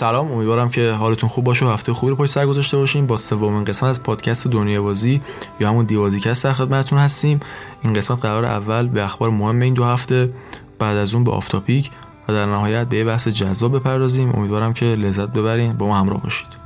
سلام 0.00 0.32
امیدوارم 0.32 0.70
که 0.70 0.92
حالتون 0.92 1.28
خوب 1.28 1.44
باشه 1.44 1.66
و 1.66 1.68
هفته 1.68 1.92
خوبی 1.92 2.10
رو 2.10 2.16
پشت 2.16 2.30
سر 2.30 2.46
گذاشته 2.46 2.76
باشیم 2.76 3.06
با 3.06 3.16
سومین 3.16 3.64
قسمت 3.64 3.90
از 3.90 4.02
پادکست 4.02 4.48
دنیا 4.48 4.82
بازی 4.82 5.20
یا 5.60 5.68
همون 5.68 5.84
دیوازی 5.84 6.20
کست 6.20 6.44
در 6.44 6.52
خدمتتون 6.52 6.98
هستیم. 6.98 7.40
این 7.82 7.92
قسمت 7.92 8.20
قرار 8.22 8.44
اول 8.44 8.86
به 8.88 9.04
اخبار 9.04 9.30
مهم 9.30 9.60
این 9.60 9.74
دو 9.74 9.84
هفته 9.84 10.32
بعد 10.78 10.96
از 10.96 11.14
اون 11.14 11.24
به 11.24 11.30
آفتاپیک 11.30 11.90
و 12.28 12.32
در 12.32 12.46
نهایت 12.46 12.88
به 12.88 13.04
بحث 13.04 13.28
جذاب 13.28 13.76
بپردازیم. 13.76 14.32
امیدوارم 14.34 14.72
که 14.72 14.86
لذت 14.86 15.28
ببرین. 15.28 15.72
با 15.72 15.86
ما 15.86 15.96
همراه 15.96 16.22
باشید. 16.22 16.59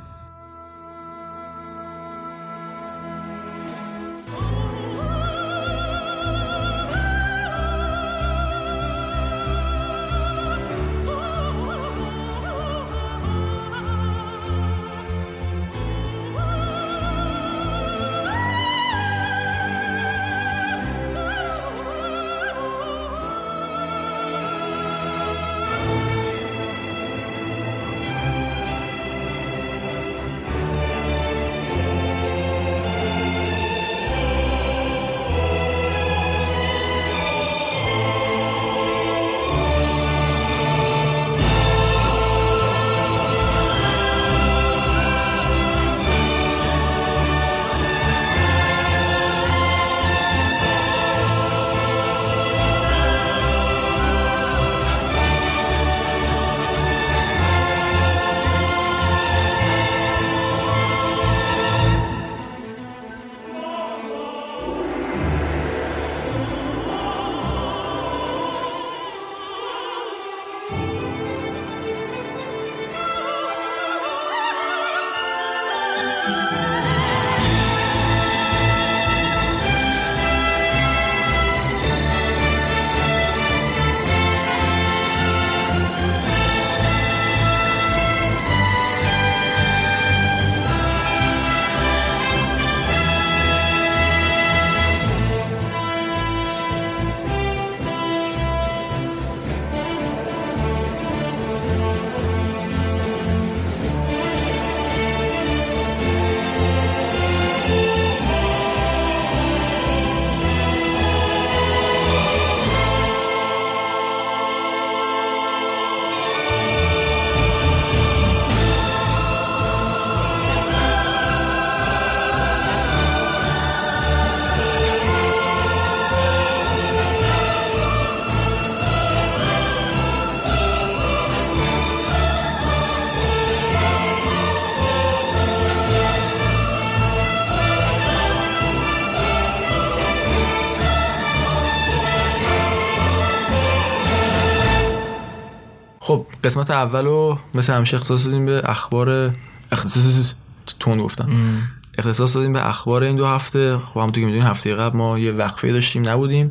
خب 146.06 146.26
قسمت 146.44 146.70
اول 146.70 147.04
رو 147.04 147.38
مثل 147.54 147.72
همیشه 147.72 147.96
اختصاص 147.96 148.26
دادیم 148.26 148.46
به 148.46 148.62
اخبار 148.64 149.32
اختصاص 149.72 150.34
تون 150.80 150.98
گفتم. 150.98 151.58
اختصاص 151.98 152.36
دادیم 152.36 152.52
به 152.52 152.68
اخبار 152.68 153.02
این 153.02 153.16
دو 153.16 153.26
هفته. 153.26 153.78
خب 153.78 153.96
همونطور 153.96 154.20
که 154.20 154.26
می‌دونین 154.26 154.46
هفته 154.46 154.74
قبل 154.74 154.96
ما 154.96 155.18
یه 155.18 155.32
وقفه 155.32 155.72
داشتیم 155.72 156.08
نبودیم 156.08 156.50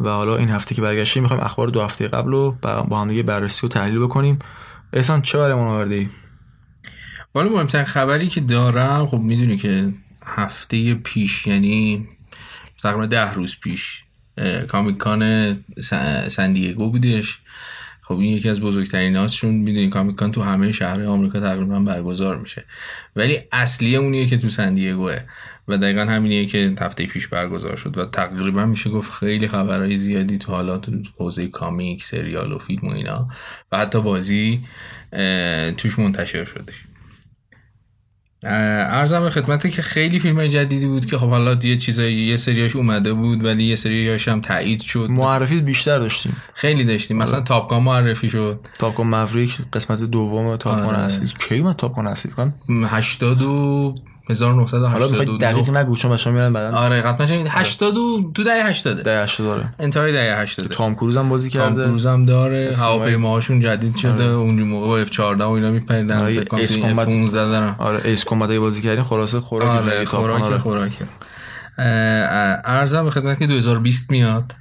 و 0.00 0.08
حالا 0.08 0.36
این 0.36 0.50
هفته 0.50 0.74
که 0.74 0.82
برگشتیم 0.82 1.22
می‌خوایم 1.22 1.42
اخبار 1.42 1.68
دو 1.68 1.82
هفته 1.82 2.08
قبل 2.08 2.30
رو 2.30 2.56
با 2.88 3.00
هم 3.00 3.08
دیگه 3.08 3.22
بررسی 3.22 3.66
و 3.66 3.68
تحلیل 3.68 3.98
بکنیم. 3.98 4.38
احسان 4.92 5.22
چه 5.22 5.38
برای 5.38 5.52
آورده 5.52 5.94
ای 5.94 6.08
والا 7.34 7.48
مهمترین 7.48 7.84
خبری 7.84 8.28
که 8.28 8.40
دارم 8.40 9.06
خب 9.06 9.18
می‌دونی 9.18 9.56
که 9.56 9.94
هفته 10.26 10.94
پیش 10.94 11.46
یعنی 11.46 12.08
تقریبا 12.82 13.06
ده 13.06 13.32
روز 13.32 13.56
پیش 13.60 14.02
کامیکان 14.68 15.64
سندیگو 16.28 16.90
بودش. 16.90 17.40
خب 18.12 18.20
این 18.20 18.36
یکی 18.36 18.48
از 18.48 18.60
بزرگترین 18.60 19.16
هاستشون 19.16 19.54
می‌دونین 19.54 19.90
کامیکان 19.90 20.30
تو 20.30 20.42
همه 20.42 20.72
شهر 20.72 21.02
آمریکا 21.02 21.40
تقریبا 21.40 21.80
برگزار 21.80 22.36
میشه. 22.36 22.64
ولی 23.16 23.38
اصلی 23.52 23.96
اونیه 23.96 24.26
که 24.26 24.38
تو 24.38 24.48
سندیگوه 24.48 25.18
و 25.68 25.78
دقیقا 25.78 26.00
همینیه 26.00 26.46
که 26.46 26.74
هفته 26.80 27.06
پیش 27.06 27.28
برگزار 27.28 27.76
شد 27.76 27.98
و 27.98 28.06
تقریبا 28.06 28.66
میشه 28.66 28.90
گفت 28.90 29.12
خیلی 29.12 29.48
خبرهای 29.48 29.96
زیادی 29.96 30.38
تو 30.38 30.52
حالا 30.52 30.78
تو 30.78 30.92
حوزه 31.18 31.46
کامیک 31.46 32.04
سریال 32.04 32.52
و 32.52 32.58
فیلم 32.58 32.88
و 32.88 32.90
اینا 32.90 33.28
و 33.72 33.78
حتی 33.78 34.00
بازی 34.00 34.60
توش 35.76 35.98
منتشر 35.98 36.44
شده. 36.44 36.72
ارزم 38.44 39.20
به 39.20 39.30
خدمتی 39.30 39.70
که 39.70 39.82
خیلی 39.82 40.18
فیلم 40.18 40.46
جدیدی 40.46 40.86
بود 40.86 41.06
که 41.06 41.18
خب 41.18 41.28
حالا 41.28 41.56
یه 41.62 41.76
چیزایی 41.76 42.14
یه 42.14 42.36
سریاش 42.36 42.76
اومده 42.76 43.12
بود 43.12 43.44
ولی 43.44 43.64
یه 43.64 43.76
سریاش 43.76 44.28
هم 44.28 44.40
تایید 44.40 44.80
شد. 44.80 45.06
معرفی 45.10 45.60
بیشتر 45.60 45.98
داشتیم. 45.98 46.36
خیلی 46.54 46.84
داشتیم. 46.84 47.16
مثلا 47.16 47.36
آره. 47.36 47.44
تاپکان 47.44 47.82
معرفی 47.82 48.30
شد. 48.30 48.60
تاپکان 48.78 49.06
مفریک 49.06 49.58
قسمت 49.72 50.02
دوم 50.02 50.56
تاپکان 50.56 50.94
آره. 50.94 50.98
اصلی. 50.98 51.28
کی 51.48 51.60
من 51.60 51.72
تاپکان 51.72 52.06
اصلی؟ 52.06 52.32
کنم 52.32 52.54
80 52.68 53.42
و 53.42 53.94
1982 54.32 55.38
دقیق 55.38 55.76
نگو 55.76 55.96
چون 55.96 56.10
بچه‌ها 56.10 56.36
میرن 56.36 56.52
بعدن 56.52 56.74
آره 56.74 57.02
قطعا 57.02 57.44
80 57.48 57.94
تو 58.34 58.42
دهه 58.44 58.66
80 58.66 59.02
دهه 59.02 59.22
80 59.22 59.46
داره 59.46 59.74
انتهای 59.78 60.12
دهه 60.12 60.40
80 60.40 60.68
تام 60.68 60.94
کروز 60.94 61.16
هم 61.16 61.28
بازی 61.28 61.50
کرده. 61.50 61.76
تام 61.76 61.86
کروز 61.86 62.06
هم 62.06 62.24
داره. 62.24 62.70
هواپیماهاشون 62.78 63.60
جدید 63.60 63.96
شده. 63.96 64.12
آره. 64.12 64.24
اون 64.24 64.62
موقع 64.62 65.04
F14 65.04 65.18
و 65.18 65.48
اینا 65.48 65.70
میپریدن. 65.70 66.18
آره. 66.18 66.32
فکر 66.32 66.80
کنم 66.80 66.94
15 66.94 67.46
دارن. 67.46 67.74
آره 67.78 68.00
ایس 68.04 68.24
کمبت 68.24 68.50
بازی 68.50 68.82
کردین 68.82 69.04
خلاصه 69.04 69.40
خوراک 69.40 69.68
آره 69.68 70.04
خوراک 70.04 70.56
خوراک. 70.58 70.92
ارزم 71.78 73.04
به 73.04 73.10
خدمت 73.10 73.38
که 73.38 73.46
2020 73.46 74.10
میاد. 74.10 74.54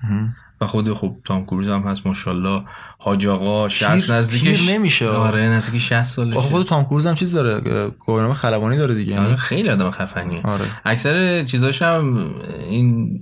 و 0.62 0.68
خود 0.68 0.94
خب 0.94 1.16
تام 1.26 1.46
کروز 1.46 1.70
هم 1.70 1.82
هست 1.82 2.08
ماشاءالله. 2.08 2.64
حاج 3.04 3.28
آقا 3.28 3.70
60 3.70 4.10
نزدیکش 4.10 4.70
نمیشه. 4.70 5.08
آره 5.08 5.42
نزدیک 5.42 5.82
60 5.82 6.04
سالشه. 6.04 6.40
خود 6.40 6.66
تام 6.66 6.86
کروز 6.86 7.06
هم 7.06 7.16
چیز 7.16 7.36
داره 7.36 7.90
گواهینامه 7.90 8.34
خلبانی 8.34 8.78
داره 8.78 8.94
دیگه 8.94 9.20
آره 9.20 9.36
خیلی 9.36 9.70
آدم 9.70 9.92
خفنیه. 9.92 10.42
آره. 10.44 10.66
اکثر 10.86 11.44
چیزاش 11.44 11.82
هم 11.82 12.32
این 12.70 13.20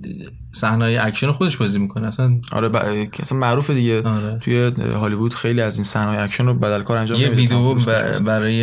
صحنه 0.52 0.98
اکشن 1.00 1.32
خودش 1.32 1.56
بازی 1.56 1.78
می‌کنه. 1.78 2.08
اصلا 2.08 2.40
آره 2.52 2.68
ب... 2.68 2.76
اصلا 3.18 3.38
معروفه 3.38 3.74
دیگه. 3.74 4.02
آره. 4.02 4.38
توی 4.40 4.72
هالیوود 4.92 5.34
خیلی 5.34 5.60
از 5.60 5.74
این 5.74 5.84
صحنه 5.84 6.22
اکشن 6.22 6.46
رو 6.46 6.54
بدل 6.54 6.82
کار 6.82 6.98
انجام 6.98 7.20
یه 7.20 7.28
ویدیو 7.28 7.74
ب... 7.74 8.18
برای 8.18 8.62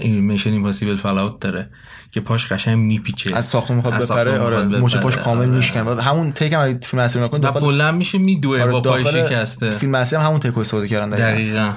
این 0.00 0.20
Mission 0.20 0.52
Impossible 0.52 0.96
Fallout 0.96 1.40
داره. 1.40 1.70
که 2.10 2.20
پاش 2.20 2.52
قشنگ 2.52 2.78
میپیچه. 2.78 3.36
از 3.36 3.46
ساختمون 3.46 3.76
می‌خواد 3.76 4.04
بپره 4.04 4.38
آره 4.38 4.62
مچ 4.62 4.96
پاش 4.96 5.16
کامل 5.16 5.40
آره. 5.40 5.56
میشکن 5.56 5.80
و 5.80 6.00
همون 6.00 6.32
take 6.32 6.52
هم 6.52 6.78
فیلم 6.80 7.02
اصلی 7.02 7.22
نکن 7.22 7.38
داخل 7.38 7.60
بلند 7.60 7.94
میشه 7.94 8.18
میدوه 8.18 8.62
آره 8.62 8.72
با 8.72 8.80
پای 8.80 9.04
شکسته. 9.04 9.70
فیلم 9.70 9.94
اصلی 9.94 10.18
هم 10.18 10.26
همون 10.26 10.40
take 10.40 10.58
استفاده 10.58 10.88
کردن 10.88 11.10
دقیقاً. 11.10 11.72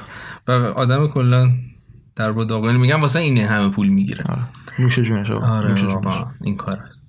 و 0.47 0.51
آدم 0.51 1.07
کلا 1.07 1.51
در 2.15 2.31
با 2.31 2.43
داغونی 2.43 2.77
میگم 2.77 3.01
واسه 3.01 3.19
اینه 3.19 3.47
همه 3.47 3.69
پول 3.69 3.87
می‌گیره. 3.87 4.23
آره. 4.29 4.41
نوش 4.79 4.99
جونش 4.99 5.31
آره 5.31 5.69
نوش 5.69 5.81
جونش. 5.81 6.15
این 6.43 6.55
کار 6.55 6.79
است. 6.87 7.03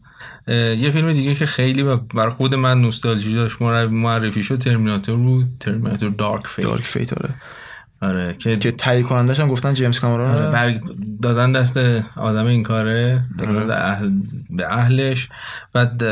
یه 0.79 0.91
فیلم 0.91 1.13
دیگه 1.13 1.35
که 1.35 1.47
خیلی 1.47 1.83
بر 2.15 2.29
خود 2.29 2.55
من 2.55 2.81
نوستالژی 2.81 3.35
داشت 3.35 3.63
معرفی 3.63 4.43
شد 4.43 4.59
Terminator 4.59 5.17
بود. 5.17 5.47
Terminator 5.61 6.11
Dark 6.11 6.47
Fate 6.47 6.65
Dark 6.65 6.85
Fate 6.85 7.13
آره. 7.13 7.35
آره 8.05 8.37
که 8.39 8.57
که 8.57 8.71
تهیه 8.71 9.03
کنندش 9.03 9.41
هم 9.41 9.49
گفتن 9.49 9.75
جیمز 9.75 10.01
کامرون 10.01 10.31
آره 10.31 10.51
برگ 10.51 10.81
دادن 11.23 11.53
دست 11.53 11.77
آدم 12.17 12.47
این 12.47 12.63
کاره 12.63 13.25
دادن 13.39 13.71
اهل 13.71 14.11
به 14.51 14.73
اهلش. 14.73 15.29
بعد 15.73 16.03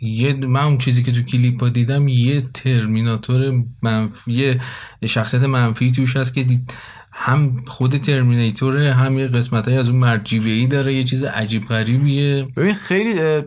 یه 0.00 0.46
من 0.46 0.64
اون 0.64 0.78
چیزی 0.78 1.02
که 1.02 1.12
تو 1.12 1.22
کلیپ 1.22 1.62
ها 1.62 1.68
دیدم 1.68 2.08
یه 2.08 2.40
ترمیناتور 2.54 3.62
منفی 3.82 4.32
یه 4.32 4.60
شخصیت 5.06 5.42
منفی 5.42 5.90
توش 5.90 6.16
هست 6.16 6.34
که 6.34 6.46
هم 7.16 7.64
خود 7.66 7.96
ترمینیتوره 7.96 8.92
هم 8.92 9.18
یه 9.18 9.26
قسمت 9.26 9.68
های 9.68 9.76
از 9.76 9.88
اون 9.88 9.98
مرجیوی 9.98 10.66
داره 10.66 10.94
یه 10.94 11.02
چیز 11.02 11.24
عجیب 11.24 11.66
غریبیه. 11.66 12.48
ببین 12.56 12.74
خیلی 12.74 13.42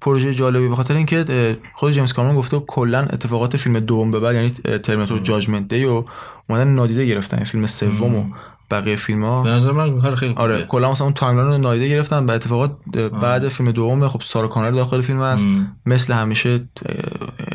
پروژه 0.00 0.34
جالبی. 0.34 0.68
به 0.68 0.76
خاطر 0.76 0.96
اینکه 0.96 1.58
خود 1.74 1.92
جیمز 1.92 2.12
کامرون 2.12 2.36
گفته 2.36 2.58
کلا 2.58 2.98
اتفاقات 2.98 3.56
فیلم 3.56 3.80
دوم 3.80 4.10
به 4.10 4.20
بعد 4.20 4.34
یعنی 4.34 4.50
ترمیناتور 4.78 5.18
جاجمنت 5.18 5.68
دی 5.68 5.84
و 5.84 6.04
اومدن 6.48 6.68
نادیده 6.68 7.06
گرفتن 7.06 7.44
فیلم 7.44 7.66
سوم 7.66 8.14
و 8.14 8.24
بقیه 8.70 8.96
فیلم 8.96 9.24
ها 9.24 9.42
به 9.42 9.50
نظر 9.50 9.72
من 9.72 10.00
کار 10.00 10.16
خیلی 10.16 10.34
آره 10.34 10.62
کلا 10.62 10.90
مثلا 10.90 11.04
اون 11.04 11.14
timeline 11.14 11.50
رو 11.50 11.58
نادیده 11.58 11.88
گرفتن 11.88 12.26
به 12.26 12.32
اتفاقات 12.32 12.76
بعد 13.22 13.48
فیلم 13.48 13.70
دوم 13.70 14.08
خب 14.08 14.20
سارا 14.22 14.48
کانر 14.48 14.70
داخل 14.70 15.00
فیلم 15.00 15.22
هست 15.22 15.46
مثل 15.86 16.12
همیشه 16.12 16.68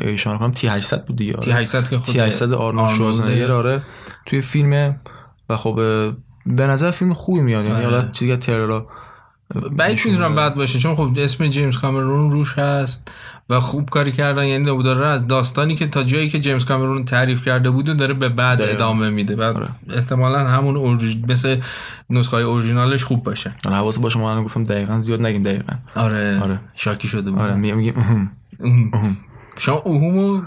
ایشان 0.00 0.38
کنم 0.38 0.50
T 0.50 0.68
800 0.68 1.06
بود 1.06 1.16
دیگه 1.16 1.32
T 1.32 1.50
800 1.50 1.88
که 1.88 1.98
تی 1.98 2.20
800 2.20 2.52
آرنولد 2.52 2.90
شوارتزنگر 2.90 3.52
آره. 3.52 3.82
توی 4.26 4.40
فیلم 4.40 4.96
و 5.50 5.56
خب 5.56 5.74
به 6.46 6.66
نظر 6.66 6.90
فیلم 6.90 7.14
خوبی 7.14 7.40
میاد. 7.40 7.64
یعنی 7.64 7.82
حالا 7.82 8.08
چیزی 8.08 8.30
که 8.30 8.36
تریلرا 8.36 8.86
بعید 9.70 10.00
می‌دونم 10.04 10.34
بد 10.34 10.54
باشه؟ 10.54 10.78
چون 10.78 10.94
خب 10.94 11.12
اسم 11.16 11.46
جیمز 11.46 11.78
کامرون 11.78 12.30
روش 12.30 12.58
هست 12.58 13.12
و 13.50 13.60
خوب 13.60 13.90
کاری 13.90 14.12
کردن. 14.12 14.44
یعنی 14.44 14.82
داره 14.82 15.06
از 15.06 15.26
داستانی 15.26 15.76
که 15.76 15.86
تا 15.86 16.02
جایی 16.02 16.28
که 16.28 16.38
جیمز 16.38 16.64
کامرون 16.64 17.04
تعریف 17.04 17.44
کرده 17.44 17.70
بود 17.70 17.88
و 17.88 17.94
داره 17.94 18.14
به 18.14 18.28
بعد 18.28 18.58
داره. 18.58 18.72
ادامه 18.72 19.10
میده 19.10 19.36
و 19.36 19.42
آره. 19.42 19.68
احتمالا 19.90 20.48
همون 20.48 20.76
orig... 20.76 21.16
مثل 21.28 21.60
نسخه 22.10 22.36
های 22.36 22.44
اورجینالش 22.44 23.04
خوب 23.04 23.22
باشه. 23.22 23.54
حالا 23.64 23.76
حواس 23.76 23.98
باشه 23.98 24.18
ما 24.18 24.42
گفتم 24.42 24.64
دقیقا 24.64 25.00
زیاد 25.00 25.20
نگیم 25.20 25.42
دقیقا. 25.42 25.72
آره. 25.94 26.40
آره. 26.40 26.60
شاکی 26.74 27.08
شده 27.08 27.30
بود. 27.30 27.40
آره 27.40 27.54
میگم 27.54 28.30
شما 29.58 29.76
اوهومو 29.76 30.40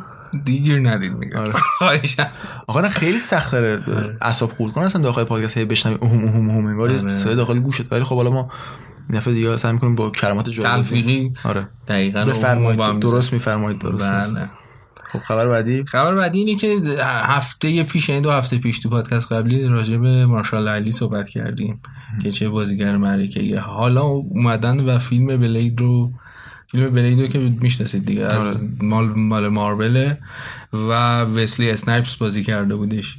دیگیر 0.44 0.90
ندید 0.90 1.14
میگم. 1.14 1.40
آره. 1.40 2.02
آقا 2.68 2.82
نه 2.82 2.90
خیلی 2.90 3.20
سخت 3.20 3.52
داره 3.52 3.82
اعصاب 4.22 4.52
خورد 4.52 4.74
کنه. 4.74 4.86
اصلا 4.86 5.02
داخل 5.02 5.24
پادکست 5.24 5.58
هی 5.58 5.66
بشنوی 5.66 5.98
اوهم 6.02 6.24
اوهم 6.24 6.50
اوهم 6.50 6.66
انگار 6.66 6.92
آره. 6.92 7.36
داخل 7.36 7.60
گوشت. 7.60 7.92
ولی 7.92 8.04
خب 8.04 8.16
حالا 8.16 8.30
ما 8.30 8.52
نفع 9.10 9.32
دیگه 9.32 9.58
سعی 9.58 9.74
می‌کنیم 9.74 9.96
با 9.96 10.10
کلمات 10.10 10.50
جالب 10.50 10.86
آره. 11.44 11.68
دقیقاً 11.88 12.26
بفرمایید. 12.26 13.00
درست 13.00 13.34
میفرمایید 13.34 13.80
درست 13.80 14.14
بله. 14.14 14.50
خب 15.12 15.20
خبر 15.20 15.48
بعدی؟ 15.48 15.84
خبر 15.88 16.16
بعدی 16.16 16.40
اینه 16.40 16.56
که 16.56 16.80
هفته 17.04 17.84
پیش 17.84 18.10
این 18.10 18.22
دو 18.22 18.32
هفته 18.32 18.58
پیش 18.58 18.80
تو 18.80 18.90
پادکست 18.90 19.32
قبلی 19.32 19.68
راجع 19.68 19.98
به 19.98 20.26
مارشال 20.26 20.68
علی 20.68 20.92
صحبت 20.92 21.30
کردیم 21.30 21.82
که 22.24 22.32
چه 22.32 22.50
بازیگر 22.50 22.98
معرکه 22.98 23.60
حالا 23.60 24.02
اومدن 24.02 24.80
و 24.80 24.98
فیلم 24.98 25.28
Blade 25.28 25.80
رو 25.80 26.12
فیلم 26.72 26.90
Blade 26.90 27.21
و 27.21 27.28
که 27.28 27.40
می‌شناسید 27.40 28.06
دیگه. 28.06 28.22
از 28.22 28.58
آره. 28.58 28.68
مال 28.82 29.06
مال 29.06 29.48
ماربله 29.48 30.18
و 30.74 31.22
وسلی 31.22 31.70
اسنایپس 31.70 32.16
بازی 32.16 32.44
کرده 32.44 32.76
بودش. 32.76 33.18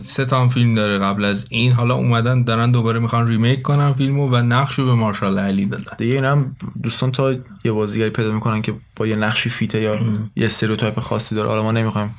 سه 0.00 0.24
تا 0.24 0.48
فیلم 0.48 0.74
داره 0.74 0.98
قبل 0.98 1.24
از 1.24 1.46
این. 1.50 1.72
حالا 1.72 1.94
اومدن 1.94 2.44
دارن 2.44 2.70
دوباره 2.70 3.00
می‌خوان 3.00 3.28
remake 3.28 3.62
کنن 3.62 3.92
فیلمو 3.92 4.28
و 4.28 4.36
نقشو 4.36 4.84
به 4.84 4.94
مارشال 4.94 5.38
علی 5.38 5.66
دادن. 5.66 5.96
دیگه 5.98 6.14
اینم 6.14 6.56
دوستان 6.82 7.12
تا 7.12 7.34
یه 7.64 7.72
بازیگری 7.72 8.10
پیدا 8.10 8.32
می‌کنن 8.32 8.62
که 8.62 8.74
با 8.96 9.06
یه 9.06 9.16
نقشی 9.16 9.50
fit 9.50 9.74
ه 9.74 9.82
یا 9.82 9.98
یه 10.36 10.44
stereotype 10.44 11.00
خاصی 11.00 11.34
داره. 11.34 11.48
حالا 11.48 11.62
ما 11.62 11.72
نمی‌خوایم 11.72 12.14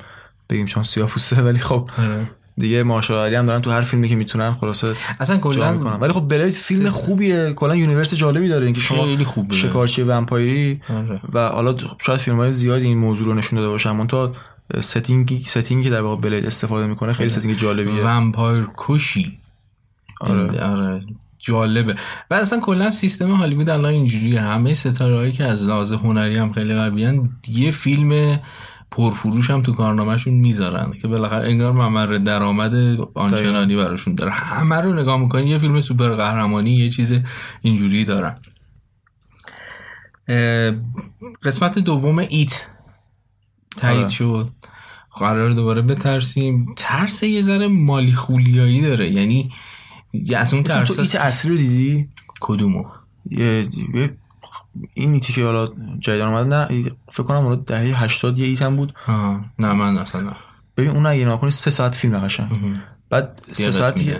بگیم 0.50 0.66
چون 0.66 0.84
سیاپوسته 0.84 1.42
ولی 1.42 1.58
خب 1.58 1.90
آره. 1.98 2.30
دیگه 2.58 2.82
مارشال 2.82 3.26
علی 3.26 3.34
هم 3.34 3.46
دارن 3.46 3.60
تو 3.60 3.70
هر 3.70 3.82
فیلمی 3.82 4.08
که 4.08 4.16
می‌تونن 4.16 4.54
خلاصه 4.54 4.94
اصلا 5.20 5.38
کلا 5.38 5.78
ولی 5.78 6.12
خب 6.12 6.28
Blade 6.28 6.48
فیلم 6.48 6.90
خوبیه. 6.90 7.52
کلا 7.52 7.76
universe 7.76 8.14
جالبی 8.14 8.48
داره. 8.48 8.64
اینکه 8.64 8.80
شما 8.80 9.04
خیلی 9.04 9.24
خوبه 9.24 9.54
شکارچی 9.54 10.02
vampire 10.02 10.70
ی 10.70 10.80
آره. 10.88 11.20
و 11.32 11.48
حالا 11.48 11.76
شاید 11.98 12.20
فیلم 12.20 12.36
های 12.36 12.52
زیادی 12.52 12.86
این 12.86 12.98
موضوع 12.98 13.26
رو 13.26 13.34
نشون 13.34 13.58
داده 13.58 13.70
باشن. 13.70 14.06
تا 14.06 14.32
setting 14.80 15.44
ی 15.46 15.50
setting 15.50 15.80
ی 15.80 15.84
که 15.84 15.90
در 15.90 16.00
واقع 16.00 16.20
Blade 16.20 16.46
استفاده 16.46 16.86
می‌کنه 16.86 17.12
خیلی 17.12 17.30
setting 17.30 17.56
جالبیه. 17.56 18.02
vampire 18.02 18.68
کشی. 18.78 19.38
آره. 20.20 20.60
آره. 20.60 21.00
جالبه. 21.38 21.94
و 22.30 22.34
اصلا 22.34 22.60
کلا 22.60 22.90
سیستم 22.90 23.30
هالیوود 23.30 23.70
الان 23.70 23.92
اینجوریه. 23.92 24.40
همه 24.40 24.74
ستاره 24.74 25.16
هایی 25.16 25.32
که 25.32 25.44
از 25.44 25.62
لحاظ 25.62 25.92
هنری 25.92 26.36
هم 26.36 26.52
خیلی 26.52 26.74
قویان 26.74 27.28
یه 27.48 27.70
فیلم 27.70 28.40
پرفروش 28.90 29.50
هم 29.50 29.62
تو 29.62 29.72
کارنامهشون 29.72 30.34
می‌ذارن 30.34 30.92
که 31.02 31.08
بالاخره 31.08 31.48
انگار 31.48 31.72
ممر 31.72 32.06
درآمد 32.06 32.74
آنچنانی 33.14 33.76
براشون 33.76 34.14
داره. 34.14 34.32
همه 34.32 34.76
رو 34.76 34.92
نگاه 34.92 35.20
می‌کنی 35.20 35.48
یه 35.48 35.58
فیلم 35.58 35.80
سوپر 35.80 36.14
قهرمانی 36.14 36.70
یه 36.70 36.88
چیز 36.88 37.14
اینجوری 37.62 38.04
دارن. 38.04 38.36
قسمت 41.42 41.78
دوم 41.78 42.18
ایت. 42.18 42.66
تایید 43.76 44.00
آره. 44.00 44.08
شد. 44.08 44.50
قرار 45.18 45.50
دوباره 45.50 45.82
بترسیم. 45.82 46.74
ترس 46.76 47.22
یه 47.22 47.42
ذره 47.42 47.68
مالی 47.68 48.12
خولیایی 48.12 48.82
داره. 48.82 49.10
یعنی 49.10 49.52
از 50.36 50.54
اون 50.54 50.62
ترس 50.62 50.94
تو 50.94 51.02
ایت 51.02 51.16
اصلی 51.16 51.50
رو 51.50 51.56
دیدی؟ 51.56 52.08
کدومو؟ 52.40 52.84
یه 53.30 53.68
این 54.94 55.12
It 55.12 55.25
ی 55.25 55.32
که 55.32 55.44
حالا 55.44 55.66
جدیدن 55.98 56.26
اومد 56.26 56.54
نه 56.54 56.90
فکر 57.12 57.22
کنم 57.22 57.46
اون 57.46 57.64
دهه 57.66 58.02
80 58.02 58.38
یه 58.38 58.46
It 58.46 58.66
م 58.66 58.76
بود. 58.76 58.94
نه 59.58 59.72
من 59.72 59.98
اصلا 59.98 60.32
ببین 60.76 60.90
اون 60.90 61.06
اگه 61.06 61.24
نگاه 61.24 61.50
سه 61.50 61.70
ساعت 61.70 61.94
فیلم 61.94 62.18
قشنگ. 62.18 62.76
بعد 63.10 63.42
سه 63.52 63.70
ساعتی 63.70 64.14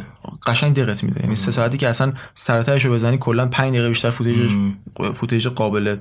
قشنگ 0.46 0.76
دقت 0.76 1.04
میده. 1.04 1.20
یعنی 1.20 1.36
سه 1.36 1.50
ساعتی 1.50 1.78
که 1.78 1.88
اصلا 1.88 2.12
سر 2.34 2.49
و 2.49 2.56
تهشو 2.56 2.92
بزنی 2.92 3.18
کلا 3.18 3.46
5 3.46 3.70
دقیقه 3.70 3.88
بیشتر 3.88 4.10
footage 4.10 4.52
footage 5.14 5.48
قابل 5.48 5.96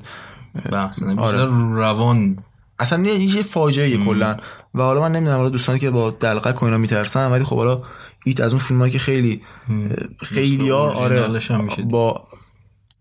بحث 0.72 1.04
آره. 1.04 1.46
روان 1.75 2.38
اصلا 2.84 3.10
یه 3.10 3.44
فاجعه 3.44 4.06
کلا. 4.06 4.38
و 4.75 4.82
حالا 4.82 5.02
من 5.02 5.12
نمی‌دونم 5.12 5.38
حالا 5.38 5.50
دوستانی 5.50 5.80
که 5.80 5.92
با 5.92 6.10
دلقک 6.10 6.62
و 6.62 6.66
اینا 6.66 6.78
میترسن 6.78 7.32
ولی 7.32 7.44
خب 7.44 7.58
حالا 7.58 7.82
It 8.25 8.42
از 8.42 8.52
اون 8.52 8.60
فیلمایی 8.60 8.92
که 8.92 9.00
خیلی 9.00 9.42
خیلی 10.24 10.70
ها 10.70 10.92
آره 10.92 11.40
با 11.90 12.28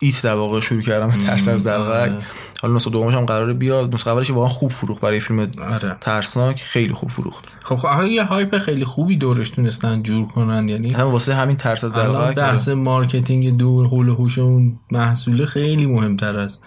It 0.01 0.23
در 0.23 0.35
واقع 0.35 0.61
شروع 0.61 0.83
کردم 0.83 1.11
ترس 1.11 1.49
از 1.49 1.67
دلقک. 1.67 2.11
آره. 2.11 2.19
حالا 2.63 2.75
نسخه 2.75 2.91
دومش 2.91 3.15
هم 3.15 3.25
قراره 3.25 3.53
بیاد. 3.53 3.95
نسخه 3.95 4.11
اولش 4.11 4.31
واقعا 4.31 4.49
خوب 4.49 4.71
فروخت 4.71 5.01
برای 5.01 5.21
فیلم 5.21 5.51
آره. 5.71 5.97
ترسناک. 6.01 6.63
خیلی 6.63 6.95
خوب 6.95 7.11
فروخت. 7.11 7.45
خب 7.63 7.77
خب 7.77 8.03
یه 8.03 8.25
hype 8.25 8.59
خیلی 8.59 8.85
خوبی 8.85 9.17
دورش 9.17 9.51
تونستن 9.51 10.03
جور 10.03 10.27
کنن 10.27 10.69
یعنی 10.69 10.93
هم 10.93 11.07
واسه 11.07 11.35
همین 11.35 11.57
ترس 11.57 11.85
از 11.85 11.95
دلقک 11.95 12.35
بحث 12.35 12.69
marketing 12.69 13.57
دور 13.57 13.87
حول 13.87 14.09
و 14.09 14.15
حوش 14.15 14.39
اون 14.39 14.79
محصول 14.91 15.45
خیلی 15.45 15.87
مهمتر 15.87 16.37
است 16.37 16.61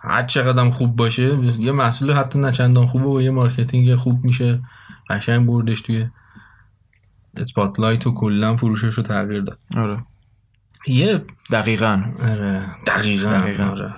هر 0.00 0.22
چقدر 0.22 0.70
خوب 0.70 0.96
باشه 0.96 1.38
یه 1.58 1.72
محصول 1.72 2.12
حتی 2.12 2.38
نه 2.38 2.52
چندان 2.52 2.86
خوبه 2.86 3.06
و 3.08 3.22
یه 3.22 3.30
marketing 3.30 3.94
خوب 3.94 4.24
میشه. 4.24 4.62
قشنگ 5.10 5.46
بردش 5.46 5.80
توی 5.80 6.06
spotlight 7.36 8.06
و 8.06 8.14
کلا 8.14 8.56
فروشش 8.56 8.94
رو 8.94 9.02
تغییر 9.02 9.40
داد. 9.40 9.58
آره. 9.76 9.98
یه 10.86 11.22
دقیقا. 11.50 12.02
آره 12.22 12.62
دقیقا, 12.86 13.30
دقیقا. 13.30 13.64
آره. 13.64 13.94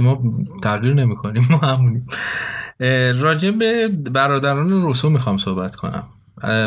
ما 0.00 0.18
تغییر 0.62 0.94
نمی 0.94 1.16
کنیم 1.16 1.48
ما 1.50 1.58
همونیم. 1.58 2.06
راجع 3.20 3.50
به 3.50 3.88
برادران 3.88 4.70
روسو 4.70 5.10
می‌خوام 5.10 5.38
صحبت 5.38 5.76
کنم. 5.76 6.04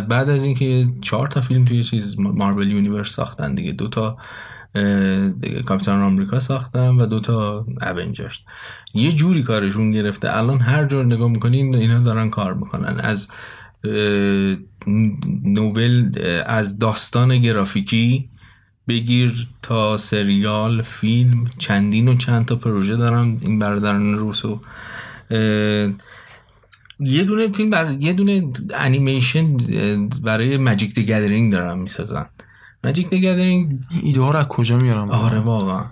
بعد 0.10 0.30
از 0.30 0.44
اینکه 0.44 0.88
چهار 1.02 1.28
تا 1.28 1.42
فیلم 1.42 1.66
توی 1.66 1.84
چیز 1.84 2.20
مارول 2.20 2.72
universe 2.72 3.10
ساختن 3.10 3.56
دیگه 3.56 3.72
دو 3.72 3.88
تا 3.88 4.18
کاپیتان 5.66 6.02
آمریکا 6.02 6.40
ساختن 6.40 6.90
و 6.90 7.06
دوتا 7.06 7.66
Avengers. 7.82 8.38
یه 8.94 9.12
جوری 9.12 9.44
کارشون 9.44 9.92
گرفته. 9.92 10.38
الان 10.38 10.60
هر 10.60 10.86
جور 10.86 11.06
نگاه 11.06 11.30
می‌کنین 11.30 11.76
اینا 11.76 12.00
دارن 12.00 12.30
کار 12.30 12.54
می‌کنن. 12.54 13.00
از 13.00 13.28
نوول 15.44 16.12
از 16.46 16.80
داستان 16.80 17.38
گرافیکی 17.38 18.30
بگیر 18.88 19.48
تا 19.62 19.98
سریال 19.98 20.82
فیلم 20.82 21.46
چندین 21.58 22.08
و 22.08 22.18
چند 22.18 22.46
تا 22.46 22.56
پروژه 22.56 22.96
دارم 22.96 23.38
این 23.42 23.60
برادران 23.60 24.18
روسو. 24.18 24.62
یه 27.00 27.24
دونه 27.24 27.52
فیلم 27.52 27.70
بر... 27.70 27.96
یه 28.00 28.14
دونه 28.14 28.52
انیمیشن 28.74 29.58
برای 30.24 30.58
ماجیک 30.58 30.96
دی 30.96 31.06
گدرینگ 31.06 31.52
دارم 31.52 31.80
می‌سازن. 31.80 32.26
ماجیک 32.84 33.10
دی 33.10 33.22
گدرینگ 33.22 33.80
ایده 34.04 34.22
ها 34.22 34.32
رو 34.32 34.38
از 34.38 34.46
کجا 34.46 34.78
میارم؟ 34.78 35.12
آره 35.12 35.40
واقعا. 35.40 35.84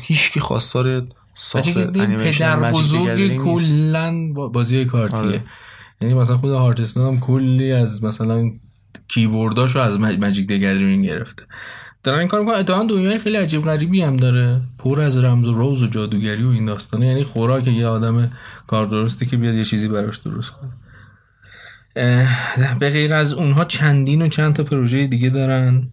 هیچ 0.00 0.30
کی 0.32 0.40
خواستار 0.40 1.02
ساخت 1.34 1.92
پدر 1.92 2.70
بزرگ 2.70 3.36
کلا 3.36 4.32
بازی 4.32 4.84
کارتیه. 4.84 5.20
آره. 5.20 5.44
یعنی 6.00 6.14
مثلا 6.14 6.38
خود 6.38 6.50
Hearthstone 6.50 7.06
هم 7.06 7.20
کلی 7.20 7.72
از 7.72 8.04
مثلا 8.04 8.50
keyword 9.08 9.57
اشو 9.57 9.78
از 9.78 10.00
Magic 10.00 10.46
the 10.46 10.58
Gathering 10.58 11.06
گرفته. 11.06 11.42
دارن 12.02 12.18
این 12.18 12.28
کار 12.28 12.40
می‌کنن. 12.40 12.58
اتفاقا 12.58 12.84
دنیای 12.84 13.18
خیلی 13.18 13.36
عجیب 13.36 13.64
غریبی 13.64 14.02
هم 14.02 14.16
داره. 14.16 14.60
پر 14.78 15.00
از 15.00 15.18
رمز 15.18 15.48
و 15.48 15.52
راز 15.52 15.82
و 15.82 15.86
جادوگری 15.86 16.44
و 16.44 16.48
این 16.48 16.64
داستانه. 16.64 17.06
یعنی 17.06 17.24
خوراک 17.24 17.68
یه 17.68 17.86
آدم 17.86 18.32
کار 18.66 18.86
درسته 18.86 19.26
که 19.26 19.36
بیاد 19.36 19.54
یه 19.54 19.64
چیزی 19.64 19.88
براش 19.88 20.16
درست 20.16 20.50
کنه. 20.50 20.72
به 22.78 22.90
غیر 22.90 23.14
از 23.14 23.32
اونها 23.32 23.64
چندین 23.64 24.22
و 24.22 24.28
چند 24.28 24.54
تا 24.54 24.62
پروژه 24.62 25.06
دیگه 25.06 25.30
دارن. 25.30 25.92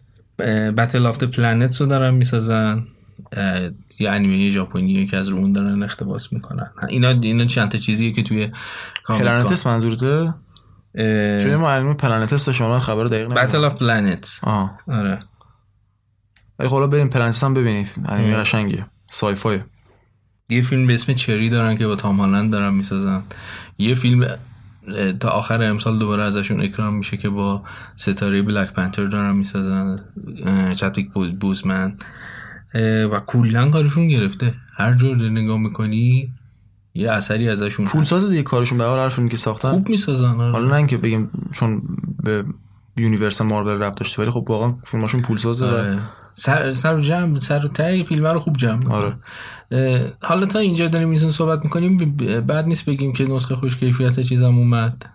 Battle 0.78 1.06
of 1.06 1.13
the 1.13 1.24
Planets 1.24 1.82
رو 1.82 1.88
دارن 1.88 2.14
می‌سازن. 2.14 2.88
یه 4.00 4.10
انیمه 4.10 4.50
ژاپنیه 4.50 5.06
که 5.06 5.18
از 5.18 5.28
رو 5.28 5.38
اون 5.38 5.54
دارن 5.54 5.84
اقتباس 5.84 6.34
می‌کنن. 6.34 6.72
اینا 6.90 7.10
اینا 7.10 7.46
چند 7.46 7.72
تا 7.72 7.78
چیزیه 7.78 8.12
که 8.12 8.24
توی 8.24 8.52
پلنتس 9.08 9.68
منظورته؟ 9.68 10.34
چون 11.44 11.56
ما 11.56 11.72
انیمه 11.72 11.94
Planetes 11.94 12.50
شما 12.50 12.80
خبر 12.80 13.04
دقیق 13.04 13.26
نمی‌دونم. 13.26 13.48
Battle 13.48 13.64
of 13.64 13.76
Planets 13.76 14.44
آره. 14.88 15.20
ولی 16.60 16.70
خب 16.70 16.88
بریم 16.88 17.10
Planetes 17.10 17.44
هم 17.44 17.54
ببینید 17.54 17.92
انیمه 18.06 18.36
قشنگیه. 18.36 18.86
sci-fi 19.10 19.60
یه 20.50 20.62
فیلم 20.62 20.88
به 20.88 20.94
اسم 20.94 21.14
Cherry 21.14 21.50
دارن 21.50 21.78
که 21.78 21.88
با 21.88 21.96
تام 21.96 22.22
هالند 22.22 22.52
دارن 22.52 22.74
می‌سازن. 22.74 23.24
یه 23.78 23.96
فیلم 23.96 24.28
تا 25.20 25.30
آخر 25.30 25.64
امسال 25.64 26.00
دوباره 26.00 26.24
ازشون 26.24 26.62
اکران 26.62 26.94
میشه 26.94 27.18
که 27.18 27.30
با 27.30 27.64
ستاره 27.96 28.42
Black 28.42 28.74
Panther 28.74 29.06
دارن 29.06 29.36
می‌سازن 29.36 30.00
چدویک 30.76 31.12
بوزمن 31.40 31.98
و 33.12 33.20
کلا 33.26 33.70
کارشون 33.70 34.08
گرفته 34.08 34.54
هر 34.78 34.94
جور 34.94 35.18
نگاه 35.18 35.58
می‌کنی 35.58 36.34
یه 36.94 37.12
اثری 37.12 37.50
ازشون 37.50 37.86
پولساز 37.86 38.30
دیگه 38.30 38.44
کارشون 38.44 38.78
به 38.78 39.10
فیلمی 39.10 39.30
که 39.30 39.38
ساختن 39.38 39.70
خوب 39.70 39.90
می‌سازن 39.90 40.42
آره. 40.42 40.52
حالا 40.52 40.68
نه 40.68 40.74
اینکه 40.74 40.98
بگیم 40.98 41.30
چون 41.52 41.82
به 42.24 42.46
یونیورس 42.98 43.42
مارول 43.42 43.82
ربط 43.82 43.98
داشته 43.98 44.22
ولی 44.22 44.32
خب 44.32 44.46
واقعا 44.50 44.76
فیلماشون 44.84 45.22
پولسازه 45.22 45.66
آره. 45.66 46.00
سر 46.34 46.72
سر 46.72 46.98
جمع 46.98 47.40
سر 47.40 47.66
و 47.66 47.68
ته 47.68 48.04
فیلم 48.04 48.26
رو 48.26 48.40
خوب 48.40 48.58
جمع 48.58 48.92
آره. 48.92 49.18
حالا 50.22 50.46
تا 50.46 50.60
اینجا 50.60 50.88
داریم 50.88 51.10
میزون 51.10 51.30
صحبت 51.30 51.64
می‌کنیم. 51.64 51.98
بعد 52.48 52.68
نیست 52.68 52.86
بگیم 52.86 53.14
که 53.14 53.26
نسخه 53.26 53.56
خوش 53.56 53.78
کیفیت 53.78 54.20
چیزم 54.20 54.58
اومد. 54.58 55.06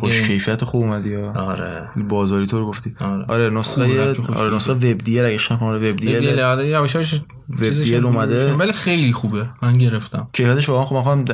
خوش 0.00 0.22
کیفیت 0.22 0.64
خوب 0.64 0.82
اومدی 0.82 1.14
ها 1.14 1.32
آره. 1.32 1.88
بازاری 2.08 2.46
تو 2.46 2.58
رو 2.58 2.66
گفتی. 2.66 2.94
آره, 3.00 3.24
آره 3.28 3.50
نسخه 3.50 4.12
آره 4.36 4.54
نسخه 4.54 4.72
وب 4.72 4.98
دی 4.98 5.20
اگه 5.20 5.38
شما 5.38 5.58
آره 5.60 5.90
وب 5.90 5.96
دی 5.96 6.40
آره 6.40 6.68
یواش 6.68 6.94
یواش 6.94 7.14
وب 7.48 7.70
دی 7.70 7.96
اومده. 7.96 8.54
ولی 8.54 8.72
خیلی 8.72 9.12
خوبه. 9.12 9.46
من 9.62 9.78
گرفتم. 9.78 10.28
کیفیتش 10.32 10.68
واقعا 10.68 10.84
خوب. 10.84 10.98
من 10.98 11.04
خودم 11.04 11.24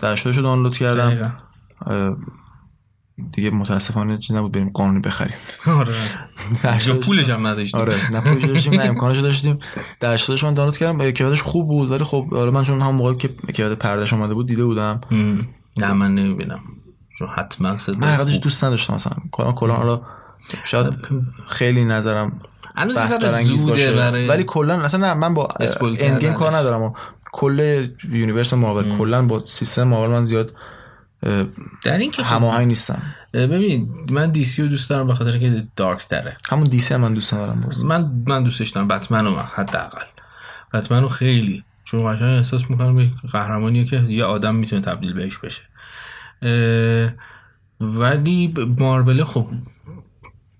داشت 0.00 0.30
دانلود 0.30 0.76
کردم. 0.76 1.36
دیگه 3.32 3.50
متاسفانه 3.50 4.18
چیز 4.18 4.36
نبود 4.36 4.52
بریم 4.52 4.70
قانونی 4.70 5.00
بخریم. 5.00 5.36
آره. 5.66 5.94
یا 6.86 6.94
پولش 6.94 7.30
هم 7.30 7.46
نداشتیم. 7.46 7.80
آره 7.80 7.94
نه 8.12 8.20
پولش 8.20 8.44
داشتیم 8.44 8.74
نه 8.74 8.84
امکانش 8.84 9.18
داشتیم. 9.18 9.58
در 10.00 10.18
من 10.42 10.54
دانلود 10.54 10.76
کردم 10.76 11.10
کیفیتش 11.10 11.42
خوب 11.42 11.66
بود 11.66 11.90
ولی 11.90 12.04
خب 12.04 12.28
آره 12.32 12.50
من 12.50 12.62
چون 12.62 12.80
هم 12.80 12.94
موقعی 12.94 13.16
که 13.16 13.28
کیفیت 13.28 13.78
پردهش 13.78 14.12
اومده 14.12 14.34
بود 14.34 14.46
دیده 14.46 14.64
بودم. 14.64 15.00
نه 15.76 15.92
من 15.92 16.14
نمی‌بینم. 16.14 16.60
رو 17.18 17.26
حتما 17.26 17.76
صدا 17.76 17.98
من 17.98 18.08
حقیقتش 18.08 18.40
دوست 18.42 18.64
نداشتم 18.64 18.94
مثلا. 18.94 19.16
کلا 19.30 19.52
کلا 19.52 19.74
حالا 19.74 20.00
شاید 20.64 20.86
خیلی 21.48 21.84
نظرم 21.84 22.40
برانگیز 23.22 23.66
باشه. 23.66 23.92
برای... 23.92 24.28
ولی 24.28 24.44
کلا 24.44 24.74
اصلا 24.74 25.00
نه 25.06 25.14
من 25.14 25.34
با 25.34 25.48
End 25.60 26.34
کار 26.34 26.56
ندارم. 26.56 26.82
و 26.82 26.92
کل 27.32 27.88
universe 28.10 28.54
مارول 28.54 28.96
کلا 28.96 29.22
با 29.22 29.44
سیستم 29.44 29.82
مارول 29.82 30.10
من 30.10 30.24
زیاد 30.24 30.52
در 31.82 31.98
این 31.98 32.10
که 32.10 32.22
خب 32.22 32.32
هماهنگ 32.32 32.66
نیستم. 32.66 33.02
ببین 33.32 34.06
من 34.10 34.30
DC 34.30 34.62
رو 34.62 34.68
دوست 34.68 34.90
دارم 34.90 35.06
به 35.06 35.14
خاطر 35.14 35.38
که 35.38 35.66
dark 35.76 36.06
تره. 36.06 36.36
همون 36.50 36.64
DC 36.64 36.96
من 36.96 37.14
دوست 37.14 37.32
دارم 37.32 37.60
باز. 37.60 37.84
من 37.84 38.22
من 38.26 38.44
دوستش 38.44 38.70
دارم 38.70 38.88
بتمن 38.88 39.24
رو 39.24 39.38
حداقل. 39.38 40.06
بتمن 40.74 41.02
رو 41.02 41.08
خیلی 41.08 41.64
چون 41.84 42.14
قشنگ 42.14 42.36
احساس 42.36 42.70
می‌کنم 42.70 43.10
قهرمانیه 43.32 43.84
که 43.84 43.96
یه 43.96 44.24
آدم 44.24 44.54
می‌تونه 44.54 44.82
تبدیل 44.82 45.12
بهش 45.12 45.38
بشه. 45.38 45.62
ولی 47.80 48.54
مارول 48.78 49.24
خب 49.24 49.48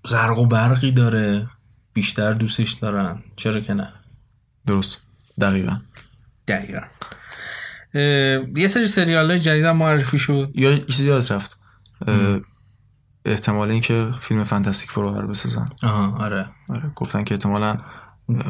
زرق 0.07 0.37
و 0.37 0.45
برقی 0.45 0.91
داره 0.91 1.47
بیشتر 1.93 2.31
دوستش 2.31 2.71
دارن. 2.71 3.23
چرا 3.35 3.59
که 3.59 3.73
نه؟ 3.73 3.93
درست. 4.67 4.97
دقیقا. 5.41 5.77
دقیقا. 6.47 6.81
یه 8.57 8.67
سری 8.67 8.87
سریال 8.87 9.29
های 9.29 9.39
جدید 9.39 9.65
هم 9.65 9.77
معرفی 9.77 10.17
شد. 10.17 10.51
یا 10.55 10.77
چیزی 10.77 11.05
یاد 11.05 11.33
رفت؟ 11.33 11.59
احتمال 13.25 13.71
اینکه 13.71 14.09
فیلم 14.19 14.43
Fantastic 14.43 14.91
Four 14.91 15.25
بسازن. 15.25 15.69
آها 15.83 16.23
آره. 16.23 16.45
آره 16.69 16.91
گفتن 16.95 17.23
که 17.23 17.33
احتمالاً 17.33 17.77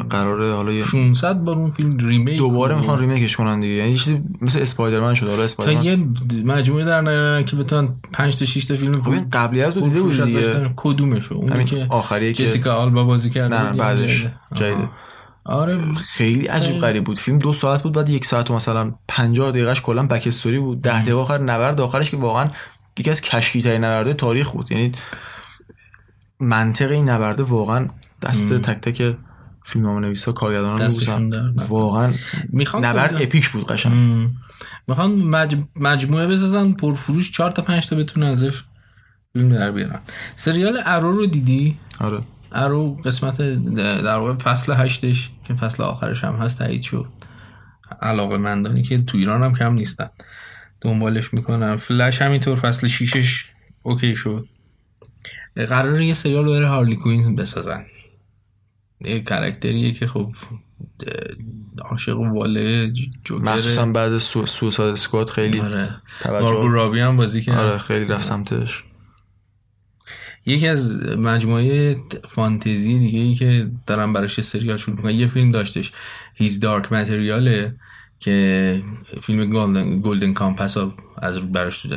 قراره 0.09 0.55
حالا 0.55 0.79
600 0.79 1.35
بار 1.35 1.55
اون 1.55 1.71
فیلم 1.71 1.97
remake 1.97 2.37
دوباره 2.37 2.75
می‌خوان 2.75 2.99
remake 2.99 3.26
ش 3.26 3.35
کنن 3.35 3.59
دیگه. 3.59 3.73
یعنی 3.73 3.95
چیزی 3.95 4.21
مثل 4.41 4.61
اسپایدرمن 4.61 5.13
شد 5.13 5.27
حالا 5.27 5.43
اسپایدرمن 5.43 5.81
تا 5.81 5.89
یه 6.35 6.43
مجموعه 6.43 6.85
در 6.85 7.01
نیارن 7.01 7.45
که 7.45 7.55
بتونن 7.55 7.95
5 8.13 8.35
تا 8.35 8.45
6 8.45 8.65
تا 8.65 8.75
فیلم 8.75 8.93
خب 8.93 9.09
این 9.09 9.29
قبلی 9.29 9.63
رو 9.63 9.71
دیده 9.71 10.01
بودی 10.01 10.21
دیگه. 10.21 10.73
کدومشو؟ 10.75 11.35
اون 11.35 11.65
که 11.65 11.87
آخریه 11.89 12.33
که 12.33 12.43
جسیکا 12.45 12.73
آلبا 12.73 13.03
بازی 13.03 13.29
کرد 13.29 13.53
نه 13.53 13.73
بعدش. 13.73 14.27
جدیده. 14.53 14.89
آره. 15.45 15.93
خیلی 15.95 16.45
عجیب 16.45 16.77
غریب 16.77 17.03
بود. 17.03 17.19
فیلم 17.19 17.39
دو 17.39 17.53
ساعت 17.53 17.83
بود 17.83 17.93
بعد 17.93 18.09
یک 18.09 18.25
ساعت 18.25 18.51
و 18.51 18.55
مثلا 18.55 18.93
50 19.07 19.51
دقیقش 19.51 19.81
کلا 19.81 20.07
بک 20.07 20.23
استوری 20.27 20.59
بود 20.59 20.81
10 20.81 21.01
دقیقه 21.01 21.17
آخر 21.17 21.37
نبرد 21.37 21.81
آخرش 21.81 22.11
که 22.11 22.17
واقعا 22.17 22.49
یکی 22.97 23.09
از 23.09 23.21
کشکی 23.21 23.61
ترین 23.61 23.83
نبرده 23.83 24.13
تاریخ 24.13 24.51
بود. 24.51 24.71
یعنی 24.71 24.91
منطق 26.39 26.91
این 26.91 27.09
نبرده 27.09 27.43
واقعا 27.43 27.87
دست 28.21 28.53
تک 28.53 28.81
تک 28.81 29.17
فیلم 29.65 29.85
نام 29.85 29.99
نویسا. 29.99 30.31
کارگردان 30.31 30.77
رو 30.77 31.67
واقعا 31.67 32.13
می‌خوان 32.49 32.85
نبرد 32.85 33.21
اپیک 33.21 33.49
بود 33.49 33.67
قشنگ. 33.67 34.29
می‌خوان 34.87 35.11
مج... 35.15 35.57
مجموعه 35.75 36.27
بسازن 36.27 36.71
پرفروش 36.71 37.31
4 37.31 37.51
تا 37.51 37.61
5 37.61 37.87
تا 37.87 37.95
بتونه 37.95 38.25
ازش 38.25 38.63
فیلم 39.33 39.49
در 39.49 39.71
بیارن. 39.71 39.99
سریال 40.35 40.81
ارو 40.85 41.11
رو 41.11 41.25
دیدی؟ 41.25 41.77
آره. 41.99 42.21
ارو 42.51 43.01
قسمت 43.05 43.41
در 43.77 44.17
واقع 44.17 44.33
فصل 44.33 44.73
هشتش 44.73 45.31
که 45.47 45.53
فصل 45.53 45.83
آخرش 45.83 46.23
هم 46.23 46.35
هست 46.35 46.59
تایید 46.59 46.81
شد. 46.81 47.07
علاقه 48.01 48.37
مندانی 48.37 48.83
که 48.83 49.01
تو 49.01 49.17
ایران 49.17 49.43
هم 49.43 49.55
کم 49.55 49.73
نیستن. 49.73 50.09
دنبالش 50.81 51.33
می‌کنن. 51.33 51.75
فلش 51.75 52.21
همینطور 52.21 52.55
فصل 52.55 52.87
شیشش 52.87 53.45
اوکی 53.83 54.15
شد. 54.15 54.47
قرار 55.55 56.01
یه 56.01 56.13
سریال 56.13 56.45
برای 56.45 56.63
هارلی 56.63 56.95
کوین 56.95 57.35
بسازن. 57.35 57.85
یه 59.01 59.21
کرکتریه 59.21 59.91
که 59.93 60.07
خب 60.07 60.31
عاشق 61.81 62.19
واله 62.19 62.91
جوکر. 63.23 63.43
مخصوصا 63.43 63.85
بعد 63.85 64.17
سو 64.17 64.45
سوساد 64.45 64.93
اسکوات 64.93 65.29
خیلی 65.29 65.59
آره. 65.59 66.01
توجه 66.21 66.69
رابی 66.71 66.99
هم 66.99 67.17
بازی 67.17 67.41
کرد. 67.41 67.59
آره 67.59 67.77
خیلی 67.77 68.05
رفت 68.05 68.25
سمتش. 68.25 68.83
یکی 70.45 70.67
از 70.67 70.97
مجموعه 71.17 71.95
فانتزی 72.27 72.99
دیگه 72.99 73.19
ای 73.19 73.35
که 73.35 73.71
دارم 73.87 74.13
براش 74.13 74.41
سریال 74.41 74.77
شروع 74.77 74.95
می‌کنم 74.95 75.11
یه 75.11 75.27
فیلم 75.27 75.51
داشتش. 75.51 75.91
هیز 76.35 76.59
دارک 76.59 76.91
متریاله 76.91 77.75
که 78.19 78.83
فیلم 79.21 79.49
گلدن, 79.49 80.01
گلدن 80.01 80.33
کامپس 80.33 80.77
از 81.17 81.51
براش 81.51 81.87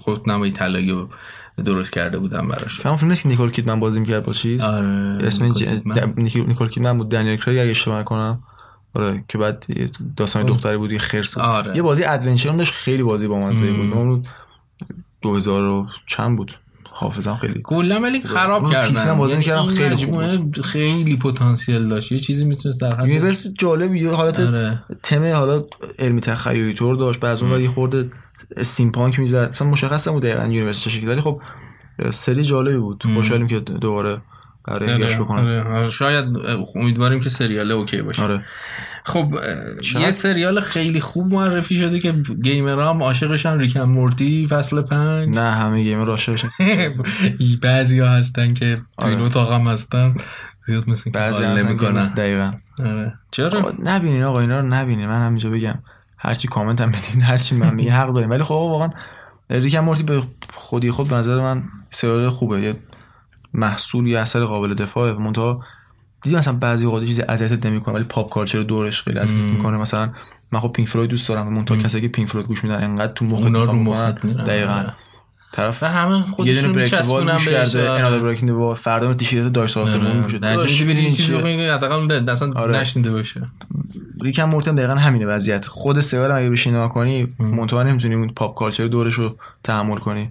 خود 0.00 0.30
نمایی 0.30 0.52
طلایی 0.52 1.06
درست 1.64 1.92
کرده 1.92 2.18
بودم 2.18 2.48
براش. 2.48 2.80
فهم 2.80 2.96
فیلم 2.96 3.14
که 3.14 3.28
نیکول 3.28 3.50
کیدمن 3.50 3.80
بازی 3.80 4.00
می‌کرد 4.00 4.24
با 4.24 4.32
چیز؟ 4.32 4.62
آره 4.62 5.18
اسم 5.20 5.44
نیکول 6.16 6.68
کیدمن. 6.68 6.98
بود. 6.98 7.08
دنیل 7.08 7.36
کریگ 7.36 7.58
اگه 7.58 7.70
اشتباه 7.70 8.02
کنم 8.02 8.42
آره 8.94 9.24
که 9.28 9.38
بعد 9.38 9.66
داستان 10.16 10.46
دختری 10.46 10.76
بود 10.76 10.92
یه 10.92 10.98
خرس 10.98 11.38
آره. 11.38 11.76
یه 11.76 11.82
بازی 11.82 12.04
adventure 12.04 12.52
داشت 12.52 12.72
خیلی 12.72 13.02
بازی 13.02 13.26
با 13.26 13.40
مزه 13.40 13.72
بود 13.72 13.92
اون 13.92 14.24
2000 15.22 15.62
و 15.62 15.86
چند 16.06 16.36
بود. 16.36 16.54
حافظم 17.00 17.36
خیلی 17.36 17.60
کلا 17.64 18.00
ولی 18.00 18.20
خراب 18.20 18.72
کردن. 18.72 19.14
بازی 19.14 19.32
یعنی 19.32 19.44
کردم 19.44 19.62
خیلی 19.62 19.94
خوب 19.94 20.60
خیلی 20.60 21.16
پتانسیل 21.16 21.88
داشت. 21.88 22.12
یه 22.12 22.18
چیزی 22.18 22.44
می‌تونست 22.44 22.80
در 22.80 22.94
حد 22.94 23.08
universe 23.08 23.46
جالبی 23.58 24.06
حالت 24.06 24.40
آره. 24.40 24.82
تم 25.02 25.32
حالا 25.32 25.64
علمی 25.98 26.20
تخیلی 26.20 26.74
طور 26.74 26.96
داشت. 26.96 27.20
بعد 27.20 27.42
اون 27.42 27.60
یه 27.60 27.68
خورده 27.68 28.10
steampunk 28.62 29.18
می‌زد. 29.18 29.36
اصلا 29.36 29.68
مشخص 29.68 30.08
بود 30.08 30.22
دقیقاً 30.22 30.42
universe 30.42 30.80
چه 30.80 30.90
شکلی. 30.90 31.06
ولی 31.06 31.20
خب 31.20 31.40
سری 32.10 32.42
جالبی 32.42 32.78
بود. 32.78 33.02
خوشحالیم 33.14 33.46
که 33.46 33.60
دوباره 33.60 34.22
قراره 34.64 34.94
آره، 34.94 35.16
بکنن 35.16 35.44
آره. 35.44 35.62
آره. 35.62 35.90
شاید 35.90 36.24
امیدواریم 36.74 37.20
که 37.20 37.28
سریال 37.28 37.70
OK 37.70 38.02
باشه. 38.02 38.22
آره. 38.22 38.44
خب 39.04 39.34
یه 39.94 40.10
سریال 40.10 40.60
خیلی 40.60 41.00
خوب 41.00 41.32
معرفی 41.32 41.76
شده 41.76 42.00
که 42.00 42.12
gamer 42.42 42.82
ها 42.82 42.90
هم 42.90 43.02
عاشقشن 43.02 43.58
Rick 43.58 43.71
and 43.71 43.80
Morty 43.80 44.46
فصل 44.50 44.82
پنج. 44.82 45.38
نه 45.38 45.50
همه 45.50 45.82
gamer 45.82 46.10
عاشقشن. 46.10 46.48
بعضی 47.62 47.98
ها 47.98 48.08
هستن 48.08 48.54
که 48.54 48.82
تو 48.98 49.06
این 49.06 49.20
اتاق 49.20 49.52
هم 49.52 49.66
هستن. 49.66 50.14
زیاد 50.66 50.88
مثل 50.88 51.10
بعضی 51.10 51.42
نمی‌کنن. 51.42 52.00
دقیقا. 52.00 52.52
چرا؟ 53.30 53.74
نبینین 53.78 54.22
آقا 54.22 54.40
اینا 54.40 54.60
رو 54.60 54.66
نبینین. 54.66 55.08
من 55.08 55.26
همینجا 55.26 55.50
بگم. 55.50 55.78
هرچی 56.18 56.48
کامنت 56.48 56.80
هم 56.80 56.88
بدین 56.88 57.22
هرچی 57.22 57.56
من 57.56 57.74
میگه 57.74 57.92
حق 57.92 58.08
داریم 58.08 58.30
ولی 58.30 58.42
خب 58.42 58.54
واقعا 58.54 58.90
Rick 59.50 59.66
and 59.66 59.78
Morty 59.78 60.02
به 60.02 60.22
خودی 60.54 60.90
خود 60.90 61.08
به 61.08 61.14
نظر 61.14 61.40
من 61.40 61.62
سریال 61.90 62.30
خوبه. 62.30 62.60
یه 62.60 62.76
محصول 63.54 64.06
یا 64.06 64.20
اثر 64.20 64.44
قابل 64.44 64.74
دفاعه. 64.74 65.12
منتها 65.12 65.64
دیدی 66.22 66.36
مثلا 66.36 66.54
بعضی 66.54 66.86
اوقات 66.86 67.04
چیزی 67.04 67.22
اذیتت 67.22 67.66
نمی‌کنه 67.66 67.94
ولی 67.94 68.04
pop 68.04 68.32
culture 68.32 68.62
دورش 68.62 69.02
خیلی 69.02 69.18
اذیت 69.18 69.44
می‌کنه. 69.44 69.78
مثلا 69.78 70.12
من 70.52 70.60
خب 70.60 70.72
پینک 70.72 70.88
فلوید 70.88 71.10
دوست 71.10 71.28
دارم 71.28 71.52
منتها 71.52 71.76
کسایی 71.76 72.02
که 72.02 72.08
پینک 72.08 72.28
فلوید 72.28 72.46
گوش 72.46 72.64
میدن 72.64 72.84
انقدر 72.84 73.12
تو 73.12 73.24
مخ 73.24 73.44
رو 73.44 73.76
دقیقاً. 74.44 74.72
آره. 74.72 74.94
طرف 75.52 75.82
همه 75.82 76.16
یه 76.16 76.22
خودشون 76.22 76.72
دونه 76.72 76.74
Brick 76.74 77.04
Wall 77.04 77.32
گوش 77.32 77.48
کرده 77.48 77.90
آره. 77.90 78.52
وال 78.52 78.74
فردا 78.74 79.14
تیشرت 79.14 79.52
Dark 79.52 79.72
Side 79.72 79.86
of 79.86 79.92
the 79.92 80.02
Moon 80.02 80.16
میشه 80.16 80.38
در 80.38 80.56
جایی 80.56 80.84
بری 80.84 81.02
یه 81.02 81.10
چیزی 81.10 81.36
بگی 81.36 81.66
حداقل 81.66 82.28
اصلا 82.28 82.52
آره. 82.52 82.76
نشنیده 82.76 83.10
باشه. 83.10 83.42
ریکم 84.22 84.44
مورتن 84.44 84.74
دقیقا 84.74 84.94
همینه 84.94 85.26
وضعیت. 85.26 85.66
خود 85.66 86.00
سوال 86.00 86.30
اگه 86.30 86.50
بشین 86.50 86.74
نگاه 86.74 86.94
کنی 86.94 87.34
منتها 87.38 87.82
نمی‌تونی 87.82 88.14
اون 88.14 88.28
پاپ 88.28 88.54
کالچر 88.54 88.86
دورش 88.86 89.14
رو 89.14 89.36
تحمل 89.64 89.96
کنی. 89.96 90.30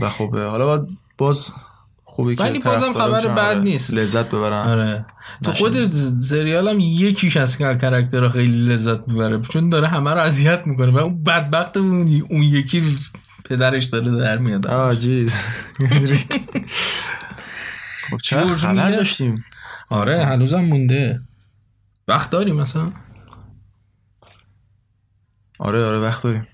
و 0.00 0.08
خب 0.08 0.36
حالا 0.36 0.86
باز 1.18 1.52
خوبه 2.14 2.34
که 2.34 2.42
ولی 2.42 2.58
بازم 2.58 2.92
خبر 2.92 3.26
بد 3.26 3.38
آره، 3.38 3.60
نیست. 3.60 3.94
لذت 3.94 4.28
ببرن. 4.28 4.68
آره. 4.68 5.06
تو. 5.44 5.52
خود 5.52 5.92
سریال 6.20 6.68
هم 6.68 6.80
یکیش 6.80 7.36
از 7.36 7.58
کاراکترها 7.58 8.28
خیلی 8.28 8.68
لذت 8.68 9.08
می‌بره 9.08 9.40
چون 9.40 9.68
داره 9.68 9.88
همه 9.88 10.14
رو 10.14 10.20
اذیت 10.20 10.62
می‌کنه 10.66 10.92
و 10.92 10.98
اون 10.98 11.22
بدبخت 11.24 11.76
اون, 11.76 12.22
اون 12.30 12.42
یکی 12.42 12.98
پدرش 13.44 13.84
داره 13.84 14.20
در 14.20 14.38
میاد. 14.38 14.66
آه 14.66 14.96
جیز. 14.96 15.36
خب 18.10 18.16
چه 18.22 18.44
خبر؟ 18.44 18.90
داشتیم؟ 18.90 19.44
آره. 19.90 20.26
هنوزم 20.26 20.60
مونده. 20.60 21.20
وقت 22.08 22.30
داریم 22.30 22.56
مثلا؟ 22.56 22.92
آره 25.58 25.84
آره 25.84 26.00
وقت 26.00 26.22
داریم. 26.22 26.46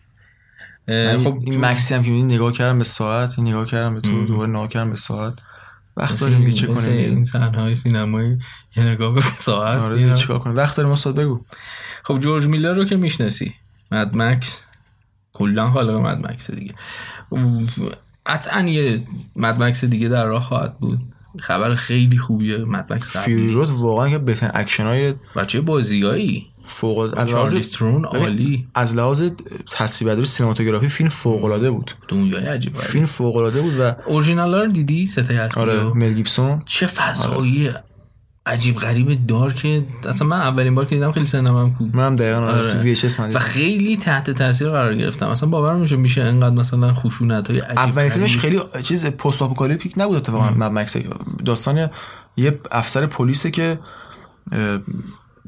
خب 1.24 1.38
این 1.44 1.64
مکسی 1.64 1.94
هم 1.94 2.02
که 2.02 2.10
نگاه 2.10 2.52
کردم 2.52 2.78
به 2.78 2.84
ساعت 2.84 3.38
نگاه 3.38 3.66
کردم 3.66 3.94
به 3.94 4.00
تو 4.00 4.26
دوباره 4.26 4.50
نگاه 4.50 4.68
کردم 4.68 4.90
به 4.90 4.96
ساعت. 4.96 5.34
وقت 5.98 6.20
داریم 6.20 6.36
این, 6.36 6.44
دیگه 6.44 6.56
چه 6.56 6.66
مثل 6.66 6.90
این 6.90 7.10
کنیم؟ 7.10 7.24
صحنه 7.24 7.60
های 7.60 7.74
سینمایی. 7.74 8.38
یه 8.76 8.84
نگاه 8.84 9.14
به 9.14 9.20
ساعت 9.38 9.76
آره 9.76 10.14
چیکار 10.14 10.38
کنیم؟ 10.38 10.56
وقت 10.56 10.76
داریم 10.76 10.92
استاد 10.92 11.20
بگو. 11.20 11.40
خب 12.02 12.18
جورج 12.18 12.46
میلر 12.46 12.72
رو 12.72 12.84
که 12.84 12.96
می‌شناسی. 12.96 13.54
مد 13.92 14.16
مکس. 14.16 14.64
کلا 15.32 15.70
خالق 15.70 15.94
مد 15.94 16.26
مکس 16.26 16.50
دیگه. 16.50 16.74
قطعا 18.26 18.62
یه 18.62 19.06
Mad 19.36 19.62
Max 19.62 19.84
دیگه 19.84 20.08
در 20.08 20.24
راه 20.24 20.42
خواهد 20.42 20.78
بود. 20.78 20.98
خبر 21.38 21.74
خیلی 21.74 22.18
خوبیه 22.18 22.58
Mad 22.58 22.92
Max 22.92 23.16
Fury. 23.16 23.52
Road 23.52 23.70
واقعا 23.70 24.10
که 24.10 24.18
بهترین 24.18 24.52
اکشن 24.54 24.86
های 24.86 25.14
و 25.36 25.44
چه 25.44 25.60
بازیایی. 25.60 26.46
فوق 26.68 27.18
عالی 28.04 28.66
از 28.74 28.96
لحاظ 28.96 29.22
تصویربرداری 29.72 30.26
cinematography 30.26 30.88
فیلم 30.88 31.08
فوق 31.08 31.44
العاده 31.44 31.70
بود 31.70 31.92
دنیای 32.08 32.46
عجیب 32.46 32.76
فیلم 32.76 33.04
فوق 33.04 33.36
العاده 33.36 33.62
بود 33.62 33.80
و 33.80 33.94
اورجینال 34.06 34.54
رو 34.54 34.66
دیدی 34.66 35.06
ستای 35.06 35.36
اصلی 35.36 35.62
آره؟ 35.62 35.82
مل 35.82 36.12
گیبسون 36.12 36.62
چه 36.66 36.86
فضایی 36.86 37.70
عجیب 38.48 38.76
غریب 38.76 39.26
دار 39.26 39.52
که 39.52 39.86
اصلا 40.04 40.28
من 40.28 40.40
اولین 40.40 40.74
بار 40.74 40.84
که 40.84 40.94
دیدم 40.94 41.12
خیلی 41.12 41.26
سنم 41.26 41.70
بود 41.70 41.96
منم 41.96 42.16
دقیقاً 42.16 42.40
آره. 42.40 42.60
آره. 42.60 42.72
تو 42.72 42.78
VHS 42.78 43.20
من 43.20 43.32
و. 43.32 43.38
خیلی 43.38 43.96
تحت 43.96 44.30
تاثیر 44.30 44.70
قرار 44.70 44.94
گرفتم 44.94 45.28
اصلا 45.28 45.48
باور 45.48 45.74
میشه 45.74 45.96
میشه 45.96 46.22
انقدر 46.22 46.54
مثلا 46.54 46.94
خشونت 46.94 47.50
های 47.50 47.58
عجیب 47.58 47.78
اولین 47.78 48.10
فیلمش. 48.10 48.38
خیلی 48.38 48.60
چیز 48.82 49.06
post-apocalyptic 49.06 49.94
نبود 49.96 50.16
اتفاقا 50.16 50.50
Mad 50.50 50.72
Max 50.72 50.96
داستان 51.44 51.90
یه 52.36 52.60
افسر 52.70 53.06
پلیسه 53.06 53.50
که 53.50 53.78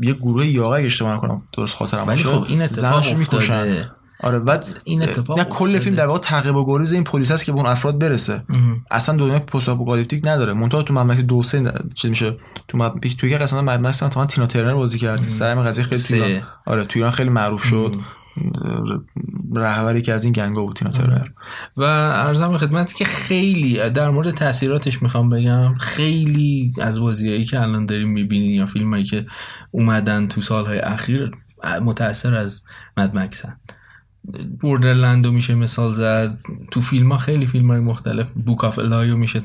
یه 0.01 0.13
گروه 0.13 0.45
اگه 0.45 0.85
اشتباه 0.85 1.15
نکنم 1.15 1.43
درست 1.53 1.77
خاطرم 1.77 2.09
ولی 2.09 2.25
خب 2.25 2.45
این 2.49 2.63
اتفاق 2.63 2.81
زنشو 2.81 3.17
می‌کشن. 3.17 3.91
آره 4.23 4.39
بعد 4.39 4.65
این 4.85 5.03
اتفاق 5.03 5.39
نه 5.39 5.45
کل. 5.45 5.79
فیلم 5.79 5.97
در 5.97 6.07
واقع 6.07 6.19
تعقیب 6.19 6.57
و 6.57 6.67
گریز 6.67 6.93
این 6.93 7.05
پلیس 7.05 7.31
است 7.31 7.45
که 7.45 7.53
به 7.53 7.59
اون 7.59 7.67
افراد 7.67 7.99
برسه. 7.99 8.43
اصلا 8.91 9.17
دنیا 9.17 9.39
post-apocalyptic 9.39 10.27
نداره. 10.27 10.53
منتها 10.53 10.83
تو 10.83 10.95
مملکت 10.95 11.21
دو 11.21 11.43
سه 11.43 11.73
چیز 11.95 12.11
میشه 12.11 12.37
تو 12.69 12.79
مب... 12.79 13.01
تو 13.01 13.27
یک 13.27 13.35
قسمت 13.35 13.81
Max 13.81 14.03
هم 14.03 14.27
تینا 14.27 14.47
ترنر 14.47 14.75
بازی 14.75 14.99
کرد 14.99 15.21
سر 15.21 15.51
همین 15.51 15.65
قضیه 15.65 15.85
خیلی 15.85 16.03
تو. 16.03 16.15
ایران 16.15 16.43
آره 16.67 16.85
تو 16.85 16.99
ایران 16.99 17.11
خیلی 17.11 17.31
معروف 17.31 17.65
شد. 17.65 17.95
رهبری 19.55 20.03
که 20.03 20.13
از 20.13 20.25
این 20.25 20.33
gang 20.33 20.58
ا 20.58 20.65
بود 20.65 20.77
تینا 20.77 21.25
و 21.77 21.83
عرضم 21.83 22.51
به 22.51 22.59
خدمتت 22.59 22.95
که 22.95 23.05
خیلی 23.05 23.91
در 23.91 24.11
مورد 24.11 24.31
تاثیراتش 24.31 25.03
می‌خوام 25.03 25.29
بگم 25.29 25.75
خیلی 25.75 26.73
از 26.81 27.01
بازیایی 27.01 27.45
که 27.45 27.61
الان 27.61 27.87
داریم 27.87 28.09
می‌بینین 28.09 28.51
یا 28.51 28.67
فیلمایی 28.67 29.05
که 29.05 29.27
اومدن 29.71 30.29
تو 30.29 30.43
سالهای 30.43 30.79
اخیر 30.79 31.31
متاثر 31.83 32.35
از 32.35 32.63
Mad 32.97 33.15
Max 33.19 33.42
ن. 33.42 33.57
Borderlands 34.61 35.27
و 35.27 35.33
میشه 35.33 35.55
مثال 35.55 35.93
زد. 35.93 36.39
تو 36.71 36.81
فیلم 36.81 37.13
ها 37.13 37.19
خیلی 37.19 37.47
فیلم 37.47 37.71
های 37.71 37.81
مختلف 37.81 38.33
Book 38.33 38.65
of 38.65 38.79
Eli 38.79 39.07
و 39.07 39.17
میشه 39.17 39.43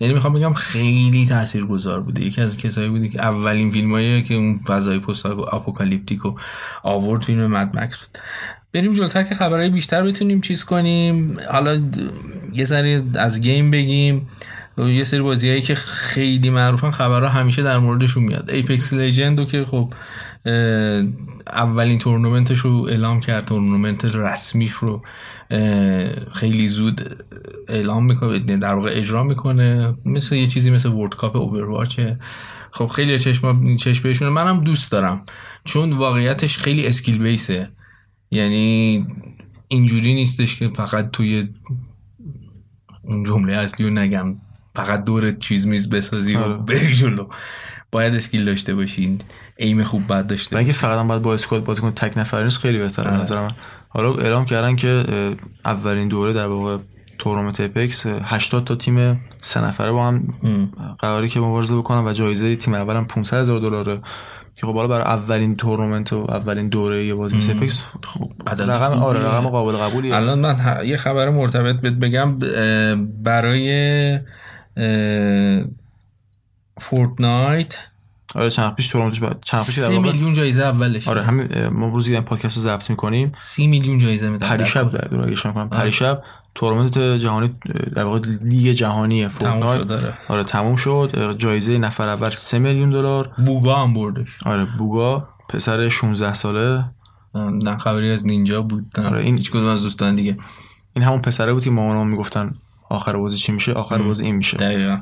یعنی 0.00 0.14
می‌خوام 0.14 0.32
بگم 0.32 0.54
خیلی 0.54 1.26
تاثیرگذار 1.26 2.00
بوده. 2.00 2.22
یکی 2.22 2.40
از 2.40 2.56
کسایی 2.56 2.88
بوده 2.88 3.08
که 3.08 3.22
اولین 3.22 3.70
فیلم 3.70 4.22
که 4.22 4.34
اون 4.34 4.60
فضای 4.66 4.98
post-apocalyptic 4.98 6.26
و 6.26 6.34
آورد 6.82 7.22
فیلم 7.22 7.46
Mad 7.46 7.76
Max 7.76 7.96
بود. 7.96 8.18
بریم 8.72 8.92
جلوتر 8.92 9.22
که 9.22 9.34
خبرهای 9.34 9.70
بیشتر 9.70 10.02
بتونیم 10.02 10.40
چیز 10.40 10.64
کنیم. 10.64 11.36
حالا 11.50 11.80
یه 12.52 12.64
سری 12.64 13.02
از 13.14 13.40
game 13.40 13.70
بگیم. 13.70 14.28
یه 14.78 15.04
سری 15.04 15.20
بازیهایی 15.20 15.62
که 15.62 15.74
خیلی 15.74 16.50
معروفن 16.50 16.90
خبرها 16.90 17.28
همیشه 17.28 17.62
در 17.62 17.78
موردشون 17.78 18.22
میاد. 18.22 18.50
Apex 18.50 18.92
Legends 18.92 19.48
که 19.48 19.64
خب 19.64 19.92
اولین 21.46 21.98
تورنمنتش 21.98 22.58
رو 22.58 22.86
اعلام 22.90 23.20
کرد. 23.20 23.44
تورنمنت 23.44 24.04
رسمیش 24.04 24.72
رو 24.72 25.02
خیلی 26.32 26.68
زود 26.68 27.24
اعلام 27.68 28.06
می‌کنه 28.06 28.56
در 28.56 28.74
واقع 28.74 28.90
اجرا 28.92 29.24
می‌کنه. 29.24 29.94
مثل 30.04 30.36
یه 30.36 30.46
چیزی 30.46 30.70
مثل 30.70 30.88
World 30.88 31.14
Cup 31.14 31.36
Overwatch 31.36 32.10
ه 32.10 32.18
خب 32.70 32.86
خیلی 32.86 33.18
چشم 33.18 33.76
چشم 33.76 34.02
بهشونه. 34.02 34.30
منم 34.30 34.64
دوست 34.64 34.92
دارم. 34.92 35.24
چون 35.64 35.92
واقعیتش 35.92 36.58
خیلی 36.58 36.86
skill 36.86 37.18
base 37.18 37.58
ه 37.58 37.68
یعنی 38.30 39.06
اینجوری 39.68 40.14
نیستش 40.14 40.56
که 40.56 40.70
فقط 40.76 41.10
توی 41.10 41.48
اون 43.02 43.24
جمله 43.24 43.52
اصلی 43.52 43.86
رو 43.86 43.92
نگم. 43.92 44.36
فقط 44.76 45.04
دور 45.04 45.30
چیز 45.30 45.66
میز 45.66 45.90
بسازی 45.90 46.36
و 46.36 46.38
آره. 46.38 46.56
بری 46.56 46.94
جلو. 46.94 47.28
باید 47.92 48.14
skill 48.14 48.44
داشته 48.44 48.74
باشین 48.74 49.18
ایم 49.56 49.82
خوب 49.82 50.06
باید 50.06 50.26
داشته 50.26 50.56
و 50.56 50.58
اینکه 50.58 50.72
فقط 50.72 50.98
هم 50.98 51.08
باید 51.08 51.22
با 51.22 51.34
squad 51.34 51.64
بازی 51.64 51.82
کنه 51.82 51.90
تک 51.90 52.18
نفری 52.18 52.44
نیست 52.44 52.58
خیلی 52.58 52.78
بهتره 52.78 53.04
به 53.04 53.10
آره. 53.10 53.20
نظر 53.20 53.42
من. 53.42 53.50
حالا 53.96 54.14
اعلام 54.14 54.44
کردن 54.44 54.76
که 54.76 55.04
اولین 55.64 56.08
دوره 56.08 56.32
در 56.32 56.46
واقع 56.46 56.78
تورنمنت 57.18 57.60
Apex 57.60 58.06
اه، 58.06 58.20
80 58.24 58.64
تا 58.64 58.74
تیم 58.74 59.12
سه 59.40 59.64
نفره 59.64 59.92
با 59.92 60.08
هم. 60.08 60.22
قراری 60.98 61.28
که 61.28 61.40
مبارزه 61.40 61.76
بکنن 61.76 62.04
و 62.08 62.12
جایزه 62.12 62.56
تیم 62.56 62.74
اول 62.74 62.96
هم 62.96 63.04
500 63.04 63.36
هزار 63.38 63.60
دلاره 63.60 64.00
که 64.54 64.66
خب 64.66 64.74
حالا 64.74 64.88
برای 64.88 65.02
اولین 65.02 65.56
تورنمنت 65.56 66.12
و 66.12 66.16
اولین 66.28 66.68
دوره 66.68 67.04
یه 67.04 67.14
بازی 67.14 67.52
Apex 67.52 67.82
خب 68.04 68.32
عدد 68.46 68.62
رقم. 68.70 68.98
آره 69.02 69.20
رقم 69.20 69.48
قابل 69.48 69.76
قبولیه 69.76 70.16
الان 70.16 70.38
من 70.38 70.52
ه- 70.52 70.84
یه 70.84 70.96
خبر 70.96 71.30
مرتبط 71.30 71.80
بهت 71.80 71.92
بگم 71.94 72.32
برای 73.22 74.18
Fortnite 76.80 77.78
آره 78.36 78.50
چند 78.50 78.74
پیش 78.74 78.88
تورنمنتش 78.88 79.20
بعد 79.20 79.38
چند 79.42 79.66
پیش 79.66 79.78
در 79.78 79.84
سی 79.84 79.98
میلیون 79.98 80.32
جایزه 80.32 80.62
اولش 80.62 81.08
آره 81.08 81.22
همین 81.22 81.66
ما 81.68 81.88
روزی 81.88 82.12
این 82.14 82.22
پادکست 82.24 82.56
رو 82.56 82.62
ضبط 82.62 82.90
می‌کنیم. 82.90 83.32
سی 83.36 83.66
میلیون 83.66 83.98
جایزه 83.98 84.30
میدن 84.30 84.48
پریشب 84.48 84.92
در 84.92 85.08
دور 85.08 85.24
اگه 85.24 85.34
کنم. 85.36 85.68
پریشب 85.68 86.22
تورنمنت 86.54 86.98
جهانی 86.98 87.54
در 87.94 88.04
واقع 88.04 88.18
لیگ 88.42 88.72
جهانی 88.72 89.28
Fortnite 89.28 89.82
داره 89.82 90.14
آره. 90.28 90.42
تموم 90.44 90.76
شد. 90.76 91.34
جایزه 91.38 91.78
نفر 91.78 92.08
اول 92.08 92.30
3 92.30 92.58
میلیون 92.58 92.90
دلار. 92.90 93.30
Bugha 93.46 93.76
هم 93.76 93.94
بردش. 93.94 94.38
آره 94.44 94.64
Bugha 94.78 95.28
پسر 95.48 95.88
16 95.88 96.34
ساله. 96.34 96.84
نه 97.34 97.76
خبری 97.76 98.10
از 98.12 98.26
Ninja 98.26 98.62
بود 98.62 99.00
نه. 99.00 99.06
آره، 99.08 99.22
این- 99.22 99.36
هیچ 99.36 99.50
کدوم 99.50 99.66
از 99.66 99.82
دوستان 99.82 100.14
دیگه. 100.14 100.36
این 100.94 101.04
همون 101.04 101.22
پسره 101.22 101.52
بود 101.52 101.64
که 101.64 101.70
مامانم 101.70 102.06
می‌گفتن 102.06 102.54
آخر 102.90 103.16
بازی 103.16 103.36
چی 103.36 103.52
میشه؟ 103.52 103.72
آخر 103.72 103.98
بازی 104.02 104.24
این 104.24 104.34
میشه. 104.34 104.56
دقیقا. 104.56 104.98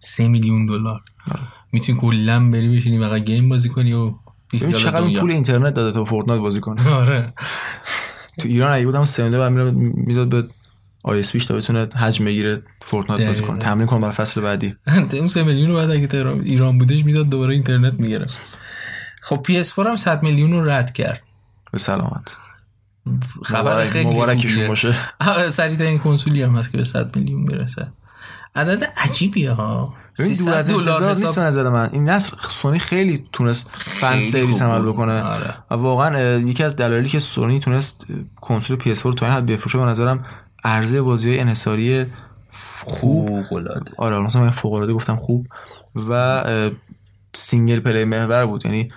سه 0.00 0.28
میلیون 0.28 0.66
دلار. 0.66 1.00
آره. 1.30 1.40
می‌تونی 1.72 1.98
کلا 2.00 2.50
بری 2.50 2.76
بشینی 2.76 3.00
فقط 3.00 3.22
game 3.22 3.48
بازی 3.48 3.68
کنی 3.68 3.92
و 3.92 4.14
ببین 4.52 4.72
چقدر 4.72 5.00
دنیا. 5.00 5.20
پول 5.20 5.30
اینترنت 5.30 5.74
داده 5.74 5.92
تو 5.92 6.04
Fortnite 6.04 6.40
بازی 6.40 6.60
کنه. 6.60 6.90
آره. 6.90 7.32
تو 8.38 8.48
ایران 8.48 8.72
اگه 8.72 8.84
بودم 8.84 9.04
سنده 9.04 9.38
بعد 9.38 9.52
میره 9.52 9.70
می‌داد 9.94 10.28
به 10.28 10.48
ISP 11.02 11.30
تا 11.30 11.54
بتونه 11.54 11.86
حجم 11.86 12.24
بگیره 12.24 12.62
Fortnite 12.82 13.26
بازی. 13.26 13.42
کنه. 13.42 13.58
تمرین 13.58 13.86
کنه 13.86 14.00
برای 14.00 14.12
فصل 14.12 14.40
بعدی. 14.40 14.74
اون 15.12 15.26
سه 15.26 15.42
میلیون 15.42 15.68
رو 15.68 15.76
بعد 15.76 15.90
اگه 15.90 16.26
ایران 16.26 16.78
بودش 16.78 17.04
می‌داد 17.04 17.28
دوباره 17.28 17.54
اینترنت 17.54 17.94
می‌گرفت. 17.94 18.34
خب 19.22 19.42
PS 19.42 19.74
4 19.76 19.88
هم 19.88 19.96
100 19.96 20.22
میلیون 20.22 20.50
رو 20.52 20.68
رد 20.68 20.92
کرد. 20.92 21.22
به 21.72 21.78
سلامت. 21.78 22.36
خبر 23.44 23.84
خیلی 23.84 24.10
مبارکشون. 24.10 24.68
باشه. 24.68 24.94
سریع 25.48 25.76
ترین 25.76 25.98
کنسولی 25.98 26.42
هم 26.42 26.56
هست 26.56 26.70
که 26.72 26.76
به 26.78 26.84
100 26.84 27.16
میلیون 27.16 27.40
می‌رسه. 27.40 27.92
عدد 28.54 28.84
عجیبیه 28.96 29.50
ها. 29.50 29.94
ببین 30.18 30.34
دور 30.34 30.36
300 30.36 30.52
از 30.52 30.70
انتظار 30.70 31.16
نیست 31.16 31.38
به 31.38 31.44
نظر 31.44 31.68
من. 31.68 31.88
این 31.92 32.08
نسل 32.08 32.36
سونی 32.40 32.78
خیلی 32.78 33.24
تونست 33.32 33.70
fan 33.76 34.20
service 34.20 34.62
عمل. 34.62 34.88
بکنه. 34.88 35.22
آره. 35.22 35.54
و 35.70 35.74
واقعا 35.74 36.38
یکی 36.38 36.64
از 36.64 36.76
دلایلی 36.76 37.08
که 37.08 37.18
سونی 37.18 37.60
تونست 37.60 38.06
کنسول 38.40 38.78
PS4 38.78 39.02
رو 39.02 39.12
تا 39.12 39.26
این 39.26 39.34
حد 39.34 39.46
بفروشه 39.46 39.78
به 39.78 39.84
نظرم 39.84 40.22
عرضه 40.64 41.02
بازی 41.02 41.30
های 41.30 41.40
انحصاری 41.40 42.06
خوب. 42.86 43.44
فوق‌العاده. 43.44 43.92
آره 43.98 44.18
مثلا 44.20 44.42
من 44.42 44.50
فوق 44.50 44.72
العاده 44.72 44.92
گفتم 44.92 45.16
خوب. 45.16 45.46
و 46.08 46.44
single 47.34 47.80
player 47.80 48.04
محور 48.04 48.46
بود. 48.46 48.66
یعنی 48.66 48.88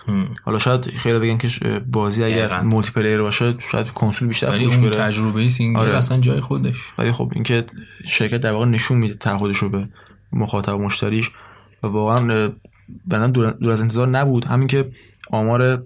حالا 0.46 0.60
شاید 0.60 0.98
خیلی 0.98 1.20
بگن 1.20 1.38
که 1.38 1.82
بازی 1.92 2.24
اگر 2.24 2.62
multiplayer 2.62 3.22
باشه 3.22 3.56
شاید 3.72 3.90
کنسول 3.90 4.28
بیشتر 4.28 4.52
فروش 4.52 4.78
بره. 4.78 4.90
تجربه 4.90 5.50
single 5.50 5.80
آره. 5.80 5.98
اصلا 5.98 6.18
جای 6.20 6.42
خودش. 6.42 6.78
ولی 6.98 7.12
خب 7.12 7.32
اینکه 7.36 7.66
شرکت 8.08 8.38
در 8.38 8.54
واقع 8.54 8.66
نشون 8.66 8.98
میده 8.98 9.14
تعهدش 9.14 9.58
رو 9.58 9.70
به 9.70 9.88
مخاطب 10.34 10.74
مشتریش 10.74 11.32
و 11.84 11.88
واقعا 11.88 12.52
به 13.06 13.14
نظرم 13.14 13.32
دور 13.32 13.72
از 13.72 13.82
انتظار 13.82 14.08
نبود. 14.08 14.46
همین 14.46 14.68
که 14.68 14.92
آمار 15.32 15.84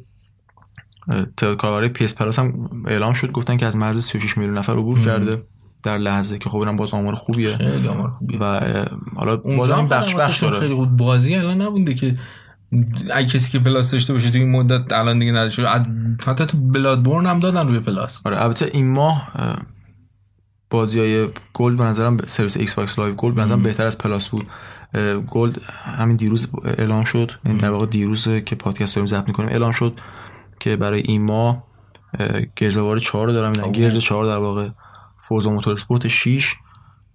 کاربرای 1.37 1.89
PS 1.89 2.15
Plus 2.15 2.39
هم 2.39 2.69
اعلام 2.87 3.13
شد 3.13 3.31
گفتن 3.31 3.57
که 3.57 3.65
از 3.65 3.77
مرز 3.77 4.03
36 4.03 4.37
میلیون 4.37 4.57
نفر 4.57 4.73
عبور 4.73 4.99
کرده 4.99 5.43
در 5.83 5.97
لحظه 5.97 6.37
که 6.37 6.49
خب 6.49 6.57
اینم 6.57 6.77
باز 6.77 6.93
آمار 6.93 7.15
خوبیه. 7.15 7.57
خیلی 7.57 7.87
آمار 7.87 8.09
خوبیه. 8.09 8.39
و 8.39 8.59
حالا 9.15 9.37
بازم 9.37 9.87
بخش 9.87 10.15
بخش 10.15 10.43
داره. 10.43 10.59
خیلی 10.59 10.73
بود 10.73 10.97
بازی 10.97 11.35
الان 11.35 11.61
نبوده 11.61 11.93
که 11.93 12.15
اگه 13.13 13.27
کسی 13.27 13.51
که 13.51 13.59
Plus 13.59 13.91
داشته 13.91 14.13
باشه 14.13 14.29
تو 14.29 14.37
این 14.37 14.51
مدت 14.51 14.93
الان 14.93 15.19
دیگه 15.19 15.31
نداشته 15.31 15.67
حتی 16.25 16.45
تو 16.45 16.57
Bloodborne 16.57 17.25
هم 17.25 17.39
دادن 17.39 17.67
روی 17.67 17.79
Plus. 17.79 18.21
آره 18.25 18.41
البته 18.41 18.69
این 18.73 18.91
ماه 18.91 19.31
بازی 20.75 20.99
های 20.99 21.29
Gold 21.53 21.77
به 21.77 21.83
نظرم 21.83 22.17
سرویس 22.25 22.57
Xbox 22.57 22.99
Live 22.99 23.13
Gold 23.13 23.35
به 23.35 23.41
نظرم 23.41 23.61
بهتر 23.61 23.85
از 23.85 23.97
Plus 23.97 24.27
بود. 24.27 24.47
Gold 25.27 25.61
همین 25.97 26.15
دیروز 26.15 26.47
اعلام 26.65 27.03
شد. 27.03 27.17
این 27.17 27.29
یعنی 27.45 27.57
در 27.57 27.69
واقع 27.69 27.85
دیروز 27.85 28.27
که 28.45 28.55
پادکست 28.55 28.95
داریم 28.95 29.07
ضبط 29.07 29.27
می‌کنیم 29.27 29.49
اعلام 29.49 29.71
شد 29.71 29.99
که 30.59 30.75
برای 30.75 31.01
این 31.01 31.21
ماه 31.21 31.63
Gears 32.55 32.77
of 32.77 32.86
War 32.86 32.99
4 32.99 33.27
رو 33.27 33.33
دارم. 33.33 33.51
میدن 33.51 33.71
Gears 33.71 33.97
4 33.97 34.25
در 34.25 34.37
واقع 34.37 34.69
Forza 35.17 35.51
Motorsport 35.51 36.07
6 36.07 36.55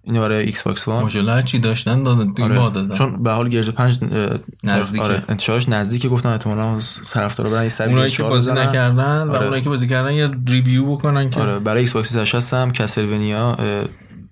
اینو 0.03 0.21
برای 0.21 0.45
Xbox 0.45 0.87
One 0.87 1.01
ماجلا 1.01 1.41
چی 1.41 1.59
داشتن 1.59 2.03
دادن 2.03 2.43
آره. 2.43 2.55
دادن. 2.55 2.95
چون 2.95 3.23
به 3.23 3.31
حال 3.31 3.49
Gears 3.49 3.69
5 3.69 3.99
نزدیک 4.63 5.01
آره 5.01 5.23
انتشارش 5.27 5.69
نزدیک 5.69 6.07
گفتن 6.07 6.29
احتمالاً 6.29 6.79
طرفدارا 7.11 7.49
برن 7.49 7.63
یه 7.63 7.69
سری 7.69 7.89
اونایی 7.89 8.11
که 8.11 8.23
بازی 8.23 8.51
نکردن 8.51 9.29
آره. 9.29 9.39
و 9.39 9.43
اونایی 9.43 9.63
که 9.63 9.69
بازی 9.69 9.87
کردن 9.87 10.13
یه 10.13 10.31
review 10.47 10.95
بکنن 10.95 11.29
که 11.29 11.39
آره 11.39 11.59
برای 11.59 11.79
Xbox 11.79 12.09
360 12.09 12.53
هم 12.53 12.71
Castlevania 12.71 13.57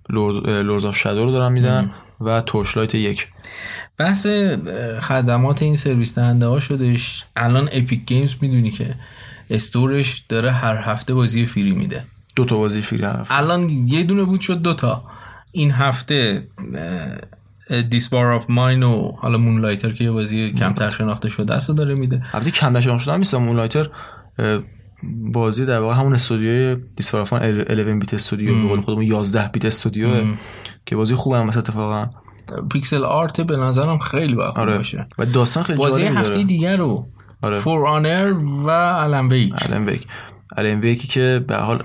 Lords 0.09 0.85
of 0.85 0.97
Shadow 0.97 1.25
رو 1.25 1.31
دارن 1.31 1.51
میدن 1.51 1.91
و 2.21 2.41
Torchlight 2.41 2.95
یک. 2.95 3.27
بحث 3.97 4.27
خدمات 5.01 5.61
این 5.61 5.75
سرویس 5.75 6.15
دهنده 6.15 6.45
ها 6.45 6.59
شدش 6.59 7.25
الان 7.35 7.69
Epic 7.71 8.05
Games 8.05 8.35
می‌دونی 8.41 8.71
که 8.71 8.95
store 9.49 10.02
ش 10.02 10.23
داره 10.29 10.51
هر 10.51 10.77
هفته 10.77 11.13
بازی 11.13 11.45
free 11.45 11.71
میده. 11.71 12.05
دو 12.35 12.45
تا 12.45 12.57
بازی 12.57 12.81
free 12.81 13.03
هر 13.03 13.19
هفته. 13.19 13.37
الان 13.37 13.69
یه 13.69 14.03
دونه 14.03 14.23
بود 14.23 14.41
شد 14.41 14.61
دو 14.61 14.73
تا. 14.73 15.03
این 15.51 15.71
هفته 15.71 16.47
This 17.89 18.10
War 18.10 18.25
of 18.25 18.45
Mine 18.49 18.83
و 18.83 19.11
حالا 19.11 19.37
Moonlighter 19.37 19.91
که 19.91 20.03
یه 20.03 20.11
بازی 20.11 20.51
کمتر 20.51 20.89
شناخته 20.89 21.29
شده 21.29 21.53
است 21.53 21.71
داره 21.71 21.95
میده. 21.95 22.21
البته 22.33 22.51
کم 22.51 22.79
شناخته 22.81 23.03
شده 23.03 23.17
نیست. 23.17 23.35
Moonlighter 23.35 23.89
بازی 25.33 25.65
در 25.65 25.79
واقع 25.79 25.95
همون 25.95 26.13
استودیوی 26.13 26.77
This 26.95 27.10
War 27.10 27.21
of 27.21 27.33
11 27.33 27.95
bit 27.95 28.13
studios 28.13 28.61
به 28.61 28.67
قول 28.67 28.81
خودمون 28.81 29.05
11 29.05 29.47
bit 29.47 29.65
studios 29.65 30.33
که 30.85 30.95
بازی 30.95 31.15
خوبه 31.15 31.39
هم 31.39 31.49
اتفاقا. 31.49 32.09
pixel 32.71 33.03
art 33.03 33.41
به 33.41 33.57
نظرم 33.57 33.99
خیلی 33.99 34.35
باید 34.35 34.59
آره. 34.59 34.77
باشه. 34.77 35.07
و 35.19 35.25
داستان 35.25 35.63
خیلی 35.63 35.79
بازی 35.79 36.03
هفته 36.03 36.43
دیگر 36.43 36.77
رو 36.77 37.07
آره. 37.41 37.59
For 37.59 37.87
Honor 37.87 38.33
و 38.65 38.69
Alan 38.69 39.27
Wake 39.27 39.53
Alan 39.57 39.85
Wake 39.85 40.07
Alan 40.57 40.79
Wake 40.79 41.02
ی 41.02 41.07
که 41.07 41.45
به 41.47 41.55
حال 41.55 41.83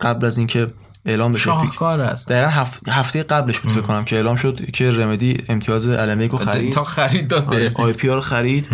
قبل 0.00 0.26
از 0.26 0.38
اینکه 0.38 0.66
اعلام 1.04 1.32
بشه. 1.32 1.44
شاهکار 1.44 2.00
است. 2.00 2.28
دقیقا 2.28 2.64
هفته 2.88 3.22
قبلش 3.22 3.58
بود 3.58 3.72
فکر 3.72 3.80
کنم 3.80 4.04
که 4.04 4.16
اعلام 4.16 4.36
شد 4.36 4.70
که 4.70 4.90
Remedy 4.90 5.36
امتیاز 5.48 5.88
رو 5.88 6.36
خرید. 6.36 6.72
تا 6.72 6.84
خرید 6.84 7.28
داد 7.28 7.54
آره. 7.54 7.72
IP 7.74 8.08
رو 8.08 8.20
خرید. 8.20 8.68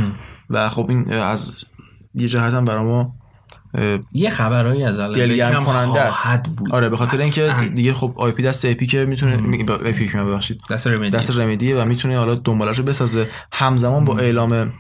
و 0.51 0.69
خب 0.69 0.87
این 0.89 1.12
از 1.12 1.65
یه 2.15 2.29
جهت 2.29 2.55
هم 2.55 2.65
برای 2.65 2.85
ما 2.85 3.11
یه 4.12 4.31
خبرایی 4.31 4.85
از 4.85 4.99
الان 4.99 5.65
کننده 5.65 6.01
است. 6.01 6.43
بود. 6.57 6.73
آره 6.73 6.89
به 6.89 6.97
خاطر 6.97 7.21
اینکه 7.21 7.55
دیگه 7.75 7.93
خب 7.93 8.15
آی 8.17 8.33
پی 8.33 8.43
دست 8.43 8.65
اپی 8.65 8.87
که 8.87 9.05
می‌تونه 9.05 9.35
اپی 9.73 10.09
ببخشید. 10.09 10.61
دست 10.71 10.87
رمدی 10.87 11.11
دست 11.11 11.39
رمدیه 11.39 11.77
و 11.77 11.85
می‌تونه 11.85 12.19
حالا 12.19 12.35
دنبالش 12.35 12.79
رو 12.79 12.85
بسازه. 12.85 13.29
همزمان 13.53 14.05
با 14.05 14.19
اعلام 14.19 14.73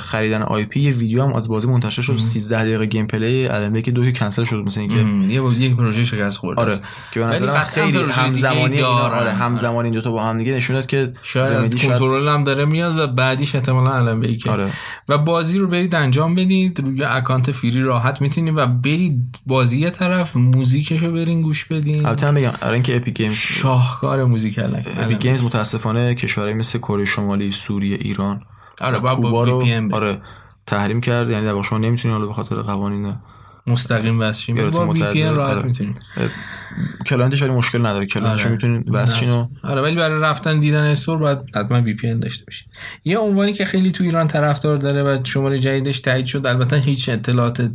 خریدن 0.00 0.42
آی 0.42 0.64
پی. 0.64 0.80
یه 0.80 0.92
ویدیو 0.92 1.22
هم 1.22 1.32
از 1.32 1.48
بازی 1.48 1.68
منتشر 1.68 2.02
شد. 2.02 2.16
13 2.16 2.62
دقیقه 2.62 2.86
گیم 2.86 3.06
پلی. 3.06 3.48
الان 3.48 3.82
که 3.82 3.90
دو 3.90 4.04
که 4.04 4.12
کنسل 4.12 4.44
شد 4.44 4.56
مثلا 4.56 4.82
اینکه 4.82 5.32
یه 5.32 5.40
بود 5.40 5.60
یک 5.60 5.76
پروژه 5.76 6.04
شکست 6.04 6.36
خورد 6.36 6.60
آره. 6.60 6.74
که 7.12 7.20
به 7.20 7.26
نظرم 7.26 7.62
خیلی 7.62 7.98
همزمانی 7.98 8.76
اینا 8.76 8.88
آره 8.88 9.32
همزمانی 9.32 9.88
این 9.88 9.94
دو 9.94 10.00
تا 10.00 10.10
با 10.10 10.22
هم 10.22 10.38
دیگه 10.38 10.52
نشون 10.52 10.76
داد 10.76 10.86
که 10.86 11.12
شاید 11.22 11.82
کنترل 11.82 12.28
هم 12.28 12.44
داره 12.44 12.64
میاد 12.64 12.98
و 12.98 13.06
بعدیش 13.06 13.54
احتمالاً 13.54 13.92
الان 13.92 14.36
که 14.36 14.50
آره. 14.50 14.72
و 15.08 15.18
بازی 15.18 15.58
رو 15.58 15.66
برید 15.66 15.94
انجام 15.94 16.34
بدید. 16.34 16.80
روی 16.86 17.04
اکانت 17.04 17.50
فری 17.50 17.82
راحت 17.82 18.20
می‌تونید 18.20 18.54
و 18.56 18.66
برید 18.66 19.38
بازی 19.46 19.90
طرف. 19.90 20.36
موزیکشو 20.36 21.12
برین 21.12 21.40
گوش 21.40 21.64
بدین. 21.64 22.06
البته 22.06 22.32
بگم 22.32 22.52
آره 22.62 22.74
اینکه 22.74 22.96
اپی 22.96 23.10
گیمز 23.10 23.34
شاهکار 23.34 24.24
موزیک 24.24 24.58
اپی 24.96 25.14
گیمز 25.14 25.44
متاسفانه 25.44 26.14
کشورهای 26.14 26.54
مثل 26.54 26.78
کره 26.78 27.04
شمالی 27.04 27.52
سوریه 27.52 27.98
ایران 28.00 28.42
آره 28.80 28.98
با, 28.98 29.14
با 29.14 29.72
آره 29.92 30.20
تحریم 30.66 31.00
کرد 31.00 31.30
یعنی 31.30 31.46
در 31.46 31.62
شما 31.62 31.78
نمی‌تونید 31.78 32.14
حالا 32.14 32.26
به 32.26 32.32
خاطر 32.32 32.56
قوانین 32.56 33.14
مستقیم 33.66 34.20
واسه 34.20 34.52
با 34.52 34.88
وی 34.88 35.12
پی 35.12 35.22
راحت 35.22 35.56
آره. 35.56 35.62
می‌تونید 35.62 36.00
client 37.06 37.33
ش 37.33 37.42
ولی 37.42 37.50
مشکل 37.50 37.78
نداره. 37.78 38.06
client 38.06 38.33
ش 38.33 38.42
آره. 38.42 38.52
می‌تونید 38.52 38.90
واسه 38.90 39.48
آره 39.62 39.82
ولی 39.82 39.96
برای 39.96 40.20
رفتن 40.20 40.60
دیدن 40.60 40.84
store 40.84 41.18
باید 41.18 41.38
حتما 41.54 41.80
VPN 41.80 42.14
داشته 42.14 42.44
باشید. 42.44 42.68
یه 43.04 43.18
عنوانی 43.18 43.52
که 43.52 43.64
خیلی 43.64 43.90
تو 43.90 44.04
ایران 44.04 44.26
طرفدار 44.26 44.76
داره 44.76 45.02
و 45.02 45.18
شماره 45.24 45.58
جدیدش 45.58 46.00
تایید 46.00 46.26
شد 46.26 46.46
البته 46.46 46.76
هیچ 46.76 47.08
اطلاعات 47.08 47.70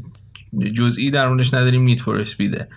جزئی 0.73 1.11
در 1.11 1.27
موردش 1.27 1.53
نداریم 1.53 1.81
Need 1.81 2.01
for 2.01 2.19
Speed 2.19 2.59
ه 2.59 2.67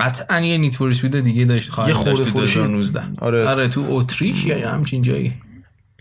قطعا 0.00 0.40
یه 0.40 0.58
Need 0.58 0.76
for 0.76 0.88
Speed 0.88 1.20
دیگه 1.20 1.44
داشت 1.44 1.70
خواهد 1.70 2.04
داشت 2.04 2.24
تو 2.24 2.30
2019 2.30 3.02
آره. 3.18 3.48
آره 3.48 3.68
تو 3.68 3.86
اتریش 3.88 4.44
یا 4.44 4.70
همچین 4.70 5.02
جایی. 5.02 5.32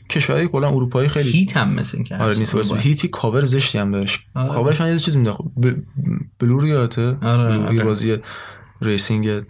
کشورهای 0.09 0.47
کلا 0.47 0.67
اروپایی 0.67 1.09
خیلی 1.09 1.29
Heat 1.31 1.57
هم 1.57 1.73
مثل 1.73 2.03
که 2.03 2.17
آره 2.17 2.39
نیست. 2.39 2.73
Heat 2.73 3.00
ی 3.00 3.07
کاور 3.07 3.43
زشتی 3.43 3.77
هم 3.77 3.91
داشت. 3.91 4.19
آره. 4.35 4.49
کاورش 4.49 4.81
من 4.81 4.91
یه 4.91 4.99
چیز 4.99 5.17
میده 5.17 5.31
ب... 5.31 5.73
بلور 6.39 6.67
یاته 6.67 7.17
آره, 7.21 7.57
آره. 7.57 7.83
بازی 7.83 8.17
racing 8.81 9.43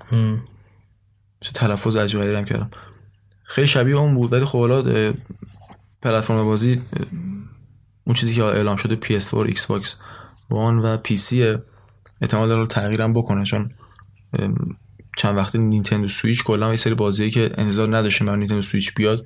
چه 1.42 1.52
تلفظ 1.54 1.96
عجیبی 1.96 2.36
هم 2.36 2.46
کردم. 2.46 2.70
خیلی 3.44 3.68
شبیه 3.68 3.96
اون 3.96 4.16
بود 4.16 4.34
ولی 4.34 4.46
خب 4.46 4.60
حالا 4.60 5.14
پلتفرم 6.02 6.46
بازی 6.46 6.82
اون 8.04 8.16
چیزی 8.16 8.36
که 8.36 8.44
اعلام 8.44 8.76
شده 8.76 9.20
PS4 9.20 9.50
Xbox 9.50 9.88
One 10.52 10.84
و 10.84 10.98
PC 11.08 11.60
احتمال 12.22 12.50
داره 12.50 12.68
تغییرم 12.68 13.14
بکنه 13.14 13.44
چون 13.44 13.72
چند 15.18 15.38
وقتی 15.38 15.58
Nintendo 15.58 16.08
Switch 16.08 16.44
کلا 16.44 16.70
یه 16.70 16.76
سری 16.76 16.94
بازیایی 16.94 17.32
که 17.32 17.52
انتظار 17.58 17.98
نداشتیم 17.98 18.28
برای 18.28 18.40
Nintendo 18.40 18.62
Switch 18.62 18.94
بیاد 18.94 19.26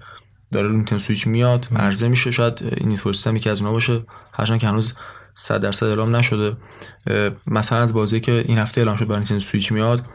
داره 0.52 0.72
Nintendo 0.72 1.00
Switch 1.00 1.28
میاد 1.28 1.68
عرضه 1.76 2.08
میشه 2.08 2.32
شاید 2.32 2.60
این 2.78 2.96
سیستم 2.96 3.36
یکی 3.36 3.50
از 3.50 3.60
اونها 3.60 3.74
باشه. 3.74 4.02
هرچند 4.34 4.60
که 4.60 4.68
هنوز 4.68 4.94
100 5.34 5.62
درصد 5.62 5.86
اعلام 5.86 6.16
نشده. 6.16 6.58
مثلا 7.48 7.80
از 7.80 7.94
بازی 7.94 8.20
که 8.20 8.46
این 8.48 8.58
هفته 8.58 8.82
اعلام 8.82 8.96
شد 8.96 9.08
برای 9.08 9.20
Nintendo 9.20 9.40
Switch 9.40 9.72
میاد 9.72 10.06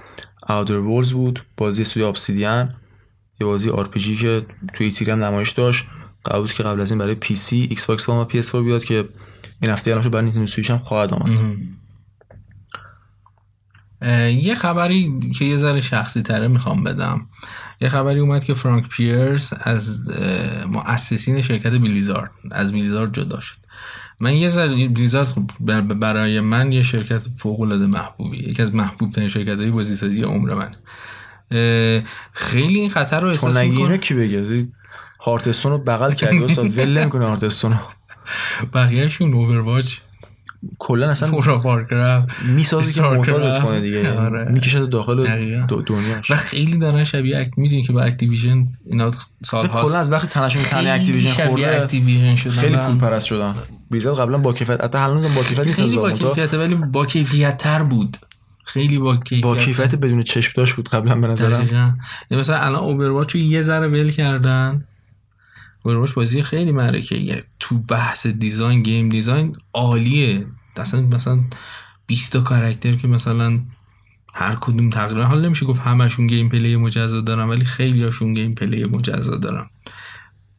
Outer 0.47 1.05
Worlds 1.07 1.13
بود 1.13 1.43
بازی 1.57 1.83
استودیو 1.83 2.09
Obsidian 2.09 2.75
یه 3.41 3.47
بازی 3.47 3.71
RPG 3.71 3.89
که 3.89 4.47
توی 4.75 4.91
E3 4.91 5.11
هم 5.11 5.25
نمایش 5.25 5.51
داشت. 5.51 5.87
قبول 6.25 6.47
که 6.47 6.63
قبل 6.63 6.81
از 6.81 6.91
این 6.91 6.99
برای 6.99 7.15
پی 7.15 7.37
سی 7.37 7.67
ایکس 7.71 7.87
باکس 7.87 8.09
و 8.09 8.25
پی 8.25 8.39
اس 8.39 8.53
4 8.53 8.63
بیاد 8.63 8.85
که 8.85 9.09
این 9.63 9.73
هفته 9.73 9.91
اعلام 9.91 10.03
شد 10.03 10.11
برای 10.11 10.25
Nintendo 10.25 10.47
Switch 10.47 10.71
هم 10.71 10.79
خواهد 10.79 11.15
آمد. 11.15 11.39
یه 14.43 14.55
خبری 14.55 15.21
که 15.39 15.45
یه 15.45 15.57
ذره 15.57 15.81
شخصی 15.81 16.23
تره 16.23 16.49
می‌خوام 16.49 16.85
بدم. 16.85 17.27
یه 17.81 17.89
خبری 17.89 18.21
اومد 18.21 18.45
که 18.45 18.55
Frank 18.55 18.89
Pearce 18.89 19.53
از 19.61 20.09
مؤسسین 20.69 21.43
شرکت 21.43 21.71
بلیزارد 21.71 22.31
از 22.51 22.73
بلیزارد 22.73 23.15
جدا 23.15 23.41
شد. 23.41 23.57
من 24.21 24.37
یه 24.37 24.49
ذره 24.49 24.89
بلیزارد 24.89 25.27
خب 25.27 25.43
برای 25.95 26.41
من 26.41 26.73
یه 26.73 26.83
شرکت 26.83 27.23
فوق 27.39 27.61
العاده 27.61 27.87
محبوبی 27.87 28.37
یکی 28.37 28.63
از 28.63 28.75
محبوب 28.75 29.13
ترین 29.13 29.29
شرکت 29.29 29.59
های 29.59 29.71
بازی 29.71 29.97
سازی 29.97 30.23
عمر 30.23 30.55
من 30.55 30.75
خیلی 32.33 32.81
این 32.81 32.91
خطر 32.91 33.19
رو 33.19 33.29
احساس 33.29 33.59
می‌کنه 33.59 33.99
کی 33.99 34.15
بگه؟ 34.15 34.69
هارتستون 35.21 35.73
رو 35.73 35.79
بغل 35.79 36.13
کردی 36.13 36.45
استاد 36.45 36.67
ول 36.79 37.09
کنه 37.09 37.27
هارتستون 37.27 37.73
رو. 37.73 37.79
بقیه‌شون 38.75 39.35
اوورواچ. 39.35 39.97
کلا 40.79 41.11
اصلا 41.11 41.31
پورا 41.41 41.59
وارکرافت 41.59 42.29
می‌سازه 42.43 42.93
که 42.93 43.09
محتاج 43.09 43.63
کنه 43.63 43.81
دیگه. 43.81 44.19
آره. 44.19 44.53
می‌کشه 44.53 44.87
داخل 44.87 45.27
دنیا 45.27 45.67
و 46.31 46.37
خیلی 46.37 46.79
دارن 46.79 47.05
شبیه 47.05 47.39
اکت 47.39 47.59
می‌دونی 47.59 47.83
که 47.83 47.93
با 47.93 48.03
Activision 48.03 48.67
اینا 48.91 49.11
سال 49.43 49.67
هاست 49.67 49.91
کلا 49.91 49.99
از 50.01 50.13
وقتی 50.13 50.29
تنشون 50.29 50.63
تنه 50.63 50.91
Activision 50.91 51.47
خورده 51.47 51.83
Activision 51.83 52.35
شدن. 52.35 52.55
خیلی 52.55 52.77
پول 52.77 52.99
پرست 52.99 53.27
شدن. 53.27 53.55
Blizzard 53.91 54.21
قبلا 54.21 54.39
با 54.39 54.53
کیفیت 54.53 54.85
حتی 54.85 54.99
الان 54.99 55.23
با 55.23 55.43
کیفیت 55.43 55.81
نیست 55.81 55.97
با 55.97 56.13
کیفیت 56.13 56.55
ولی 56.55 56.75
با 56.75 57.07
کیفیت 57.07 57.59
تر 57.59 57.83
بود. 57.83 58.17
خیلی 58.65 58.99
با 58.99 59.17
کیفیت. 59.17 59.45
با 59.45 59.57
کیفیت 59.57 59.95
بدون 59.95 60.23
چشم 60.23 60.53
داشت 60.57 60.75
بود 60.75 60.89
قبلا 60.89 61.15
به 61.15 61.27
نظرم. 61.27 61.99
مثلا 62.31 62.57
الان 62.57 62.85
Overwatch 62.85 63.35
رو 63.35 63.41
یه 63.41 63.63
ذره 63.63 63.89
ول 63.89 64.11
کردن. 64.11 64.85
Overwatch 65.85 66.13
بازی 66.13 66.43
خیلی 66.43 66.73
معرکه 66.73 67.43
تو 67.61 67.79
بحث 67.79 68.27
design 68.27 68.83
game 68.83 69.09
design 69.09 69.57
عالیه. 69.73 70.47
اصلا 70.77 71.01
مثلا 71.01 71.41
20 72.07 72.33
تا 72.33 72.41
کاراکتر 72.41 72.93
که 72.93 73.09
مثلا 73.09 73.61
هر 74.35 74.57
کدوم 74.61 74.91
تقریبا 74.91 75.25
حال 75.25 75.47
نمیشه 75.47 75.67
گفت 75.67 75.81
همشون 75.81 76.27
gameplay 76.27 76.77
مجزا 76.77 77.21
دارن 77.21 77.49
ولی 77.49 77.65
خیلی 77.65 78.05
هاشون 78.05 78.35
gameplay 78.35 78.85
مجزا 78.85 79.37
دارن. 79.37 79.67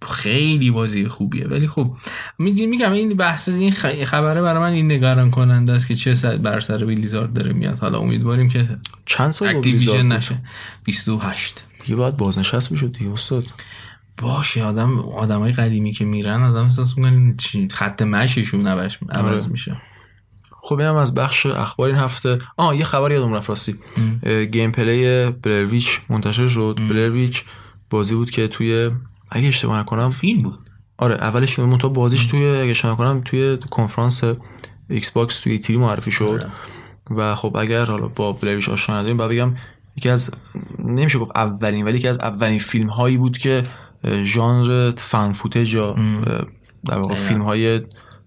خیلی 0.08 0.72
بازی 0.72 1.08
خوبیه. 1.08 1.48
ولی 1.48 1.68
خب 1.68 1.96
میگم 2.40 2.92
این 2.92 3.18
بحث 3.18 3.50
این 3.50 3.72
خبره 4.06 4.42
برای 4.42 4.60
من 4.60 4.74
این 4.74 4.92
نگران 4.92 5.32
کننده 5.32 5.74
است 5.74 5.88
که 5.88 5.96
چه 5.96 6.38
بر 6.38 6.60
سر 6.60 6.86
Blizzard 6.86 7.34
داره 7.34 7.54
میاد. 7.54 7.80
حالا 7.80 8.00
امیدواریم 8.00 8.50
که 8.50 8.78
چند 9.06 9.30
سال 9.30 9.56
Activision 9.56 10.08
نشه. 10.08 10.38
28 10.84 11.66
دیگه 11.84 11.96
باید 11.96 12.18
بازنشست 12.18 12.74
بشد 12.74 12.98
دیگه 12.98 13.12
استاد. 13.12 13.46
باشه 14.22 14.64
آدم 14.64 15.00
آدمای 15.00 15.54
قدیمی 15.54 15.92
که 15.92 16.06
میرن 16.06 16.44
آدم 16.44 16.64
احساس 16.64 16.98
می‌کنه 16.98 17.36
خط 17.72 18.02
مشیشون 18.02 18.68
عوض 18.68 18.98
آره. 19.10 19.52
میشه. 19.52 19.82
خب 20.62 20.80
اینم 20.80 20.96
از 20.96 21.16
بخش 21.16 21.46
اخبار 21.46 21.90
این 21.90 21.98
هفته. 21.98 22.38
آه 22.58 22.78
یه 22.78 22.84
خبر 22.84 23.12
یادم 23.12 23.34
رفت 23.34 23.50
راستی. 23.50 23.76
gameplay 24.52 24.72
Blair 24.72 25.30
Witch 25.30 26.00
منتشر 26.10 26.48
شد. 26.48 26.80
Blair 26.90 27.17
Witch 27.17 27.44
بازی 27.90 28.16
بود 28.16 28.32
که 28.32 28.48
توی 28.48 28.92
اگه 29.32 29.48
اشتباه 29.48 29.80
نکنم 29.80 30.10
فیلم 30.10 30.44
بود. 30.44 30.60
آره 30.98 31.16
اولش 31.16 31.56
که 31.56 31.78
تو 31.78 31.90
بازیش 31.90 32.26
توی 32.26 32.48
اگه 32.48 32.72
اشتباه 32.72 32.94
نکنم 32.94 33.22
توی 33.26 33.58
کنفرانس 33.70 34.24
Xbox 34.90 35.40
توی 35.40 35.60
E3 35.60 35.80
معرفی 35.80 36.12
شد. 36.12 36.24
آره. 36.24 36.52
و 37.12 37.36
خب 37.36 37.58
اگر 37.58 37.86
حالا 37.86 38.08
با 38.08 38.32
Blair 38.32 38.51
Witch 38.51 38.70
آشنا 38.70 38.98
نداریم 38.98 39.18
بعد 39.18 39.30
بگم 39.30 39.54
یکی 39.98 40.10
از 40.10 40.32
نمیشه 40.80 41.20
گفت 41.20 41.32
اولین 41.36 41.86
ولی 41.86 41.98
یکی 41.98 42.08
از 42.08 42.20
اولین 42.20 42.60
فیلم 42.60 42.90
هایی 42.90 43.18
بود 43.18 43.38
که 43.38 43.64
ژانر 44.24 44.92
فن 44.98 45.32
فوتج 45.32 45.74
یا 45.74 45.96
در 46.86 46.98
واقع 46.98 47.16
فیلم 47.16 47.42
های 47.42 47.82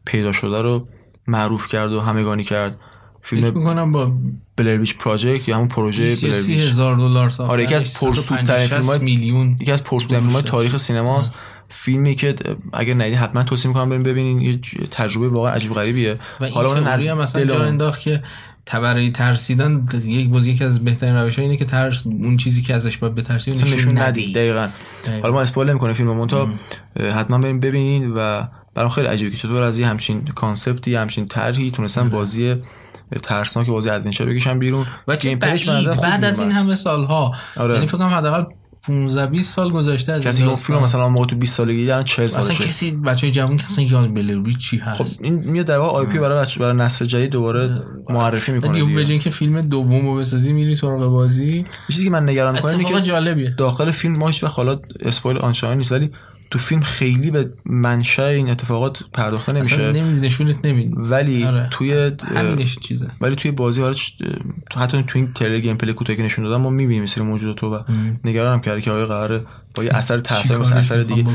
پیدا 0.05 0.33
شده 0.33 0.62
رو 0.62 0.88
معروف 1.27 1.69
کرد 1.69 1.93
و 1.93 2.01
همگانی 2.01 2.45
کرد. 2.45 2.79
فیلم 3.23 3.45
می‌کنم 3.45 3.93
با 3.93 4.12
بلرویچ 4.57 4.97
پراجکت 4.97 5.49
یا 5.49 5.57
همون 5.57 5.69
پروژه 5.69 6.17
بلرویچ 6.17 6.61
هزار 6.61 6.97
دلار 6.97 7.29
ساخته 7.29 7.53
آره 7.53 7.62
یکی 7.62 7.75
از 7.75 8.01
پرسودترین 8.01 8.67
فیلم 8.67 9.05
میلیون 9.05 9.57
یکی 9.61 9.73
از 9.73 9.85
پرسودترین 9.85 10.29
فیلم 10.29 10.41
تاریخ 10.41 10.77
سینماست. 10.77 11.35
فیلمی 11.71 12.14
که 12.14 12.35
اگر 12.73 12.95
ندید 12.95 13.14
حتما 13.14 13.43
توصیه 13.43 13.69
می‌کنم 13.69 13.88
بریم 13.88 14.03
ببینین. 14.03 14.41
یه 14.41 14.61
تجربه 14.91 15.29
واقعا 15.29 15.53
عجیب 15.53 15.73
غریبیه. 15.73 16.19
حالا 16.55 16.73
اون 16.73 16.87
از 16.87 17.09
مثلا 17.09 17.45
جا 17.45 17.62
انداخت 17.62 18.01
که 18.01 18.23
برای 18.74 19.11
ترسیدن 19.11 19.87
یک 20.04 20.28
بازی 20.28 20.52
یکی 20.52 20.64
از 20.64 20.85
بهترین 20.85 21.14
روش 21.14 21.38
اینه 21.38 21.57
که 21.57 21.64
ترس 21.64 22.07
اون 22.07 22.37
چیزی 22.37 22.62
که 22.62 22.74
ازش 22.74 22.96
باید 22.98 23.14
بترسی 23.14 23.50
نشون, 23.50 23.68
نشون 23.68 23.98
ندی. 23.98 24.33
دقیقاً. 24.33 24.68
حالا 25.22 25.33
ما 25.33 25.40
spoil 25.40 25.70
نمی‌کنه 25.70 25.92
فیلم 25.92 26.12
مونتا 26.12 26.48
حتما 27.14 27.38
بریم 27.38 27.61
ببینین 27.61 28.12
و 28.16 28.42
برام 28.74 28.88
خیلی 28.88 29.07
عجیبه 29.07 29.31
که 29.31 29.37
چطور 29.37 29.62
از 29.62 29.78
یه 29.78 29.87
همچین 29.87 30.24
concept 30.24 30.86
ی 30.86 30.94
همچین 30.94 31.28
طرحی 31.28 31.70
تونستن. 31.70 32.09
بازی 32.09 32.57
ترسناک 33.22 33.66
بازی 33.66 33.90
adventure 33.90 34.27
بکشن 34.26 34.59
بیرون. 34.59 34.87
و 35.09 35.16
چه 35.16 35.37
بعد 35.37 36.24
از 36.24 36.40
این 36.40 36.52
همه 36.52 36.74
سالها. 36.74 37.35
آره. 37.57 37.74
یعنی 37.74 37.87
فکر 37.87 37.98
کنم 37.98 38.07
حداقل 38.07 38.44
15 38.88 39.27
20 39.27 39.55
سال 39.55 39.70
گذشته 39.70 40.12
از 40.12 40.24
کسی 40.24 40.44
اون 40.44 40.57
فیلم 40.57 40.83
مثلا 40.83 41.09
ما 41.09 41.24
تو 41.24 41.37
20 41.37 41.57
سالگی 41.57 41.87
دارن 41.87 42.05
40 42.05 42.29
سالشه 42.29 42.53
اصلا 42.53 42.66
کسی 42.66 42.90
بچه 42.90 43.31
جوان 43.31 43.57
کسی 43.57 43.83
یاد 43.83 44.14
Blair 44.14 44.35
Witch 44.35 44.55
چی 44.55 44.77
هست؟ 44.77 45.03
خب 45.03 45.24
این 45.24 45.35
میاد 45.35 45.66
در 45.66 45.79
واقع 45.79 45.98
IP 45.98 46.18
برای 46.18 46.42
بچه 46.42 46.61
برای 46.61 46.77
نسل 46.77 47.07
جدید 47.07 47.31
دوباره 47.31 47.83
معرفی 48.09 48.53
می‌کنه 48.53 48.72
دیگه. 48.72 48.94
به 48.94 49.18
که 49.18 49.31
فیلم 49.31 49.61
دومو 49.61 50.16
بسازی 50.16 50.53
میری 50.53 50.74
سراغ 50.74 51.11
بازی. 51.11 51.64
چیزی 51.87 52.05
که 52.05 52.11
من 52.11 52.29
نگران 52.29 52.55
می‌کنم 52.55 52.79
اینه 52.79 52.85
که 52.85 53.01
جالبیه. 53.01 53.55
داخل 53.59 53.90
فیلم 53.90 54.16
ما 54.16 54.27
هیچ 54.27 54.44
حالا 54.44 54.81
spoil 55.01 55.38
آنچنانی 55.38 55.77
نیست 55.77 55.92
ولی 55.92 56.11
تو 56.50 56.58
فیلم 56.58 56.80
خیلی 56.80 57.30
به 57.30 57.52
منشأ 57.66 58.26
این 58.26 58.50
اتفاقات 58.50 59.02
پرداخته 59.12 59.52
نمیشه. 59.52 59.74
اصلا 59.74 60.02
نشونت 60.02 60.66
نمیده. 60.66 60.96
ولی 60.96 61.44
آره. 61.44 61.68
توی 61.70 62.12
همینش 62.34 62.78
چیزه. 62.78 63.11
ولی 63.20 63.37
توی 63.37 63.50
بازی 63.50 63.80
حالا 63.80 63.94
حتی 64.76 65.02
تو 65.02 65.18
این 65.18 65.32
تریلر 65.32 65.61
gameplay 65.61 65.92
کوتاهی 65.92 66.16
که 66.16 66.22
نشون 66.22 66.44
دادن 66.44 66.56
ما 66.56 66.70
می‌بینیم 66.70 67.02
مثل 67.02 67.22
موجودات 67.22 67.64
و 67.64 67.84
نگرانم 68.24 68.61
کرده 68.61 68.80
که 68.80 68.90
آیا 68.90 69.06
قراره 69.06 69.44
با 69.74 69.84
یه 69.84 69.94
اثر 69.94 70.20
تاثیر 70.20 70.56
مثل 70.56 70.76
اثر 70.76 71.02
دیگه 71.02 71.26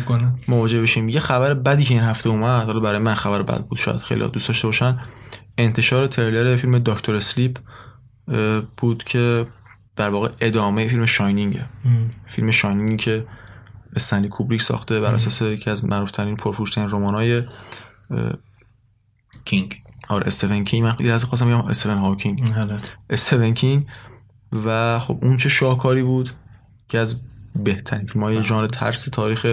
مواجه 0.47 0.81
بشیم. 0.81 1.09
یه 1.09 1.19
خبر 1.19 1.53
بدی 1.53 1.83
که 1.83 1.93
این 1.93 2.03
هفته 2.03 2.29
اومد 2.29 2.65
حالا 2.65 2.79
برای 2.79 2.99
من 2.99 3.13
خبر 3.13 3.41
بد 3.41 3.65
بود 3.65 3.77
شاید 3.77 3.97
خیلی 3.97 4.27
دوست 4.27 4.47
داشته 4.47 4.67
باشن. 4.67 4.97
انتشار 5.57 6.07
تریلر 6.07 6.55
فیلم 6.55 6.79
Doctor 6.79 7.15
Sleep 7.15 7.57
بود 8.77 9.03
که 9.03 9.45
در 9.95 10.09
واقع 10.09 10.29
ادامه 10.41 10.87
فیلم 10.87 11.05
Shining 11.05 11.52
ه. 11.52 11.65
فیلم 12.27 12.51
Shining 12.51 12.99
که 12.99 13.25
استنلی 13.95 14.27
کوبریک 14.27 14.61
ساخته 14.61 14.99
بر 14.99 15.13
اساس 15.13 15.41
یکی 15.41 15.69
از 15.69 15.85
معروفترین 15.85 16.35
پرفروشترین 16.35 16.89
رمانای 16.89 17.43
کینگ. 19.45 19.83
آره 20.09 20.27
استفن 20.27 20.63
کینگ. 20.63 20.83
من 20.83 21.11
از 21.11 21.23
خواستم 21.23 21.47
بگم 21.47 21.67
استفن 21.67 21.97
هاکینگ 21.97 22.53
آره. 22.57 22.79
استفن 23.09 23.53
کینگ 23.53 23.85
و 24.65 24.99
خب 24.99 25.19
اون 25.21 25.37
چه 25.37 25.49
شاهکاری 25.49 26.03
بود 26.03 26.29
که 26.87 26.99
از 26.99 27.21
بهترین 27.55 28.07
های 28.07 28.43
ژانر 28.43 28.67
ترس 28.67 29.05
تاریخ 29.05 29.45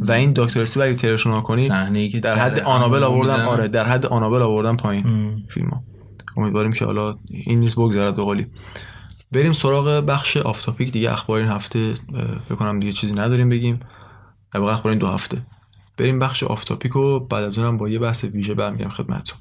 و 0.00 0.12
این 0.12 0.32
دکتر 0.36 0.60
اسی 0.60 0.82
اگه 0.82 0.94
ترشون 0.94 1.40
کنی 1.40 2.08
که 2.08 2.20
در 2.20 2.38
حد 2.38 2.60
آنابل 2.60 3.02
آوردن 3.02 3.40
آره 3.40 3.68
در 3.68 3.86
حد 3.86 4.06
آنابل 4.06 4.42
آوردن 4.42 4.76
پایین 4.76 5.04
فیلم 5.48 5.68
ها 5.68 5.82
امیدواریم 6.36 6.72
که 6.72 6.84
حالا 6.84 7.18
این 7.28 7.58
نیست 7.58 7.76
بگذرد 7.76 8.16
به 8.16 8.22
قولی. 8.22 8.46
بریم 9.34 9.52
سراغ 9.52 9.86
بخش 9.88 10.36
آفتاپیک 10.36 10.92
دیگه 10.92 11.12
اخبار 11.12 11.38
این 11.38 11.48
هفته 11.48 11.94
فکر 12.48 12.54
کنم 12.54 12.80
دیگه 12.80 12.92
چیزی 12.92 13.14
نداریم 13.14 13.48
بگیم. 13.48 13.80
در 14.52 14.62
اخبار 14.62 14.90
این 14.90 14.98
دو 14.98 15.06
هفته. 15.06 15.42
بریم 15.96 16.18
بخش 16.18 16.42
آفتاپیک 16.42 16.96
و 16.96 17.20
بعد 17.20 17.44
از 17.44 17.58
اونم 17.58 17.76
با 17.76 17.88
یه 17.88 17.98
بحث 17.98 18.24
ویژه 18.24 18.54
برمیگردم 18.54 18.90
خدمتتون. 18.90 19.38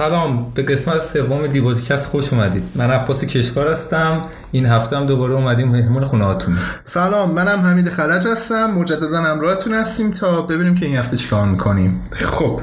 سلام 0.00 0.52
به 0.54 0.62
قسمت 0.62 0.98
سوم 0.98 1.46
دیوازیکست 1.46 2.06
خوش 2.06 2.32
اومدید. 2.32 2.62
من 2.74 2.90
عباس 2.90 3.24
کشکار 3.24 3.68
هستم. 3.68 4.24
این 4.52 4.66
هفته 4.66 4.96
هم 4.96 5.06
دوباره 5.06 5.34
اومدیم 5.34 5.68
مهمون 5.68 6.04
خونه 6.04 6.24
هاتون 6.24 6.56
سلام 6.84 7.30
منم 7.30 7.60
حمید 7.60 7.88
خلج 7.88 8.26
هستم. 8.26 8.70
مجددا 8.70 9.18
همراهتون 9.18 9.74
هستیم 9.74 10.10
تا 10.10 10.42
ببینیم 10.42 10.74
که 10.74 10.86
این 10.86 10.96
هفته 10.96 11.16
چیکار 11.16 11.48
می‌کنیم. 11.48 12.00
خب. 12.12 12.60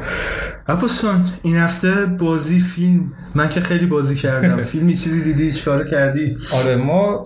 عباسون 0.67 1.25
این 1.41 1.57
هفته 1.57 1.91
بازی 2.05 2.59
فیلم. 2.59 3.13
من 3.35 3.49
که 3.49 3.61
خیلی 3.61 3.85
بازی 3.85 4.15
کردم. 4.15 4.63
فیلمی 4.71 4.95
چیزی 4.95 5.23
دیدی؟ 5.23 5.53
چیکار 5.53 5.83
کردی؟ 5.83 6.37
آره 6.53 6.75
ما 6.75 7.23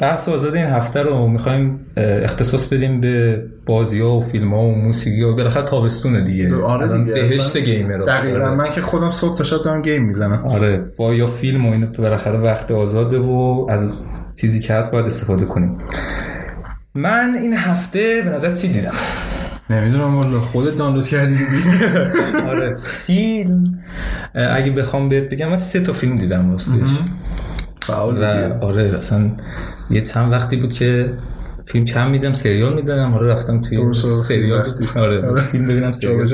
بحث 0.00 0.28
آزاد 0.28 0.54
این 0.54 0.66
هفته 0.66 1.02
رو 1.02 1.28
می‌خوایم 1.28 1.80
اختصاص 1.96 2.66
بدیم 2.66 3.00
به 3.00 3.42
بازی 3.66 4.00
ها 4.00 4.16
و 4.16 4.20
فیلم 4.22 4.54
ها 4.54 4.60
و 4.60 4.74
موسیقی 4.74 5.22
ها. 5.22 5.32
بالاخره 5.32 5.62
تابستونه 5.62 6.20
دیگه. 6.20 6.56
آره 6.56 6.98
دیگه 6.98 7.12
بهشت 7.12 7.56
گیمر 7.56 7.98
دقیقا. 7.98 8.44
آره. 8.44 8.54
من 8.54 8.70
که 8.72 8.80
خودم 8.80 9.10
صبح 9.10 9.38
تا 9.38 9.44
شب 9.44 9.62
دارم 9.64 9.82
گیم 9.82 10.02
می‌زنم. 10.02 10.44
آره 10.48 10.84
با 10.98 11.14
یا 11.14 11.26
فیلم 11.26 11.66
و 11.66 11.72
این 11.72 11.86
بالاخره 11.98 12.38
وقت 12.38 12.70
آزاده 12.70 13.18
و 13.18 13.66
از 13.70 14.00
چیزی 14.40 14.60
که 14.60 14.74
هست 14.74 14.90
باید 14.90 15.06
استفاده 15.06 15.44
کنیم. 15.44 15.78
من 16.94 17.34
این 17.42 17.52
هفته 17.52 18.22
به 18.24 18.30
نظر 18.30 18.50
چی 18.54 18.68
دیدم؟ 18.68 18.94
نمی‌دونم 19.70 20.16
والا 20.16 20.40
خودت 20.40 20.76
دانلود 20.76 21.06
کردی 21.06 21.36
دیدی 21.36 21.84
آره 22.50 22.74
فیلم. 22.74 23.78
اگه 24.34 24.70
بخوام 24.70 25.08
بهت 25.08 25.24
بگم 25.24 25.48
من 25.48 25.56
سه 25.56 25.80
تا 25.80 25.92
فیلم 25.92 26.18
دیدم 26.18 26.50
راستش. 26.50 26.90
فعال 27.86 28.22
و 28.22 28.24
آره 28.64 28.82
اصلا 28.82 29.30
یه 29.90 30.00
چند 30.00 30.32
وقتی 30.32 30.56
بود 30.56 30.72
که 30.72 31.12
فیلم 31.66 31.84
کم 31.84 32.10
میدم 32.10 32.32
سریال 32.32 32.74
می‌دادم. 32.74 33.14
آره 33.14 33.32
رفتم 33.32 33.60
توی 33.60 33.92
سریال. 33.92 34.60
رفتی. 34.60 34.88
آره 34.96 35.28
آره. 35.28 35.40
فیلم 35.42 35.66
ببینم 35.68 35.92
سریال. 35.92 36.28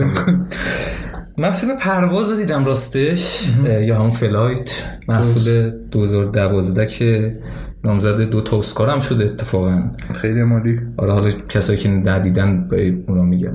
من 1.38 1.50
فیلم 1.50 1.76
پرواز 1.76 2.30
رو 2.30 2.36
دیدم 2.36 2.64
راستش 2.64 3.50
یا 3.80 3.98
همون 3.98 4.10
Flight. 4.11 4.70
محصول 5.08 5.70
2012 5.90 6.86
که 6.86 7.38
نامزد 7.84 8.20
دو 8.20 8.40
تا 8.40 8.58
اسکار 8.58 8.88
هم 8.88 9.00
شده 9.00 9.24
اتفاقا. 9.24 9.82
خیلی 10.14 10.42
مالی. 10.42 10.80
آره 10.96 11.12
حالا 11.12 11.30
کسایی 11.30 11.78
که 11.78 11.88
ندیدن 11.88 12.68
به 12.68 12.98
اونا 13.08 13.22
میگم. 13.22 13.52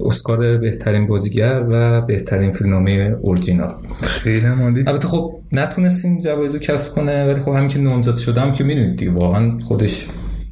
اسکار 0.00 0.58
بهترین 0.58 1.06
بازیگر 1.06 1.66
و 1.70 2.02
بهترین 2.02 2.52
فیلمنامه 2.52 3.16
اورجینال. 3.20 3.74
خیلی 4.02 4.46
مالی 4.46 4.84
البته 4.86 5.08
خب 5.08 5.34
نتونستیم 5.52 6.18
جوایز 6.18 6.54
رو 6.54 6.60
کسب 6.60 6.94
کنه 6.94 7.26
ولی 7.26 7.40
خب 7.40 7.52
همین 7.52 7.68
که 7.68 7.78
نامزد 7.78 8.16
شدم 8.16 8.52
که 8.52 8.64
می‌دونید 8.64 8.96
دیگه 8.96 9.12
واقعا 9.12 9.58
خودش 9.58 10.06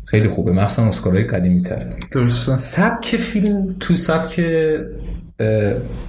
خیلی 0.05 0.29
خوبه 0.29 0.53
مخصوصا 0.53 0.89
اسکارهای 0.89 1.25
قدیمی 1.25 1.63
تر 1.63 1.87
درسته. 2.13 2.57
سبک 2.57 3.17
فیلم 3.17 3.77
تو 3.81 3.97
سبک 3.97 4.41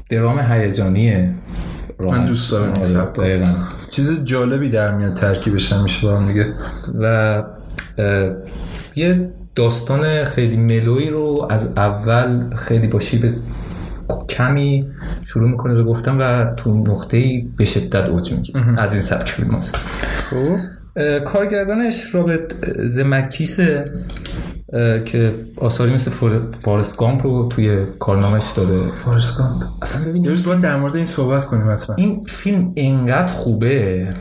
درام 0.10 0.40
هیجانیه. 0.40 1.30
من 2.00 2.26
دوست 2.26 2.52
دارم 2.52 2.74
این 2.74 2.98
آره،. 3.18 3.48
چیز 3.92 4.24
جالبی 4.24 4.70
در 4.70 4.96
میاد 4.96 5.14
ترکیبش 5.14 5.74
همیشه 5.74 6.08
با 6.08 6.18
هم 6.18 6.28
دیگه. 6.28 6.54
و 7.00 7.44
یه 8.96 9.30
داستان 9.56 10.24
خیلی 10.24 10.58
ملوی 10.58 11.10
رو 11.10 11.48
از 11.50 11.74
اول 11.78 12.56
خیلی 12.56 12.88
با 12.88 13.00
شیب 13.00 13.26
کمی 14.30 14.88
شروع 15.26 15.50
می‌کنه 15.50 15.74
به 15.74 15.84
گفتن 15.84 16.18
و 16.22 16.54
تو 16.56 16.74
نقطه 16.74 17.46
به 17.58 17.66
شدت 17.66 18.10
اوج 18.10 18.34
میگه 18.34 18.54
از 18.80 18.94
این 18.94 19.02
سبک 19.02 19.30
فیلم 19.30 19.52
هست 19.52 19.76
کارگردانش 21.26 22.16
رابرت 22.16 22.52
زمکیسه 22.88 23.92
که 25.06 25.36
آثاری 25.58 25.94
مثل 25.94 26.12
فور- 26.12 26.52
فارست 26.62 26.98
گامپ 26.98 27.26
رو 27.26 27.48
توی 27.50 27.86
کارنامش 28.00 28.44
داره. 28.56 28.78
فارس 28.94 29.38
گامپ. 29.38 29.64
اصلا 29.82 30.02
ببینید 30.02 30.24
یه 30.24 30.30
روز 30.30 30.46
باید 30.46 30.60
در 30.60 30.78
مورد 30.78 30.96
این 30.96 31.06
صحبت 31.06 31.46
کنیم 31.46 31.70
حتما. 31.70 31.96
این 31.96 32.24
فیلم 32.28 32.74
انقدر 32.78 33.34
خوبه. 33.34 34.14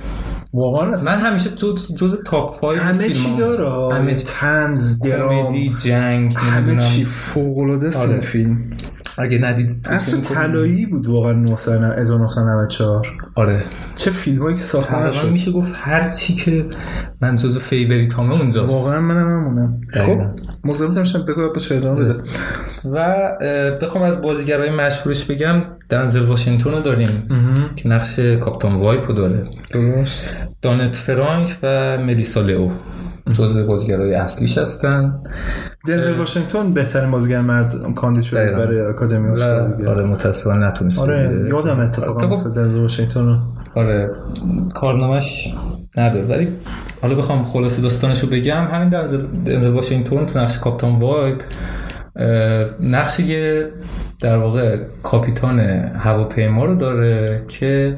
واقعا 0.55 1.03
من 1.05 1.21
همیشه 1.21 1.51
جز, 1.51 1.95
جز 1.95 2.23
top 2.27 2.61
5 2.61 2.79
همه 2.79 3.09
چی 3.09 3.37
داره؟ 3.39 3.95
همه 3.97 4.15
طنز 4.15 4.99
درام 4.99 5.47
کمدی 5.49 5.75
جنگ 5.85 6.35
همه 6.37 6.77
چی 6.77 7.05
فوق 7.05 7.59
العاده 7.59 7.99
آره. 7.99 8.21
فیلم. 8.21 8.71
اگه 9.19 9.39
ندید 9.39 9.87
اصلا 9.91 10.21
طلایی 10.21 10.87
بود 10.87 11.09
واقعا 11.09 11.33
1994 11.33 13.07
آره. 13.35 13.63
چه 13.97 14.11
فیلمایی 14.11 14.57
که 14.57 14.97
نشد 15.09 15.31
میشه 15.31 15.51
گفت 15.51 15.73
هر 15.75 16.11
چی 16.11 16.35
که 16.35 16.67
من 17.21 17.37
جزو 17.37 17.61
favorite 17.61 18.15
همه 18.15 18.41
اونجاست. 18.41 18.73
واقعا 18.73 19.01
منم 19.01 19.29
همونم. 19.29 19.77
خب 19.95 20.21
مزاحم 20.65 20.95
داشتم 20.95 21.23
بگو 21.23 21.53
بس 21.53 21.73
ادامه 21.73 22.01
بده. 22.01 22.15
و 22.85 23.33
بخوام 23.83 24.05
از 24.05 24.21
بازیگرای 24.21 24.71
مشهورش 24.71 25.25
بگم 25.25 25.65
دنزل 25.89 26.25
واشنگتن 26.25 26.71
رو 26.71 26.81
داریم. 26.81 27.29
که 27.77 27.89
نقش 27.89 28.19
Captain 28.19 28.75
Whip 28.75 29.07
رو 29.07 29.15
داره. 29.15 29.51
درست. 29.73 30.37
دانت 30.63 30.97
فرانک 30.97 31.57
و 31.63 31.99
ملیسا 31.99 32.41
لئو. 32.41 32.71
جزو 33.31 33.67
بازیگرای 33.67 34.15
اصلیش 34.15 34.59
هستن 34.59 35.23
دنزل 35.89 36.19
واشنگتن 36.19 36.73
بهترین 36.73 37.11
بازیگر 37.11 37.41
مرد 37.41 37.95
کاندید 37.95 38.23
شده 38.23 38.41
دقیقاً. 38.41 38.65
برای 38.65 38.87
آکادمی 38.87 39.29
اسکار 39.29 39.69
دیگه. 39.69 39.89
آره 39.89 40.05
متاسفانه 40.05 40.67
نتونست 40.67 40.99
آره. 40.99 41.47
یادم 41.49 41.81
اتفاقا 41.81 42.35
خب، 42.35 42.55
دنزل 42.55 42.81
واشنگتن 42.81 43.39
آره 43.75 44.11
کارنامش 44.75 45.55
نداره 45.97 46.25
ولی 46.25 46.49
حالا 47.03 47.15
بخوام 47.15 47.43
خلاصه 47.43 47.83
داستانش 47.83 48.21
رو 48.21 48.29
بگم 48.29 48.65
همین 48.65 48.89
دنزل, 48.89 49.27
دنزل 49.27 49.71
واشنگتن 49.71 50.27
تو 50.27 50.39
نقش 50.39 50.59
Captain 50.59 50.99
Whip 50.99 51.43
اه، 52.17 52.65
نقش 52.81 53.21
یه 53.21 53.73
در 54.21 54.37
واقع 54.37 54.77
کاپیتان 55.03 55.61
هواپیما 55.97 56.65
رو 56.65 56.75
داره 56.75 57.45
که 57.49 57.97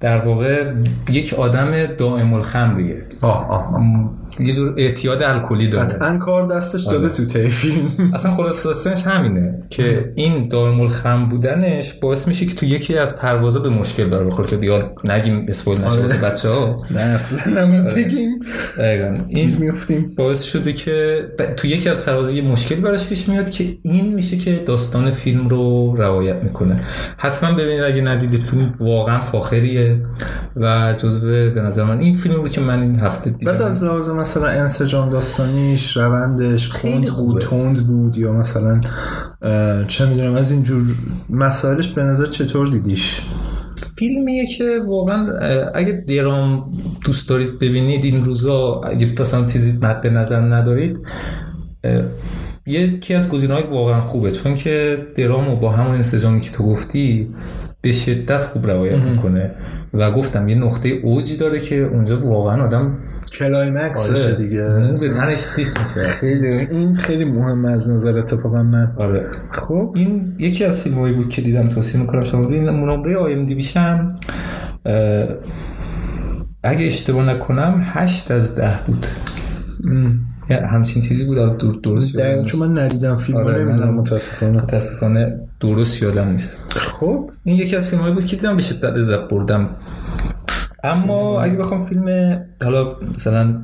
در 0.00 0.16
واقع 0.16 0.72
یک 1.10 1.34
آدم 1.34 1.86
دائم 1.86 2.34
الخمریه 2.34 3.06
آه 3.20 3.50
آه 3.50 3.74
آه. 3.74 4.10
یه 4.40 4.52
جور 4.52 4.74
اعتیاد 4.76 5.22
الکلی 5.22 5.66
داره. 5.68 5.84
قطعا 5.84 6.16
کار 6.16 6.46
دستش 6.48 6.82
داده 6.82 7.08
تو 7.08 7.24
تی 7.24 7.48
فیلم 7.48 7.88
اصلا 8.14 8.30
خلاص 8.30 8.66
داستانش 8.66 9.02
همینه 9.02 9.58
که 9.70 10.12
این 10.14 10.48
دائم 10.48 10.80
الخم 10.80 11.28
بودنش 11.28 11.92
باعث 11.94 12.28
میشه 12.28 12.46
که 12.46 12.54
تو 12.54 12.66
یکی 12.66 12.98
از 12.98 13.16
پروازا 13.16 13.60
به 13.60 13.68
مشکل 13.68 14.08
داره 14.08 14.24
بخوره 14.24 14.48
که 14.48 14.56
دیگه 14.56 14.84
نگیم 15.04 15.44
اسپویل 15.48 15.80
نشه 15.80 16.00
واسه 16.00 16.18
بچه 16.18 16.48
ها 16.48 16.82
نه 16.90 17.00
اصلا 17.00 17.64
نمید 17.64 17.94
بگیم. 17.94 18.38
این 19.28 19.56
میفتیم 19.60 20.12
باعث 20.16 20.42
شده 20.42 20.72
که 20.72 21.26
ب- 21.38 21.54
تو 21.54 21.66
یکی 21.66 21.88
از 21.88 22.04
پروازا 22.04 22.30
یه 22.32 22.42
مشکلی 22.42 22.80
براش 22.80 23.06
پیش 23.08 23.28
میاد 23.28 23.50
که 23.50 23.76
این 23.82 24.14
میشه 24.14 24.36
که 24.36 24.62
داستان 24.66 25.10
فیلم 25.10 25.48
رو 25.48 25.94
روایت 25.98 26.36
می‌کنه. 26.42 26.84
حتما 27.18 27.52
ببینید 27.52 27.82
اگه 27.82 28.02
ندیدید 28.02 28.40
فیلم 28.40 28.72
واقعا 28.80 29.20
فاخریه 29.20 29.96
و 30.56 30.94
جزو 30.98 31.20
به 31.50 31.60
نظر 31.66 31.84
من 31.84 31.98
این 31.98 32.14
فیلم 32.14 32.36
بود 32.36 32.50
که 32.50 32.60
من 32.60 32.80
این 32.82 32.96
هفته 33.00 33.30
دیدم. 33.30 33.52
بعد 33.52 33.62
از 33.62 33.84
لحاظ 33.84 34.10
مثلا 34.24 34.46
انسجام 34.46 35.10
داستانیش 35.10 35.96
روندش 35.96 36.68
خوبه. 36.68 37.10
بود 37.10 37.40
تند 37.40 37.86
بود 37.86 38.18
یا 38.18 38.32
مثلا 38.32 38.80
چه 39.88 40.06
می‌دونم 40.06 40.34
از 40.34 40.50
اینجور 40.50 40.82
مسائلش 41.30 41.88
به 41.88 42.02
نظر 42.02 42.26
چطور 42.26 42.66
دیدیش؟ 42.66 43.20
فیلمیه 43.98 44.46
که 44.46 44.80
واقعا 44.86 45.38
اگه 45.74 46.04
درام 46.08 46.72
دوست 47.06 47.28
دارید 47.28 47.58
ببینید 47.58 48.04
این 48.04 48.24
روزا 48.24 48.80
اگه 48.84 49.14
مثلا 49.20 49.44
چیزی 49.44 49.78
مد 49.82 50.06
نظر 50.06 50.40
ندارید 50.40 50.98
یکی 52.66 53.14
از 53.14 53.28
گزینه‌های 53.28 53.62
واقعا 53.62 54.00
خوبه 54.00 54.30
چون 54.30 54.54
که 54.54 55.06
درامو 55.16 55.56
با 55.56 55.70
همون 55.70 55.94
انسجامی 55.94 56.40
که 56.40 56.50
تو 56.50 56.64
گفتی 56.64 57.34
به 57.80 57.92
شدت 57.92 58.44
خوب 58.44 58.66
روایت 58.70 58.98
می‌کنه. 58.98 59.54
و 59.94 60.10
گفتم 60.10 60.48
یه 60.48 60.54
نقطه 60.54 60.88
اوجی 60.88 61.36
داره 61.36 61.60
که 61.60 61.74
اونجا 61.74 62.20
واقعا 62.20 62.64
آدم 62.64 62.98
کلایمکسشه 63.38 64.24
آره، 64.26 64.34
دیگه. 64.34 64.68
مو 64.68 64.98
به 64.98 65.08
تنش 65.08 65.38
سیخ 65.38 65.78
میشه. 65.78 66.00
خیلی 66.08 66.48
این 66.48 66.94
خیلی 66.94 67.24
مهمه 67.24 67.70
از 67.70 67.90
نظر 67.90 68.18
اتفاقا 68.18 68.62
من. 68.62 68.92
آره. 68.98 69.26
خب. 69.50 69.92
این 69.96 70.36
یکی 70.38 70.64
از 70.64 70.80
فیلم 70.80 71.14
بود 71.14 71.28
که 71.28 71.42
دیدم 71.42 71.68
توصیه 71.68 72.00
می‌کنم 72.00 72.24
شما 72.24 72.42
ببینید 72.46 72.68
نمره 72.68 73.16
آیم 73.16 73.46
دی 73.46 73.54
بیشم 73.54 74.18
اگه 76.62 76.86
اشتباه 76.86 77.24
نکنم 77.26 77.82
هشت 77.84 78.30
از 78.30 78.54
ده 78.54 78.80
بود. 78.86 79.06
همچین 80.50 81.02
چیزی 81.02 81.24
بود. 81.24 81.38
آره، 81.38 81.56
در- 81.56 81.68
درست 81.82 82.14
یادم. 82.14 82.44
چون 82.44 82.68
من 82.68 82.78
ندیدم 82.78 83.16
فیلم 83.16 83.38
آره، 83.38 83.62
نمی‌دونم 83.64 83.94
متاسفانه. 83.94 84.62
متاسفانه 84.62 85.40
درست 85.60 86.02
یادم 86.02 86.28
نیست. 86.28 86.58
خب. 86.70 87.30
این 87.44 87.56
یکی 87.56 87.76
از 87.76 87.88
فیلم 87.88 88.14
بود 88.14 88.24
که 88.24 88.36
دیدم 88.36 88.56
به 88.56 88.62
شدت 88.62 88.84
لذت 88.84 89.28
بردم. 89.28 89.68
اما 90.84 91.42
اگه 91.42 91.56
بخوام 91.56 91.84
فیلم 91.86 92.38
حالا 92.62 92.96
مثلا 93.14 93.62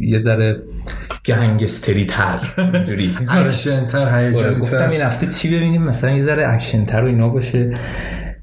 یه 0.00 0.18
ذره 0.18 0.62
گنگستری 1.26 2.04
تر 2.04 2.38
اینجوری. 2.74 3.16
اکشن 3.28 3.86
تر 3.86 4.18
هیجانی 4.18 4.60
گفتم 4.60 4.90
این 4.90 5.00
هفته 5.00 5.26
چی 5.26 5.56
ببینیم؟ 5.56 5.82
مثلا 5.82 6.10
یه 6.10 6.22
ذره 6.22 6.48
اکشن 6.48 6.84
تر 6.84 7.04
و 7.04 7.06
اینا 7.06 7.28
باشه. 7.28 7.78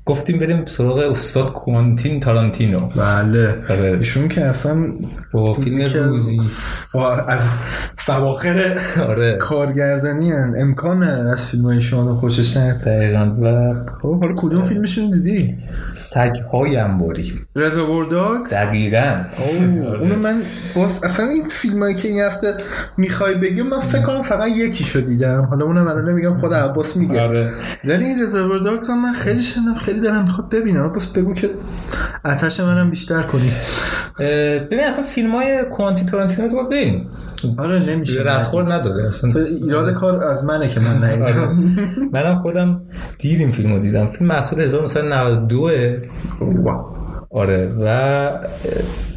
گفتیم 0.07 0.39
بریم 0.39 0.65
سراغ 0.65 0.97
استاد 0.97 1.53
کوانتین 1.53 2.19
تارانتینو. 2.19 2.79
بله. 2.79 3.55
آره. 3.69 3.97
ایشون 3.97 4.27
که 4.27 4.45
اصلا 4.45 4.93
با 5.33 5.53
فیلم 5.53 5.93
روزی. 5.93 6.39
از 7.27 7.49
فواخر 7.97 8.77
آره. 9.07 9.37
کارگردانی 9.37 10.31
هن. 10.31 10.53
امکان 10.57 11.03
از 11.03 11.45
فیلم 11.45 11.65
های 11.65 11.81
شما 11.81 12.15
خوشش 12.19 12.57
نیاد. 12.57 12.77
دقیقا. 12.77 13.35
و 13.41 13.75
خب 14.01 14.21
حالا 14.21 14.35
کدوم 14.37 14.61
فیلمشون 14.61 15.11
دیدی؟ 15.11 15.57
سگ 15.91 16.37
های 16.51 16.77
انباری. 16.77 17.33
رزاور 17.55 18.05
داگز 18.05 18.53
دقیقا. 18.53 19.25
اونو 19.99 20.15
من 20.15 20.41
باز 20.75 21.03
اصلا 21.03 21.25
این 21.25 21.47
فیلم 21.47 21.79
هایی 21.79 21.95
که 21.95 22.07
این 22.07 22.21
هفته 22.21 22.53
می‌خوای 22.97 23.35
بگی 23.35 23.61
من 23.61 23.79
فکر 23.79 24.01
کنم 24.01 24.21
فقط 24.21 24.47
یکی 24.47 24.83
شو 24.83 24.99
دیدم. 24.99 25.47
حالا 25.49 25.65
اونم 25.65 25.87
الان 25.87 26.09
نمیگم 26.09 26.39
خود 26.39 26.53
عباس 26.53 26.97
میگه. 26.97 27.21
آره. 27.21 27.51
ولی 27.85 28.05
این 28.05 28.25
داگز 28.63 28.89
هم 28.89 29.01
من 29.03 29.13
خیلی 29.13 29.41
شنیدم 29.41 29.73
خیلی 29.73 29.96
دلم 29.99 30.23
می‌خواد 30.23 30.49
ببینم. 30.49 30.93
باز 30.93 31.13
بگو 31.13 31.33
که 31.33 31.49
آتش 32.25 32.59
منم 32.59 32.89
بیشتر 32.89 33.21
کنی. 33.21 33.51
ببین 34.59 34.83
اصلا 34.87 35.03
فیلم 35.03 35.35
های 35.35 35.63
کوانتی 35.71 36.05
تارانتینو 36.05 36.47
رو 36.47 36.67
ببین 36.67 37.07
آره 37.57 37.89
نمیشه. 37.89 38.23
ردخور 38.25 38.73
نداره 38.73 39.07
اصلا. 39.07 39.31
ایراد 39.45 39.93
کار 39.93 40.23
از 40.23 40.43
منه 40.43 40.67
که 40.67 40.79
من 40.79 41.03
ندیدم 41.03 41.63
منم 42.13 42.41
خودم 42.41 42.81
دیر 43.19 43.39
این 43.39 43.51
فیلم 43.51 43.73
رو 43.73 43.79
دیدم 43.79 44.05
فیلم 44.05 44.27
محصول 44.27 44.59
1992 44.59 45.69
آره. 47.29 47.67
و 47.67 48.29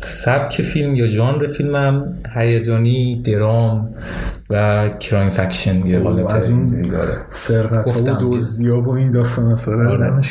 سبک 0.00 0.62
فیلم 0.62 0.94
یا 0.94 1.06
ژانر 1.06 1.46
فیلمم 1.46 2.18
هیجانی 2.34 3.22
درام 3.22 3.94
و 4.50 4.88
کرایم 4.88 5.28
فکشن 5.28 5.86
یه 5.86 5.98
حالت 5.98 6.34
از 6.34 6.50
اون. 6.50 6.90
سرقت 7.28 7.96
و 7.96 8.16
دزدیا 8.20 8.80
و 8.80 8.90
این 8.90 9.10
داستان 9.10 9.56
آره. 9.76 10.24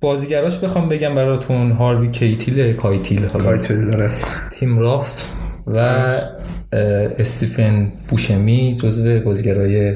بازیگراش 0.00 0.58
بخوام 0.58 0.88
بگم 0.88 1.14
براتون 1.14 1.72
هاروی 1.72 2.10
کیتیل 2.10 2.72
کایتیل 2.72 3.24
حالا. 3.24 3.56
داره 3.56 4.10
تیم 4.50 4.78
راف 4.78 5.24
و 5.66 5.78
استیفن 7.18 7.92
بوشمی 8.08 8.76
جزو 8.76 9.20
بازیگرای 9.20 9.94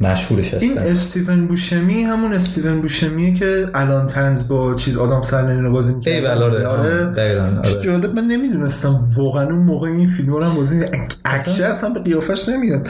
مشهورش 0.00 0.54
این 0.54 0.78
هستن. 0.78 0.90
استیون 0.90 1.46
بوشمی 1.46 2.02
همون 2.02 2.32
استیون 2.32 2.80
بوشمیه 2.80 3.34
که 3.34 3.66
الان 3.74 4.06
تنز 4.06 4.48
با 4.48 4.74
چیز 4.74 4.96
آدم 4.98 5.22
سرنین 5.22 5.64
رو 5.64 5.72
بازی 5.72 5.94
می‌کنه 5.94 6.12
ای 6.14 6.20
بله 6.20 6.44
آره 6.44 6.66
آره. 6.66 7.06
دقیقاً 7.06 7.42
آره. 7.64 7.82
جالب 7.84 8.14
من 8.18 8.24
نمی‌دونستم 8.24 9.00
واقعا 9.16 9.44
اون 9.44 9.58
موقع 9.64 9.88
این 9.88 10.06
فیلم 10.08 10.28
رو 10.30 10.44
هم 10.44 10.54
بازی 10.54 10.84
اکشه 11.24 11.64
اصلا 11.64 11.90
به 11.90 12.00
قیافش 12.00 12.48
نمیاد. 12.48 12.88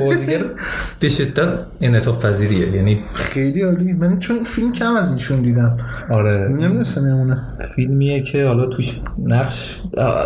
بازیگر 0.00 0.44
به 1.00 1.08
شدت 1.08 1.48
انعطاف 1.80 2.24
پذیریه 2.24 2.76
یعنی 2.76 3.00
خیلی 3.14 3.62
عالی. 3.62 3.92
من 3.92 4.18
چون 4.18 4.44
فیلم 4.44 4.72
کم 4.72 4.92
از 4.92 5.08
اینشون 5.08 5.42
دیدم. 5.42 5.76
آره. 6.10 6.48
نمی‌دونستم 6.48 7.08
یمونه 7.08 7.42
فیلمیه 7.76 8.20
که 8.20 8.46
حالا 8.46 8.66
توش 8.66 9.00
نقش 9.24 9.76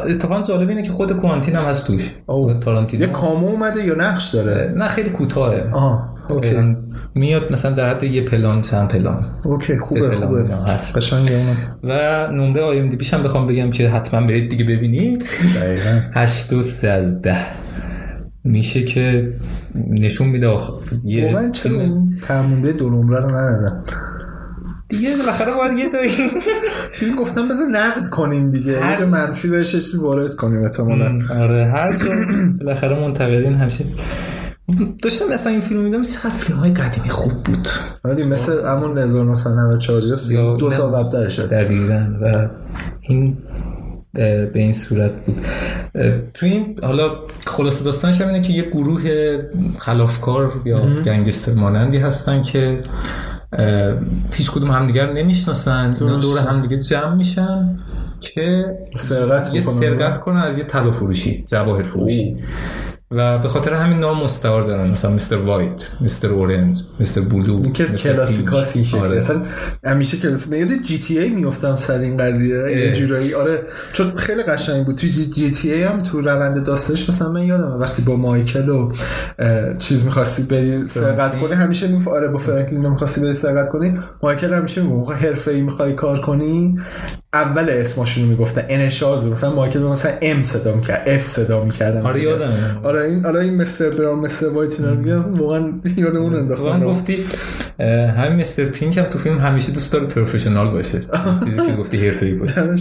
اتفاقا 0.07 0.43
جالب 0.43 0.69
اینه 0.69 0.83
که 0.83 0.93
خود 0.93 1.13
کوانتین 1.13 1.57
هم 1.57 1.65
هست 1.65 1.87
توش. 1.87 2.11
تارانتینو. 2.61 3.03
یه 3.03 3.09
کامو 3.09 3.47
اومده 3.47 3.85
یا 3.85 3.95
نقش 3.95 4.35
داره؟ 4.35 4.75
نه 4.77 4.89
خیلی 4.89 5.11
کوتاهه. 5.11 5.71
میاد 7.15 7.53
مثلا 7.53 7.71
در 7.71 7.91
حد 7.91 8.03
یه 8.03 8.23
پلان 8.23 8.61
چند 8.61 8.89
پلان. 8.89 9.25
اوکی 9.45 9.79
خوبه 9.79 10.09
پلان 10.09 10.27
خوبه. 10.27 10.73
هست. 10.73 11.13
و 11.85 12.29
نمره 12.33 12.63
آیم 12.63 12.89
دی 12.89 13.07
هم 13.13 13.23
بخوام 13.23 13.47
بگم 13.47 13.71
که 13.71 13.89
حتما 13.89 14.21
برید 14.27 14.49
دیگه 14.51 14.65
ببینید. 14.65 15.25
دقیقاً. 15.61 16.01
هشت 16.15 16.53
و 16.53 16.63
سه 16.63 16.89
از 16.89 17.23
ده. 17.23 17.37
میشه 18.45 18.85
که 18.85 19.33
نشون 19.91 20.29
میده 20.29 20.47
آخ... 20.47 20.71
یه 21.05 21.27
واقعا 21.27 21.51
چرا 21.51 22.03
فرمونده 22.21 22.73
دو 22.73 22.91
نمره 22.91 23.21
رو 23.21 23.27
ندادن 23.27 23.85
دیگه 24.89 25.17
بالاخره 25.17 25.53
باید 25.55 25.79
یه 25.79 25.91
جایی 25.91 26.11
دیگه 27.01 27.17
گفتم 27.17 27.49
بذار 27.49 27.67
نقد 27.67 28.09
کنیم 28.09 28.51
دیگه. 28.51 28.81
هر- 28.81 28.93
یه 28.93 28.99
جا 28.99 29.07
منفی 29.07 29.49
بهش 29.49 29.73
چیزی 29.73 29.99
وارد 29.99 30.35
کنیم 30.35 30.63
احتمالاً. 30.63 31.19
آره 31.31 31.65
هر 31.65 31.97
جا 31.97 32.07
بالاخره 32.61 33.01
منتقدین 33.01 33.55
همیشه 33.55 33.85
داشتم 35.03 35.25
مثلا 35.33 35.53
این 35.53 35.61
فیلم 35.61 35.81
میدم 35.81 36.03
چقدر 36.03 36.33
فیلم 36.35 36.59
های 36.59 36.71
قدیمی 36.71 37.09
خوب 37.09 37.33
بود. 37.33 37.69
ولی 38.05 38.23
مثل 38.23 38.67
همون 38.67 38.99
1994 38.99 40.01
یا- 40.31 40.57
دو 40.57 40.71
سال 40.71 40.91
نه. 40.91 40.97
قبل 41.11 41.29
شد. 41.29 41.49
دقیقا. 41.51 42.07
و 42.23 42.49
این 43.01 43.37
به 44.15 44.51
این 44.55 44.73
صورت 44.73 45.25
بود. 45.25 45.41
تو 46.35 46.47
این 46.47 46.79
حالا 46.83 47.11
خلاصه 47.47 47.85
داستانش 47.85 48.21
هم 48.21 48.27
اینه 48.29 48.41
که 48.41 48.53
یه 48.53 48.63
گروه 48.71 49.03
خلافکار 49.79 50.53
یا 50.65 51.03
گنگستر 51.03 51.55
مانندی 51.55 51.99
هستن 51.99 52.43
که 52.43 52.83
هیچ 54.35 54.51
کدوم 54.51 54.71
همدیگر 54.71 55.13
نمی‌شناسن. 55.13 55.95
اینا 56.01 56.17
دور 56.17 56.39
همدیگه 56.39 56.77
جمع 56.77 57.15
میشن 57.15 57.79
که 58.21 58.65
سرقت 58.97 59.55
یه. 59.55 59.61
سرقت 59.61 60.21
کنن 60.21 60.41
از 60.41 60.59
یه 60.59 60.65
طلا 60.65 60.91
فروشی 60.91 61.45
جواهر 61.49 61.83
فروشی. 61.83 62.37
و 63.11 63.39
به 63.39 63.49
خاطر 63.49 63.75
همین 63.75 63.99
نام 63.99 64.25
مستعار 64.25 64.63
دارن. 64.63 64.91
مثلا 64.91 65.11
مستر 65.11 65.37
وایت 65.37 65.89
مستر 66.01 66.29
اورنج 66.29 66.83
مستر 67.01 67.21
بلو 67.21 67.61
این 67.63 67.73
که 67.73 67.83
مستر 67.83 67.97
کلاسیکاس 67.97 68.77
این. 68.77 68.85
شکلی. 68.85 69.01
آره. 69.01 69.19
اصلا 69.19 69.43
همیشه 69.85 70.17
کلاس 70.17 70.49
من 70.49 70.59
یاد 70.59 70.69
جی 70.83 70.99
تی 70.99 71.19
ای 71.19 71.31
میافتم 71.31 71.77
سر 71.77 71.99
این 71.99 72.17
قضیه 72.17 72.57
یه 72.71 72.93
جورایی. 72.93 73.35
آره 73.35 73.63
چون 73.93 74.15
خیلی 74.17 74.43
قشنگ 74.43 74.85
بود. 74.87 74.97
تو 74.97 75.07
جی, 75.07 75.27
جی 75.27 75.51
تی 75.51 75.73
ای 75.73 75.83
هم 75.83 76.03
تو 76.03 76.21
روند 76.21 76.65
داستانش 76.65 77.09
مثلا 77.09 77.33
من 77.33 77.43
یادم 77.43 77.81
وقتی 77.81 78.03
با 78.03 78.17
مایکل 78.17 78.69
و 78.69 78.93
چیز 79.79 80.05
می‌خواستی 80.05 80.43
بری 80.43 80.87
سرقت 80.87 81.41
کنی 81.41 81.55
همیشه 81.55 81.89
می‌گفت 81.89 82.09
آره 82.09 82.29
با 82.29 82.39
فرانکلین 82.39 82.89
می‌خواستی 82.89 83.21
بری 83.21 83.35
سرقت 83.35 83.69
کنی. 83.69 83.99
مایکل 84.23 84.55
همیشه 84.55 84.83
می‌گفت 84.83 84.99
موقع 84.99 85.15
حرفه‌ای 85.15 85.63
می‌خوای 85.63 85.93
کار 85.93 86.21
کنی؟ 86.21 86.79
اول 87.33 87.71
اسمشون 87.71 88.25
رو 88.25 88.31
می‌گفتن 88.31 88.63
انشارز 88.69 89.27
مثلا 89.27 89.53
مایکل 89.53 89.79
مثلا 89.79 90.13
ام 90.23 90.43
صدا 90.43 90.75
می‌کرد 90.75 91.09
اف 91.09 91.27
صدا 91.27 91.65
می‌کردن. 91.65 92.03
آره 92.03 92.23
یادمه. 92.23 92.81
آره 92.95 93.09
این 93.09 93.27
آره 93.27 93.43
این 93.43 93.55
مستر 93.55 93.91
برام 93.91 94.21
مستر 94.21 94.49
وایت 94.49 94.81
اینا 94.81 94.95
میگن 94.95 95.17
واقعا 95.17 95.73
یادمون 95.97 96.35
انداخت. 96.35 96.63
تو 96.63 96.71
هم 96.71 96.85
گفتی 96.85 97.17
همین 98.17 98.41
مستر 98.41 98.65
پینک 98.65 98.99
هم 98.99 99.05
تو 99.05 99.19
فیلم 99.19 99.39
همیشه 99.39 99.73
دوست 99.73 99.93
داره 99.93 100.07
پروفشنال 100.07 100.71
باشه. 100.71 101.01
چیزی 101.45 101.67
که 101.67 101.73
گفتی 101.73 102.07
حرفه‌ای 102.09 102.39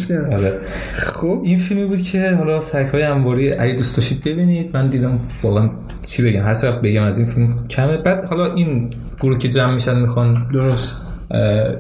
گرم. 0.10 0.30
آره. 0.34 0.60
خب. 0.96 1.42
این 1.46 1.58
فیلمی 1.58 1.86
بود 1.86 2.02
که 2.02 2.32
حالا 2.32 2.62
سگ‌های 2.62 3.04
انباری 3.04 3.54
اگه 3.54 3.74
دوست 3.74 3.98
داشتید 3.98 4.24
ببینید. 4.24 4.70
من 4.74 4.90
دیدم 4.90 5.20
واقعا 5.44 5.70
چی 6.06 6.24
بگم 6.24 6.44
هر 6.44 6.54
چقدر 6.54 6.80
بگم 6.80 7.04
از 7.04 7.18
این 7.18 7.28
فیلم 7.28 7.68
کمه. 7.70 7.98
بعد 7.98 8.26
حالا 8.26 8.54
این 8.54 8.94
گروه 9.22 9.38
که 9.38 9.50
جمع 9.50 9.74
میشن 9.74 10.00
می‌خوان. 10.00 10.48
درست. 10.54 11.02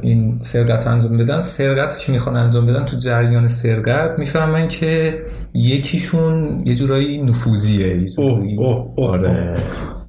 این 0.01 0.39
سرقت 0.41 0.87
انجام 0.87 1.17
بدن. 1.17 1.41
سرقت 1.41 1.93
رو 1.93 1.99
که 1.99 2.11
می‌خوان 2.11 2.35
انجام 2.35 2.65
بدن 2.65 2.85
تو 2.85 2.97
جریان 2.97 3.47
سرقت 3.47 4.19
می‌فهمن 4.19 4.67
که 4.67 5.19
یکیشون 5.53 6.63
یه 6.65 6.75
جورایی 6.75 7.23
نفوذیه 7.23 7.87
یه 7.87 8.05
جورایی. 8.09 8.57
اوه، 8.57 8.93
اوه، 8.97 9.09
آره. 9.09 9.57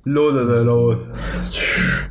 لو 0.06 0.30
داده 0.30 0.62
لو. 0.62 0.94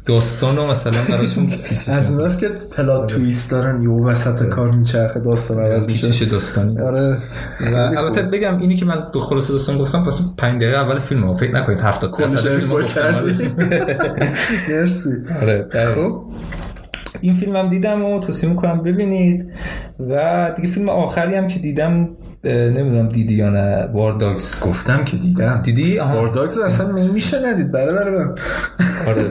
داستان 0.05 0.55
رو 0.55 0.67
مثلا 0.67 0.93
براشون 1.09 1.45
پیچیش 1.45 1.89
از 1.89 2.11
اوناست 2.11 2.39
که 2.39 2.49
پلات 2.77 3.07
تویست 3.07 3.51
دارن 3.51 3.81
یه 3.84 3.89
وسط 3.89 4.49
کار 4.49 4.71
میچرخه 4.71 5.19
داستان 5.19 5.59
عوض 5.59 5.88
پیچش 5.88 6.05
میشه. 6.05 6.25
داستانی. 6.25 6.79
آره. 6.79 7.17
البته 7.75 8.21
بگم 8.21 8.59
اینی 8.59 8.75
که 8.75 8.86
من 8.86 9.07
دو 9.13 9.19
خلاصه 9.19 9.53
داستان 9.53 9.77
گفتم 9.77 10.03
واسه 10.03 10.23
5 10.38 10.61
دقیقه 10.61 10.77
اول 10.77 10.99
فیلم 10.99 11.23
ها 11.23 11.34
فکر 11.34 11.55
نکنید 11.55 11.79
70 11.79 12.11
درصد 12.19 12.49
فیلم 12.49 12.88
کردی. 12.88 13.49
مرسی. 14.69 15.09
آره. 15.41 15.67
خب. 15.95 16.23
این 17.24 17.34
فیلم 17.34 17.55
هم 17.55 17.67
دیدم 17.67 18.05
و 18.05 18.19
توصیه 18.19 18.49
می‌کنم 18.49 18.82
ببینید. 18.82 19.51
و 19.99 20.51
دیگه 20.55 20.67
فیلم 20.67 20.89
آخری 20.89 21.36
هم 21.36 21.47
که 21.47 21.59
دیدم 21.59 22.09
نمی‌دونم 22.43 23.09
دیدی 23.09 23.34
یا 23.34 23.49
نه. 23.49 23.88
وارداگز 23.93 24.59
گفتم 24.61 25.05
که 25.05 25.17
دیدم. 25.17 25.61
دیدی؟ 25.65 25.99
آها. 25.99 26.15
وارداگز 26.15 26.57
اصلا 26.57 26.91
میشه 26.91 27.38
ندید 27.45 27.71
برادر 27.71 28.09
من. 28.09 28.30
آره. 29.09 29.24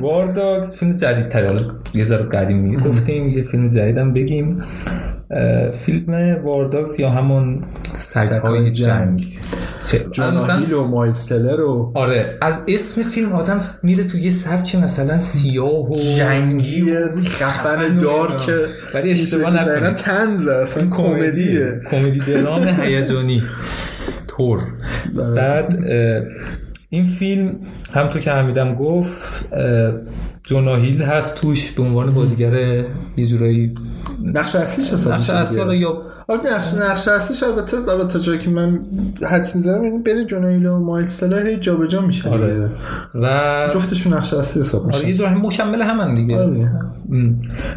وارداگز 0.00 0.74
فیلم 0.74 0.92
جدید 0.92 1.32
حالا 1.34 1.60
یه 1.94 2.04
ذره 2.04 2.22
قدیمی 2.22 2.76
گفتیم 2.76 3.26
یه 3.26 3.42
فیلم 3.42 3.68
جدیدم 3.68 4.12
بگیم. 4.12 4.62
فیلم 5.84 6.36
وارداگز 6.44 7.00
یا 7.00 7.10
همون 7.10 7.60
سگهای 7.92 8.70
جنگ. 8.70 9.38
مثلا 10.18 10.82
و 10.82 10.86
مایلز 10.86 11.26
تلر 11.28 11.60
و 11.60 11.92
آره 11.94 12.38
از 12.40 12.60
اسم 12.68 13.02
فیلم 13.02 13.32
آدم 13.32 13.60
میره 13.82 14.04
تو 14.04 14.18
یه 14.18 14.30
سبک 14.30 14.74
مثلا 14.74 15.18
سیاه 15.18 15.90
و 15.92 15.96
جنگی 16.18 16.92
و 16.92 17.16
خفن 17.16 17.96
دارک. 17.96 18.50
ولی 18.94 19.10
اشتباه 19.10 19.50
نکنید. 19.50 19.94
تنز 19.94 20.46
اصلا 20.46 20.90
کمدیه. 20.90 21.80
کمدی 21.90 22.20
درام 22.20 22.68
هیجانی. 22.82 23.42
تور. 24.28 24.60
بعد 25.36 25.84
این 26.90 27.04
فیلم 27.04 27.56
همطور 27.92 28.20
که 28.22 28.32
حمیدم 28.32 28.74
گفت 28.74 29.44
اه، 30.46 30.62
جونا 30.62 30.76
هیل 30.76 31.02
هست 31.02 31.34
توش 31.34 31.70
به 31.72 31.82
عنوان 31.82 32.14
بازیگر 32.14 32.52
یه 33.16 33.26
جورایی 33.26 33.72
نقش 34.22 34.56
اصلیش 34.56 34.92
حساب 34.92 35.12
نقش 35.12 35.20
میشه 35.20 35.34
اصلی. 35.34 35.58
حالا 35.58 35.74
یا 35.74 36.02
آره 36.28 36.40
نقش 36.54 36.74
نقش 36.74 37.08
اصلیش 37.08 37.42
البته 37.42 37.76
حالا 37.86 38.04
تا 38.04 38.18
جایی 38.18 38.38
که 38.38 38.50
من 38.50 38.80
حدس 39.30 39.54
می‌زنم 39.54 39.82
این 39.82 40.02
بین 40.02 40.26
جونایل 40.26 40.66
و 40.66 40.78
مایلز 40.78 41.20
تلر 41.20 41.46
هی 41.46 41.56
جابجا 41.56 42.00
میشه 42.00 42.30
آره. 42.30 42.70
و 43.14 43.68
جفتشون 43.74 44.14
نقش 44.14 44.34
اصلی 44.34 44.62
حساب 44.62 44.82
آره 44.82 44.98
یه 44.98 45.04
میشه 45.04 45.18
جور 45.18 45.26
هم 45.26 45.46
مکمل 45.46 45.82
همن 45.82 46.14
دیگه. 46.14 46.36
آره. 46.38 46.70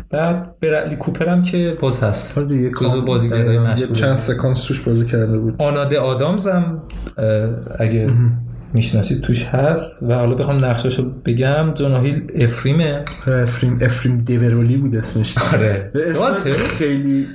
بعد 0.09 0.59
برادلی 0.59 0.95
کوپر 0.95 1.26
هم 1.26 1.41
که 1.41 1.78
باز 1.82 1.99
هست. 1.99 2.38
آره 2.38 2.47
دیگه 2.47 2.72
جزو 2.82 3.01
بازیگرای 3.01 3.59
مشهور. 3.59 3.95
چند 3.95 4.15
سکانس 4.15 4.63
توش 4.63 4.80
بازی 4.80 5.05
کرده 5.05 5.38
بود. 5.39 5.55
آناده 5.57 5.99
آدامز 5.99 6.47
هم 6.47 6.82
اگه 7.80 8.09
می‌شناسید 8.74 9.22
توش 9.22 9.45
هست. 9.45 10.03
و 10.03 10.13
حالا 10.13 10.36
بخوام 10.36 10.65
نقشاشو 10.65 11.11
بگم 11.26 11.74
جوناهیل 11.74 12.32
افریمه. 12.36 13.03
آره، 13.28 13.41
افریم 13.41 13.78
افریم 13.82 14.17
دیورولی 14.17 14.78
بود 14.78 14.95
اسمش. 14.95 15.36
آره. 15.53 15.91
اسم؟ 15.95 16.53
خیلی 16.78 17.28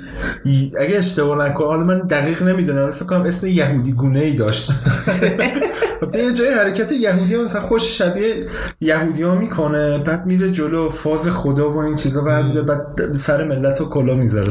اگه 0.80 0.99
اشتباه 0.99 1.49
نکنم 1.49 1.66
حالا 1.66 1.85
من 1.85 1.99
دقیق 1.99 2.43
نمی‌دونم 2.43 2.91
فکر 2.91 3.05
کنم 3.05 3.22
اسم 3.22 3.47
یهودی 3.47 3.93
گونه 3.93 4.20
ای 4.20 4.35
داشت. 4.35 4.70
خب 6.01 6.16
یه 6.16 6.32
جای 6.32 6.49
حرکت 6.55 6.92
یهودی 6.92 7.34
ها 7.34 7.42
مثلا 7.42 7.61
خوش 7.61 7.99
شبیه 7.99 8.47
یهودی 8.80 9.22
ها 9.22 9.34
می‌کنه 9.34 9.99
بعد 9.99 10.26
میره 10.26 10.51
جلو 10.51 10.90
فاز 10.90 11.28
خدا 11.28 11.72
و 11.72 11.78
این 11.78 11.95
چیزا 11.95 12.20
برمیده 12.20 12.62
بعد 12.62 13.12
سر 13.12 13.45
ملت 13.45 13.80
و 13.80 13.84
کلا 13.84 14.14
می‌ذاره. 14.14 14.51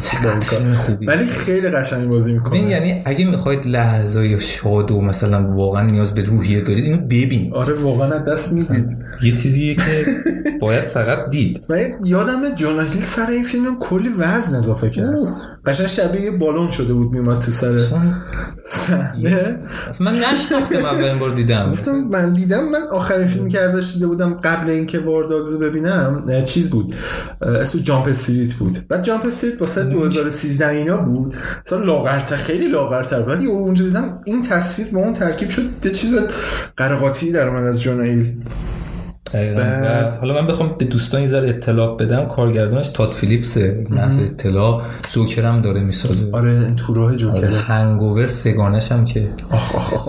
ولی 1.07 1.27
خیلی 1.27 1.69
قشنگ 1.69 2.09
بازی 2.09 2.33
می‌کنه. 2.33 2.59
یعنی 2.59 3.03
اگه 3.05 3.25
می‌خواید 3.25 3.67
لحظه 3.67 4.39
شاد 4.39 4.91
و 4.91 5.01
مثلا 5.01 5.47
واقعا 5.55 5.81
نیاز 5.81 6.15
به 6.15 6.23
روحیه 6.23 6.61
دارید 6.61 6.83
اینو 6.83 6.97
ببین 6.97 7.53
آره 7.53 7.73
واقعا 7.73 8.17
دست 8.17 8.51
می‌دید. 8.53 8.97
یه 9.23 9.31
چیزیه 9.31 9.75
که 9.75 10.05
باید 10.61 10.83
فقط 10.83 11.29
دید. 11.29 11.65
من 11.69 11.79
یادم 12.03 12.55
جوناهیل 12.55 13.01
سر 13.01 13.27
این 13.29 13.43
فیلم 13.43 13.79
کلی 13.79 14.09
وزن 14.17 14.55
اضافه 14.55 14.89
کرد. 14.89 15.15
قشنگ 15.65 15.87
شبیه 15.87 16.21
یه 16.21 16.31
بالون 16.31 16.71
شده 16.71 16.93
بود 16.93 17.11
میومد 17.11 17.39
تو 17.39 17.51
سر 17.51 17.77
صحنه. 17.77 19.59
اصلا 19.89 20.11
من 20.11 20.17
نشناختم 20.17 20.85
اولین 20.85 21.19
بار 21.19 21.29
دیدم. 21.29 21.71
گفتم 21.71 21.91
من 21.91 22.33
دیدم 22.33 22.69
من 22.69 22.81
آخرین 22.91 23.27
فیلمی 23.27 23.49
که 23.49 23.59
ازش 23.59 23.93
دیده 23.93 24.07
بودم 24.07 24.33
قبل 24.33 24.69
اینکه 24.69 24.99
وارداگز 24.99 25.53
رو 25.53 25.59
ببینم 25.59 26.23
چیز 26.45 26.69
بود. 26.69 26.95
اسم 27.41 27.79
جامپ 27.79 28.07
استریت 28.07 28.53
بود. 28.53 28.87
بعد 28.89 29.03
جامپ 29.03 29.25
استریت 29.25 29.61
واسه 29.61 29.83
2013 29.83 30.67
اینا 30.67 30.97
بود. 30.97 31.35
مثلا 31.65 31.79
لاغرتر 31.79 32.37
خیلی 32.37 32.67
لاغرتر. 32.67 33.21
بعد 33.21 33.45
اونجا 33.45 33.85
دیدم 33.85 34.21
این 34.25 34.43
تصویر 34.43 34.87
با 34.87 34.99
اون 34.99 35.13
ترکیب 35.13 35.49
شد 35.49 35.63
یه 35.83 35.91
چیز 35.91 36.19
قرقاتی 36.77 37.31
در 37.31 37.49
من 37.49 37.63
از 37.67 37.81
جونایل 37.81 38.33
دقیقاً. 39.33 39.61
بعد- 39.61 40.17
حالا 40.21 40.33
من 40.41 40.47
بخوام 40.47 40.75
به 40.79 40.85
دوستان 40.85 41.21
یه 41.21 41.27
ذره 41.27 41.49
اطلاع 41.49 41.97
بدم. 41.97 42.25
کارگردانش 42.25 42.89
تاد 42.89 43.11
فیلیپسه 43.11 43.83
محض 43.89 44.19
اطلاع. 44.19 44.81
جوکر 45.13 45.45
هم 45.45 45.61
داره 45.61 45.81
می‌سازه. 45.83 46.29
آره 46.31 46.51
این 46.51 46.75
تو 46.75 46.93
راه 46.93 47.15
جوکر. 47.15 47.45
هنگوور 47.45 48.27
سگانش 48.27 48.91
هم 48.91 49.05
که 49.05 49.29
آخ 49.49 49.75
آخ 49.75 50.07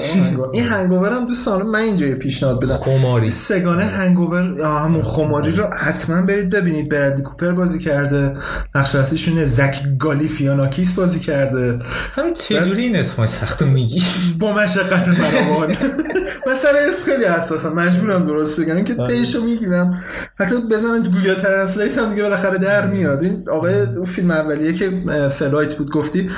این 0.52 0.64
هنگوور 0.68 1.12
هم 1.12 1.26
دوستان 1.26 1.62
من 1.62 1.78
اینجا 1.78 2.06
یه 2.06 2.14
پیشنهاد 2.14 2.64
بدم. 2.64 2.76
خماری. 2.76 3.30
سگانه 3.30 3.84
هنگوور 3.84 4.54
یا 4.58 4.78
همون 4.78 5.02
خماری 5.02 5.50
رو 5.50 5.64
حتما 5.66 6.22
برید 6.22 6.50
ببینید. 6.50 6.88
برادلی 6.88 7.22
کوپر 7.22 7.52
بازی 7.52 7.78
کرده. 7.78 8.34
نقش 8.74 8.94
اصلیشونه 8.94 9.46
زک 9.46 9.80
گالیفیاناکیس 9.98 10.94
بازی 10.94 11.20
کرده. 11.20 11.78
همین 12.14 12.34
چجوری 12.34 12.82
این 12.82 12.96
اسمای 12.96 13.28
سختو 13.28 13.66
میگی؟ 13.66 14.02
با 14.38 14.52
مشقت 14.52 15.06
فراوان. 15.12 15.68
من 16.46 16.54
سر 16.54 16.68
اسم 16.88 17.04
خیلی 17.12 17.24
حساسم. 17.24 17.72
مجبورم 17.72 18.26
درست 18.26 18.60
بگم. 18.60 18.76
اینکه 18.76 18.94
پیشو 19.18 19.44
می‌گیرم. 19.44 20.00
حتی 20.38 20.54
بزنن 20.70 21.02
تو 21.02 21.10
Google 21.10 21.34
Translate 21.34 21.98
هم 21.98 22.10
دیگه 22.10 22.22
بالاخره 22.22 22.58
در 22.58 22.86
میاد. 22.86 23.22
این 23.22 23.44
آقای 23.52 23.80
اون 23.80 24.04
فیلم 24.04 24.30
اولیه 24.30 24.72
که 24.72 24.90
Flight 25.38 25.74
بود 25.74 25.90
گفتی 25.90 26.30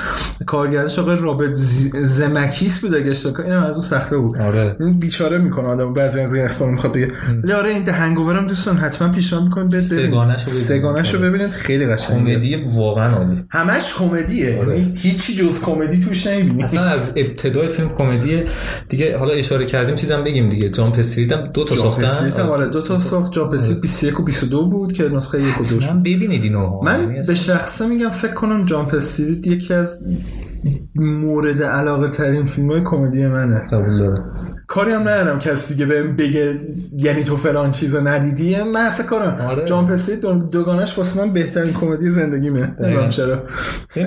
کارگردانش 0.45 0.99
آقای 0.99 1.17
رابرت 1.21 1.55
زمکیس 2.03 2.79
بود 2.79 2.95
اگه 2.95 3.11
اشتباه 3.11 3.33
کنم. 3.33 3.45
اینم 3.45 3.63
از 3.63 3.73
اون 3.73 3.85
سخته 3.85 4.17
بود. 4.17 4.37
آره. 4.37 4.75
این 4.79 4.99
بیچاره 4.99 5.37
می‌کنه 5.37 5.67
آدم 5.67 5.93
بعضی 5.93 6.19
از 6.19 6.33
این 6.33 6.45
اسما 6.45 6.67
می‌خواد 6.67 6.93
بگه. 6.93 7.11
ولی 7.43 7.53
آره 7.53 7.69
این 7.69 7.89
هنگوورم 7.89 8.47
دوستان 8.47 8.77
حتما 8.77 9.07
پیشنهاد 9.07 9.49
برید 9.69 9.89
ببینید. 9.89 10.11
سگانه‌شو 10.11 10.45
ببینید. 10.45 10.67
سگانه‌شو 10.67 11.19
ببینید. 11.19 11.49
خیلی 11.49 11.85
قشنگه. 11.85 12.33
کمدی 12.33 12.55
واقعا 12.73 13.09
عالی. 13.09 13.45
همش 13.49 13.93
کمدیه. 13.93 14.51
یعنی 14.51 14.93
هیچی 14.95 15.35
جز 15.35 15.61
کمدی 15.61 15.99
توش 15.99 16.27
نمی‌بینی. 16.27 16.63
اصلا 16.63 16.83
از 16.83 17.11
ابتدای 17.15 17.69
فیلم 17.69 17.89
کمدی 17.89 18.43
دیگه 18.89 19.17
حالا 19.17 19.33
اشاره 19.33 19.65
کردیم 19.65 19.95
چیزم 19.95 20.23
بگیم 20.23 20.49
دیگه. 20.49 20.69
جامپ 20.69 20.99
استریت 20.99 21.31
هم 21.31 21.47
دو 21.47 21.63
تا 21.63 21.75
ساختن. 21.75 22.66
آره 22.67 22.73
دو 22.73 22.81
تا 22.81 22.99
ساخت 22.99 23.31
جامپ 23.31 23.53
استریت 23.53 23.81
21 23.81 24.19
و 24.19 24.23
22 24.23 24.69
بود 24.69 24.93
که 24.93 25.09
نسخه 25.09 25.41
یک 25.41 25.61
و 25.61 25.63
دوش 25.63 25.89
من 25.89 25.99
ببینید 25.99 26.43
اینو 26.43 26.83
من 26.83 27.21
به 27.27 27.35
شخصه 27.35 27.87
میگم 27.87 28.09
فکر 28.09 28.33
کنم 28.33 28.65
جامپ 28.65 28.95
یکی 29.45 29.73
از 29.73 30.03
مورد 30.95 31.63
علاقه 31.63 32.07
ترین 32.07 32.45
فیلم 32.45 32.71
های 32.71 32.81
کمدی 32.81 33.27
منه. 33.27 33.59
قبول 33.59 33.99
دارم. 33.99 34.56
کاری 34.67 34.91
هم 34.91 35.01
ندارم 35.01 35.39
کسی 35.39 35.73
دیگه 35.73 35.85
بهم 35.85 36.15
بگه 36.15 36.57
یعنی 36.97 37.23
تو 37.23 37.35
فلان 37.37 37.71
چیزو 37.71 38.01
ندیدی. 38.01 38.55
من 38.73 38.81
اصلا 38.81 39.05
کارم. 39.05 39.37
آره. 39.49 39.91
استریت 39.93 40.19
دو- 40.19 40.37
دوگانش 40.37 40.97
واسه 40.97 41.19
من 41.25 41.33
بهترین 41.33 41.73
کمدی 41.73 42.09
زندگیمه 42.09 42.75
نمی‌دونم 42.79 43.09
چرا. 43.09 43.43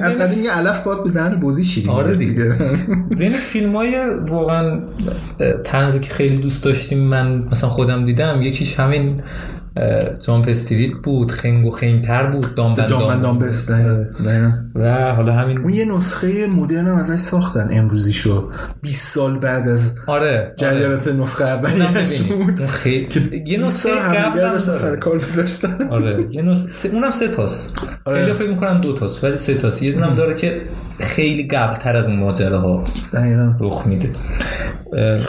از 0.02 0.18
قدیم 0.18 0.44
یه 0.44 0.50
علف 0.50 0.82
باید 0.82 1.04
به 1.04 1.10
دهن 1.10 1.34
بوزی 1.40 1.64
شیرین 1.64 1.90
آره 1.90 2.14
دیگه. 2.14 2.54
بین 3.18 3.32
فیلم 3.32 3.76
های 3.76 3.94
واقعا 4.26 4.80
تنزی 5.64 6.00
که 6.00 6.10
خیلی 6.14 6.36
دوست 6.36 6.64
داشتیم 6.64 6.98
من 6.98 7.38
مثلا 7.50 7.70
خودم 7.70 8.04
دیدم 8.04 8.42
یکیش 8.42 8.80
همین 8.80 9.22
جامپ 10.26 10.48
استریت 10.48 10.92
بود 11.02 11.32
خنگ 11.32 11.66
و 11.66 11.70
خنگتر 11.70 12.26
بود 12.26 12.54
دام 12.54 12.74
دقیقاً. 12.74 14.52
و 14.74 15.12
حالا 15.14 15.32
همین 15.32 15.58
اون 15.60 15.74
یه 15.74 15.84
نسخه 15.84 16.46
مدرن 16.46 16.86
هم 16.88 16.96
ازش 16.96 17.16
ساختن 17.20 17.68
امروزیشو. 17.70 18.50
20 18.82 19.14
سال 19.14 19.38
بعد 19.38 19.68
از 19.68 19.94
آره 20.06 20.54
جریانات 20.56 21.08
نسخه 21.08 21.44
اولیش 21.44 22.18
بود. 22.22 22.60
خیلی 22.66 23.42
یه 23.46 23.58
20 23.58 23.86
نسخه 23.86 24.00
قبل 24.00 24.58
سر. 24.58 24.96
کار 24.96 25.16
میذاشتن. 25.16 25.88
آره 25.90 26.24
یه 26.30 26.42
نسخه 26.42 26.68
سه- 26.68 26.88
اونم 26.88 27.10
سه 27.10 27.28
تاست. 27.28 27.72
آره. 28.04 28.20
خیلی 28.20 28.32
فکر 28.38 28.48
می‌کنن 28.48 28.80
دو 28.80 28.92
تاست 28.92 29.24
ولی 29.24 29.36
سه 29.36 29.54
تاست. 29.54 29.82
یه 29.82 29.92
دونم 29.92 30.14
داره 30.14 30.34
که 30.34 30.60
خیلی 31.00 31.46
قبل 31.46 31.76
تر 31.76 31.96
از 31.96 32.06
اون 32.06 32.16
ماجراها 32.16 32.84
دقیقا 33.12 33.54
رخ 33.60 33.86
میده 33.86 34.10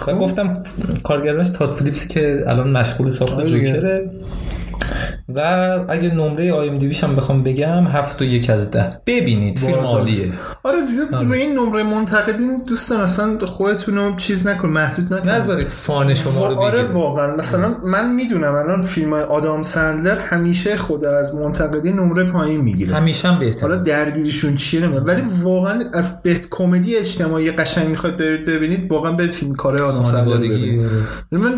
و 0.08 0.16
گفتم 0.16 0.64
کارگردانش 1.04 1.50
تاد 1.50 1.74
فیلیپسی 1.74 2.08
که 2.08 2.44
الان 2.48 2.70
مشغول 2.70 3.12
ساخت 3.12 3.34
آره. 3.34 3.48
جوکره 3.48 4.08
و 5.36 5.40
اگه 5.90 6.10
نمره 6.10 6.54
آی 6.54 6.70
ام 6.70 6.78
دی 6.78 6.92
هم 6.94 7.16
بخوام 7.16 7.44
بگم 7.44 7.88
هفت 7.88 8.22
و 8.22 8.26
یک 8.26 8.50
از 8.50 8.72
ده. 8.72 8.90
ببینید 9.06 9.60
فیلم 9.60 9.74
عالیه. 9.74 10.34
آره 10.64 10.78
زیاد 10.82 11.24
روی 11.24 11.40
این 11.40 11.60
نمره 11.60 11.84
منتقدین 11.84 12.64
دوستان 12.68 13.02
اصلا 13.02 13.38
خودتون 13.46 13.96
رو 13.96 14.16
چیز 14.16 14.48
نکن 14.48 14.70
محدود 14.70 15.14
نکن. 15.14 15.30
نذارید 15.30 15.68
فان 15.68 16.14
شما 16.14 16.48
رو 16.48 16.56
آره 16.56 16.78
بگیره 16.78 16.94
واقعا. 16.94 17.36
مثلا 17.36 17.76
من 17.84 18.14
می‌دونم 18.16 18.56
الان 18.56 18.84
فیلم 18.84 19.14
آدام 19.14 19.64
سندلر 19.64 20.20
همیشه 20.20 20.78
خود 20.78 21.06
از 21.06 21.36
منتقدین 21.36 22.00
نمره 22.00 22.24
پایین 22.24 22.62
می‌گیره. 22.62 22.96
همیشه 22.96 23.28
هم 23.28 23.40
بهتر 23.40 23.62
حالا 23.62 23.76
درگیریشون 23.76 24.56
چیه 24.56 24.88
ولی 24.88 25.22
واقعا 25.42 25.84
از 25.94 26.24
بهت 26.24 26.48
کمدی 26.50 26.96
اجتماعی 26.96 27.52
قشنگ 27.52 27.88
می‌خواید 27.88 28.18
برید 28.18 28.46
ببینید 28.46 28.92
واقعا 28.92 29.12
برید 29.12 29.32
فیلم 29.32 29.56
کاره 29.56 29.82
آدم 29.82 30.06
سندلر 30.06 30.38
ببینید. 30.38 30.82
من 31.32 31.52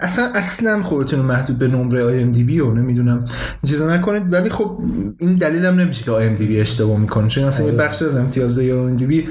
اصلا 0.00 0.28
اصلا 0.34 0.82
خودتون 0.82 1.20
محدود 1.20 1.58
به 1.58 1.68
نمره 1.68 2.04
آی 2.04 2.22
ام 2.22 2.32
دی 2.32 2.44
بی 2.44 2.60
و 2.64 2.74
نمی‌دونم. 2.74 3.18
این 3.62 3.70
چیزا 3.72 3.94
نکنید. 3.94 4.32
ولی 4.32 4.50
خب 4.50 4.78
این 5.18 5.34
دلیل 5.34 5.64
هم 5.64 5.80
نمیشه 5.80 6.04
که 6.04 6.10
IMDb 6.10 6.60
اشتباه 6.60 6.98
می‌کنه. 7.00 7.28
چون 7.28 7.44
اصلا 7.44 7.66
یه 7.66 7.72
بخش 7.72 8.02
از 8.02 8.16
امتیازهای 8.16 8.72
IMDb 8.72 9.28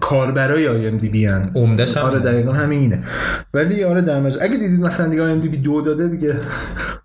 کاربرای 0.00 0.68
IMDb 0.68 1.26
ان 1.26 1.42
عمده‌ش 1.54 1.96
هم 1.96 2.02
آره 2.02 2.18
دقیقا 2.18 2.52
همینه. 2.52 3.02
ولی 3.54 3.84
آره 3.84 4.00
در 4.00 4.20
مجموع 4.20 4.44
اگه 4.44 4.56
دیدید 4.56 4.80
مثلا 4.80 5.06
دیگه 5.06 5.22
IMDb 5.22 5.56
دو 5.56 5.80
داده 5.80 6.08
دیگه 6.08 6.34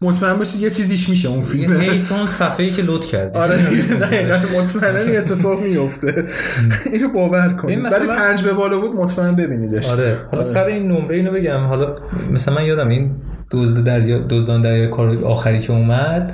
مطمئن 0.01 0.33
باشید 0.33 0.61
یه 0.61 0.69
چیزیش 0.69 1.09
میشه 1.09 1.29
اون 1.29 1.41
فیلم. 1.41 1.73
حیف 1.73 2.11
اون 2.11 2.25
صفحه‌ای 2.25 2.71
که 2.71 2.81
load 2.81 3.05
کردید. 3.05 3.37
آره 3.37 3.57
دقیقا 4.01 4.39
مطمئنا 4.59 4.99
اتفاق 4.99 5.63
میفته 5.63 6.25
اینو 6.93 7.09
باور 7.09 7.49
کنید. 7.61 7.79
ولی 7.85 8.07
پنج 8.07 8.43
به 8.43 8.53
بالا 8.53 8.77
بود 8.77 8.95
مطمئن 8.95 9.35
ببینیدش. 9.35 9.89
آره. 9.89 10.17
حالا 10.31 10.43
سر 10.43 10.65
این 10.65 10.87
نمره 10.87 11.15
اینو 11.15 11.31
بگم. 11.31 11.65
حالا 11.65 11.91
مثلا 12.31 12.55
من 12.55 12.65
یادم 12.65 12.89
این 12.89 13.11
دزد 13.51 13.85
دریا 13.85 14.19
دزدان 14.29 14.61
دریا 14.61 14.87
کار 14.87 15.23
آخری 15.23 15.59
که 15.59 15.73
اومد 15.73 16.33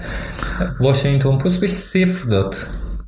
واشنگتن 0.79 1.37
پست 1.37 1.61
بهش 1.61 1.69
صفر 1.69 2.29
داد. 2.29 2.55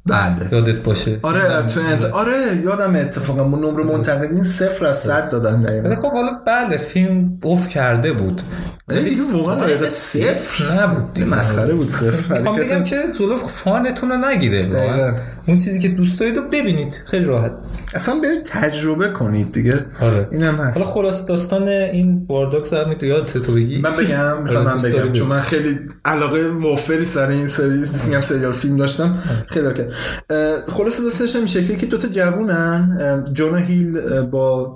بله. 0.05 0.49
یادت 0.51 0.79
باشه. 0.79 1.19
آره 1.21 1.67
تو 1.67 1.79
انت... 1.79 2.05
آره 2.05 2.33
یادم 2.63 2.95
اتفاقا. 2.95 3.43
من 3.43 3.59
نمره 3.59 3.83
منتقدین 3.83 4.43
صفر 4.43 4.85
از 4.85 4.97
صد 4.97 5.29
دادن 5.29 5.61
دقیقا. 5.61 5.95
خب 5.95 6.11
حالا 6.11 6.31
بله 6.47 6.77
فیلم 6.77 7.39
اوف 7.43 7.67
کرده 7.67 8.13
بود. 8.13 8.41
ولی 8.87 9.09
دیگه 9.09 9.21
واقعا 9.33 9.55
آره 9.55 9.77
صفر 9.77 10.81
نبود. 10.81 11.21
مسخره 11.21 11.73
بود 11.73 11.89
صفر. 11.89 12.37
می‌خوام 12.37 12.55
بگم 12.55 12.83
که 12.83 12.95
جلو 13.19 13.37
فانتون 13.37 14.09
رو 14.09 14.17
نگیره. 14.17 14.65
اون 15.47 15.57
چیزی 15.57 15.79
که 15.79 15.87
دوست 15.87 16.19
دارید 16.19 16.37
رو 16.37 16.43
ببینید. 16.51 17.01
خیلی 17.05 17.25
راحت. 17.25 17.51
اصلا 17.93 18.15
برید 18.23 18.43
تجربه 18.43 19.09
کنید 19.09 19.51
دیگه. 19.51 19.85
آره. 20.01 20.27
اینم 20.31 20.55
هست. 20.55 20.77
حالا 20.77 20.89
خلاص 20.91 21.25
داستان 21.27 21.67
این 21.67 22.25
وارداکس 22.29 22.73
هم 22.73 22.89
می‌تونی 22.89 23.11
یادت 23.11 23.37
تو 23.37 23.53
بگی؟ 23.53 23.81
من 23.81 23.95
بگم 23.95 24.43
می‌خوام 24.43 24.65
من 24.65 24.71
دوست 24.71 24.91
داری 24.91 25.03
بگم. 25.03 25.13
چون 25.13 25.27
من 25.27 25.41
خیلی 25.41 25.79
علاقه 26.05 26.47
وافری 26.47 27.05
سر 27.05 27.27
این 27.27 27.47
سری 27.47 27.79
میگم 28.05 28.21
سریال 28.21 28.53
فیلم 28.53 28.77
داشتم. 28.77 29.17
خیلی 29.47 29.67
خلاص 30.67 31.01
داستانش 31.01 31.35
این 31.35 31.45
شکلی 31.45 31.77
که 31.77 31.85
دوتا 31.85 32.07
جوونن 32.07 33.25
جونا 33.33 33.57
هیل 33.57 34.21
با 34.21 34.75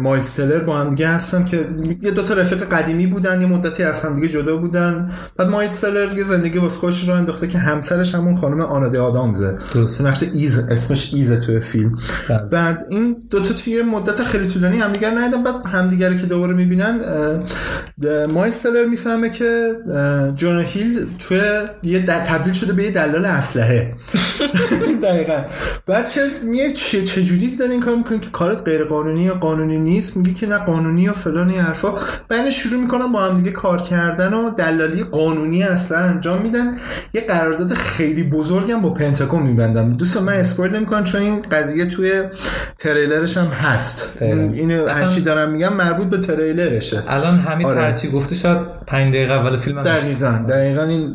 مایلز 0.00 0.34
تلر 0.34 0.58
با 0.58 0.76
هم 0.78 0.90
دیگه 0.90 1.08
هستن 1.08 1.44
که 1.44 1.66
یه 2.02 2.10
دوتا 2.10 2.34
رفیق 2.34 2.64
قدیمی 2.64 3.06
بودن 3.06 3.40
یه 3.40 3.46
مدتی 3.46 3.82
از 3.82 4.00
هم 4.00 4.14
دیگه 4.14 4.28
جدا 4.28 4.56
بودن. 4.56 5.10
بعد 5.36 5.48
مایلز 5.48 5.80
تلر 5.80 6.18
یه 6.18 6.24
زندگی 6.24 6.58
واسه 6.58 6.78
خوش 6.78 7.08
رو 7.08 7.14
انداخته 7.14 7.46
که 7.46 7.58
همسرش 7.58 8.14
همون 8.14 8.36
خانم 8.36 8.60
آناده 8.60 9.00
آدامزه. 9.00 9.58
نقش 10.00 10.22
ایز 10.34 10.58
اسمش 10.58 11.14
ایزه 11.14 11.36
توی 11.36 11.60
فیلم. 11.60 11.96
بله. 12.28 12.38
بعد 12.38 12.86
این 12.90 13.16
دوتا 13.30 13.54
توی 13.54 13.82
مدت 13.82 14.24
خیلی 14.24 14.48
طولانی 14.48 14.78
همدیگر 14.78 15.10
ندیدن. 15.10 15.42
بعد 15.42 15.66
همدیگر 15.66 16.14
که 16.14 16.26
دوباره 16.26 16.54
می‌بینن 16.54 17.00
مایلز 18.28 18.62
تلر 18.62 18.84
می‌فهمه 18.84 19.30
که 19.30 19.72
جونا 20.34 20.60
هیل 20.60 21.06
توی 21.18 21.40
یه 21.82 22.06
تبدیل 22.06 22.52
شده 22.52 22.72
به 22.72 22.82
یه 22.82 22.90
دلال 22.90 23.26
اسلحه 23.58 23.94
دقیقا. 25.02 25.42
بعد 25.86 26.10
که 26.10 26.20
میگه 26.44 26.72
چه 26.72 27.04
چجوری 27.04 27.56
داره 27.56 27.70
این 27.70 27.80
کار 27.80 27.96
می‌کنه؟ 27.96 28.18
که 28.18 28.30
کارت 28.30 28.62
غیر 28.64 28.84
قانونی 28.84 29.22
یا 29.22 29.34
قانونی 29.34 29.78
نیست. 29.78 30.16
میگه 30.16 30.34
که 30.34 30.46
نه 30.46 30.58
قانونی 30.58 31.08
و 31.08 31.12
فلان 31.12 31.50
حرفا. 31.50 31.94
بعد 32.28 32.50
شروع 32.50 32.80
می‌کنن 32.80 33.12
با 33.12 33.20
هم 33.24 33.36
دیگه 33.36 33.50
کار 33.50 33.82
کردن 33.82 34.34
و 34.34 34.50
دلالی 34.50 35.04
قانونی 35.04 35.62
اصلا 35.62 35.98
انجام 35.98 36.42
میدن. 36.42 36.76
یه 37.14 37.20
قرارداد 37.20 37.74
خیلی 37.74 38.22
بزرگم 38.22 38.80
با 38.80 38.90
پنتاگون 38.90 39.42
میبندم. 39.42 39.88
دوستان 39.90 40.22
من 40.22 40.32
اسپویل 40.32 40.76
نمی‌کنم 40.76 41.04
چون 41.04 41.20
این 41.20 41.42
قضیه 41.42 41.84
توی 41.84 42.22
تریلرش 42.78 43.36
هم 43.36 43.46
هست. 43.46 44.12
اینو 44.22 44.88
هرچی 44.88 45.20
دارم 45.20 45.50
میگم 45.50 45.72
مربوط 45.72 46.06
به 46.06 46.18
تریلرشه. 46.18 47.02
الان 47.08 47.36
همین 47.36 47.66
آره. 47.66 47.80
هرچی 47.80 48.10
گفته 48.10 48.34
شاید 48.34 48.58
5 48.86 49.14
دقیقه 49.14 49.32
اول 49.32 49.56
فیلم 49.56 49.82
دقیقاً. 49.82 50.44
دقیقاً 50.48 50.82
این 50.82 51.12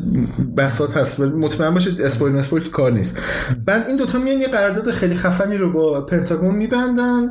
بساط 0.56 0.96
هست. 0.96 1.20
مطمئن 1.20 1.70
باشید 1.70 2.02
اسپویل 2.02 2.31
اسپویل 2.36 2.70
کار 2.70 2.92
نیست. 2.92 3.18
بعد 3.66 3.84
این 3.88 3.96
دوتا 3.96 4.18
میان 4.18 4.40
یه 4.40 4.48
قرارداد 4.48 4.90
خیلی 4.90 5.14
خفنی 5.14 5.56
رو 5.56 5.72
با 5.72 6.00
پنتاگون 6.00 6.54
میبندن. 6.54 7.30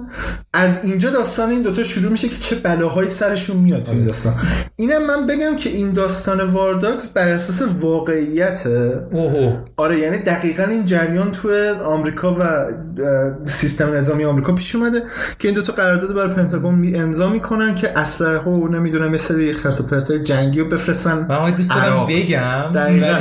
از 0.54 0.80
اینجا 0.84 1.10
داستان 1.10 1.50
این 1.50 1.62
دوتا 1.62 1.84
شروع 1.84 2.12
میشه 2.12 2.28
که 2.28 2.36
چه 2.40 2.56
بلاهایی 2.56 3.10
سرشون 3.10 3.58
میاد 3.58 3.84
تو 3.84 3.92
این 3.92 4.06
داستان. 4.06 4.34
اینم 4.76 5.06
من 5.08 5.28
بگم 5.28 5.58
که 5.58 5.70
این 5.70 5.94
داستان 5.94 6.42
وارداکس 6.42 7.10
بر 7.10 7.28
اساس 7.28 7.62
واقعیته 7.80 9.08
آره 9.78 10.00
یعنی 10.00 10.18
دقیقا 10.18 10.64
این 10.64 10.86
جریان 10.86 11.32
تو 11.32 11.50
آمریکا 11.86 12.38
و 12.40 12.66
سیستم 13.46 13.94
نظامی 13.94 14.26
آمریکا 14.26 14.54
پیش 14.54 14.76
اومده 14.76 15.04
که 15.40 15.48
این 15.48 15.56
دوتا 15.56 15.74
قرارداد 15.74 16.16
برای 16.16 16.34
پنتاگون 16.34 16.76
می 16.76 16.96
امضا 16.96 17.30
می‌کنن 17.30 17.76
که 17.76 18.00
اسلحه 18.00 18.44
و 18.44 18.68
نمی‌دونم 18.68 19.12
مثل 19.12 19.40
یه 19.40 19.54
خرس 19.54 19.82
پرت 19.82 20.12
جنگی 20.12 20.60
رو 20.60 20.66
بفرستن 20.66 21.26
من 21.30 21.52
دوست 21.52 21.70
دارم 21.70 22.06
بگم. 22.06 22.72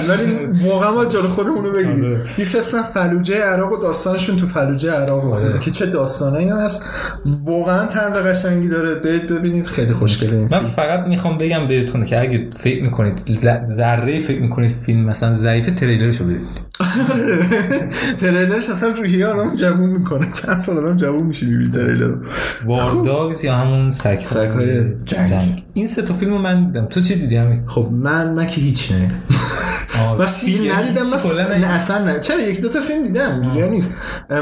ولی 0.09 0.49
واقعا 0.65 0.93
ما 0.93 1.05
جلو 1.05 1.29
خودمون 1.29 1.67
رو 1.71 1.77
بگیریم. 1.77 2.05
آره. 2.05 2.21
میفرستن 2.39 2.83
فلوجه 2.83 3.41
عراق 3.43 3.73
و 3.73 3.83
داستانشون 3.83 4.37
تو 4.37 4.47
فلوجه 4.47 4.93
عراق 4.93 5.33
آره. 5.33 5.59
که 5.61 5.71
چه 5.71 5.87
داستانایی 5.87 6.49
هست. 6.49 6.85
واقعا 7.45 7.87
طنز 7.87 8.17
قشنگی 8.17 8.69
داره. 8.69 8.95
برید 8.95 9.27
ببینید. 9.27 9.67
خیلی 9.67 9.93
خوشگله 9.93 10.37
این 10.39 10.49
من 10.51 10.61
فقط 10.61 11.07
می‌خوام 11.09 11.37
بگم 11.37 11.69
بهتون 11.69 12.05
که 12.05 12.21
اگه 12.21 12.49
فکر 12.57 12.83
می‌کنید 12.83 13.23
ذره 13.67 14.21
فکر 14.21 14.41
می‌کنید 14.41 14.71
فیلم 14.71 15.05
مثلا 15.05 15.33
ضعیف 15.33 15.71
تریلرشو 15.75 16.25
ببینید. 16.25 16.71
تریلرش 18.17 18.71
اصلا 18.71 18.89
روحیه 18.89 19.27
آدم 19.27 19.55
جوون 19.55 19.91
می‌کنه. 19.91 20.29
چند 20.33 20.61
سال 20.61 20.79
آدم 20.79 20.97
جوون 20.97 21.23
میشه 21.23 21.47
می‌بینی 21.47 21.71
تریلر 21.71 22.15
وارداگز 22.65 23.45
یا 23.45 23.55
همون 23.55 23.91
سگ 23.91 24.25
های 24.55 24.95
جنگ. 25.07 25.65
این 25.75 25.87
سه 25.87 26.03
تا 26.03 26.15
فیلمو 26.15 26.39
من 26.39 26.67
دیدم. 26.67 26.85
تو 26.85 27.01
چی 27.01 27.15
دیدی 27.15 27.41
خب 27.67 27.89
من 27.93 28.35
من 28.35 28.47
که 28.47 28.61
هیچ 28.61 28.93
نه. 28.93 29.11
و 30.19 30.27
فیلم 30.27 30.73
ندیدم 30.73 31.03
من 31.03 31.59
نه 31.59 31.67
اصلا 31.67 32.05
نه. 32.05 32.21
چرا 32.21 32.41
یک 32.41 32.61
دو 32.61 32.69
تا 32.69 32.81
فیلم 32.81 33.03
دیدم؟ 33.03 33.41
اینجوری 33.43 33.69
نیست. 33.69 33.91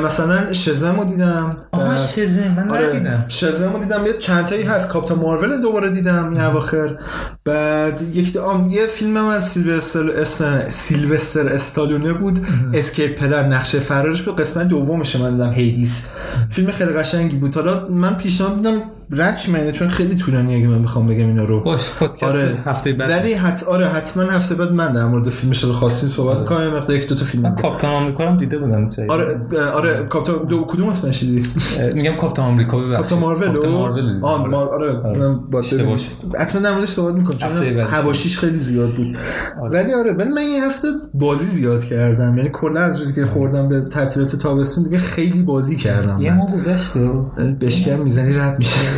مثلا 0.04 0.52
شزمو 0.52 1.04
دیدم. 1.04 1.56
آها 1.72 1.96
شزم 1.96 2.48
من 2.56 2.70
آره، 2.70 2.88
ندیدم. 2.88 3.24
شزمو 3.28 3.78
دیدم. 3.78 4.06
یه 4.06 4.12
چند 4.12 4.46
تایی 4.46 4.62
هست. 4.62 4.88
کاپیتان 4.88 5.18
مارول 5.18 5.60
دوباره 5.60 5.90
دیدم 5.90 6.30
این 6.30 6.40
اواخر. 6.40 6.98
بعد 7.44 8.02
یک 8.16 8.38
یه 8.70 8.86
فیلم 8.86 9.16
هم 9.16 9.26
از 9.26 9.48
سیلوستر 9.48 10.68
سیلوستر 10.68 11.48
استالونه 11.48 12.12
بود. 12.12 12.46
اسکیپ 12.74 13.18
پلر 13.18 13.42
نقشه 13.42 13.80
فرارش 13.80 14.22
بود. 14.22 14.40
قسمت 14.40 14.68
دومش 14.68 15.16
من 15.16 15.30
دیدم. 15.30 15.50
هیدیس 15.50 16.06
فیلم 16.50 16.70
خیلی 16.70 16.92
قشنگی 16.92 17.36
بود. 17.36 17.54
حالا 17.54 17.88
من 17.88 18.14
پیشنهاد 18.14 18.56
میدم 18.56 18.82
رچ 19.10 19.48
منه 19.48 19.72
چون 19.72 19.88
خیلی 19.88 20.16
طولانی 20.16 20.56
اگه 20.56 20.66
من 20.66 20.82
بخوام 20.82 21.06
بگم 21.06 21.26
اینا 21.26 21.44
رو. 21.44 21.62
باش 21.64 21.92
پادکست 21.92 22.22
آره. 22.22 22.58
هفته 22.64 22.92
بعد. 22.92 23.10
ولی 23.10 23.34
حت 23.34 23.62
آره 23.62 23.86
حتما 23.86 24.22
هفته 24.22 24.54
بعد 24.54 24.72
من 24.72 24.92
در 24.92 25.04
مورد 25.04 25.28
فیلمش 25.28 25.64
رو 25.64 25.72
خواستین 25.72 26.08
صحبت 26.08 26.36
آره. 26.36 26.46
کنم 26.46 26.76
مقدار 26.76 26.96
یک 26.96 27.08
دو 27.08 27.14
تا 27.14 27.24
فیلم 27.24 27.54
کاپیتان 27.54 27.94
آمریکا 27.94 28.28
هم 28.30 28.36
دیده 28.36 28.58
بودم 28.58 28.90
آره 29.08 29.40
آره 29.74 30.06
کاپیتان 30.08 30.46
دو 30.46 30.64
کدوم 30.64 30.88
اسمش 30.88 31.20
دیدی؟ 31.22 31.48
میگم 31.94 32.16
کاپیتان 32.16 32.44
آمریکا 32.44 32.78
ببخشید. 32.78 32.96
کاپیتان 32.96 33.18
مارول 33.18 33.46
کاپیتان 33.46 33.72
مارول 33.72 34.18
آره. 34.22 34.56
آره, 34.56 34.92
آره. 34.92 35.18
من 35.18 35.38
با 35.50 35.62
حتما 36.40 36.60
در 36.60 36.72
موردش 36.72 36.88
صحبت 36.88 37.14
می‌کنم. 37.14 37.38
چون 37.38 37.80
حواشیش 37.80 38.38
خیلی 38.38 38.58
زیاد 38.58 38.90
بود. 38.90 39.16
آره. 39.62 39.72
ولی 39.72 39.94
آره 39.94 40.12
ولی 40.12 40.30
من 40.30 40.38
این 40.38 40.64
هفته 40.64 40.88
بازی 41.14 41.46
زیاد 41.46 41.84
کردم. 41.84 42.36
یعنی 42.36 42.50
کلا 42.52 42.80
از 42.80 42.98
روزی 42.98 43.14
که 43.14 43.26
خوردم 43.26 43.68
به 43.68 43.80
تعطیلات 43.80 44.36
تابستون 44.36 44.84
دیگه 44.84 44.98
خیلی 44.98 45.42
بازی 45.42 45.76
کردم 45.76 46.20
یه 46.20 46.34
ماه 46.34 46.56
گذشت 46.56 46.92
بشکم 47.60 47.98
می‌زنی 48.00 48.32
رد 48.32 48.58
میشه 48.58 48.97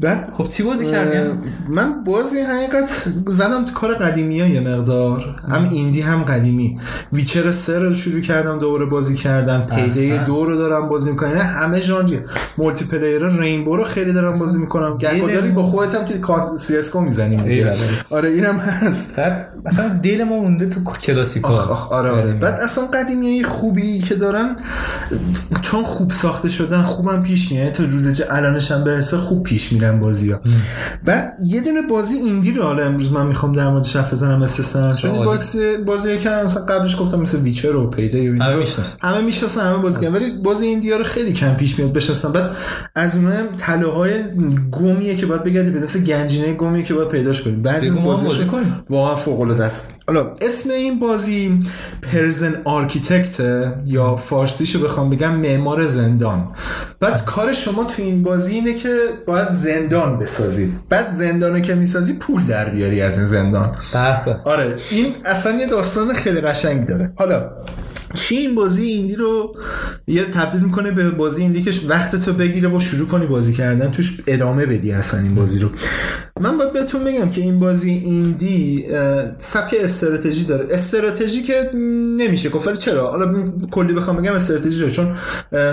بعد 0.00 0.28
خب 0.38 0.48
چی 0.48 0.62
بازی 0.62 0.86
کردی؟ 0.86 1.18
من 1.68 2.04
بازی 2.04 2.40
حقیقت 2.40 3.08
زدم 3.26 3.64
تو 3.64 3.72
کار 3.74 3.94
قدیمی 3.94 4.40
ها 4.40 4.46
یه 4.46 4.60
مقدار. 4.60 5.40
هم 5.50 5.68
ایندی 5.72 6.00
هم 6.00 6.22
قدیمی. 6.22 6.78
ویچر 7.12 7.52
سر 7.52 7.78
رو 7.78 7.94
شروع 7.94 8.20
کردم 8.20 8.58
دوباره 8.58 8.86
بازی 8.86 9.14
کردم 9.14 9.60
پیده 9.60 10.24
دو 10.24 10.44
رو 10.44 10.56
دارم 10.56 10.88
بازی 10.88 11.10
می‌کنم. 11.10 11.32
نه 11.32 11.38
همه 11.38 11.80
ژانری 11.80 12.20
مولتی 12.58 12.84
پلیر 12.84 13.26
رینبو 13.26 13.76
رو 13.76 13.84
خیلی 13.84 14.12
دارم 14.12 14.38
بازی 14.38 14.58
می‌کنم. 14.58 14.98
گهگداری 14.98 15.50
با 15.50 15.62
خودت 15.62 15.94
هم 15.94 16.04
که 16.04 16.18
کارت 16.18 16.56
سی 16.56 16.76
اس 16.76 16.90
کو 16.90 17.00
می‌زنیم 17.00 17.40
آره 18.10 18.28
اینم 18.28 18.56
هست. 18.56 19.18
مثلا 19.64 19.88
دل 20.02 20.24
ما 20.24 20.38
مونده 20.38 20.68
تو 20.68 20.80
کلاسیکا 20.84 21.48
آره 21.90 22.10
آره. 22.10 22.32
بعد 22.32 22.54
اصلا 22.54 22.86
قدیمی 22.86 23.44
خوبی 23.44 23.98
که 23.98 24.14
دارن 24.14 24.56
چون 25.60 25.84
خوب 25.84 26.10
ساخته 26.10 26.48
شدن 26.48 26.82
خوبم 26.82 27.22
پیش 27.22 27.52
میاد. 27.52 27.72
تا 27.72 27.84
روز 27.84 28.20
الانش 28.30 28.72
هم 28.72 28.84
برسه 28.84 29.16
خوب 29.16 29.42
پیش 29.42 29.72
میرن 29.84 30.00
بازی 30.00 30.30
ها 30.30 30.40
بعد 31.04 31.36
یه 31.44 31.60
دونه 31.60 31.82
بازی 31.82 32.14
ایندی 32.14 32.52
رو 32.52 32.62
حالا 32.62 32.84
امروز 32.84 33.12
من 33.12 33.26
می‌خوام 33.26 33.52
در 33.52 33.68
مورد 33.68 33.84
شف 33.84 34.12
بزنم 34.12 34.38
مثل 34.38 34.92
چون 34.92 35.24
باکس 35.24 35.56
بازی 35.86 36.18
که 36.18 36.30
مثلا 36.30 36.64
قبلش 36.64 37.00
گفتم 37.00 37.20
مثل 37.20 37.38
Witcher 37.38 37.76
و 37.76 37.90
Payday 37.90 38.30
و 38.30 38.42
همه 38.42 38.56
می‌شناسن 38.56 38.96
همه 39.00 39.20
می‌شناسن 39.20 39.60
همه 39.60 39.78
بازی 39.78 40.00
کردن 40.00 40.14
ولی 40.14 40.30
بازی 40.30 40.66
indie 40.66 40.90
رو 40.90 41.04
خیلی 41.04 41.32
کم 41.32 41.54
پیش 41.54 41.78
میاد 41.78 41.92
بشناسن. 41.92 42.32
بعد 42.32 42.50
از 42.94 43.16
اونها 43.16 43.32
هم 43.32 43.46
طلاهای 43.58 44.10
گمیه 44.72 45.16
که 45.16 45.26
باید 45.26 45.44
بگردی 45.44 45.70
به 45.70 45.80
مثل 45.80 46.00
گنجینه 46.00 46.52
گمیه 46.52 46.82
که 46.82 46.94
باید 46.94 47.08
پیداش 47.08 47.42
کنی 47.42 47.56
بعضی 47.56 47.90
از 47.90 48.02
بازی 48.02 48.50
واقعا 48.90 49.16
فوق 49.16 49.40
العاده 49.40 49.64
است. 49.64 49.82
حالا 50.08 50.34
اسم 50.40 50.70
این 50.70 50.98
بازی 50.98 51.60
Prison 52.02 52.54
Architect 52.64 53.40
یا 53.86 54.16
فارسیشو 54.16 54.78
بخوام 54.78 55.10
بگم 55.10 55.34
معمار 55.34 55.86
زندان. 55.86 56.48
بعد 57.00 57.24
کار 57.24 57.52
شما 57.52 57.84
تو 57.84 58.02
این 58.02 58.22
بازی 58.22 58.52
اینه 58.52 58.74
که 58.74 58.88
باید 59.26 59.50
زندان 59.74 60.18
بسازید. 60.18 60.74
بعد 60.88 61.10
زندانو 61.10 61.60
که 61.60 61.74
می‌سازی 61.74 62.12
پول 62.12 62.46
در 62.46 62.68
بیاری 62.68 63.00
از 63.00 63.18
این 63.18 63.26
زندان. 63.26 63.76
آره 64.44 64.76
این 64.90 65.14
اصلا 65.24 65.52
یه 65.52 65.66
داستان 65.66 66.14
خیلی 66.14 66.40
قشنگ 66.40 66.86
داره. 66.86 67.12
حالا 67.16 67.50
چی 68.14 68.36
این 68.36 68.54
بازی 68.54 68.82
ایندی 68.82 69.16
رو 69.16 69.56
یه 70.06 70.24
تبدیل 70.24 70.60
می‌کنه 70.60 70.90
به 70.90 71.10
بازی 71.10 71.42
ایندی 71.42 71.62
که 71.62 71.72
وقت 71.88 72.16
تو 72.16 72.32
بگیره 72.32 72.68
و 72.68 72.80
شروع 72.80 73.08
کنی 73.08 73.26
بازی 73.26 73.52
کردن 73.52 73.90
توش 73.90 74.20
ادامه 74.26 74.66
بدی 74.66 74.92
اصلا 74.92 75.20
این 75.20 75.34
بازی 75.34 75.58
رو. 75.58 75.68
من 76.40 76.58
باید 76.58 76.72
بهتون 76.72 77.04
بگم 77.04 77.30
که 77.30 77.40
این 77.40 77.60
بازی 77.60 77.90
ایندی 77.90 78.84
سبک 79.38 79.74
استراتژی 79.80 80.44
داره. 80.44 80.66
استراتژی 80.70 81.42
که 81.42 81.70
نمیشه 82.18 82.48
گفت. 82.48 82.68
ولی 82.68 82.76
چرا؟ 82.76 83.10
حالا 83.10 83.44
کلی 83.70 83.92
بخوام 83.92 84.16
بگم 84.16 84.32
استراتژی 84.32 84.80
داره. 84.80 84.92
چون 84.92 85.14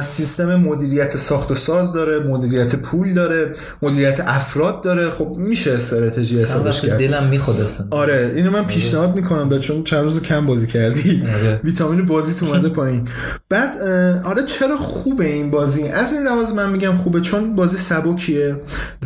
سیستم 0.02 0.56
مدیریت 0.56 1.18
ساخت 1.18 1.52
و 1.52 1.56
ساز 1.56 1.94
داره 1.94 2.20
مدیریت 2.20 2.76
پول 2.76 3.14
داره 3.14 3.54
مدیریت 3.82 4.20
افراد 4.20 4.82
داره. 4.82 5.10
خب 5.10 5.36
میشه 5.38 5.72
استراتژی 5.72 6.38
حسابش 6.38 6.82
کرد. 6.82 7.00
دلم 7.00 7.28
می‌خواد 7.28 7.70
آره 7.92 8.32
اینو 8.36 8.52
من 8.52 8.64
پیشنهاد 8.66 9.16
می‌کنم 9.16 9.50
به 9.50 9.60
چون 9.60 9.84
چند 9.84 10.04
روز 10.04 10.22
کم 10.22 10.46
بازی 10.46 10.68
کردی. 10.68 11.24
آره. 11.36 11.60
ویتامین 11.64 12.06
بازی 12.06 12.46
اومده 12.46 12.70
پایین. 12.80 13.08
بعد 13.50 13.82
حالا 14.24 14.42
چرا 14.42 14.78
خوبه 14.78 15.26
این 15.26 15.52
بازی؟ 15.52 15.88
از 15.88 16.14
این 16.14 16.24
لحاظ 16.24 16.52
من 16.52 16.70
میگم 16.70 16.98
خوبه 16.98 17.22
چون 17.22 17.56
بازی 17.56 17.78
سبکیه. 17.78 18.56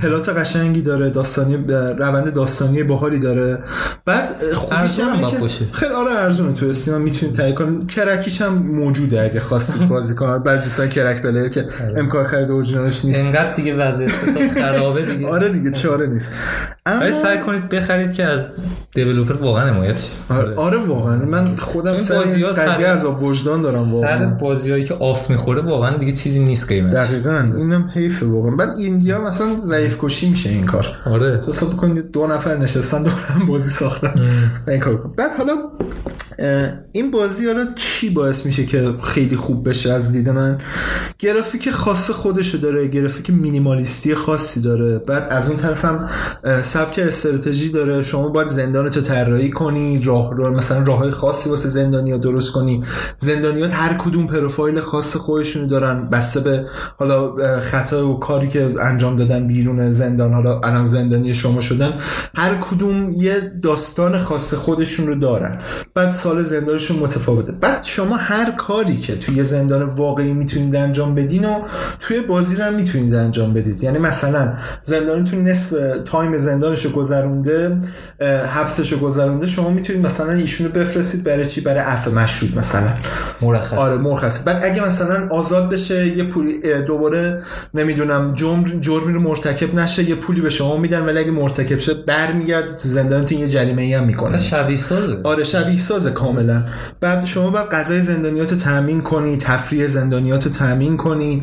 plot 0.01 0.29
قشنگی 0.29 0.81
داره 0.81 1.09
داستان 1.09 1.44
داستانی 1.51 1.97
روند 1.97 2.33
داستانی 2.33 2.83
باحالی 2.83 3.19
داره. 3.19 3.59
بعد 4.05 4.29
خوبیش 4.53 4.99
هم 4.99 5.31
که. 5.31 5.37
خیلی 5.71 5.93
آره 5.93 6.11
ارزونه. 6.11 6.53
تو 6.53 6.65
Steam 6.65 7.01
می‌تونید 7.01 7.35
تهیه 7.35 7.53
کنید 7.53 7.87
crack 7.87 8.21
یش 8.21 8.41
هم 8.41 8.53
موجوده 8.53 9.21
اگه 9.21 9.39
خواستید 9.39 9.87
بازی 9.95 10.15
کنید 10.15 10.43
برای 10.43 10.59
دوستان 10.59 10.89
crack 10.89 11.21
player 11.21 11.49
که 11.49 11.65
آره. 11.83 11.99
امکان 11.99 12.23
خرید 12.23 12.51
اورجینالش 12.51 13.05
نیست. 13.05 13.19
انقدر 13.19 13.53
دیگه 13.53 13.75
وضعیت 13.75 14.11
خرابه 14.61 15.05
دیگه. 15.05 15.27
آره 15.35 15.49
دیگه 15.49 15.71
چاره 15.71 16.07
نیست. 16.07 16.31
اما 16.85 17.11
سعی 17.11 17.37
کنید 17.37 17.69
بخرید 17.69 18.13
که 18.13 18.23
از 18.23 18.49
دیولپر 18.93 19.33
واقعا 19.33 19.69
حمایت 19.73 20.07
آره, 20.29 20.55
آره. 20.55 20.77
واقعا. 20.77 21.15
من 21.15 21.55
خودم 21.55 21.97
سر 21.97 22.15
قضیه 22.15 22.87
از 22.87 23.05
وجدان 23.05 23.61
دارم 23.61 23.93
واقعا. 23.93 24.19
سر 24.19 24.25
بازیایی 24.25 24.83
که 24.83 24.93
آف 24.93 25.29
می‌خوره 25.29 25.61
واقعا 25.61 25.97
دیگه 25.97 26.11
چیزی 26.11 26.43
نیست 26.43 26.67
قیمت 26.67 26.93
دقیقاً. 26.93 27.51
اینم 27.57 27.91
حیفه 27.93 28.25
واقعا. 28.25 28.55
بعد 28.55 28.69
ایندیا 28.77 29.21
مثلا 29.21 29.47
ضعیف 29.59 29.97
کشی 30.01 30.29
میشه 30.29 30.49
این 30.49 30.65
کار. 30.65 30.87
آره. 31.05 31.34
تو 31.37 31.51
حساب 31.51 31.77
کنید 31.77 32.11
دو 32.11 32.27
نفر 32.27 32.57
نشستن 32.57 33.03
دورم 33.03 33.45
بازی 33.47 33.69
ساختن. 33.69 34.25
این 34.67 34.79
کار 34.79 34.97
کن. 34.97 35.13
بعد 35.17 35.31
حالا 35.37 35.53
این 36.91 37.11
بازی 37.11 37.47
حالا 37.47 37.67
چی 37.75 38.09
باعث 38.09 38.45
میشه 38.45 38.65
که 38.65 38.93
خیلی 39.03 39.35
خوب 39.35 39.69
بشه 39.69 39.93
از 39.93 40.11
دید 40.11 40.29
من؟ 40.29 40.57
گرافیک 41.19 41.69
خاص 41.69 42.09
خودشو 42.09 42.57
داره 42.57 42.87
گرافیک 42.87 43.29
مینیمالیستی 43.29 44.15
خاصی 44.15 44.61
داره. 44.61 44.99
بعد 44.99 45.27
از 45.29 45.47
اون 45.47 45.57
طرف 45.57 45.85
هم 45.85 46.09
سبک 46.61 46.99
استراتژی 46.99 47.69
داره. 47.69 48.01
شما 48.01 48.29
باید 48.29 48.47
زندان 48.47 48.89
تو 48.89 49.01
طراحی 49.01 49.49
کنی 49.49 50.01
راه 50.01 50.35
رو 50.35 50.53
مثلا 50.53 50.83
راههای 50.83 51.11
خاصی 51.11 51.49
واسه 51.49 51.69
زندانیا 51.69 52.17
درست 52.17 52.51
کنی. 52.51 52.83
زندانیات 53.17 53.73
هر 53.73 53.93
کدوم 53.93 54.27
پروفایل 54.27 54.79
خاص 54.79 55.15
خودشونو 55.15 55.67
دارن. 55.67 56.09
بسته 56.09 56.39
به 56.39 56.65
حالا 56.97 57.35
خطا 57.59 58.09
و 58.09 58.19
کاری 58.19 58.47
که 58.47 58.73
انجام 58.81 59.15
دادن 59.15 59.47
بیرون 59.47 59.91
زندان 59.91 60.33
حالا 60.33 60.59
الان 60.59 60.85
زندانی 60.85 61.33
شما 61.33 61.61
شدن 61.61 61.93
هر 62.35 62.55
کدوم 62.55 63.13
یه 63.13 63.39
داستان 63.63 64.19
خاص 64.19 64.53
خودشون 64.53 65.07
رو 65.07 65.15
دارن. 65.15 65.57
بعد 65.93 66.09
سال 66.25 66.43
زندانشون 66.43 66.97
متفاوته. 66.97 67.51
بعد 67.51 67.83
شما 67.83 68.15
هر 68.15 68.51
کاری 68.51 68.97
که 68.97 69.15
توی 69.15 69.43
زندان 69.43 69.83
واقعی 69.83 70.33
می‌تونید 70.33 70.75
انجام 70.75 71.15
بدین 71.15 71.45
و 71.45 71.59
توی 71.99 72.21
بازی 72.21 72.55
رو 72.55 72.63
هم 72.63 72.73
می‌تونید 72.73 73.15
انجام 73.15 73.53
بدید. 73.53 73.83
یعنی 73.83 73.97
مثلا 73.97 74.53
زندانتون 74.81 75.43
نصف 75.43 75.75
تایم 76.05 76.37
زندانشو 76.37 76.91
گذرونده 76.91 77.77
حبسشو 78.53 78.99
گذرونده 78.99 79.47
شما 79.47 79.69
می‌تونید 79.69 80.05
مثلا 80.05 80.31
ایشونو 80.31 80.69
بفرستید 80.69 81.23
برای 81.23 81.45
چی؟ 81.45 81.61
برای 81.61 81.79
عفو 81.79 82.11
مشروط 82.11 82.57
مثلا. 82.57 82.89
مرخص. 83.41 83.77
آره 83.77 83.97
مرخص. 83.97 84.43
بعد 84.43 84.65
اگه 84.65 84.87
مثلا 84.87 85.27
آزاد 85.29 85.69
بشه 85.69 86.17
یه 86.17 86.23
پولی 86.23 86.53
دوباره 86.87 87.43
نمی‌دونم 87.73 88.33
جرم 88.35 88.63
جرمی 88.81 89.13
رو 89.13 89.19
مرتکب 89.19 89.75
نشه 89.75 90.09
یه 90.09 90.15
پولی 90.15 90.41
به 90.41 90.49
شما 90.49 90.77
میدن 90.77 91.05
ولی 91.05 91.19
اگه 91.19 91.31
مرتکب 91.31 91.79
شه 91.79 91.93
برمیگرده 91.93 92.73
تو 92.73 92.89
زندانتون 92.89 93.37
یه 93.37 93.49
جریمه 93.49 93.81
ای 93.81 93.93
هم 93.93 94.03
می‌کنه. 94.03 94.37
شبیه 94.37 94.77
سازه. 94.77 95.17
آره 95.23 95.43
شبیه 95.43 95.79
سازه. 95.79 96.11
کاملا. 96.15 96.61
بعد 97.01 97.25
شما 97.25 97.49
بعد 97.49 97.69
غذای 97.69 98.01
زندانیات 98.01 98.51
رو 98.51 98.57
تامین 98.57 99.01
کنی 99.01 99.37
تفریح 99.37 99.87
زندانیات 99.87 100.45
رو 100.45 100.51
تامین 100.51 100.97
کنی. 100.97 101.41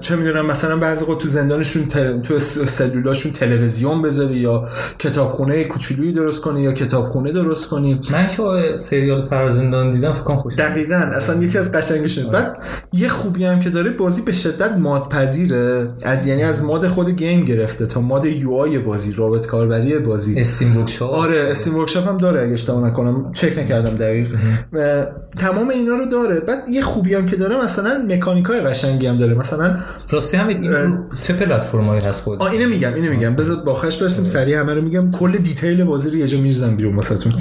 چه 0.00 0.16
می‌دونم 0.16 0.46
مثلا 0.46 0.76
بعضی 0.76 1.04
تو 1.18 1.28
زندانشون 1.28 1.82
تو 2.22 2.38
سلولاشون 2.66 3.32
تلویزیون 3.32 4.02
بذاری 4.02 4.36
یا 4.36 4.68
کتابخونه 4.98 5.64
کوچولویی 5.64 6.12
درست 6.12 6.40
کنی 6.40 6.62
یا 6.62 6.72
کتابخونه 6.72 7.32
درست 7.32 7.68
کنی. 7.68 8.00
من 8.12 8.28
که 8.28 8.76
سریال 8.76 9.22
فرزندان 9.22 9.90
دیدم 9.90 10.12
فکر 10.12 10.22
کنم 10.22 10.42
دقیقاً 10.58 10.94
اصلا 10.94 11.42
یکی 11.42 11.58
از 11.58 11.72
قشنگش 11.72 12.18
بعد 12.18 12.58
یه 12.92 13.08
خوبی 13.08 13.44
هم 13.44 13.60
که 13.60 13.70
داره 13.70 13.90
بازی 13.90 14.22
به 14.22 14.32
شدت 14.32 14.72
mod 14.72 15.08
پذیره 15.08 15.88
از 16.02 16.26
یعنی 16.26 16.42
از 16.42 16.64
mod 16.64 16.88
خود 16.88 17.10
game 17.10 17.44
گرفته 17.44 17.86
تا 17.86 18.00
mod 18.00 18.24
UI 18.24 18.78
بازی 18.78 19.12
رابط 19.12 19.46
کاربری 19.46 19.98
بازی. 19.98 20.40
Steam 20.40 20.76
Workshop. 20.76 21.12
آره 21.12 21.48
Steam 21.50 21.76
Workshop 21.76 22.08
هم 22.08 22.18
داره 22.18 22.42
اگه 22.42 22.52
اشتباه 22.52 22.86
نکنم. 22.86 23.32
چک 23.32 23.58
نکردم. 23.58 23.81
دقیق. 23.90 24.28
تمام 25.36 25.68
اینا 25.68 25.94
رو 25.94 26.06
داره. 26.06 26.40
بعد 26.40 26.64
یه 26.68 26.82
خوبی 26.82 27.14
هم 27.14 27.26
که 27.26 27.36
داره 27.36 27.64
مثلا 27.64 28.06
مکانیکای 28.08 28.60
قشنگی 28.60 29.06
هم 29.06 29.18
داره. 29.18 29.34
مثلا 29.34 29.74
راستی 30.10 30.36
هم 30.36 30.48
این 30.48 30.72
رو 30.72 31.04
چه 31.22 31.32
پلتفرمایی 31.32 32.00
هست 32.04 32.24
بازی 32.24 32.42
آ 32.42 32.46
اینو 32.46 32.68
میگم 32.68 32.94
اینو 32.94 33.10
میگم. 33.10 33.34
بذار 33.34 33.56
باخش 33.56 33.96
برسیم 33.96 34.24
سریع 34.24 34.60
همه 34.60 34.74
رو 34.74 34.82
میگم. 34.82 35.10
کل 35.10 35.32
دیتیل 35.32 35.84
بازی 35.84 36.10
رو 36.10 36.16
یه 36.16 36.26
جا 36.26 36.38
میرزم 36.38 36.76
بیرون 36.76 36.94
واسهتون. 36.94 37.32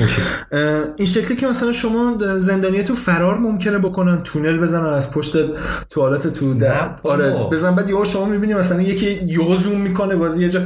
این 0.96 1.08
شکلی 1.08 1.38
که 1.38 1.48
مثلا 1.48 1.72
شما 1.72 2.18
زندانیتو 2.38 2.96
فرار 2.96 3.38
ممکنه 3.38 3.78
بکنن 3.78 4.22
تونل 4.24 4.60
بزنن 4.60 4.86
از 4.86 5.12
پشت 5.12 5.38
توالت 5.90 6.28
تو 6.28 6.54
در 6.54 6.96
آره 7.04 7.34
بزن. 7.52 7.76
بعد 7.76 7.90
یهو 7.90 8.06
شما 8.06 8.26
می‌بینی 8.26 8.54
مثلا 8.54 8.82
یکی 8.82 9.20
یهو 9.26 9.56
زوم 9.56 9.82
می‌کنه 9.82 10.16
بازی 10.16 10.42
یه 10.42 10.50
جا 10.50 10.62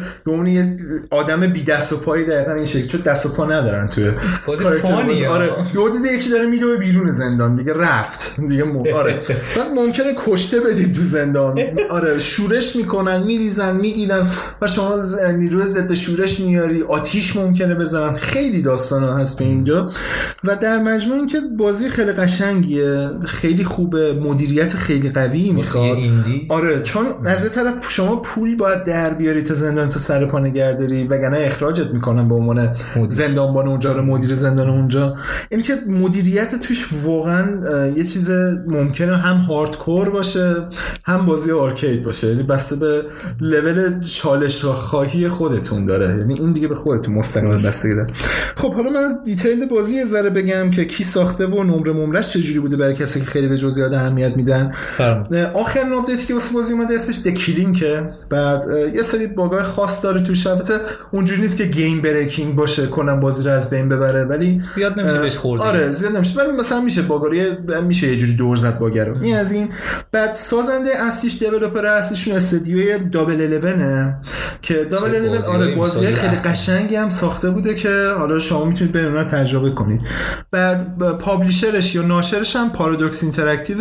یه 0.45 0.77
آدم 1.11 1.47
بی 1.47 1.63
دست 1.63 1.93
و 1.93 1.97
پایی 1.97 2.25
دقیقاً 2.25 2.51
این 2.51 2.65
شکل 2.65 2.87
چون 2.87 3.01
دست 3.01 3.25
و 3.25 3.29
پا 3.29 3.45
ندارن 3.45 3.87
توی 3.87 4.11
بازی 4.45 4.63
فانی 4.63 5.25
آره. 5.25 5.51
یهو 5.73 5.89
دیده 5.89 6.13
یکی 6.13 6.29
داره 6.29 6.45
میدوه 6.47 6.77
بیرون 6.77 7.11
زندان. 7.11 7.53
دیگه 7.55 7.73
رفت. 7.73 8.35
دیگه 8.49 8.63
م... 8.63 8.83
آره. 8.95 9.21
بعد 9.55 9.67
ممکنه 9.75 10.13
کشته 10.25 10.59
بدید 10.59 10.93
تو 10.95 11.01
زندان. 11.01 11.59
آره. 11.89 12.19
شورش 12.19 12.75
می‌کنن 12.75 13.23
میریزن 13.23 13.75
می‌گیرن 13.75 14.27
و 14.61 14.67
شما 14.67 14.95
نیروی 15.37 15.65
ضد 15.65 15.93
شورش 15.93 16.39
میاری 16.39 16.83
آتیش 16.83 17.35
ممکنه 17.35 17.75
بزنن. 17.75 18.13
خیلی 18.15 18.61
داستان 18.61 19.03
هست 19.03 19.37
به 19.37 19.45
اینجا. 19.45 19.91
و 20.43 20.55
در 20.55 20.77
مجموع 20.77 21.15
اینکه 21.15 21.37
بازی 21.57 21.89
خیلی 21.89 22.11
قشنگیه. 22.11 23.09
خیلی 23.25 23.63
خوبه. 23.63 24.13
مدیریت 24.13 24.75
خیلی 24.75 25.09
قوی 25.09 25.51
می‌خواد. 25.51 25.97
آره. 26.49 26.81
چون 26.81 27.05
از 27.25 27.51
طرف 27.51 27.91
شما 27.91 28.15
پول 28.15 28.55
باید 28.55 28.83
در 28.83 29.13
بیاری 29.13 29.41
تا 29.41 29.53
زندان 29.53 29.89
تا 29.89 29.99
سر 29.99 30.25
پا 30.25 30.39
نگهداری 30.39 31.03
وگرنه 31.03 31.37
اخراجت 31.39 31.87
می‌کنن 31.91 32.29
به 32.29 32.35
عنوان 32.35 32.75
زندانبان 33.09 33.67
اونجا. 33.67 33.91
رو 33.91 34.01
مدیر 34.01 34.35
زندان 34.35 34.69
اونجا. 34.69 35.15
این 35.55 35.63
که 35.63 35.75
مدیریت 35.87 36.55
توش 36.55 36.89
واقعا 37.03 37.47
یه 37.89 38.03
چیز 38.03 38.29
ممکنه 38.67 39.17
هم 39.17 39.37
hardcore 39.37 40.09
باشه 40.09 40.55
هم 41.03 41.25
بازی 41.25 41.51
arcade 41.51 42.03
باشه. 42.03 42.27
یعنی 42.27 42.43
بسته 42.43 42.75
به 42.75 43.03
لول 43.41 43.99
چالش 44.01 44.65
خواهی 44.65 45.29
خودتون 45.29 45.85
داره. 45.85 46.17
یعنی 46.17 46.33
این 46.33 46.53
دیگه 46.53 46.67
به 46.67 46.75
خودتون 46.75 47.15
مستقیم 47.15 47.49
بستگی 47.49 47.95
داره 47.95 48.13
خب 48.55 48.73
حالا 48.73 48.89
من 48.89 48.99
از 48.99 49.23
detail 49.23 49.65
بازی 49.65 50.05
ذره 50.05 50.29
بگم 50.29 50.71
که 50.71 50.85
کی 50.85 51.03
ساخته 51.03 51.45
و 51.45 51.63
نمره 51.63 51.93
نمرش 51.93 52.33
چجوری 52.33 52.59
بوده 52.59 52.77
برای 52.77 52.93
کسی 52.93 53.19
که 53.19 53.25
خیلی 53.25 53.47
به 53.47 53.57
جزئیات 53.57 53.93
اهمیت 53.93 54.37
میدن. 54.37 54.73
آخرین 55.53 55.93
آپدیتی 55.93 56.25
که 56.25 56.33
واسه 56.33 56.53
بازی 56.53 56.73
اومده 56.73 56.95
اسمش 56.95 57.19
The 57.19 57.49
Clink 57.49 57.99
ه 57.99 58.09
بعد 58.29 58.65
یه 58.95 59.03
سری 59.03 59.27
باگای 59.27 59.63
خاص 59.63 60.03
داره 60.03 60.21
تو 60.21 60.49
البته 60.49 60.73
اونجوری 61.11 61.41
نیست 61.41 61.57
که 61.57 61.65
game 61.65 62.01
breaking 62.01 62.55
باشه 62.55 62.87
کنم 62.87 63.19
بازی 63.19 63.43
رو 63.43 63.51
از 63.51 63.69
بین 63.69 63.89
ببره 63.89 64.25
ولی 64.25 64.61
زیاد 64.75 64.99
نمیشه 64.99 65.19
بهش 65.19 65.37
خورد 65.45 65.61
آره 65.61 65.91
زیاد 65.91 66.15
نمیشه. 66.15 66.39
ولی 66.39 66.51
مثلا 66.51 66.81
میشه 66.81 67.01
باگاری 67.01 67.41
میشه 67.87 68.07
یه 68.07 68.17
جوری 68.17 68.33
دور 68.33 68.57
زد 68.57 68.79
باگر 68.79 69.13
این 69.21 69.35
از 69.35 69.51
این. 69.51 69.69
بعد 70.11 70.33
سازنده 70.33 70.89
اصلیش 71.03 71.39
developer 71.39 71.85
اصلیشون 71.85 72.35
استودیوی 72.35 72.99
Double 72.99 73.39
11 73.39 74.15
که 74.61 74.73
Double 74.73 75.13
11 75.13 75.43
آره 75.43 75.75
بازی 75.75 76.05
خیلی 76.07 76.35
قشنگی 76.35 76.95
هم 76.95 77.09
ساخته 77.09 77.49
بوده 77.49 77.75
که 77.75 77.89
حالا 78.17 78.39
شما 78.39 78.65
می‌تونید 78.65 78.93
به 78.93 79.05
اونها 79.05 79.23
تجربه 79.23 79.69
کنید. 79.69 80.01
بعد 80.51 80.97
publisher 81.19 81.81
ش 81.81 81.95
یا 81.95 82.01
ناشرش 82.01 82.55
هم 82.55 82.69
Paradox 82.69 83.23
Interactive 83.23 83.77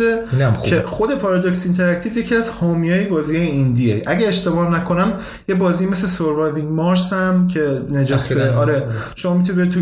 که 0.63 0.81
خود 0.81 1.15
Paradox 1.15 1.65
Interactive 1.65 2.17
یکی 2.17 2.35
از 2.35 2.49
حامیای 2.49 3.03
بازی 3.03 3.37
indie 3.37 3.84
ه. 3.84 4.03
اگه 4.05 4.27
اشتباه 4.27 4.75
نکنم 4.75 5.13
یه 5.47 5.55
بازی 5.55 5.85
مثل 5.85 6.07
Surviving 6.07 6.71
Mars 6.71 7.13
هم 7.13 7.47
که 7.47 7.81
نجات 7.91 8.31
آره 8.31 8.83
شما 9.15 9.37
می‌تونید 9.37 9.71
تو 9.71 9.79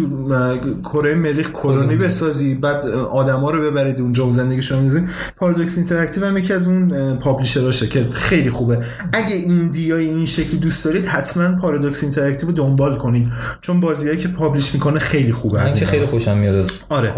کره 0.83 1.15
مریخ 1.15 1.51
colony 1.73 1.97
بسازی 1.97 2.55
بعد 2.55 2.85
آدما 2.87 3.51
رو 3.51 3.61
ببرید 3.61 4.01
اونجا 4.01 4.27
و 4.27 4.31
زندگیشون 4.31 4.79
میزین 4.79 5.09
Paradox 5.37 5.77
Interactive 5.77 6.25
هم 6.25 6.37
یکی 6.37 6.53
از 6.53 6.67
اون 6.67 7.15
publisher 7.15 7.69
اشه 7.69 7.87
که 7.87 8.05
خیلی 8.13 8.49
خوبه. 8.49 8.79
اگه 9.13 9.35
indie 9.35 9.88
های 9.88 10.09
این 10.09 10.25
شکلی 10.25 10.57
دوست 10.57 10.85
دارید 10.85 11.05
حتما 11.05 11.55
Paradox 11.55 12.03
Interactive 12.03 12.49
رو 12.49 12.55
دنبال 12.55 12.97
کنید. 12.97 13.31
چون 13.61 13.79
بازیایی 13.79 14.17
که 14.17 14.27
publish 14.27 14.73
می‌کنه 14.73 14.99
خیلی 14.99 15.31
خوبه 15.31 15.61
از 15.61 15.75
که 15.75 15.85
خیلی 15.85 16.05
خوشم 16.05 16.37
میاد 16.37 16.55
از 16.55 16.71
آره. 16.89 17.13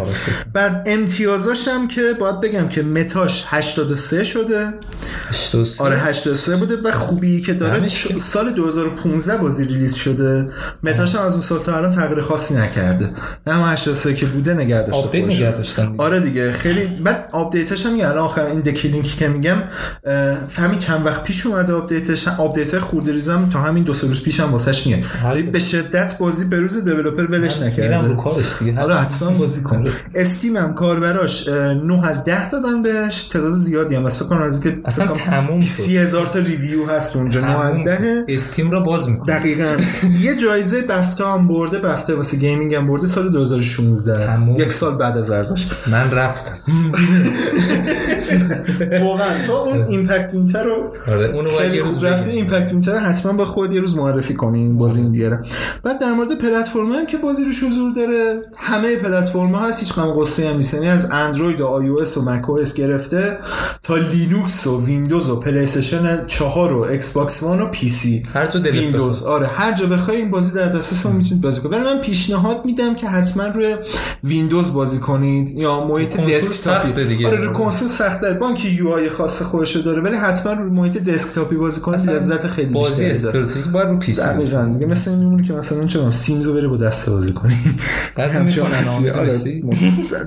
بعد 0.54 0.84
امتیازاش 0.86 1.68
هم 1.68 1.88
که 1.88 2.02
باید 2.20 2.42
بگم 2.42 2.68
که 2.68 2.84
meta 2.84 3.25
ش 3.25 3.46
83 3.48 4.24
شده. 4.24 4.74
83 5.30 5.84
آره 5.84 5.98
83 5.98 6.56
بوده 6.56 6.76
و 6.84 6.92
خوبی 6.92 7.42
که 7.42 7.54
داره 7.54 7.88
سال 8.20 8.52
2015 8.52 9.38
بازی 9.38 9.66
release 9.66 9.96
شده. 9.96 10.50
meta 10.84 11.05
ش 11.05 11.16
هم 11.16 11.22
از 11.22 11.34
اون 11.34 11.42
سال 11.42 11.60
تا 11.60 11.78
الان 11.78 11.92
تغییر 11.92 12.22
خاصی 12.22 12.56
نکرده. 12.56 13.10
نه 13.48 13.68
83 13.68 14.14
که 14.14 14.26
بوده 14.36 14.54
نگه 14.54 14.82
داشته 14.82 15.04
آپدیت 15.04 15.26
نگه 15.26 15.52
داشتن 15.52 15.96
آره 15.98 16.20
دیگه 16.20 16.52
خیلی 16.52 16.86
بعد 16.86 17.30
آپدیتش 17.32 17.86
هم 17.86 17.94
الان 17.94 18.18
آخر 18.18 18.46
این 18.46 18.60
The 18.60 18.79
Clink 18.79 19.11
ی 19.11 19.18
که 19.18 19.28
میگم 19.28 19.58
فهمی 20.50 20.78
چند 20.78 21.06
وقت 21.06 21.24
پیش 21.24 21.46
اومده 21.46 21.74
آپدیتش 21.74 22.28
آپدیت 22.28 22.80
خورده 22.80 23.12
ریزم 23.12 23.50
تا 23.54 23.60
همین 23.60 23.84
دو 23.84 23.94
سه 23.94 24.08
روز 24.08 24.24
پیشم 24.24 24.52
واسش 24.52 24.88
میاد. 24.88 25.00
به 25.52 25.60
شدت 25.60 26.18
بازی 26.18 26.46
به 26.46 26.60
روز 26.60 26.84
دیولپر 26.84 27.26
ولش 27.26 27.62
نکرده. 27.62 27.82
میرم 27.82 28.06
رو 28.06 28.16
کارش 28.16 28.46
دیگه 28.60 28.74
حالا 28.74 28.98
حتما 28.98 29.30
بازی 29.30 29.64
کن. 29.64 29.86
استیم 30.16 30.58
هم 30.58 30.74
کاربراش 30.74 31.48
9 31.48 32.08
از 32.08 32.24
10 32.24 32.50
دادن 32.50 32.84
بهش 32.84 33.24
تعداد 33.24 33.54
زیادی 33.54 33.96
هم. 33.96 34.04
بس 34.04 34.18
فکر 34.18 34.26
کنم 34.26 34.42
از 34.42 34.62
اصلا 34.86 35.08
تموم 35.08 35.62
شد. 35.62 35.68
سی 35.68 35.98
هزار 35.98 36.28
تا 36.28 36.40
ریویو 36.40 36.86
هست 36.86 37.16
اونجا 37.16 37.42
9 37.42 37.60
از 37.60 37.84
ده 37.84 38.26
استیم 38.28 38.72
را 38.72 38.80
باز 38.80 39.10
می‌کنه 39.10 39.40
دقیقا. 39.40 39.78
یه 40.22 40.36
جایزه 40.36 40.82
بفتا 40.82 41.34
هم 41.34 41.48
برده 41.48 41.80
بفتا 41.80 42.18
واسه 42.18 42.38
گیمینگ 42.38 42.76
هم 42.76 42.88
برده 42.88 43.08
سال 43.08 43.30
2016 43.30 44.25
یک 44.58 44.74
سال 44.74 44.96
بعد 44.96 45.18
از 45.18 45.30
ارزش. 45.30 45.68
من 45.88 46.12
رفتم. 46.12 46.58
واقعا. 49.02 49.46
تو 49.48 49.52
اون 49.52 49.88
ایمپکت 49.88 50.34
وینتر 50.34 50.64
رو 50.64 50.90
آره 51.08 51.26
اونو 51.26 51.50
یه 51.76 51.84
روز 51.84 52.00
بگیم. 52.00 52.36
Impact 52.36 52.72
Winter 52.72 52.94
رو 52.94 53.00
حتما 53.00 53.34
با 53.34 53.46
خود 53.46 53.74
یه 53.74 53.82
روز 53.82 53.98
معرفی 53.98 54.34
کنین 54.34 54.78
بازی 54.78 55.02
indie 55.02 55.25
ه 55.25 55.30
رو 55.30 55.38
بعد 55.84 56.00
در 56.00 56.12
مورد 56.12 56.38
پلتفرم 56.38 56.92
هم 56.92 57.06
که 57.06 57.18
بازی 57.18 57.46
روش 57.46 57.64
حضور 57.64 57.92
داره 57.94 58.42
همه 58.58 58.96
پلتفرم 58.96 59.56
ها 59.56 59.68
هست 59.68 59.80
هیچ 59.80 59.94
غم 59.94 60.08
و 60.08 60.14
غصه 60.14 60.50
هم 60.50 60.58
نیست. 60.58 60.74
یعنی 60.74 60.88
از 60.90 61.08
اندروید 61.12 61.62
و 61.62 61.68
آی 61.68 61.88
او 61.88 62.02
اس 62.02 62.18
و 62.18 62.22
مک 62.22 62.50
او 62.50 62.60
اس 62.60 62.74
گرفته 62.74 63.38
تا 63.84 63.98
لینوکس 63.98 64.68
و 64.68 64.86
ویندوز 64.86 65.30
و 65.30 65.36
پلی 65.36 65.60
استیشن 65.60 66.26
4 66.28 66.74
و 66.74 66.82
Xbox 66.82 67.44
One 67.44 67.62
و 67.62 67.66
PC 67.66 68.24
هر 68.34 68.48
جا 68.48 68.60
دلت 68.60 68.74
ویندوز 68.74 69.24
آره 69.24 69.48
هر 69.48 69.72
جا 69.72 69.86
بخوای 69.86 70.18
این 70.18 70.32
بازی 70.32 70.54
در 70.54 70.68
دسترس 70.68 71.06
می‌تونید 71.06 71.42
بازی 71.42 71.62
کنید 71.62 71.74
ولی 71.74 71.84
من 71.84 72.02
پیشنهاد 72.02 72.66
میدم 72.66 72.96
که 72.96 73.08
حتما 73.08 73.44
روی 73.44 73.76
ویندوز 74.24 74.74
بازی 74.74 75.00
کنید 75.00 75.50
یا 75.50 75.88
محیط 75.88 76.18
desktop 76.22 76.86
ی. 76.86 77.04
دیگه. 77.06 77.28
آره 77.28 77.38
رو 77.38 77.54
کنسول 77.54 77.88
سخته. 77.88 78.34
بانک 78.34 78.66
UI 78.66 79.10
خاص 79.10 79.42
خودشو 79.42 79.80
داره 79.82 80.02
ولی 80.02 80.16
حتما 80.18 80.54
روی 80.54 80.70
محیط 80.72 80.98
desktop 80.98 81.49
ی 81.49 81.56
بازی 81.56 81.82
کنید 81.82 82.10
لذت 82.10 82.48
خیلی 82.48 82.70
بازی 82.74 82.96
داره. 83.02 83.12
استراتژیک 83.12 83.66
باید 83.68 83.88
رو 83.90 83.98
PC 83.98 84.22
دقیقاً 84.22 84.70
دیگه 84.74 84.86
مثل 84.86 85.12
این 85.12 85.20
میمونه 85.20 85.44
که 85.48 85.54
مثلا 85.54 85.86
چه 85.86 86.12
Sims 86.12 86.45
و 86.45 86.54
بری 86.54 86.68
با 86.68 86.78
دست 86.78 87.10
بازی 87.10 87.34
کنی. 87.34 87.56
آره. 89.16 89.30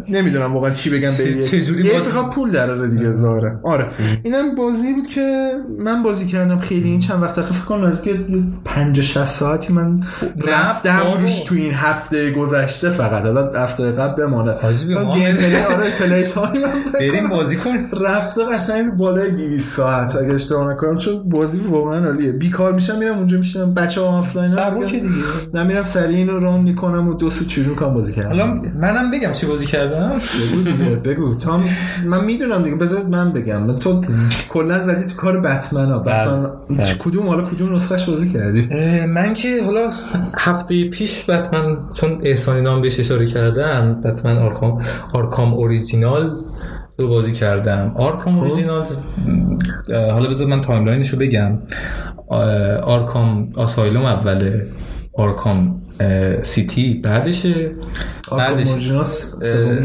نمی‌دونم 0.09 0.55
واقعا 0.55 0.71
چی 0.71 0.91
بگم 0.91 1.11
به 1.19 1.43
چه- 1.43 1.61
جوری 1.65 1.83
یه 1.85 1.93
بازی- 1.93 2.07
اتفاق 2.09 2.35
پول 2.35 2.51
دراره 2.51 2.89
دیگه 2.89 3.13
ظاهره 3.13 3.59
آره. 3.63 3.87
اینم 4.23 4.55
بازی 4.55 4.93
بود 4.93 5.07
که 5.07 5.51
من 5.79 6.03
بازی 6.03 6.27
کردم 6.27 6.59
خیلی 6.59 6.89
این 6.89 7.01
چند 7.01 7.23
وقت 7.23 7.41
فکر 7.43 7.65
کنم 7.65 7.85
نزدیک 7.87 8.17
50 8.65 9.05
60 9.05 9.25
ساعتی 9.25 9.73
من 9.73 9.99
رفتم 10.47 11.01
بارو. 11.05 11.21
روش 11.21 11.41
تو 11.41 11.55
این 11.55 11.73
هفته 11.73 12.31
گذشته 12.31 12.91
فقط. 12.91 13.23
حالا 13.25 13.43
هفته 13.85 14.03
قبل 14.03 14.25
بمانه. 14.25 14.55
game. 14.87 15.35
play 15.35 15.57
آره 15.57 15.91
playtime 15.99 16.63
بریم 16.95 17.29
بازی 17.29 17.57
کنیم. 17.57 17.91
رفته 18.01 18.45
قشنگ 18.45 18.97
بالای 18.97 19.31
200 19.31 19.77
ساعت 19.77 20.17
اگه 20.17 20.35
اشتباه 20.35 20.73
نکنم 20.73 20.97
چون 20.97 21.29
بازی 21.29 21.59
واقعا 21.59 22.07
عالیه. 22.07 22.33
بیکار 22.33 22.73
میشم 22.73 22.99
میرم 22.99 23.19
اونجا 23.19 23.39
میشینم. 23.39 23.75
بچه 23.75 24.01
ها 24.01 24.07
آفلاین 24.19 24.49
سبکه 24.49 25.01
دیگه. 25.01 25.15
من 25.53 25.67
میرم 25.67 25.83
سریع 25.83 26.17
اینو 26.17 26.41
run 26.41 26.61
می‌کنم 26.61 27.09
و 27.09 27.15
دو 27.15 27.31
سو 27.31 27.45
چجور 27.45 27.67
می‌کنم 27.67 27.95
بازی 27.95 28.13
کردم 28.13 28.29
حالا 28.29 28.47
منم 28.75 29.11
بگم 29.11 29.33
چی 29.33 29.47
بازی 29.47 29.67
کردم. 29.67 30.19
بگو 30.19 30.63
دیگه 30.63 30.97
بگو. 30.97 31.35
تو 31.35 31.51
هم 31.51 31.65
من 32.05 32.25
می‌دونم 32.25 32.63
دیگه. 32.63 32.77
بذار 32.77 33.05
من 33.07 33.33
بگم. 33.33 33.63
من 33.63 33.79
تو 33.79 34.01
کلا 34.49 34.79
زدی 34.81 35.05
تو 35.05 35.17
کار 35.17 35.41
بتمن 35.41 35.91
ها 35.91 35.99
بتمن 35.99 36.43
بله. 36.43 36.95
کدوم؟ 36.99 37.27
حالا 37.27 37.43
کدوم 37.43 37.77
نسخهش 37.77 38.05
بازی 38.05 38.29
کردی؟ 38.29 38.69
من 39.07 39.35
که 39.35 39.65
حالا 39.65 39.91
هفته 40.39 40.89
پیش 40.89 41.31
بتمن 41.31 41.77
چون 41.95 42.21
احسانی 42.23 42.61
نام 42.61 42.81
بهش 42.81 43.01
اشاره 43.01 43.27
کردم 43.27 43.68
بتمن 44.05 44.39
Arkham 44.39 44.83
Arkham 45.15 45.55
اوریجینال 45.55 46.37
رو 46.99 47.09
بازی 47.09 47.33
کردم. 47.33 47.93
Arkham 47.97 48.39
اوریجینال 48.39 48.87
اه، 49.95 50.11
حالا 50.11 50.29
بذار 50.29 50.47
من 50.47 50.61
timeline 50.61 50.99
ش 50.99 51.09
رو 51.09 51.19
بگم 51.19 51.59
Arkham 52.83 53.53
Asylum 53.57 54.05
اوله 54.05 54.67
Arkham 55.15 55.83
City 56.43 56.95
بعدشه. 56.95 57.71
بعدش 58.39 58.67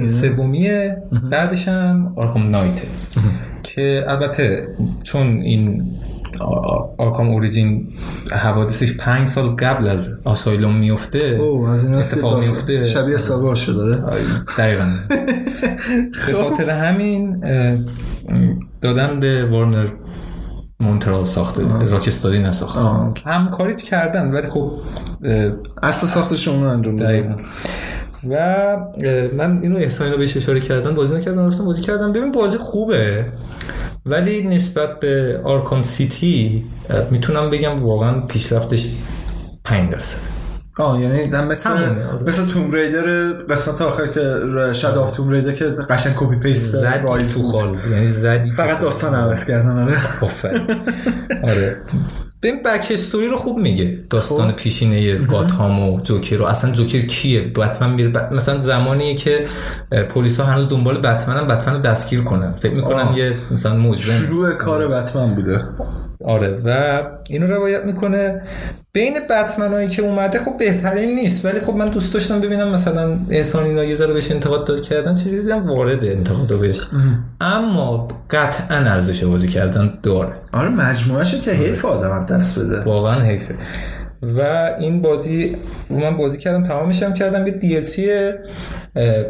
سومیه. 0.08 1.04
بعدش 1.32 1.68
هم 1.68 2.14
Arkham 2.18 2.50
Knight 2.50 2.82
ه 2.82 2.88
که 3.64 4.06
البته 4.08 4.68
چون 5.04 5.28
این 5.42 5.92
Arkham 6.98 7.30
Origins 7.30 7.88
حوادثش 8.32 8.94
پنج 8.94 9.28
سال 9.28 9.48
قبل 9.50 9.88
از 9.90 10.10
Asylum 10.26 10.76
میفته 10.80 11.38
اوه 11.42 11.70
از 11.70 11.86
این 11.86 11.96
اتفاق 11.96 12.36
میفته. 12.36 12.84
شبیه 12.84 13.18
saga 13.18 13.56
شده. 13.56 13.96
دقیقا. 14.58 14.86
به 16.28 16.34
خاطر 16.34 16.70
همین 16.70 17.44
دادن 18.82 19.20
به 19.20 19.46
Warner 19.46 19.88
Montréal 20.80 21.24
ساخته 21.24 21.64
Rocksteady 21.89 22.39
نساخته 22.40 22.80
آه، 22.80 23.08
okay. 23.08 23.24
همکاریت 23.26 23.82
کردن 23.82 24.32
ولی 24.32 24.48
خب 24.48 24.72
اصل 25.84 26.08
ساختش 26.08 26.48
اونو 26.48 26.68
انجام 26.70 26.96
دقیقا. 26.98 27.28
دادن 27.28 27.44
و 28.30 28.78
من 29.38 29.60
اینو 29.62 29.78
احسانی 29.78 30.12
رو 30.12 30.18
بهش 30.18 30.38
اشاره 30.38 30.60
کردم 30.60 30.96
بازی 30.96 31.16
نکردم 31.16 31.48
رفتم 31.48 31.66
بازی 31.66 31.82
کردم. 31.82 32.12
ببین 32.12 32.32
بازی 32.32 32.58
خوبه. 32.58 33.26
ولی 34.06 34.41
نسبت 34.47 34.99
به 34.99 35.41
Arkham 35.44 35.84
City 35.84 36.66
می‌تونم 37.12 37.49
بگم 37.49 37.84
واقعا 37.84 38.20
پیشرفتش 38.20 38.88
5 39.64 39.91
درصد 39.91 40.18
آه 40.78 41.01
یعنی 41.01 41.28
مثل 41.28 41.70
آره. 41.70 42.24
مثل 42.28 42.47
Tomb 42.48 42.72
Raider 42.72 43.34
قسمت 43.49 43.82
آخر 43.82 44.08
که 44.08 44.39
Shadow 44.74 44.98
of 44.98 45.12
the 45.12 45.19
Tomb 45.19 45.30
Raider 45.30 45.52
که 45.51 45.66
قشنگ 45.66 46.16
copy 46.18 46.36
paste 46.39 46.76
زدی 46.76 46.99
Rise 47.04 47.34
تو. 47.34 47.43
خال 47.43 47.78
یعنی 47.91 48.08
زدی 48.08 48.51
فقط. 48.51 48.80
داستان 48.80 49.16
عوض 49.16 49.45
کردن 49.45 49.80
آره 49.80 49.97
آفرین 50.22 50.68
آره 51.43 51.78
ببین 52.44 52.64
backstory 52.64 53.28
رو 53.28 53.38
خوب 53.38 53.58
میگه. 53.58 54.00
داستان 54.10 54.52
پیشینه 54.52 55.18
گاتهام 55.18 55.80
و 55.89 56.00
جوکر 56.02 56.36
رو. 56.38 56.46
اصلا 56.46 56.72
جوکر 56.72 57.02
کیه؟ 57.02 57.41
بتمن 57.41 57.94
میره 57.94 58.10
ب- 58.10 58.34
مثلا 58.34 58.62
زمانیه 58.62 59.16
که 59.16 59.46
پلیس 60.10 60.39
ها 60.39 60.46
هنوز 60.46 60.70
دنبال 60.70 60.98
بتمن 60.98 61.38
هم 61.38 61.48
بتمن 61.48 61.74
رو 61.74 61.80
دستگیر 61.80 62.22
کنن. 62.22 62.52
فکر 62.60 62.74
می‌کنن 62.74 63.00
آه. 63.00 63.18
یه 63.18 63.34
مثلا 63.52 63.76
مجرم 63.76 64.20
شروع 64.20 64.52
کار 64.54 64.88
بتمن 64.88 65.36
بوده. 65.36 65.62
آره 66.26 66.57
و 66.66 67.01
اینو 67.30 67.47
روایت 67.47 67.86
می‌کنه. 67.86 68.41
بین 68.93 69.14
بتمن 69.30 69.72
هایی 69.72 69.88
که 69.88 70.01
اومده 70.01 70.39
خب 70.39 70.57
بهترین 70.57 71.16
نیست 71.16 71.45
ولی 71.45 71.59
خب 71.59 71.76
من 71.76 71.89
دوست 71.89 72.14
داشتم 72.14 72.41
ببینم 72.41 72.70
مثلا 72.70 73.18
احسان 73.30 73.64
اینا 73.64 73.84
یه 73.84 73.95
ذره 73.95 74.14
بهش 74.14 74.32
انتقاد 74.32 74.68
داد 74.68 74.82
کردن 74.82 75.16
چه 75.16 75.30
چیزی 75.30 75.51
هم 75.51 75.68
وارد 75.70 76.05
انتقاد 76.05 76.51
رو 76.51 76.57
بهش. 76.57 76.88
اما 77.41 78.07
قطعا 78.30 78.78
ارزش 78.78 79.24
بازی 79.24 79.47
کردن 79.47 79.93
داره. 80.03 80.34
آره 80.51 80.70
مجموعهشو 80.70 81.41
که 81.41 81.51
حیف 81.51 81.86
آدم 81.86 82.26
دست 82.26 82.66
بده. 82.66 82.84
واقعا 82.84 83.20
حیفه. 83.20 83.55
و 84.22 84.41
این 84.80 85.01
بازی 85.01 85.55
من 85.89 86.18
بازی 86.18 86.38
کردم 86.38 86.64
تمامش 86.64 87.03
هم 87.03 87.14
کردم. 87.14 87.47
یه 87.47 87.59
DLC 87.59 87.99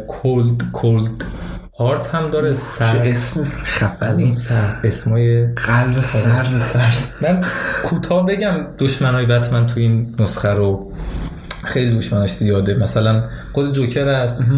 کولد 0.08 0.62
کولد. 0.72 1.24
هارت 1.78 2.06
هم 2.06 2.26
داره 2.26 2.52
سر. 2.52 3.00
اسم 3.04 3.40
از 3.40 3.52
اون 3.54 3.62
خفنی 3.64 4.34
سر. 4.34 4.74
اسمای 4.84 5.46
قلب 5.46 6.00
سرد 6.00 6.58
سرد 6.58 6.96
من 7.22 7.40
کوتاه 7.84 8.26
بگم 8.26 8.54
دشمنای 8.78 9.26
بتمن 9.26 9.66
تو 9.66 9.80
این 9.80 10.16
نسخه 10.18 10.48
رو 10.48 10.92
خیلی 11.64 11.96
دشمناش 11.96 12.34
زیاده. 12.34 12.74
مثلا 12.74 13.28
خود 13.52 13.72
جوکر 13.72 14.22
هست 14.22 14.52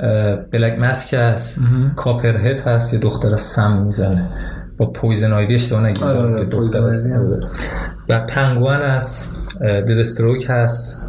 اه، 0.00 0.34
بلک 0.36 0.78
مسک 0.78 1.14
هست 1.14 1.58
کاپرهد 1.96 2.60
هست 2.60 2.92
یه 2.92 2.98
دختر 2.98 3.36
سم 3.36 3.82
می‌زنه. 3.82 4.28
با 4.76 4.86
پویزن 4.90 5.32
آیوی 5.32 5.54
اشتباه 5.54 5.82
نگیرم 5.82 6.08
آره، 6.08 6.18
آره، 6.18 6.44
دختر. 6.44 6.78
آره. 6.78 7.40
و 8.08 8.20
پنگوان 8.20 8.82
هست 8.82 9.28
ددستروک 9.60 10.46
هست. 10.48 11.02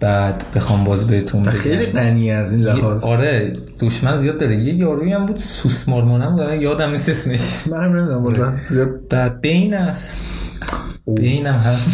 بعد 0.00 0.44
بخوام 0.54 0.84
باز 0.84 1.06
بهتون 1.06 1.42
بگم. 1.42 1.50
خیلی 1.50 1.86
غنی 1.86 2.30
از 2.30 2.52
این 2.52 2.62
لحاظ. 2.62 3.02
آره 3.02 3.56
دشمن 3.80 4.16
زیاد 4.16 4.38
داره. 4.38 4.56
یه 4.56 4.74
یارویی 4.74 5.12
هم 5.12 5.26
بود 5.26 5.36
سوسمارمانم 5.36 6.36
بود. 6.36 6.62
یادم 6.62 6.90
نیست 6.90 7.08
اسمش. 7.08 7.66
منم 7.66 7.96
نمی‌دونم 7.96 8.24
والا 8.24 8.54
زیاد 8.64 9.08
بعد 9.08 9.40
بین 9.40 9.74
است. 9.74 10.16
بین 11.06 11.46
هم 11.46 11.54
هست. 11.54 11.90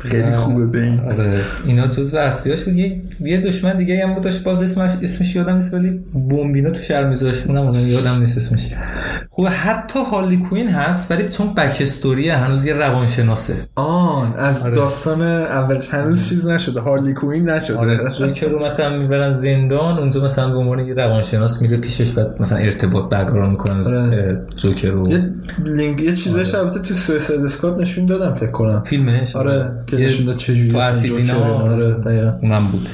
خیلی 0.00 0.36
خوبه 0.36 0.66
بین. 0.66 1.00
آره. 1.00 1.40
اینا 1.66 1.86
جزو 1.86 2.16
اصلیاش 2.16 2.62
بود. 2.62 2.74
یه 2.74 3.02
یه 3.20 3.38
دشمن 3.38 3.76
دیگه 3.76 4.02
هم 4.06 4.12
بود 4.12 4.22
داشت 4.22 4.42
باز 4.42 4.62
اسمش 4.62 4.90
اسمش 5.02 5.34
یادم 5.34 5.54
نیست 5.54 5.74
ولی 5.74 5.90
بمبینا 6.30 6.70
تو 6.70 6.82
شهر 6.82 7.08
میذاشت. 7.08 7.46
اونم 7.46 7.88
یادم 7.88 8.20
نیست 8.20 8.36
اسمش. 8.36 8.68
خوبه 9.30 9.50
حتی 9.50 9.98
هالی 10.12 10.36
کوین 10.36 10.68
هست 10.68 11.10
ولی 11.10 11.28
چون 11.28 11.54
بک 11.54 11.78
استوری 11.80 12.28
هنوز 12.30 12.66
یه 12.66 12.72
روانشناسه. 12.74 13.54
آن 13.74 14.34
از 14.34 14.62
داستان 14.64 15.22
اولش 15.22 15.94
هنوز 15.94 16.28
چیز 16.28 16.46
نشده 16.46 16.80
هارلی 16.80 17.14
کوین 17.14 17.50
نشده. 17.50 17.76
آره 17.76 17.98
جوکر 18.18 18.46
رو 18.48 18.64
مثلا 18.64 18.96
می‌برن 18.98 19.32
زندان 19.32 19.98
اونجا 19.98 20.24
مثلا 20.24 20.50
به 20.52 20.58
عنوان 20.58 20.86
یه 20.86 20.94
روانشناس 20.94 21.62
میره 21.62 21.76
پیشش 21.76 22.10
بعد 22.10 22.36
مثلا 22.40 22.58
ارتباط 22.58 23.08
برقرار 23.10 23.50
می‌کنن 23.50 23.80
آره. 23.86 24.46
جوکر 24.56 24.90
رو 24.90 25.10
یه 25.10 25.34
لینک 25.64 26.00
یه 26.00 26.12
چیزش 26.16 26.54
البته 26.54 26.78
تو 26.80 26.94
سویساید 26.94 27.44
اسکات 27.44 27.80
نشون 27.80 28.06
دادم 28.06 28.34
فکر 28.34 28.50
کنم. 28.50 28.82
فیلمش؟ 28.82 29.36
آره 29.36 29.84
که 29.86 29.96
یه- 29.96 30.04
نشون 30.04 30.26
داد 30.26 30.76
اسیدینا 30.76 31.34
جوکره. 31.34 31.94
آره. 32.04 32.38
اونم 32.42 32.70
بود. 32.72 32.88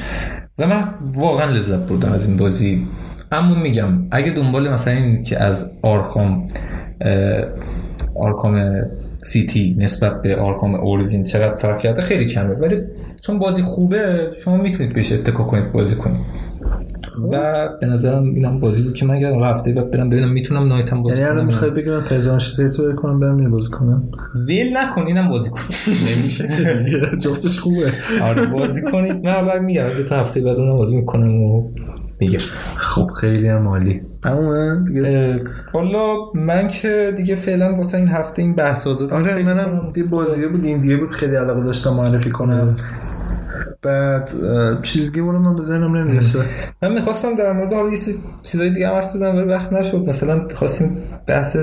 و 0.58 0.66
من 0.66 0.84
واقعا 1.14 1.50
لذت 1.50 1.78
بردم 1.78 2.12
از 2.12 2.26
این 2.26 2.36
بازی. 2.36 2.86
اما 3.34 3.54
میگم 3.54 3.88
اگه 4.10 4.30
دنبال 4.30 4.68
مثلا 4.68 4.94
این 4.94 5.22
که 5.22 5.42
از 5.42 5.72
Arkham 5.82 6.48
Arkham 8.14 8.82
City 9.18 9.76
نسبت 9.78 10.22
به 10.22 10.36
Arkham 10.36 10.74
Origin 10.74 11.24
چقدر 11.24 11.54
فرق 11.54 11.78
کرده 11.78 12.02
خیلی 12.02 12.26
کمه. 12.26 12.54
ولی 12.54 12.76
چون 13.22 13.38
بازی 13.38 13.62
خوبه 13.62 14.30
شما 14.44 14.56
می‌تونید 14.56 14.94
بهش 14.94 15.12
اتکا 15.12 15.44
کنید 15.44 15.72
بازی 15.72 15.96
کنید. 15.96 16.20
و 17.32 17.68
به 17.80 17.86
نظرم 17.86 18.24
اینم 18.24 18.60
بازی 18.60 18.82
بود 18.82 18.94
که 18.94 19.06
من 19.06 19.18
کردم 19.20 19.42
هفته 19.42 19.72
بعد 19.72 19.90
برم 19.90 20.10
ببینم 20.10 20.32
می‌تونم 20.32 20.68
Knight 20.68 20.92
هم 20.92 21.00
بازی 21.00 21.16
یعنی 21.16 21.24
الان 21.24 21.36
کنم. 21.38 21.46
می‌خوای 21.46 21.70
بگی 21.70 21.90
من 21.90 22.00
Prison 22.00 22.38
Architect 22.38 22.94
کنم 22.94 23.20
برم 23.20 23.36
اینو 23.36 23.50
بازی 23.50 23.70
کنم؟ 23.70 24.02
ویل 24.46 24.76
نکن 24.76 25.06
اینم 25.06 25.30
بازی 25.30 25.50
کن. 25.50 25.60
نمیشه. 26.16 26.48
که 26.48 26.82
دیگه 26.84 27.00
جفتش 27.20 27.58
خوبه. 27.58 27.92
آره 28.22 28.46
بازی 28.46 28.82
کنید. 28.82 29.12
من 29.12 29.46
بعد 29.46 29.62
میگم 29.62 29.88
تا 30.08 30.20
هفته 30.20 30.40
بعد 30.40 30.56
اونم 30.56 30.76
بازی 30.76 30.96
می‌کنم 30.96 31.42
و 31.42 31.70
میگم 32.20 32.38
خب 32.76 33.10
خیلی 33.20 33.48
هم 33.48 33.68
عالی. 33.68 34.02
دیگه 34.86 35.42
والا 35.74 36.16
من 36.34 36.68
که 36.68 37.14
دیگه 37.16 37.34
فعلا 37.34 37.74
واسه 37.74 37.98
این 37.98 38.08
هفته 38.08 38.42
این 38.42 38.54
بحث 38.54 38.86
آزاد 38.86 39.12
آره 39.12 39.42
منم 39.42 39.90
دی 39.92 40.02
بازیه 40.02 40.48
بود 40.48 40.64
ایندیه 40.64 40.96
بود 40.96 41.08
خیلی 41.08 41.36
علاقه 41.36 41.64
داشتم 41.64 41.90
معرفی 41.90 42.30
کنم. 42.30 42.76
بعد 43.82 44.30
اه، 44.44 44.82
چیز 44.82 45.12
دیگه 45.12 45.22
من 45.22 45.56
به 45.56 45.62
ذهنم 45.62 45.96
نمی‌رسه. 45.96 46.38
من 46.82 46.92
می‌خواستم 46.92 47.34
در 47.34 47.52
مورد 47.52 47.72
حالا 47.72 47.90
چیزای 48.42 48.70
دیگه 48.70 48.88
هم 48.88 48.94
حرف 48.94 49.14
بزنم 49.14 49.36
ولی 49.36 49.48
وقت 49.48 49.72
نشد. 49.72 50.08
مثلا 50.08 50.48
خواستیم 50.54 50.96
بحث 51.26 51.56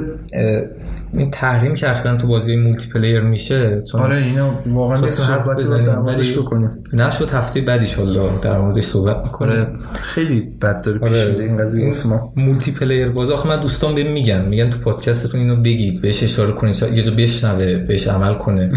این 1.14 1.32
تحریم 1.32 1.74
که 1.74 1.92
اخیراً 1.92 2.18
تو 2.18 2.28
بازی 2.28 2.56
multiplayer 2.56 3.22
میشه 3.22 3.82
چون 3.82 4.02
آره 4.02 4.16
اینا 4.16 4.60
واقعا 4.66 5.02
موردش 5.02 6.30
ولی 6.30 6.36
بکنیم. 6.36 6.84
نشد 6.94 7.32
هفته 7.32 7.62
بعد 7.62 7.82
ایشالله 7.82 8.30
در 8.42 8.60
موردش 8.60 8.84
صحبت 8.84 9.18
می‌کنیم. 9.18 9.52
آره 9.52 9.74
خیلی 10.02 10.42
بد 10.42 10.82
داره 10.82 11.00
پیش 11.00 11.18
میره 11.18 11.44
این 11.46 11.58
قضیه 11.58 11.86
واسه 11.86 12.10
ما. 12.10 12.34
multiplayer 12.36 13.10
باز. 13.10 13.30
آخه 13.30 13.50
من 13.50 13.60
دوستان 13.60 13.96
بهم 13.96 14.12
میگن 14.12 14.46
میگن 14.46 14.70
تو 14.70 14.80
پادکستتون 14.80 15.40
اینو 15.40 15.56
بگید 15.56 16.02
بهش 16.02 16.24
اشاره 16.24 16.52
کنید 16.52 16.84
یه 16.94 17.04
جا 17.04 17.12
بشنوه 17.12 17.78
بهش 17.78 18.08
عمل 18.08 18.34
کنه. 18.34 18.72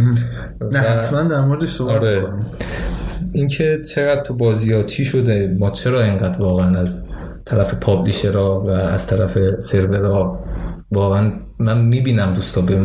نه 0.73 0.79
حتما 0.79 1.23
در 1.23 1.41
موردش 1.41 1.69
صحبت 1.69 1.97
آره. 1.97 2.23
اینکه 3.33 3.83
چقدر 3.95 4.23
تو 4.23 4.35
بازی 4.35 4.73
ها 4.73 4.83
چی 4.83 5.05
شده 5.05 5.57
ما 5.59 5.71
چرا 5.71 6.03
اینقدر 6.03 6.39
واقعا 6.39 6.79
از 6.79 7.07
طرف 7.45 7.75
پابلیشرها 7.75 8.61
و 8.61 8.71
از 8.71 9.07
طرف 9.07 9.39
سرورها 9.59 10.45
واقعا 10.93 11.33
من 11.59 11.79
می‌بینم 11.79 12.33
دوستا 12.33 12.61
به 12.61 12.77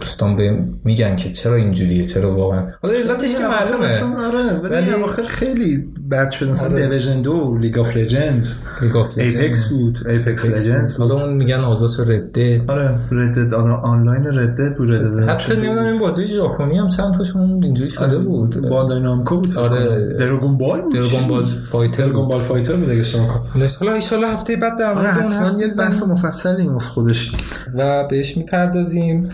دوستان 0.00 0.36
به 0.36 0.58
میگن 0.84 1.16
که 1.16 1.32
چرا 1.32 1.54
اینجوریه 1.54 2.04
چرا 2.04 2.36
واقعا. 2.36 2.66
حالا 2.82 2.94
علتش 2.94 3.32
که 3.34 3.38
معلومه. 3.38 4.26
آره 4.26 4.60
ولی 4.62 4.90
اواخر 4.90 5.22
خیلی 5.22 5.88
بد 6.10 6.30
شد. 6.30 6.50
مثلا 6.50 6.68
آره. 6.68 6.86
دیویژن 6.86 7.22
دو 7.22 7.58
لیگ 7.58 7.78
آف 7.78 7.96
لجندز 7.96 8.54
لیگ 8.82 8.96
آف 8.96 9.18
ایپکس 9.18 9.68
بود 9.68 9.98
ایپکس 10.08 10.46
لجندز 10.46 10.96
حالا 10.96 11.14
اون 11.14 11.34
میگن 11.34 11.60
آزاس 11.60 12.00
و 12.00 12.04
ردد 12.04 12.70
آره 12.70 12.98
ردد 13.10 13.54
آنلاین 13.54 14.24
ردد 14.24 14.76
بود 14.78 14.92
ردد 14.92 15.28
حتی 15.28 15.52
نمی‌دونم 15.52 15.86
این 15.86 15.98
بازی 15.98 16.26
ژاپنی 16.26 16.78
هم 16.78 16.88
چند 16.88 17.14
تاشون 17.14 17.64
اینجوری 17.64 17.90
شده 17.90 18.18
بود. 18.18 18.68
باندای 18.68 19.00
نامکو 19.00 19.36
بود 19.36 19.58
آره. 19.58 20.14
دراگون 20.14 20.58
بال 20.58 20.80
بود. 20.80 20.92
دراگون 20.92 21.28
بال؟ 21.28 21.44
فایتر 21.44 22.04
دراگون. 22.04 22.28
بال 22.28 22.42
فایتر 22.42 22.76
بود. 22.76 22.90
اگه 22.90 23.00
نکنم 23.00 23.68
حالا 23.80 23.92
ایشالله 23.92 24.28
هفته 24.28 24.56
بعد 24.56 24.78
در 24.78 24.94
مورد 24.94 25.06
آره 25.06 25.16
اون 25.16 25.24
حتما 25.24 25.60
یه. 25.60 25.68
بحث 25.78 26.02
مفصلی 26.02 26.66
واسه 26.66 26.88
خودش. 26.88 27.32
و 27.74 28.04
بهش 28.18 28.36
می‌پردازیم. 28.36 29.28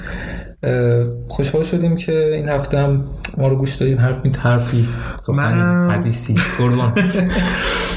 خوشحال 1.28 1.62
شدیم 1.62 1.96
که 1.96 2.12
این 2.34 2.48
هفته 2.48 2.78
هم 2.78 3.04
ما 3.36 3.48
رو 3.48 3.56
گوش 3.56 3.74
دادیم. 3.74 3.98
حرف 3.98 4.20
این 4.24 4.34
حرفی 4.34 4.88
منم- 5.28 5.90
حدیثی. 5.90 6.34
قربان. 6.58 6.94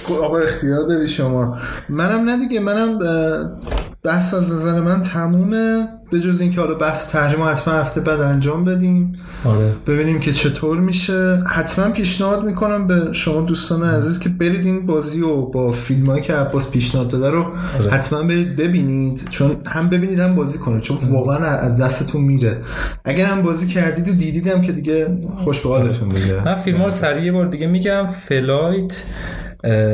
خب 0.03 0.13
آقا 0.23 0.37
اختیار 0.37 0.85
داری 0.85 1.07
شما. 1.07 1.57
منم 1.89 2.29
نه 2.29 2.37
دیگه 2.37 2.59
منم 2.59 2.99
بحث 4.07 4.33
از 4.33 4.53
نظر 4.53 4.81
من 4.81 5.01
تمومه. 5.01 5.87
به 6.11 6.19
جز 6.19 6.41
اینکه 6.41 6.61
حالا 6.61 6.73
بحث 6.75 7.11
تحریم 7.11 7.43
حتما 7.43 7.73
هفته 7.73 8.01
بعد 8.01 8.21
انجام 8.21 8.65
بدیم. 8.65 9.13
آره. 9.45 9.73
ببینیم 9.87 10.19
که 10.19 10.33
چطور 10.33 10.79
میشه. 10.79 11.43
حتما 11.47 11.89
پیشنهاد 11.89 12.45
می‌کنم 12.45 12.87
به 12.87 13.13
شما 13.13 13.41
دوستان 13.41 13.83
عزیز 13.83 14.19
که 14.19 14.29
برید 14.29 14.65
این 14.65 14.85
بازی 14.85 15.21
و 15.21 15.41
با 15.41 15.71
فیلم 15.71 16.05
هایی 16.05 16.21
که 16.21 16.33
عباس 16.33 16.71
پیشنهاد 16.71 17.07
داده 17.07 17.29
رو 17.29 17.53
حتما 17.91 18.23
برید 18.23 18.55
ببینید. 18.55 19.27
چون 19.29 19.55
هم 19.65 19.89
ببینید 19.89 20.19
هم 20.19 20.35
بازی 20.35 20.57
کنید. 20.57 20.81
چون 20.81 20.97
واقعا 21.11 21.45
از 21.45 21.81
دستتون 21.81 22.21
میره. 22.21 22.61
اگر 23.05 23.25
هم 23.25 23.41
بازی 23.41 23.67
کردید 23.67 24.09
و 24.09 24.11
دیدید 24.11 24.47
هم 24.47 24.61
که 24.61 24.71
دیگه 24.71 25.19
خوش 25.37 25.59
به 25.59 25.69
حالتون 25.69 26.09
دیگه 26.09 26.43
من 26.45 26.55
فیلم 26.55 26.77
ها 26.77 26.85
رو 26.85 26.91
سریع 26.91 27.31
بار 27.31 27.47
دیگه 27.47 27.67
میگم. 27.67 28.07
فلایت 28.27 29.03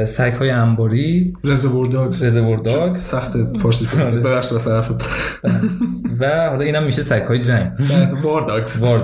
سگ 0.05 0.33
های 0.39 0.49
انباری. 0.49 1.33
Reservoir 1.43 1.87
Dogs 1.87 2.23
Reservoir 2.23 2.91
سخت 2.91 3.57
فارسی 3.57 3.87
ببخش 4.23 4.51
واسه 4.51 4.71
حرفت. 4.71 4.95
و 6.19 6.49
حالا 6.49 6.61
اینم 6.61 6.83
میشه 6.83 7.01
سگ 7.01 7.21
های 7.21 7.39
جنگ 7.39 7.71
War 8.23 8.47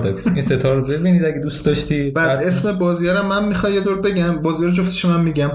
Dogs 0.00 0.26
این 0.26 0.40
ستا 0.40 0.74
رو 0.74 0.82
ببینید 0.82 1.24
اگه 1.24 1.38
دوست 1.38 1.64
داشتید 1.64 2.14
بعد 2.14 2.42
اسم 2.42 2.72
بازی 2.72 3.08
رو 3.08 3.22
من 3.22 3.48
می‌خوای 3.48 3.72
یه 3.72 3.80
دور 3.80 4.00
بگم. 4.00 4.36
بازی 4.36 4.64
رو 4.64 4.70
جفتش 4.70 5.04
من 5.04 5.20
میگم. 5.20 5.50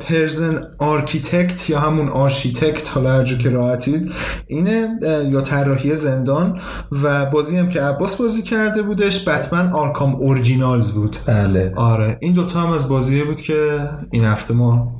Prison 0.00 0.62
Architect 0.78 1.70
یا 1.70 1.80
همون 1.80 2.08
آرشیتکت 2.08 2.90
حالا 2.94 3.12
هر 3.12 3.22
جور 3.22 3.38
که 3.38 3.50
راحتید. 3.50 4.12
اینه 4.46 4.98
یا 5.30 5.40
طراحی 5.40 5.96
زندان. 5.96 6.58
و 7.02 7.26
بازی 7.26 7.58
هم 7.58 7.68
که 7.68 7.82
عباس 7.82 8.16
بازی 8.16 8.42
کرده 8.42 8.82
بودش 8.82 9.28
Batman 9.28 9.72
Arkham 9.72 10.14
Originals 10.14 10.90
بود. 10.90 11.16
بله. 11.26 11.72
آره. 11.76 12.18
این 12.20 12.32
دوتا 12.32 12.60
هم 12.60 12.72
از 12.72 12.88
بازیه 12.88 13.24
بود 13.24 13.40
که 13.40 13.80
این 14.10 14.24
هفته 14.38 14.54
ما 14.54 14.92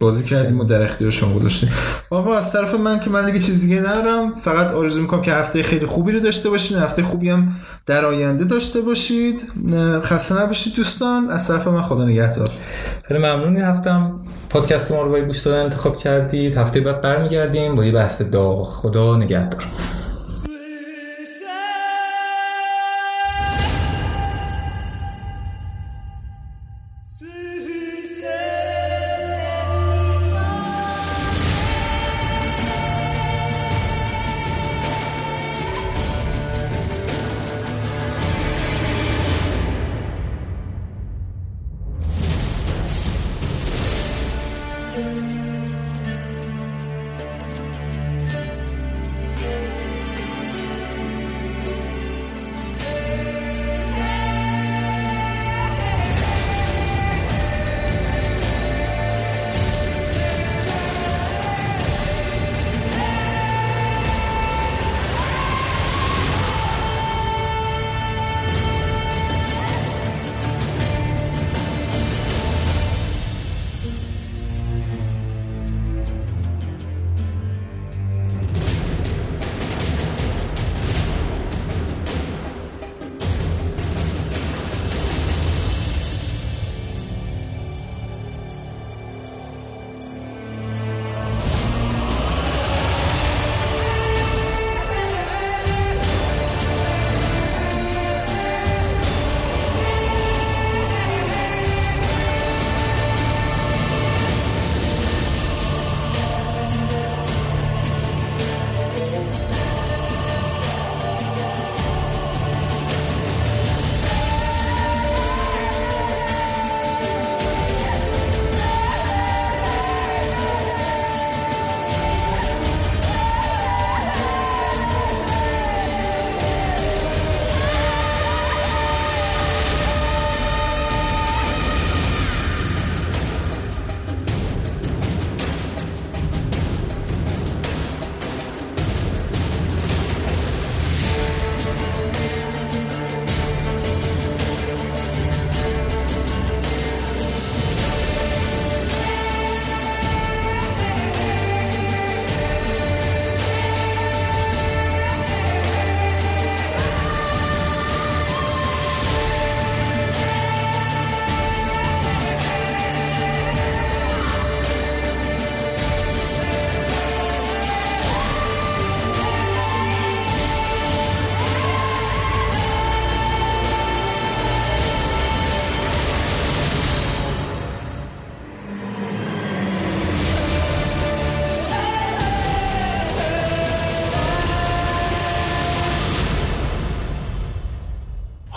بازی 0.00 0.24
کردیم 0.24 0.60
و 0.60 0.64
در 0.64 0.82
اختیار 0.82 1.10
شما 1.10 1.34
گذاشتیم 1.34 1.70
آقا 2.10 2.34
از 2.34 2.52
طرف 2.52 2.74
من 2.74 3.00
که 3.00 3.10
من 3.10 3.26
دیگه 3.26 3.38
چیز 3.38 3.60
دیگه 3.60 3.80
ندارم. 3.80 4.32
فقط 4.32 4.72
آرزو 4.72 5.00
می‌کنم 5.00 5.20
که 5.20 5.32
هفته 5.32 5.62
خیلی 5.62 5.86
خوبی 5.86 6.12
رو 6.12 6.20
داشته 6.20 6.50
باشین. 6.50 6.78
هفته 6.78 7.02
خوبی 7.02 7.30
هم 7.30 7.52
در 7.86 8.04
آینده 8.04 8.44
داشته 8.44 8.80
باشید. 8.80 9.42
خسته 10.02 10.42
نباشید 10.42 10.74
دوستان. 10.76 11.30
از 11.30 11.48
طرف 11.48 11.66
من 11.66 11.82
خدا 11.82 12.04
نگهدار. 12.04 12.50
خیلی 13.04 13.20
ممنون. 13.20 13.56
این 13.56 13.64
هفته 13.64 13.90
هم 13.90 14.20
پادکست 14.50 14.92
ما 14.92 15.02
رو 15.02 15.10
با 15.10 15.20
گوش 15.20 15.42
دادن 15.42 15.60
انتخاب 15.60 15.96
کردید. 15.96 16.56
هفته 16.56 16.80
بعد 16.80 17.00
برمیگردیم 17.00 17.74
با 17.74 17.84
یه 17.84 17.92
بحث 17.92 18.22
داغ. 18.22 18.66
خدا 18.66 19.16
نگهدار. 19.16 19.66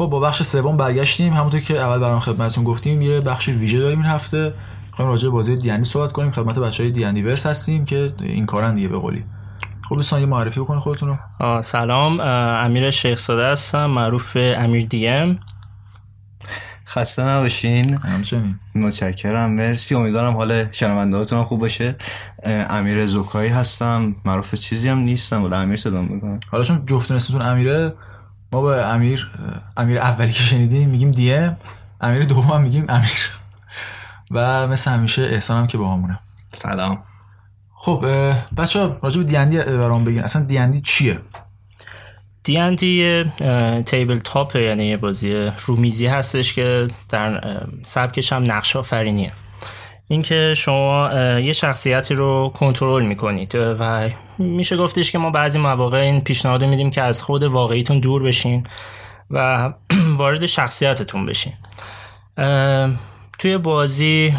خب 0.01 0.07
با 0.07 0.19
بخش 0.19 0.43
سوم 0.43 0.77
برگشتیم. 0.77 1.33
همونطور 1.33 1.59
که 1.59 1.79
اول 1.79 1.99
برام 1.99 2.19
خدمتتون 2.19 2.63
گفتیم 2.63 3.01
یه 3.01 3.21
بخش 3.21 3.49
ویژه 3.49 3.79
داریم 3.79 4.01
این 4.01 4.07
هفته. 4.07 4.53
می‌خوایم 4.87 5.11
راجع 5.11 5.23
به 5.23 5.29
بازی 5.29 5.55
دیانی 5.55 5.85
صحبت 5.85 6.11
کنیم. 6.11 6.31
خدمت 6.31 6.59
بچهای 6.59 6.91
دیانی 6.91 7.21
ورس 7.21 7.45
هستیم 7.45 7.85
که 7.85 8.13
این 8.19 8.45
کارن 8.45 8.75
دیگه 8.75 8.87
به 8.87 8.97
قولی. 8.97 9.23
خب 9.89 9.95
دوستان 9.95 10.19
یه 10.19 10.25
معرفی 10.25 10.59
بکنید 10.59 10.79
خودتون 10.79 11.17
رو. 11.39 11.61
سلام. 11.61 12.19
امیر 12.19 12.89
شیخ 12.89 13.19
ساده 13.19 13.45
هستم 13.45 13.85
معروف 13.85 14.37
امیر 14.37 14.85
دی 14.85 15.07
ام 15.07 15.39
خسته 16.87 17.23
نباشین. 17.23 17.97
همچنین. 17.97 18.59
متشکرم. 18.75 19.51
مرسی. 19.51 19.95
امیدوارم 19.95 20.37
حال 20.37 20.71
شنوندهاتون 20.71 21.43
خوب 21.43 21.59
باشه. 21.59 21.95
امیر 22.45 23.05
زوکایی 23.05 23.49
هستم. 23.49 24.15
معروف 24.25 24.55
چیزی 24.55 24.89
هم 24.89 24.97
نیستم. 24.97 25.43
ولی 25.43 25.55
امیر 25.55 25.75
صدام 25.75 26.05
می‌کنم 26.05 26.39
حالا 26.51 26.63
چون 26.63 26.85
جفتون 26.85 27.17
اسمتون 27.17 27.41
امیره 27.41 27.93
ما 28.51 28.61
با 28.61 28.75
امیر 28.75 29.31
امیر 29.77 29.99
اولی 29.99 30.31
که 30.31 30.43
شنیدیم 30.43 30.89
میگیم 30.89 31.11
دی 31.11 31.33
ام 31.33 31.57
امیر 32.01 32.23
دوم 32.23 32.61
میگیم 32.61 32.85
امیر. 32.89 33.29
و 34.31 34.67
مثل 34.67 34.91
همیشه 34.91 35.21
احسانم 35.21 35.67
که 35.67 35.77
با 35.77 35.93
همونه 35.93 36.19
سلام. 36.53 37.03
خب 37.75 38.05
بچه 38.57 38.79
ها 38.79 38.97
راجع 39.03 39.17
به 39.17 39.23
دیندی 39.23 39.57
برام 39.57 40.03
بگین. 40.03 40.23
اصلا 40.23 40.43
دیندی 40.43 40.81
چیه؟ 40.81 41.19
دیندی 42.43 43.23
تیبل 43.85 44.19
تاپ 44.19 44.55
یعنی 44.55 44.85
یه 44.85 44.97
بازی 44.97 45.51
رومیزی 45.65 46.07
هستش 46.07 46.53
که 46.53 46.87
در 47.09 47.61
سبکش 47.83 48.33
هم 48.33 48.51
نقش 48.51 48.75
آفرینیه. 48.75 49.31
اینکه 50.11 50.53
شما 50.57 51.09
یه 51.39 51.53
شخصیتی 51.53 52.13
رو 52.15 52.51
کنترل 52.55 53.03
می‌کنید. 53.03 53.55
و 53.55 54.09
میشه 54.37 54.77
گفتش 54.77 55.11
که 55.11 55.17
ما 55.17 55.29
بعضی 55.29 55.59
مواقع 55.59 55.97
این 55.97 56.21
پیشنهاد 56.21 56.63
میدیم 56.63 56.91
که 56.91 57.01
از 57.01 57.23
خود 57.23 57.43
واقعیتون 57.43 57.99
دور 57.99 58.23
بشین 58.23 58.63
و 59.31 59.69
وارد 60.19 60.45
شخصیتتون 60.45 61.25
بشین. 61.25 61.53
توی 63.39 63.57
بازی 63.57 64.33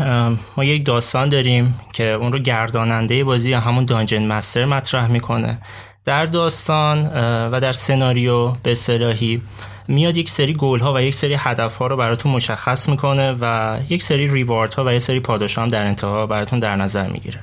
ما 0.57 0.65
یک 0.65 0.87
داستان 0.87 1.29
داریم 1.29 1.81
که 1.93 2.05
اون 2.05 2.33
رو 2.33 2.39
گرداننده 2.39 3.25
بازی 3.25 3.51
یا 3.51 3.61
همون 3.61 3.85
دانجن 3.85 4.27
مستر 4.27 4.65
مطرح 4.65 5.07
می‌کنه. 5.07 5.59
در 6.05 6.25
داستان 6.25 7.07
و 7.53 7.61
در 7.61 7.73
سناریو 7.73 8.51
به 8.51 8.75
صلاحی 8.75 9.43
میاد 9.89 10.17
یک 10.17 10.31
سری 10.31 10.53
گل 10.53 10.79
ها 10.79 10.95
و 10.95 11.01
یک 11.01 11.15
سری 11.15 11.35
هدف 11.39 11.77
ها 11.77 11.87
رو 11.87 11.97
براتون 11.97 12.33
مشخص 12.33 12.89
می‌کنه 12.89 13.37
و 13.41 13.77
یک 13.89 14.03
سری 14.03 14.29
ریوارد 14.29 14.75
ها 14.75 14.85
و 14.85 14.93
یک 14.93 14.99
سری 14.99 15.21
پاداش 15.21 15.59
هم 15.59 15.69
در 15.69 15.87
انتها 15.87 16.27
براتون 16.27 16.59
در 16.59 16.77
نظر 16.77 17.07
می‌گیره. 17.07 17.41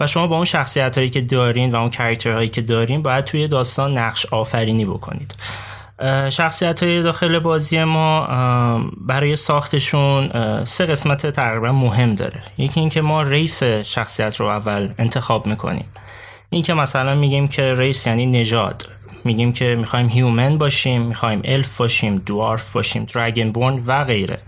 و 0.00 0.06
شما 0.06 0.26
با 0.26 0.36
اون 0.36 0.44
شخصیت 0.44 0.98
هایی 0.98 1.10
که 1.10 1.20
دارین 1.20 1.72
و 1.72 1.76
اون 1.76 1.90
character 1.90 2.32
هایی 2.32 2.48
که 2.48 2.62
دارین 2.62 3.02
باید 3.02 3.24
توی 3.24 3.48
داستان 3.48 3.98
نقش 3.98 4.26
آفرینی 4.26 4.84
بکنید. 4.84 5.34
شخصیت 6.28 6.82
های 6.82 7.02
داخل 7.02 7.38
بازی 7.38 7.84
ما 7.84 8.26
برای 8.96 9.36
ساختشون 9.36 10.30
سه 10.64 10.86
قسمت 10.86 11.26
تقریبا 11.26 11.72
مهم 11.72 12.14
داره. 12.14 12.42
یکی 12.58 12.80
اینکه 12.80 13.00
ما 13.00 13.22
race 13.22 13.62
شخصیت 13.62 14.36
رو 14.36 14.46
اول 14.46 14.88
انتخاب 14.98 15.46
می‌کنیم. 15.46 15.84
این 16.50 16.62
که 16.62 16.74
مثلا 16.74 17.14
میگیم 17.14 17.48
که 17.48 17.74
race 17.74 18.06
یعنی 18.06 18.26
نژاد. 18.26 18.88
میگیم 19.26 19.52
که 19.52 19.76
می‌خوایم 19.78 20.08
human 20.08 20.58
باشیم 20.58 21.02
می‌خوایم 21.02 21.42
الف 21.44 21.76
باشیم 21.76 22.16
dwarf 22.16 22.72
باشیم 22.72 23.04
dragonborn 23.04 23.82
و 23.86 24.04
غیره. 24.04 24.38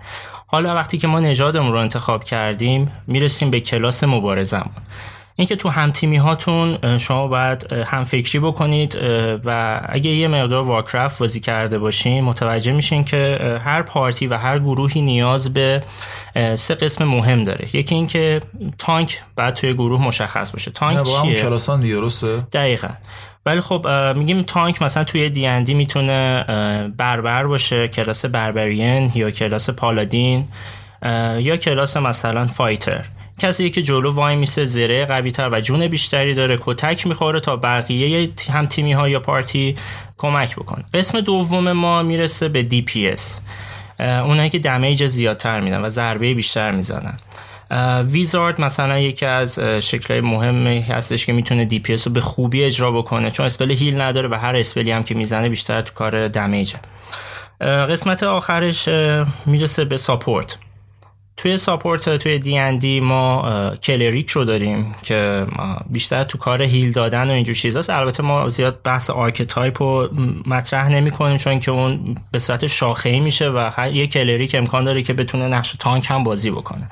حالا 0.46 0.74
وقتی 0.74 0.98
که 0.98 1.06
ما 1.06 1.20
نژادمون 1.20 1.72
رو 1.72 1.78
انتخاب 1.78 2.24
کردیم 2.24 2.92
می‌رسیم 3.06 3.50
به 3.50 3.60
کلاس 3.60 4.04
مبارزمون. 4.04 4.74
اینکه 5.36 5.56
تو 5.56 5.68
هم 5.68 5.90
تیمی 5.90 6.16
هاتون 6.16 6.98
شما 6.98 7.26
باید 7.26 7.72
هم 7.72 8.04
فکری 8.04 8.38
بکنید 8.38 8.98
و 9.44 9.80
اگه 9.88 10.10
یه 10.10 10.28
مقدار 10.28 10.64
وارکرافت 10.64 11.18
بازی 11.18 11.40
کرده 11.40 11.78
باشین 11.78 12.24
متوجه 12.24 12.72
میشین 12.72 13.04
که 13.04 13.38
هر 13.64 13.82
پارتی 13.82 14.26
و 14.26 14.36
هر 14.36 14.58
گروهی 14.58 15.02
نیاز 15.02 15.54
به 15.54 15.82
سه 16.54 16.74
قسم 16.74 17.04
مهم 17.04 17.42
داره. 17.42 17.76
یکی 17.76 17.94
اینکه 17.94 18.42
تانک 18.78 19.22
بعد 19.36 19.54
توی 19.54 19.74
گروه 19.74 20.02
مشخص 20.02 20.50
باشه. 20.50 20.70
تانک 20.70 21.06
چیه؟ 21.22 21.34
کلاسان 21.34 21.80
دیگه 21.80 21.94
درسته؟ 21.94 22.46
دقیقا. 22.52 22.88
ولی 23.48 23.60
خب 23.60 23.86
میگیم 24.16 24.42
تانک 24.42 24.82
مثلا 24.82 25.04
توی 25.04 25.30
دی 25.30 25.46
اندی 25.46 25.74
می‌تونه 25.74 26.44
بربر 26.96 27.46
باشه 27.46 27.88
کلاس 27.88 28.24
بربرین 28.24 29.12
یا 29.14 29.30
کلاس 29.30 29.70
پالادین 29.70 30.48
یا 31.38 31.56
کلاس 31.56 31.96
مثلا 31.96 32.46
fighter. 32.46 33.04
کسی 33.38 33.70
که 33.70 33.82
جلو 33.82 34.14
وای 34.14 34.36
میسه 34.36 34.64
زره 34.64 35.04
قوی 35.04 35.30
تر 35.30 35.48
و 35.52 35.60
جون 35.60 35.86
بیشتری 35.86 36.34
داره 36.34 36.58
کتک 36.60 37.06
می‌خوره 37.06 37.40
تا 37.40 37.56
بقیه 37.56 38.30
هم 38.52 38.66
تیمی 38.66 38.92
ها 38.92 39.08
یا 39.08 39.20
party 39.20 39.76
کمک 40.18 40.56
بکنه. 40.56 40.84
قسمت 40.94 41.20
دوم 41.20 41.72
ما 41.72 42.02
می‌رسه 42.02 42.48
به 42.48 42.62
DPS 42.62 43.40
اونایی 44.00 44.50
که 44.50 44.58
damage 44.58 45.06
زیادتر 45.06 45.60
میدن 45.60 45.80
و 45.80 45.88
ضربه 45.88 46.34
بیشتر 46.34 46.70
می‌زنن. 46.70 47.16
wizard 48.06 48.60
مثلا 48.60 48.98
یکی 48.98 49.26
از 49.26 49.58
شکلهای 49.58 50.20
مهمی 50.20 50.80
هستش 50.80 51.26
که 51.26 51.32
می‌تونه 51.32 51.64
DPS 51.64 51.96
رو 51.96 52.12
به 52.12 52.20
خوبی 52.20 52.64
اجرا 52.64 52.90
بکنه 52.90 53.30
چون 53.30 53.46
spell 53.46 53.70
heal 53.70 54.00
نداره 54.00 54.28
و 54.28 54.34
هر 54.34 54.56
spell 54.56 54.85
ی 54.85 54.90
هم 54.90 55.02
که 55.02 55.14
می‌زنه 55.14 55.48
بیشتر 55.48 55.80
تو 55.80 55.94
کار 55.94 56.28
damage 56.28 56.73
ه 56.73 56.80
قسمت 57.60 58.22
آخرش 58.22 58.88
می‌رسه 59.46 59.84
به 59.84 59.96
support 59.96 60.58
توی 61.38 61.56
support 61.56 62.16
توی 62.16 62.38
D&D 62.38 63.00
ما 63.00 63.72
cleric 63.82 64.30
رو 64.30 64.44
داریم 64.44 64.94
که 65.02 65.46
بیشتر 65.90 66.24
تو 66.24 66.38
کار 66.38 66.62
heal 66.62 66.92
دادن 66.92 67.30
و 67.30 67.32
اینجور 67.32 67.54
چیزاست 67.54 67.90
البته 67.90 68.22
ما 68.22 68.48
زیاد 68.48 68.82
بحث 68.82 69.10
archetype 69.10 69.82
رو 69.82 70.08
مطرح 70.46 70.88
نمی 70.88 71.10
کنیم 71.10 71.36
چون 71.36 71.58
که 71.58 71.70
اون 71.70 72.16
به 72.32 72.38
صورت 72.38 72.66
شاخه 72.66 73.08
ای 73.08 73.20
میشه 73.20 73.48
و 73.48 73.88
یه 73.92 74.06
cleric 74.06 74.54
امکان 74.54 74.84
داره 74.84 75.02
که 75.02 75.12
بتونه 75.12 75.48
نقش 75.48 75.72
tank 75.72 76.06
هم 76.10 76.22
بازی 76.22 76.50
بکنه. 76.50 76.90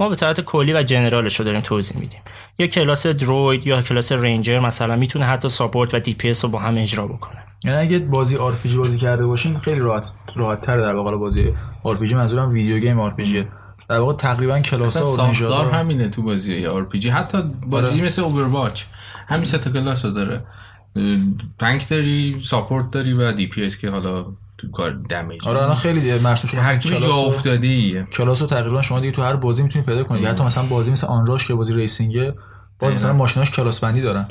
ما 0.00 0.08
به 0.08 0.14
صورت 0.14 0.40
کلی 0.40 0.72
و 0.72 0.82
general 0.82 1.24
ش 1.24 1.36
رو 1.36 1.44
داریم 1.44 1.60
توضیح 1.60 2.00
میدیم. 2.00 2.20
یا 2.58 2.66
کلاس 2.66 3.06
druid 3.06 3.66
یا 3.66 3.82
کلاس 3.82 4.12
ranger 4.12 4.58
مثلا 4.58 4.96
می‌تونه 4.96 5.24
حتی 5.24 5.48
support 5.48 5.94
و 5.94 5.98
DPS 5.98 6.32
رو 6.42 6.48
با 6.48 6.58
هم 6.58 6.78
اجرا 6.78 7.06
بکنه. 7.06 7.44
یعنی 7.64 7.76
اگه 7.76 7.98
بازی 7.98 8.36
RPG 8.36 8.52
بازی 8.76 8.98
کرده 8.98 9.26
باشین 9.26 9.58
خیلی 9.58 9.80
راحت 9.80 10.14
راحت 10.36 10.60
تر 10.60 10.80
در 10.80 10.94
واقع 10.94 11.16
بازی 11.16 11.52
RPG 11.82 11.98
منظورم 12.14 12.50
video 12.50 12.78
game 12.78 13.00
RPG 13.00 13.14
در 13.88 13.98
واقع 13.98 14.14
تقریبا 14.14 14.60
کلاس 14.60 14.96
ها 14.96 15.04
ساختار 15.04 15.70
همینه 15.70 16.08
تو 16.08 16.22
بازی 16.22 16.66
RPG. 16.66 17.10
حتی 17.10 17.42
بازی 17.66 17.94
آره. 17.94 18.04
مثل 18.04 18.22
Overwatch 18.22 18.84
همین 19.28 19.44
سه 19.44 19.58
تا 19.58 19.70
کلاس 19.70 20.04
رو 20.04 20.10
داره. 20.10 20.44
tank 21.58 21.88
داری 21.88 22.40
support 22.42 22.90
داری 22.90 23.12
و 23.12 23.32
DPS 23.32 23.76
که 23.76 23.90
حالا 23.90 24.26
تو 24.58 24.70
کار 24.70 24.90
damage. 24.90 25.48
آره 25.48 25.58
الان 25.58 25.74
خیلی 25.74 26.18
مرسوم 26.18 26.50
شده 26.50 26.60
هر 26.60 26.76
کی 26.76 26.88
جا 26.88 27.14
افتاده 27.14 27.66
این 27.66 27.84
سه 27.84 28.02
کلاس 28.02 28.40
رو 28.40 28.46
تقریبا 28.46 28.82
شما 28.82 29.00
دیگه 29.00 29.12
تو 29.12 29.22
هر 29.22 29.36
بازی 29.36 29.62
می‌تونید 29.62 29.88
پیدا 29.88 30.04
کنید 30.04 30.24
حتی 30.24 30.44
مثلا 30.44 30.66
بازی 30.66 30.90
مثل 30.90 31.06
Onrush 31.06 31.48
که 31.48 31.54
بازی 31.54 31.74
racing 31.74 32.25
ه 32.25 32.34
باز 32.78 32.94
مثلا 32.94 33.12
ماشیناش 33.12 33.50
کلاس 33.50 33.80
بندی 33.80 34.00
دارن. 34.00 34.28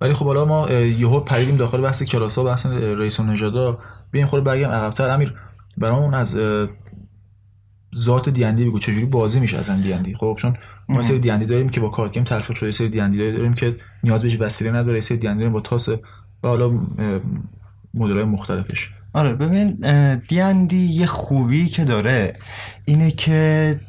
ولی 0.00 0.12
خب 0.12 0.24
حالا 0.24 0.44
ما 0.44 0.70
یهو 0.70 1.20
پریدیم 1.20 1.56
داخل 1.56 1.80
بحث 1.80 2.02
کلاس 2.02 2.38
ها 2.38 2.44
بحث 2.44 2.66
race 2.66 3.20
و 3.20 3.22
نژادا 3.22 3.76
بیاین 4.10 4.26
خود 4.26 4.44
بگم 4.44 4.70
عقب‌تر. 4.70 5.08
امیر 5.08 5.34
برامون 5.76 6.14
از 6.14 6.36
ذات 7.96 8.28
دیندی 8.28 8.64
بگو 8.64 8.78
چجوری 8.78 9.04
بازی 9.04 9.40
میشه 9.40 9.58
اصلا 9.58 9.80
دیندی 9.80 10.14
خب 10.14 10.36
چون 10.40 10.56
ما 10.88 11.02
سری 11.02 11.18
دیندی 11.18 11.46
داریم 11.46 11.68
که 11.68 11.80
با 11.80 11.88
card 11.88 12.12
game 12.12 12.24
تلفیق 12.24 12.56
شده 12.56 12.70
سری 12.70 12.88
دیندی 12.88 13.32
داریم 13.32 13.54
که 13.54 13.76
نیاز 14.02 14.22
بهش 14.22 14.36
وسیله 14.40 14.72
نداره 14.72 15.00
سری 15.00 15.18
دیندی 15.18 15.38
داریم 15.38 15.52
با 15.52 15.60
تاس 15.60 15.88
و 15.88 15.98
حالا 16.42 16.70
مدل‌های 17.94 18.24
مختلفش. 18.24 18.88
آره 19.12 19.34
ببین 19.34 19.76
دیندی 20.28 20.76
یه 20.76 21.06
خوبی 21.06 21.68
که 21.68 21.84
داره 21.84 22.36
اینه 22.84 23.10
که 23.10 23.80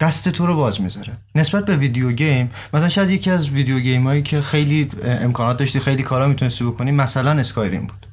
دست 0.00 0.28
تو 0.28 0.46
رو 0.46 0.56
باز 0.56 0.80
می‌ذاره. 0.80 1.12
نسبت 1.34 1.64
به 1.64 1.76
video 1.76 2.12
game 2.12 2.50
مثلا 2.74 2.88
شاید 2.88 3.10
یکی 3.10 3.30
از 3.30 3.50
video 3.50 3.80
game 3.80 4.02
هایی 4.02 4.22
که 4.22 4.40
خیلی 4.40 4.88
امکانات 5.04 5.56
داشتی 5.56 5.80
خیلی 5.80 6.02
کارا 6.02 6.28
می‌تونستی 6.28 6.64
بکنی 6.64 6.92
مثلا 6.92 7.30
Skyrim 7.30 7.86
بود. 7.86 8.06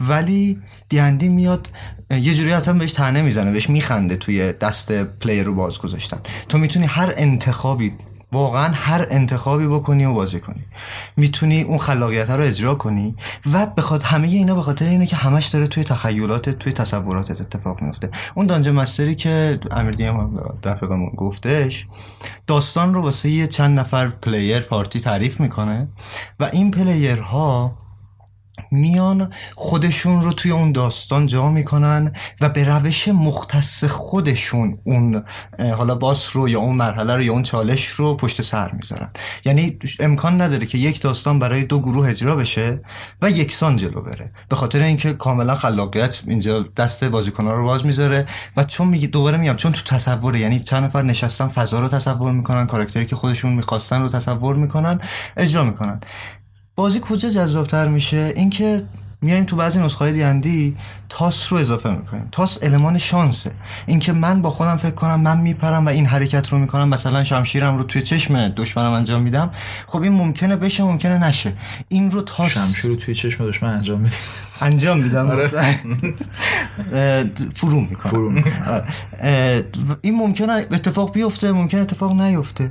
ولی 0.00 0.58
دیندی 0.88 1.28
میاد 1.28 1.68
یه 2.10 2.34
جوری 2.34 2.52
اصلا 2.52 2.74
بهش 2.74 2.92
طعنه 2.92 3.22
می‌زنه 3.22 3.52
بهش 3.52 3.70
میخنده 3.70 4.16
توی 4.16 4.52
دست 4.52 4.92
player 4.92 5.44
رو 5.44 5.54
باز 5.54 5.78
گذاشتن. 5.78 6.20
تو 6.48 6.58
می‌تونی 6.58 6.86
هر 6.86 7.14
انتخابی 7.16 7.92
واقعا 8.32 8.68
هر 8.72 9.06
انتخابی 9.10 9.66
بکنی 9.66 10.04
و 10.04 10.12
بازی 10.12 10.40
کنی. 10.40 10.64
می‌تونی 11.16 11.62
اون 11.62 11.78
خلاقیت 11.78 12.30
رو 12.30 12.42
اجرا 12.42 12.74
کنی 12.74 13.14
و 13.52 13.66
بخواد 13.66 14.02
همه 14.02 14.28
اینا 14.28 14.54
به 14.54 14.62
خاطر 14.62 14.88
اینه 14.88 15.06
که 15.06 15.16
همش 15.16 15.46
داره 15.46 15.66
توی 15.66 15.84
تخیلاتت 15.84 16.58
توی 16.58 16.72
تصوراتت 16.72 17.40
اتفاق 17.40 17.82
میفته 17.82 18.10
اون 18.34 18.46
dungeon 18.46 18.70
master 18.70 19.08
ی 19.08 19.14
که 19.14 19.60
امیر 19.70 19.94
دیم 19.94 20.38
رفیقمون 20.64 21.10
گفتش 21.16 21.86
داستان 22.46 22.94
رو 22.94 23.02
واسه 23.02 23.28
یه 23.28 23.46
چند 23.46 23.78
نفر 23.78 24.08
player 24.08 24.60
party 24.60 25.00
تعریف 25.00 25.40
می‌کنه 25.40 25.88
و 26.40 26.50
این 26.52 26.70
player 26.70 27.63
ها 27.63 27.78
میان 28.70 29.32
خودشون 29.56 30.22
رو 30.22 30.32
توی 30.32 30.50
اون 30.50 30.72
داستان 30.72 31.26
جا 31.26 31.50
می‌کنن 31.50 32.12
و 32.40 32.48
به 32.48 32.64
روش 32.64 33.08
مختص 33.08 33.84
خودشون 33.84 34.78
اون 34.84 35.24
حالا 35.58 35.94
boss 35.94 36.36
رو 36.36 36.48
یا 36.48 36.60
اون 36.60 36.76
مرحله 36.76 37.16
رو 37.16 37.22
یا 37.22 37.32
اون 37.32 37.42
چالش 37.42 37.86
رو 37.86 38.16
پشت 38.16 38.42
سر 38.42 38.72
می‌ذارن. 38.72 39.10
یعنی 39.44 39.78
امکان 40.00 40.40
نداره 40.40 40.66
که 40.66 40.78
یک 40.78 41.00
داستان 41.00 41.38
برای 41.38 41.64
دو 41.64 41.78
گروه 41.80 42.08
اجرا 42.08 42.36
بشه 42.36 42.80
و 43.22 43.30
یکسان 43.30 43.76
جلو 43.76 44.00
بره. 44.00 44.32
به 44.48 44.56
خاطر 44.56 44.80
اینکه 44.82 45.12
کاملا 45.12 45.54
خلاقیت 45.54 46.20
اینجا 46.26 46.60
دست 46.76 47.04
بازیکن‌ها 47.04 47.52
رو 47.52 47.64
باز 47.64 47.86
می‌ذاره 47.86 48.26
و 48.56 48.62
چون 48.62 48.88
میگه 48.88 49.06
دوباره 49.06 49.38
میگم 49.38 49.56
چون 49.56 49.72
تو 49.72 49.82
تصوره 49.96 50.40
یعنی 50.40 50.60
چند 50.60 50.84
نفر 50.84 51.02
نشستن 51.02 51.48
فضا 51.48 51.80
رو 51.80 51.88
تصور 51.88 52.32
می‌کنن 52.32 52.66
کاراکتری 52.66 53.06
که 53.06 53.16
خودشون 53.16 53.52
می‌خواستن 53.52 54.02
رو 54.02 54.08
تصور 54.08 54.56
می‌کنن 54.56 55.00
اجرا 55.36 55.64
می‌کنن. 55.64 56.00
بازی 56.76 57.00
کجا 57.02 57.30
جذابتر 57.30 57.88
میشه؟ 57.88 58.32
اینکه 58.36 58.82
میایم 59.22 59.44
تو 59.44 59.56
بعضی 59.56 59.80
نسخه 59.80 60.04
های 60.04 60.12
دیندی 60.12 60.76
تاس 61.08 61.52
رو 61.52 61.58
اضافه 61.58 61.90
می‌کنیم. 61.90 62.28
تاس 62.32 62.58
المان 62.62 62.98
شانسه. 62.98 63.52
اینکه 63.86 64.12
من 64.12 64.42
با 64.42 64.50
خودم 64.50 64.76
فکر 64.76 64.94
کنم 64.94 65.20
من 65.20 65.40
میپرم 65.40 65.86
و 65.86 65.88
این 65.88 66.06
حرکت 66.06 66.48
رو 66.48 66.58
می‌کنم 66.58 66.88
مثلا 66.88 67.24
شمشیرم 67.24 67.76
رو 67.78 67.84
توی 67.84 68.02
چشم 68.02 68.48
دشمنم 68.48 68.92
انجام 68.92 69.22
میدم 69.22 69.50
خب 69.86 70.02
این 70.02 70.12
ممکنه 70.12 70.56
بشه 70.56 70.82
ممکنه 70.82 71.26
نشه. 71.28 71.52
این 71.88 72.10
رو 72.10 72.22
تاس 72.22 72.52
شمشیر 72.52 72.90
رو 72.90 72.96
توی 72.96 73.14
چشم 73.14 73.46
دشمن 73.46 73.70
انجام 73.70 74.00
میدی. 74.00 74.14
انجام 74.60 74.98
میدم. 74.98 75.30
آره. 75.30 75.50
فرو 77.56 77.80
می‌کنم. 77.80 78.44
این 80.00 80.14
ممکنه 80.14 80.52
اتفاق 80.52 81.12
بیفته 81.12 81.52
ممکنه 81.52 81.80
اتفاق 81.80 82.20
نیفته. 82.20 82.70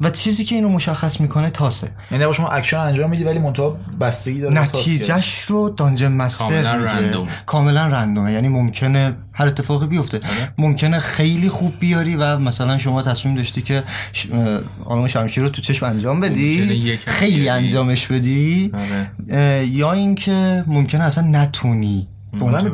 و 0.00 0.10
چیزی 0.10 0.44
که 0.44 0.54
اینو 0.54 0.68
مشخص 0.68 1.20
می‌کنه 1.20 1.50
تاسه 1.50 1.88
یعنی 2.10 2.34
شما 2.34 2.48
اکشن 2.48 2.78
انجام 2.78 3.10
میدی 3.10 3.24
ولی 3.24 3.38
منتها 3.38 3.78
بستگی 4.00 4.40
داره 4.40 4.62
نتیجهش 4.62 5.42
رو 5.42 5.70
dungeon 5.70 6.12
master 6.12 6.44
کاملا 6.44 6.76
میگه. 6.76 6.90
random. 6.90 7.28
کاملا 7.46 7.86
random 7.86 8.25
ه 8.25 8.32
یعنی 8.32 8.48
ممکنه 8.48 9.16
هر 9.32 9.46
اتفاقی 9.46 9.86
بیفته 9.86 10.20
ممکنه 10.58 10.98
خیلی 10.98 11.48
خوب 11.48 11.72
بیاری 11.80 12.16
و 12.16 12.38
مثلا 12.38 12.78
شما 12.78 13.02
تصمیم 13.02 13.34
داشتی 13.34 13.62
که 13.62 13.82
ش... 14.12 14.26
آلمان 14.84 15.08
شمشیر 15.08 15.42
رو 15.42 15.48
تو 15.48 15.62
چشم 15.62 15.86
انجام 15.86 16.20
بدی 16.20 16.96
خیلی 17.06 17.40
بیاری. 17.40 17.48
انجامش 17.48 18.06
بدی 18.06 18.72
آره. 18.74 19.66
یا 19.66 19.92
اینکه 19.92 20.64
ممکنه 20.66 21.04
اصلا 21.04 21.26
نتونی 21.26 22.08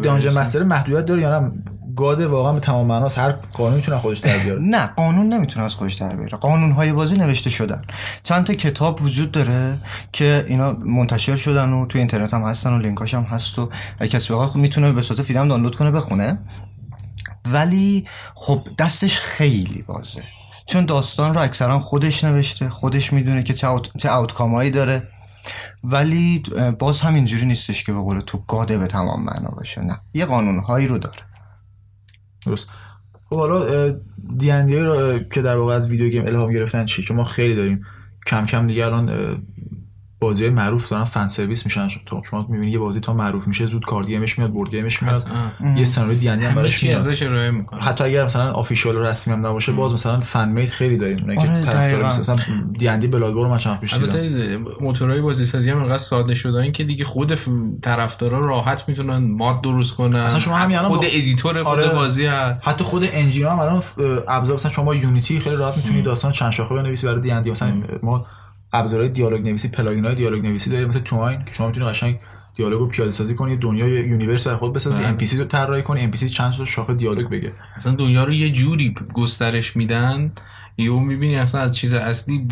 دانجن. 0.02 0.38
مستر 0.38 0.62
محدودیت 0.62 1.04
داره 1.04 1.22
یا 1.22 1.40
نه 1.40 1.52
گاده 1.96 2.26
واقعا 2.26 2.52
به 2.52 2.60
تمام 2.60 2.86
معناست. 2.86 3.18
هر 3.18 3.32
قانون 3.32 3.74
می‌تونه 3.74 3.98
خودش 3.98 4.18
در 4.18 4.38
بیاره. 4.38 4.60
نه 4.62 4.86
قانون 4.86 5.28
نمی‌تونه 5.28 5.66
از 5.66 5.74
خودش 5.74 5.94
در 5.94 6.16
بیاره. 6.16 6.38
قانون 6.38 6.72
های 6.72 6.92
بازی 6.92 7.16
نوشته 7.16 7.50
شدن. 7.50 7.82
چند 8.22 8.44
تا 8.44 8.54
کتاب 8.54 9.02
وجود 9.02 9.30
داره 9.30 9.78
که 10.12 10.44
اینا 10.48 10.72
منتشر 10.72 11.36
شدن 11.36 11.72
و 11.72 11.86
تو 11.86 11.98
اینترنت 11.98 12.34
هم 12.34 12.42
هستن 12.42 12.72
و 12.72 12.78
لینکاش 12.78 13.14
هم 13.14 13.22
هست 13.22 13.58
و 13.58 13.70
کسی 14.00 14.32
بخواد 14.32 14.48
خب 14.48 14.56
می‌تونه 14.56 14.92
به 14.92 15.02
صورت 15.02 15.22
فیلم 15.22 15.48
دانلود 15.48 15.76
کنه 15.76 15.90
بخونه. 15.90 16.38
ولی 17.46 18.06
خب 18.34 18.68
دستش 18.78 19.20
خیلی 19.20 19.82
بازه. 19.82 20.22
چون 20.66 20.84
داستان 20.84 21.34
رو 21.34 21.40
اکثرا 21.40 21.78
خودش 21.80 22.24
نوشته 22.24 22.68
خودش 22.68 23.12
می‌دونه 23.12 23.42
که 23.42 23.54
چه, 23.54 23.68
اوت... 23.68 23.88
چه 23.98 24.12
اوتکامایی 24.12 24.70
داره. 24.70 25.08
ولی 25.84 26.42
باز 26.78 27.00
هم 27.00 27.14
اینجوری 27.14 27.46
نیستش 27.46 27.84
که 27.84 27.92
به 27.92 27.98
قول 27.98 28.20
تو 28.20 28.42
God 28.48 28.71
ه 28.71 28.78
به 28.78 28.86
تمام 28.86 29.24
معنا 29.24 29.48
باشه. 29.48 29.80
نه 29.80 30.00
یه 30.14 30.24
قانونهایی 30.24 30.86
رو 30.86 30.98
داره. 30.98 31.29
درست. 32.46 32.68
خب 33.28 33.36
حالا 33.36 33.90
دی 34.38 34.50
اه، 34.50 35.18
که 35.32 35.42
در 35.42 35.56
واقع 35.56 35.74
از 35.74 35.90
video 35.90 36.08
game 36.08 36.26
الهام 36.26 36.52
گرفتن 36.52 36.84
چی؟ 36.84 37.02
چون 37.02 37.16
ما 37.16 37.24
خیلی 37.24 37.54
داریم 37.54 37.86
کم 38.26 38.46
کم 38.46 38.66
دیگه 38.66 38.86
الان 38.86 39.08
بازی 40.20 40.44
های 40.44 40.52
معروف 40.52 40.88
دارن 40.88 41.04
fan 41.04 41.26
service 41.26 41.64
میشن 41.64 41.86
تو 42.06 42.22
شما 42.30 42.46
می‌بینی 42.48 42.72
یه 42.72 42.78
بازی 42.78 43.00
تا 43.00 43.14
معروف 43.14 43.48
میشه 43.48 43.66
زود 43.66 43.84
card 43.84 44.06
game 44.06 44.28
ش 44.28 44.38
میاد 44.38 44.50
board 44.50 44.70
game 44.70 44.92
ش 44.92 45.02
میاد. 45.02 45.26
یه 45.76 45.84
سناریو 45.84 46.18
D&D 46.18 46.28
هم 46.28 46.40
همه 46.40 46.54
براش 46.54 46.82
میاد. 46.82 46.96
ازش 46.96 47.22
ارائه 47.22 47.50
می‌کنه 47.50 47.82
حتی 47.82 48.04
اگر 48.04 48.24
مثلا 48.24 48.52
official 48.52 48.96
و 48.96 49.02
رسمی 49.02 49.34
هم 49.34 49.46
نباشه 49.46 49.72
باز 49.72 49.92
مثلا 49.92 50.20
fan 50.20 50.48
made 50.48 50.70
خیلی 50.70 50.96
داریم. 50.96 51.18
اونایی 51.20 51.38
که 51.38 51.48
آره، 51.48 51.62
طرفدار. 51.62 52.04
مثلا 52.04 52.36
D&D 52.78 52.88
Bloodborne 52.88 53.48
من 53.48 53.58
چند 53.58 53.80
پیش 53.80 53.94
دیدم. 53.94 54.04
البته 54.04 54.58
موتورهای 54.80 55.20
بازی 55.20 55.46
سازی 55.46 55.70
هم 55.70 55.78
انقدر 55.78 55.98
ساده 55.98 56.34
شدن 56.34 56.72
که 56.72 56.84
دیگه 56.84 57.04
خود 57.04 57.34
ف- 57.34 57.48
طرفدارا 57.82 58.46
راحت 58.46 58.88
می‌تونن 58.88 59.30
mod 59.30 59.60
درست 59.62 59.94
کنن. 59.94 60.20
اصلا 60.20 60.40
شما 60.40 60.56
همین 60.56 60.78
الان 60.78 60.90
خود 60.90 61.04
editor 61.04 61.62
خود 61.64 61.78
آره. 61.78 61.94
بازی 61.94 62.26
هست. 62.26 62.68
حتی 62.68 62.84
خود 62.84 63.08
engine 63.12 63.46
هم 63.46 63.58
الان 63.58 63.82
ابزار 64.28 64.54
مثلا 64.54 64.72
شما 64.72 64.94
Unity 64.94 65.40
خیلی 65.40 65.56
راحت 65.56 65.76
می‌تونی 65.76 66.02
داستان 66.02 66.32
چند 66.32 66.52
شاخه 66.52 66.74
بنویسی 66.74 67.06
برای 67.06 67.20
دی 67.20 67.30
ان 67.30 67.42
دی 67.42 67.50
مثلا 67.50 67.72
ما 68.02 68.26
ابزارهای 68.72 69.08
دیالوگ 69.08 69.42
نویسی 69.42 69.68
plugin 69.68 70.04
های 70.04 70.14
دیالوگ 70.14 70.42
نویسی 70.42 70.70
داریم. 70.70 70.88
مثل 70.88 71.00
Twine 71.00 71.44
که 71.44 71.54
شما 71.54 71.66
می‌تونی 71.66 71.86
قشنگ 71.86 72.18
دیالوگ 72.56 72.80
رو 72.80 72.86
پیاده 72.86 73.10
سازی 73.10 73.34
کنی 73.34 73.56
دنیای 73.56 73.90
universe 73.90 74.46
برای 74.46 74.58
خود 74.58 74.72
بسازی 74.72 75.04
NPC 75.04 75.38
رو 75.38 75.44
طراحی 75.44 75.82
کنی 75.82 76.00
NPC 76.00 76.28
چند 76.28 76.52
تا 76.52 76.64
شاخه 76.64 76.94
دیالوگ 76.94 77.28
بگه. 77.28 77.52
اصلا 77.76 77.94
دنیا 77.94 78.24
رو 78.24 78.32
یه 78.32 78.50
جوری 78.50 78.94
گسترش 79.12 79.76
میدن 79.76 80.32
یهو 80.78 81.00
می‌بینی 81.00 81.36
اصلا 81.36 81.60
از 81.60 81.76
چیز 81.76 81.94
اصلی 81.94 82.48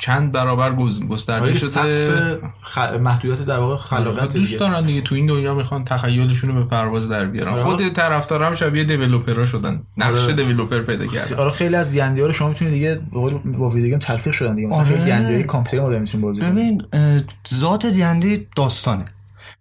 چند 0.00 0.32
برابر 0.32 0.72
گسترده 1.08 1.42
آره 1.42 1.52
شده؟ 1.52 1.68
سقف 1.68 2.38
خ... 2.62 2.78
محدودیت 2.78 3.42
در 3.42 3.58
واقع 3.58 3.76
خلاقیت 3.76 4.32
دوست. 4.32 4.58
دارن 4.58 4.86
دیگه 4.86 5.00
تو 5.00 5.14
این 5.14 5.26
دنیا 5.26 5.54
می‌خوان 5.54 5.84
تخیلشون 5.84 6.50
رو 6.50 6.62
به 6.62 6.70
پرواز 6.70 7.08
در 7.08 7.24
بیارن. 7.24 7.52
آره. 7.52 7.62
خود 7.62 7.88
طرفدارا 7.92 8.46
هم 8.46 8.54
شبیه 8.54 8.84
دیولپرها 8.84 9.46
شدن. 9.46 9.82
نقش 9.96 10.22
آره. 10.22 10.32
دیولپر 10.32 10.80
پیدا 10.80 11.06
کردن. 11.06 11.36
آره 11.36 11.50
خیلی 11.50 11.76
از 11.76 11.90
دی 11.90 12.00
ان 12.00 12.14
دی 12.14 12.20
ها 12.20 12.26
رو 12.26 12.32
شما 12.32 12.48
می‌تونید 12.48 12.74
دیگه 12.74 13.00
به 13.12 13.20
قول 13.20 13.38
با 13.38 13.70
ویدیو 13.70 13.90
گیم 13.90 13.98
تلفیق 13.98 14.32
شدن 14.32 14.54
دیگه. 14.54 14.68
مثلا 14.68 14.80
آره. 14.80 15.36
دی 15.36 15.44
کامپیوتری 15.44 15.80
ما 15.80 15.86
داریم 15.86 16.02
می‌تونیم 16.02 16.26
بازی 16.26 16.40
ببین 16.40 16.82
ذات 17.54 17.86
دیندی 17.86 18.46
داستانه. 18.56 19.04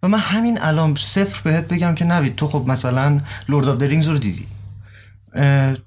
و 0.04 0.08
من 0.08 0.20
همین 0.20 0.58
الان 0.62 0.96
صفر 0.96 1.42
بهت 1.44 1.68
بگم 1.68 1.96
که 1.96 2.06
نوید 2.06 2.36
تو 2.36 2.48
خب 2.48 2.64
مثلا 2.68 3.22
Lord 3.50 3.68
of 3.68 3.82
Rings 3.82 4.08
رو 4.08 4.18
دیدی. 4.18 4.48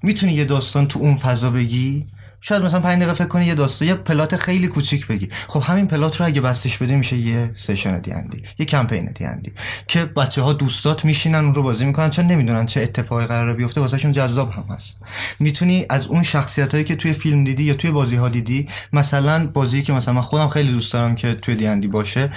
می‌تونی 0.02 0.32
یه 0.32 0.44
داستان 0.44 0.86
تو 0.86 0.98
اون 0.98 1.16
فضا 1.16 1.50
بگی؟ 1.50 2.06
شاید 2.44 2.62
مثلا 2.62 2.80
پنج 2.80 2.98
دقیقه 2.98 3.14
فکر 3.14 3.28
کنی 3.28 3.46
یه 3.46 3.54
داستان 3.54 3.88
یه 3.88 3.94
plot 3.94 4.36
خیلی 4.36 4.68
کوچیک 4.68 5.06
بگی. 5.06 5.28
خب 5.48 5.62
همین 5.62 5.86
plot 5.86 6.20
رو 6.20 6.26
اگه 6.26 6.40
بستش 6.40 6.78
بده 6.78 6.96
میشه 6.96 7.16
یه 7.16 7.50
session 7.54 7.98
D&D 7.98 8.42
یه 8.58 8.66
کمپین 8.66 9.12
دیندی 9.12 9.52
که 9.88 10.04
بچه 10.04 10.42
ها 10.42 10.52
دوستات 10.52 11.04
میشینن 11.04 11.44
اون 11.44 11.54
رو 11.54 11.62
بازی 11.62 11.84
می‌کنن 11.84 12.10
چون 12.10 12.26
نمی‌دونن 12.26 12.66
چه 12.66 12.80
اتفاقی 12.80 13.26
قراره 13.26 13.54
بیفته 13.54 13.80
واسهشون 13.80 14.12
جذاب 14.12 14.52
هم 14.52 14.64
هست. 14.70 15.02
می‌تونی 15.40 15.86
از 15.90 16.06
اون 16.06 16.22
شخصیت 16.22 16.72
هایی 16.72 16.84
که 16.84 16.96
توی 16.96 17.12
فیلم 17.12 17.44
دیدی 17.44 17.62
یا 17.62 17.74
توی 17.74 17.90
بازی 17.90 18.16
ها 18.16 18.28
دیدی 18.28 18.68
مثلا 18.92 19.46
بازی 19.46 19.82
که 19.82 19.92
مثلا 19.92 20.14
من 20.14 20.20
خودم 20.20 20.48
خیلی 20.48 20.72
دوست 20.72 20.92
دارم 20.92 21.14
که 21.14 21.34
توی 21.34 21.54
دیندی 21.54 21.88
باشه 21.88 22.32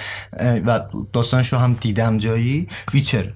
و 0.66 0.80
داستانش 1.12 1.52
رو 1.52 1.58
هم 1.58 1.76
دیدم 1.80 2.18
جایی 2.18 2.68
ویچر. 2.94 3.32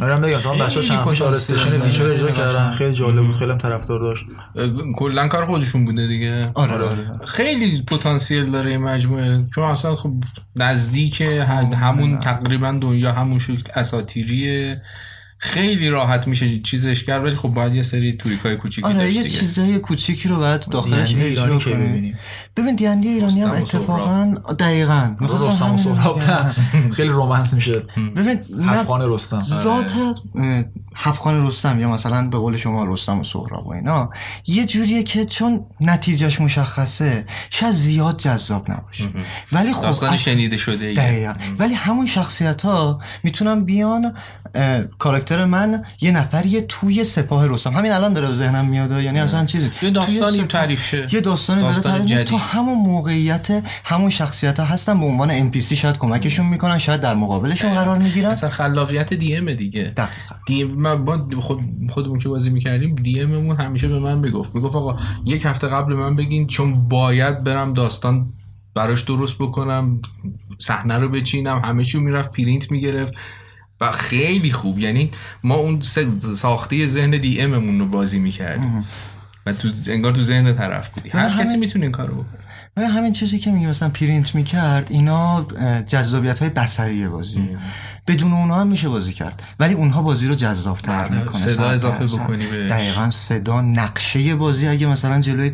آره 0.00 0.14
من 0.14 0.20
بگم 0.20 0.36
بچه‌ها 0.38 0.68
خیلی 0.68 1.16
چند 1.16 1.22
آره 1.22 1.36
سشن 1.36 1.70
داره. 1.70 1.82
ویچر 1.82 2.10
اجرا 2.10 2.30
کردن. 2.30 2.70
خیلی 2.70 2.94
جالب 2.94 3.26
بود 3.26 3.34
خیلی 3.34 3.50
هم 3.50 3.58
طرفدار 3.58 4.00
داشت. 4.00 4.24
کلا 4.94 5.28
کار 5.28 5.46
خودشون 5.46 5.84
بوده 5.84 6.06
دیگه. 6.06 6.42
آره 6.54 6.72
آره. 6.72 7.12
خیلی 7.24 7.82
پتانسیل 7.82 8.50
داره 8.50 8.70
این 8.70 8.80
مجموعه. 8.80 9.44
چون 9.54 9.64
اصلا 9.64 9.96
خب 9.96 10.12
نزدیک 10.56 11.20
همون 11.20 12.20
تقریبا 12.20 12.78
دنیا 12.80 13.12
همون 13.12 13.38
شکل 13.38 13.62
اساتیریه. 13.74 14.82
خیلی 15.44 15.88
راحت 15.88 16.28
میشه 16.28 16.58
چیزش 16.58 17.04
کرد 17.04 17.24
ولی 17.24 17.36
خب 17.36 17.48
باید 17.48 17.74
یه 17.74 17.82
سری 17.82 18.16
توریکای 18.16 18.56
کوچیکی 18.56 18.86
آره 18.88 18.96
داشت 18.96 19.16
یه 19.16 19.22
دیگه. 19.22 19.38
چیزای 19.38 19.78
کوچیکی 19.78 20.28
رو 20.28 20.36
باید 20.36 20.60
داخلش 20.68 21.14
دی 21.14 21.22
اجرا 21.22 21.44
ایرانی 21.44 21.60
که 21.60 21.70
کنی. 21.70 21.84
ببینیم 21.84 22.18
ببین 22.56 22.74
دیندی 22.76 23.08
ایرانی 23.08 23.40
هم 23.40 23.50
اتفاقا 23.50 24.34
دقیقا. 24.58 25.16
می‌خواستم 25.20 25.74
رستم 25.74 25.90
و 25.90 26.52
خیلی 26.92 27.08
رومنس 27.08 27.54
میشه. 27.54 27.82
ببین 28.16 28.40
نه 28.58 28.72
افغان 28.72 29.12
رستم. 29.12 29.40
ذات 29.42 29.94
اه، 30.34 30.64
هفخان 30.94 31.46
رستم 31.46 31.80
یا 31.80 31.88
مثلا 31.90 32.28
به 32.28 32.38
قول 32.38 32.56
شما 32.56 32.84
رستم 32.84 33.20
و 33.20 33.24
سهراب 33.24 33.66
و 33.66 33.72
اینا 33.72 34.10
یه 34.46 34.64
جوریه 34.66 35.02
که 35.02 35.24
چون 35.24 35.66
نتیجهش 35.80 36.40
مشخصه 36.40 37.26
شاید 37.50 37.72
زیاد 37.72 38.18
جذاب 38.18 38.70
نباشه. 38.70 39.10
ولی 39.52 39.72
خب 39.72 39.84
از- 40.04 40.14
شنیده 40.14 40.56
شده. 40.56 40.92
دقیقا. 40.92 41.32
ولی 41.58 41.74
همون 41.74 42.06
شخصیت 42.06 42.62
ها 42.62 43.00
می‌تونن 43.22 43.64
بیان 43.64 44.14
کاراکتر 44.98 45.44
من 45.44 45.84
یه 46.00 46.10
نفریه 46.12 46.60
توی 46.60 47.04
سپاه 47.04 47.46
رستم. 47.48 47.72
همین 47.72 47.92
الان 47.92 48.12
داره 48.12 48.26
به 48.28 48.34
ذهنم 48.34 48.64
میاد 48.64 48.90
یعنی 49.02 49.20
اصلا 49.20 49.44
چیزی. 49.46 49.70
یه 49.82 49.90
داستانی 49.90 50.36
سپاه- 50.36 50.46
تعریف 50.46 50.84
شه. 50.86 51.06
یه 51.12 51.20
داستانی 51.20 51.60
داره 51.62 51.74
داستان. 51.74 52.06
جدید. 52.06 52.24
تو 52.26 52.36
همون 52.36 52.78
موقعیت 52.78 53.62
همون 53.84 54.10
شخصیت 54.10 54.60
ها 54.60 54.66
هستن 54.66 55.00
به 55.00 55.06
عنوان 55.06 55.50
NPC 55.50 55.72
شاید 55.72 55.98
کمکشون 55.98 56.46
می‌کنن 56.46 56.78
شاید 56.78 57.00
در 57.00 57.14
مقابلشون 57.14 57.74
قرار 57.74 57.98
می‌گیرن. 57.98 58.30
اصلا 58.30 58.50
خلاقیت 58.50 59.14
دی 59.14 59.36
ام 59.36 59.54
دیگه. 59.54 59.82
دقیقا. 59.96 60.34
DM 60.46 60.64
من 60.84 61.04
با 61.04 61.26
خود 61.40 61.60
خودمون 61.88 62.18
که 62.18 62.28
بازی 62.28 62.50
می‌کردیم 62.50 62.94
DM 62.94 63.20
مون 63.20 63.56
همیشه 63.56 63.88
به 63.88 63.98
من 63.98 64.18
می‌گفت. 64.18 64.54
می‌گفت 64.54 64.74
آقا 64.74 64.98
یک 65.24 65.44
هفته 65.44 65.68
قبل 65.68 65.94
من 65.94 66.16
بگین 66.16 66.46
چون 66.46 66.88
باید 66.88 67.44
برم 67.44 67.72
داستان 67.72 68.32
براش 68.74 69.02
درست 69.02 69.38
بکنم 69.38 70.02
صحنه 70.58 70.98
رو 70.98 71.08
بچینم 71.08 71.58
همه 71.58 71.84
چی 71.84 71.98
می‌رفت 72.00 72.32
پرینت 72.32 72.70
می‌گرفت 72.70 73.14
و 73.80 73.92
خیلی 73.92 74.52
خوب. 74.52 74.78
یعنی 74.78 75.10
ما 75.44 75.54
اون 75.54 75.80
ساخته 76.20 76.86
ذهن 76.86 77.10
DM 77.10 77.40
مون 77.40 77.78
رو 77.78 77.86
بازی 77.86 78.18
می‌کردیم. 78.18 78.84
و 79.46 79.52
تو 79.52 79.68
انگار 79.88 80.12
تو 80.12 80.20
ذهن 80.20 80.54
طرف 80.54 80.90
بودی. 80.90 81.10
هر 81.10 81.18
همین- 81.18 81.38
کسی 81.44 81.56
می‌تونه 81.56 81.84
این 81.84 81.92
کارو 81.92 82.14
بکنه. 82.14 82.88
همین 82.88 83.12
چیزی 83.12 83.38
که 83.38 83.50
میگه 83.50 83.66
مثلا 83.68 83.88
پرینت 83.88 84.34
می‌کرد 84.34 84.86
اینا 84.90 85.46
جذابیت 85.86 86.38
های 86.38 86.48
بصری 86.50 87.08
بازی 87.08 87.48
بدون 88.06 88.32
اونها 88.32 88.60
هم 88.60 88.66
میشه 88.66 88.88
بازی 88.88 89.12
کرد 89.12 89.42
ولی 89.60 89.74
اونها 89.74 90.02
بازی 90.02 90.28
رو 90.28 90.34
جذاب 90.34 90.78
تر 90.78 91.08
بله، 91.08 91.18
می‌کنه 91.18 91.40
صدا 91.40 91.70
اضافه 91.70 92.04
بکنی 92.04 92.46
بهش. 92.46 92.70
دقیقا 92.70 93.10
صدا 93.10 93.60
نقشه 93.60 94.34
بازی 94.34 94.68
اگه 94.68 94.86
مثلا 94.86 95.20
جلوی 95.20 95.52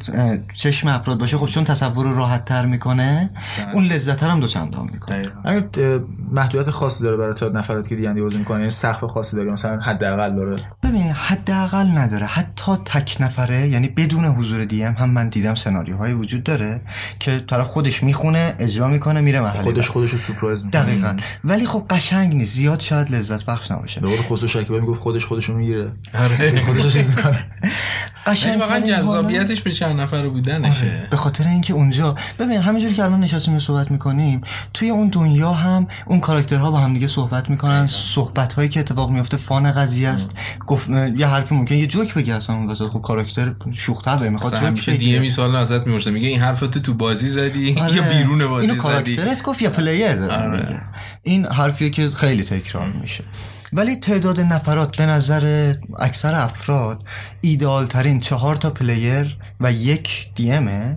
چشم 0.55 0.89
افراد 0.89 1.19
باشه 1.19 1.37
خب 1.37 1.47
چون 1.47 1.65
تصور 1.65 2.07
رو 2.07 2.17
راحت 2.17 2.45
تر 2.45 2.67
می‌کنه 2.67 3.31
بله. 3.59 3.75
اون 3.75 3.85
لذت 3.85 4.23
هم 4.23 4.41
دو 4.41 4.47
چندان 4.47 4.89
می‌کنه 4.93 5.17
دقیقاً. 5.19 5.41
اه، 5.77 6.01
محدودیت 6.33 6.71
خاصی 6.71 7.05
داره 7.05 7.17
برای 7.17 7.35
تعداد 7.35 7.57
نفراتی 7.57 7.89
که 7.89 7.97
دیندی 7.97 8.21
بازی 8.21 8.39
می‌کنه 8.39 8.59
یعنی 8.59 8.71
سقف 8.71 9.05
خاصی 9.05 9.37
داره 9.37 9.53
مثلا 9.53 9.81
حداقل 9.81 10.37
داره 10.37 10.63
ببین 10.83 11.11
حداقل 11.11 11.87
نداره 11.99 12.27
حتی 12.27 12.73
تک 12.85 13.17
نفره 13.21 13.69
یعنی 13.69 13.89
بدون 13.89 14.25
حضور 14.25 14.65
دی 14.65 14.85
ام 14.85 14.95
هم 14.95 15.11
من 15.11 15.29
دیدم 15.29 15.55
سناریوهایی 15.55 16.15
وجود 16.15 16.43
داره 16.43 16.81
که 17.19 17.41
طرف 17.41 17.67
خودش 17.67 18.03
می‌خونه 18.03 18.55
اجرا 18.59 18.89
می‌کنه 18.89 19.21
میره 19.21 19.41
محل 19.41 19.63
خودش. 19.63 19.89
خودش 19.89 20.11
رو 20.11 20.19
سورپرایز 20.19 20.65
می‌کنه 20.65 20.83
دقیقا 20.83 21.17
ولی 21.45 21.67
خب 21.67 21.85
قشنگ 21.91 22.40
زیاد 22.45 22.81
شاید 22.81 23.11
لذت 23.11 23.45
بخش 23.45 23.71
نباشه. 23.71 24.01
قول 24.01 24.17
خسرو 24.31 24.49
شکیبایی 24.49 24.81
می‌گفت 24.81 25.01
خودش 25.01 25.25
خودشو 25.25 25.55
می‌گیره. 25.55 25.93
آره. 26.15 26.61
خودش 26.67 26.87
چیز 26.93 27.11
می‌کنه. 27.11 27.47
قشنگ 28.27 28.61
واقعا 28.61 28.81
جذابیتش 28.81 29.63
به 29.63 29.73
چند 29.73 30.01
نفر 30.01 30.29
بودنشه. 30.29 31.09
به 31.11 31.17
خاطر 31.17 31.49
اینکه 31.49 31.75
اونجا 31.75 32.17
ببین 32.39 32.61
همینجوری 32.61 32.95
که 32.95 33.05
الان 33.05 33.21
نشستیم 33.21 33.55
و 33.57 33.61
صحبت 33.61 33.91
می‌کنیم 33.91 34.41
توی 34.75 34.91
اون 34.91 35.09
دنیا 35.09 35.53
هم 35.53 35.87
اون 36.07 36.21
کاراکترها 36.21 36.71
با 36.71 36.79
هم 36.79 36.95
دیگه 36.95 37.07
صحبت 37.07 37.51
می‌کنن. 37.51 37.87
صحبت 37.87 38.53
هایی 38.53 38.69
که 38.69 38.81
اتفاق 38.81 39.11
میفته 39.11 39.37
فان 39.37 39.73
قضیه 39.73 40.09
است. 40.09 40.35
گفت 40.67 40.89
یه 41.17 41.27
حرفی 41.27 41.55
ممکن 41.55 41.75
یه 41.75 41.87
جوک 41.87 42.15
بگه 42.15 42.35
اصلا 42.35 42.57
اون 42.57 42.71
وسط 42.71 42.89
خب 42.89 43.03
کاراکتر 43.03 43.55
شوخ 43.75 44.03
طبعه 44.03 44.29
می‌خواد 44.29 44.61
جوک 44.61 44.87
بگه. 44.87 44.99
دیه 44.99 45.19
می 45.19 45.31
سوال 45.31 45.57
ازت 45.57 45.87
می‌پرسه. 45.87 46.11
میگه 46.11 46.29
این 46.29 46.41
حرفتو 46.41 46.81
تو 46.81 46.95
بازی 46.95 47.29
زدی؟ 47.29 47.75
آره. 47.81 47.95
یا 47.95 48.03
بیرون 48.03 48.47
بازی 48.47 48.67
اینو 48.67 48.81
زدی؟ 48.81 48.83
کاراکترت 48.83 49.43
گفت 49.43 49.63
یا 49.63 49.71
player؟ 49.71 50.23
آره. 50.23 50.83
این 51.23 51.47
حرفیه 51.47 51.91
که 51.91 52.09
خیلی 52.31 52.45
تکرار 52.45 52.89
میشه. 52.89 53.25
ولی 53.73 53.97
تعداد 53.97 54.41
نفرات 54.41 54.97
به 54.97 55.07
نظر 55.07 55.75
اکثر 55.99 56.35
افراد 56.35 57.05
ایدئال 57.41 57.87
ترین 57.87 58.21
چهار 58.21 58.57
تا 58.57 58.71
player 58.71 59.37
و 59.61 59.73
یک 59.73 60.29
DM 60.35 60.76
ه 60.76 60.97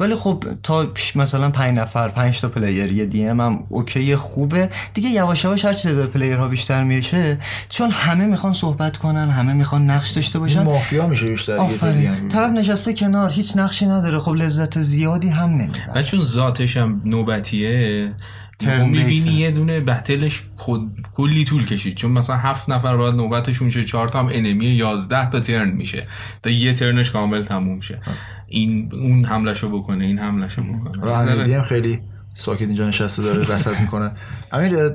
ولی 0.00 0.14
خب 0.14 0.44
تا 0.62 0.86
پیش 0.86 1.16
مثلا 1.16 1.50
پنج 1.50 1.78
نفر 1.78 2.08
پنج 2.08 2.40
تا 2.40 2.48
player 2.48 2.92
یه 2.92 3.06
DM 3.06 3.40
هم 3.40 3.64
OK 3.68 4.16
خوبه. 4.16 4.70
دیگه 4.94 5.08
یواش 5.08 5.44
یواش 5.44 5.64
هر 5.64 5.72
چی 5.72 5.88
تعداد 5.88 6.08
player 6.08 6.42
ها 6.42 6.48
بیشتر 6.48 6.84
میشه 6.84 7.38
چون 7.68 7.90
همه 7.90 8.26
می‌خوان 8.26 8.52
صحبت 8.52 8.96
کنن 8.96 9.30
همه 9.30 9.52
می‌خوان 9.52 9.90
نقش 9.90 10.10
داشته 10.10 10.38
باشن. 10.38 10.62
مافیا 10.62 11.06
میشه 11.06 11.28
بیشتر 11.28 11.56
آفرین. 11.56 12.28
طرف 12.28 12.50
نشسته 12.50 12.92
کنار 12.92 13.30
هیچ 13.30 13.56
نقشی 13.56 13.86
نداره. 13.86 14.18
خب 14.18 14.32
لذت 14.32 14.78
زیادی 14.78 15.28
هم 15.28 15.50
نمی‌بره. 15.50 15.92
و 15.94 16.02
چون 16.02 16.22
ذاتش 16.22 16.76
هم 16.76 17.02
نوبتیه 17.04 18.12
ترن 18.58 18.88
می‌بینی. 18.88 19.30
یه 19.30 19.50
دونه 19.50 19.80
بتلش 19.80 20.42
خود 20.56 20.90
کلی 21.12 21.44
طول 21.44 21.66
کشید. 21.66 21.94
چون 21.94 22.12
مثلا 22.12 22.36
هفت 22.36 22.70
نفر 22.70 22.96
باید 22.96 23.14
نوبتشون 23.14 23.64
میشه 23.64 23.84
چهار 23.84 24.08
تا 24.08 24.18
هم 24.18 24.28
انمی 24.32 24.66
یازده 24.66 25.30
تا 25.30 25.40
ترن 25.40 25.70
میشه. 25.70 26.06
تا 26.42 26.50
یه 26.50 26.74
ترنش 26.74 27.10
کامل 27.10 27.44
تموم 27.44 27.80
شه. 27.80 28.00
این 28.46 28.90
اون 28.92 29.24
حملشو 29.24 29.68
بکنه 29.68 30.04
این 30.04 30.18
حملشو 30.18 30.62
بکنه. 30.62 31.56
هم 31.56 31.62
خیلی 31.62 32.00
ساکت 32.34 32.62
اینجا 32.62 32.88
نشسته 32.88 33.22
داره 33.22 33.54
رصد 33.54 33.80
می‌کنه. 33.80 34.12
امیر 34.52 34.90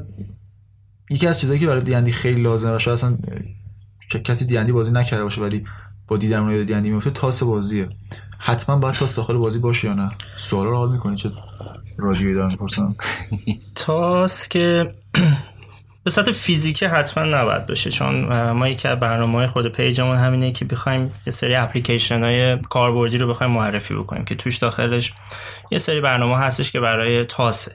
یکی 1.09 1.27
از 1.27 1.39
چیزایی 1.39 1.59
که 1.59 1.67
برای 1.67 1.81
دیندی 1.81 2.11
خیلی 2.11 2.41
لازمه 2.41 2.75
و 2.75 2.79
شاید 2.79 2.93
اصلا 2.93 3.17
کسی 4.23 4.45
دیندی 4.45 4.71
بازی 4.71 4.91
نکرده 4.91 5.23
باشه 5.23 5.41
ولی 5.41 5.63
با 6.07 6.17
دیدن 6.17 6.39
اون 6.39 6.51
یاد 6.51 6.65
دیندی 6.65 6.89
میفته 6.89 7.09
تاس 7.09 7.43
بازیه. 7.43 7.89
حتما 8.39 8.77
باید 8.77 8.95
تاس 8.95 9.15
داخل 9.15 9.37
بازی 9.37 9.59
باشه 9.59 9.87
یا 9.87 9.93
نه؟ 9.93 10.09
سوالا 10.37 10.69
رو 10.69 10.77
حال 10.77 10.91
می‌کنی؟ 10.91 11.15
چه 11.15 11.31
رادیویی 11.97 12.33
دارم 12.33 12.47
می‌پرسن 12.47 12.95
تاس 13.75 14.47
که 14.47 14.93
به 16.03 16.11
صورت 16.11 16.31
فیزیکی 16.31 16.85
حتما 16.85 17.23
نباید 17.23 17.65
باشه 17.65 17.91
چون 17.91 18.25
ما 18.51 18.67
یکی 18.67 18.87
از 18.87 18.99
برنامه 18.99 19.33
های 19.33 19.47
خود 19.47 19.67
پیجمون 19.67 20.17
همینه 20.17 20.51
که 20.51 20.65
بخوایم 20.65 21.11
یه 21.25 21.31
سری 21.31 21.55
اپلیکیشن 21.55 22.23
های 22.23 22.57
کاربردی 22.57 23.17
رو 23.17 23.27
بخوایم 23.27 23.53
معرفی 23.53 23.93
بکنیم 23.93 24.25
که 24.25 24.35
توش 24.35 24.57
داخلش 24.57 25.13
یه 25.71 25.77
سری 25.77 26.01
برنامه 26.01 26.37
هستش 26.37 26.71
که 26.71 26.79
برای 26.79 27.25
تاسه. 27.25 27.71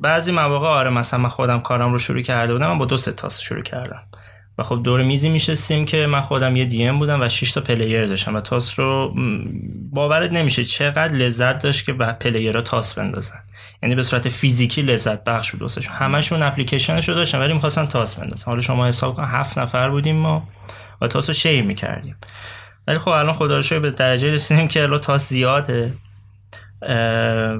بعضی 0.00 0.32
مواقع 0.32 0.68
آره 0.68 0.90
مثلا 0.90 1.20
من 1.20 1.28
خودم 1.28 1.60
کارم 1.60 1.92
رو 1.92 1.98
شروع 1.98 2.22
کرده 2.22 2.52
بودم 2.52 2.66
من 2.66 2.78
با 2.78 2.84
دو 2.84 2.96
سه 2.96 3.12
تاس 3.12 3.40
شروع 3.40 3.62
کردم. 3.62 4.02
و 4.60 4.62
خب 4.62 4.82
دور 4.82 5.02
میزی 5.02 5.28
میشستیم 5.28 5.84
که 5.84 6.06
من 6.06 6.20
خودم 6.20 6.56
یه 6.56 6.64
DM 6.64 6.90
بودم 6.90 7.20
و 7.22 7.28
6 7.28 7.52
تا 7.52 7.60
player 7.60 8.06
داشتم 8.06 8.34
و 8.34 8.40
تاس 8.40 8.78
رو 8.78 9.14
باورت 9.92 10.32
نمیشه 10.32 10.64
چقدر 10.64 11.14
لذت 11.14 11.62
داشت 11.62 11.86
که 11.86 11.92
به 11.92 12.12
player 12.12 12.55
ها 12.55 12.62
تاس 12.62 12.94
بندازن. 12.94 13.38
یعنی 13.82 13.94
به 13.94 14.02
صورت 14.02 14.28
فیزیکی 14.28 14.82
لذت 14.82 15.24
بخش 15.24 15.50
بود 15.50 15.62
واسهشون. 15.62 15.94
همشون 15.94 16.42
اپلیکیشنش 16.42 17.08
رو 17.08 17.14
داشتن 17.14 17.38
ولی 17.38 17.52
می‌خواستن 17.52 17.86
تاس 17.86 18.16
بندازن. 18.16 18.44
حالا 18.46 18.60
شما 18.60 18.86
حساب 18.86 19.16
کن 19.16 19.24
هفت 19.24 19.58
نفر 19.58 19.90
بودیم 19.90 20.16
ما 20.16 20.48
و 21.00 21.06
تاس 21.06 21.30
رو 21.30 21.34
share 21.34 21.62
می‌کردیم. 21.62 22.16
ولی 22.86 22.98
خب 22.98 23.08
الان 23.08 23.34
خدا 23.34 23.60
رو 23.70 23.80
به 23.80 23.90
درجه 23.90 24.30
رسیدیم 24.30 24.68
که 24.68 24.82
الان 24.82 24.98
تاس 24.98 25.28
زیاده. 25.28 25.92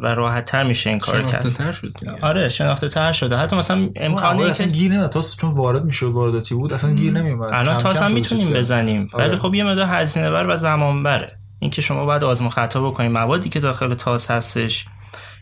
و 0.02 0.14
راحت 0.16 0.44
تر 0.44 0.62
میشه 0.62 0.90
این 0.90 0.98
کار 0.98 1.22
کرد. 1.22 1.42
شناخته 1.42 1.72
شد 1.72 1.92
دیگه. 2.01 2.12
آره 2.22 2.48
شناخته 2.48 2.88
تر 2.88 3.12
شده. 3.12 3.36
حتی 3.36 3.56
مثلا 3.56 3.88
امکانی 3.97 4.44
اصلا 4.44 4.66
که 4.66 4.72
گیر 4.72 4.92
نمیاد. 4.92 5.10
تاس 5.10 5.36
چون 5.36 5.55
وارد 5.55 5.84
میشه 5.84 6.06
وارداتی 6.06 6.55
بود 6.55 6.72
اصلا 6.72 6.90
گیر 6.90 7.12
نمیومد. 7.12 7.51
الان 7.52 7.78
تاس 7.78 8.02
هم 8.02 8.12
می‌تونیم. 8.12 8.52
بزنیم. 8.52 9.09
آره. 9.12 9.24
ولی 9.24 9.36
خب 9.36 9.55
یه 9.55 9.64
مقدار 9.64 9.86
هزینه 9.90 10.30
بر 10.30 10.47
و 10.47 10.56
زمان 10.56 11.02
بره 11.02 11.38
اینکه 11.59 11.82
شما 11.82 12.05
باید 12.05 12.24
آزمون 12.24 12.51
خطا 12.51 12.90
بکنید 12.90 13.10
موادی 13.10 13.48
که 13.48 13.60
داخل 13.60 13.94
تاس 13.94 14.30
هستش 14.30 14.86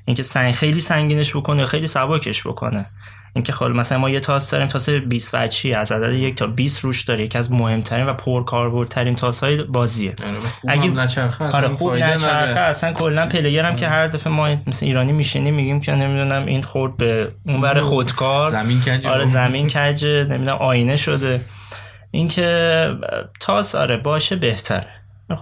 اینکه 0.04 0.22
سنگ 0.22 0.52
خیلی 0.52 0.80
سنگینش 0.80 1.36
بکنه 1.36 1.60
یا 1.60 1.66
خیلی 1.66 1.86
سبکش 1.86 2.46
بکنه. 2.46 2.86
اینکه 3.34 3.52
خب 3.52 3.64
مثلا 3.64 3.98
ما 3.98 4.10
یه 4.10 4.20
تاس 4.20 4.50
داریم 4.50 4.66
تاس 4.68 4.90
20 4.90 5.34
وجهی 5.34 5.72
از 5.74 5.92
عدد 5.92 6.12
یک 6.12 6.34
تا 6.34 6.46
20 6.46 6.84
روش 6.84 7.02
داره. 7.04 7.24
یکی 7.24 7.38
از 7.38 7.52
مهمترین 7.52 8.06
و 8.06 8.14
پرکاربردترین 8.14 9.14
تاس 9.16 9.44
های 9.44 9.62
بازیه 9.62 10.14
خوب 10.60 10.70
اگه- 10.70 10.90
نچرخه 10.90 11.44
آره 11.44 11.68
خوب 11.68 11.92
نچرخه. 11.94 12.60
اصلا 12.60 12.92
کلا 12.92 13.26
player 13.26 13.64
هم 13.64 13.76
که 13.76 13.88
هر 13.88 14.06
دفعه 14.08 14.32
ما 14.32 14.56
مثل 14.66 14.86
ایرانی 14.86 15.12
میشینیم 15.12 15.54
میگیم 15.54 15.80
که 15.80 15.92
نمی‌دونم 15.92 16.46
این 16.46 16.62
خورد 16.62 16.96
به 16.96 17.32
اون 17.46 17.60
ور 17.60 17.80
خودکار. 17.80 18.48
زمین 18.48 18.80
کجه 18.80 19.10
آره 19.10 19.26
زمین 19.26 19.66
کجه 19.66 20.24
نمی‌دونم 20.24 20.56
آینه 20.56 20.96
شده. 20.96 21.40
اینکه 22.10 22.88
تاس 23.40 23.74
آره 23.74 23.96
باشه 23.96 24.36
بهتره. 24.36 24.86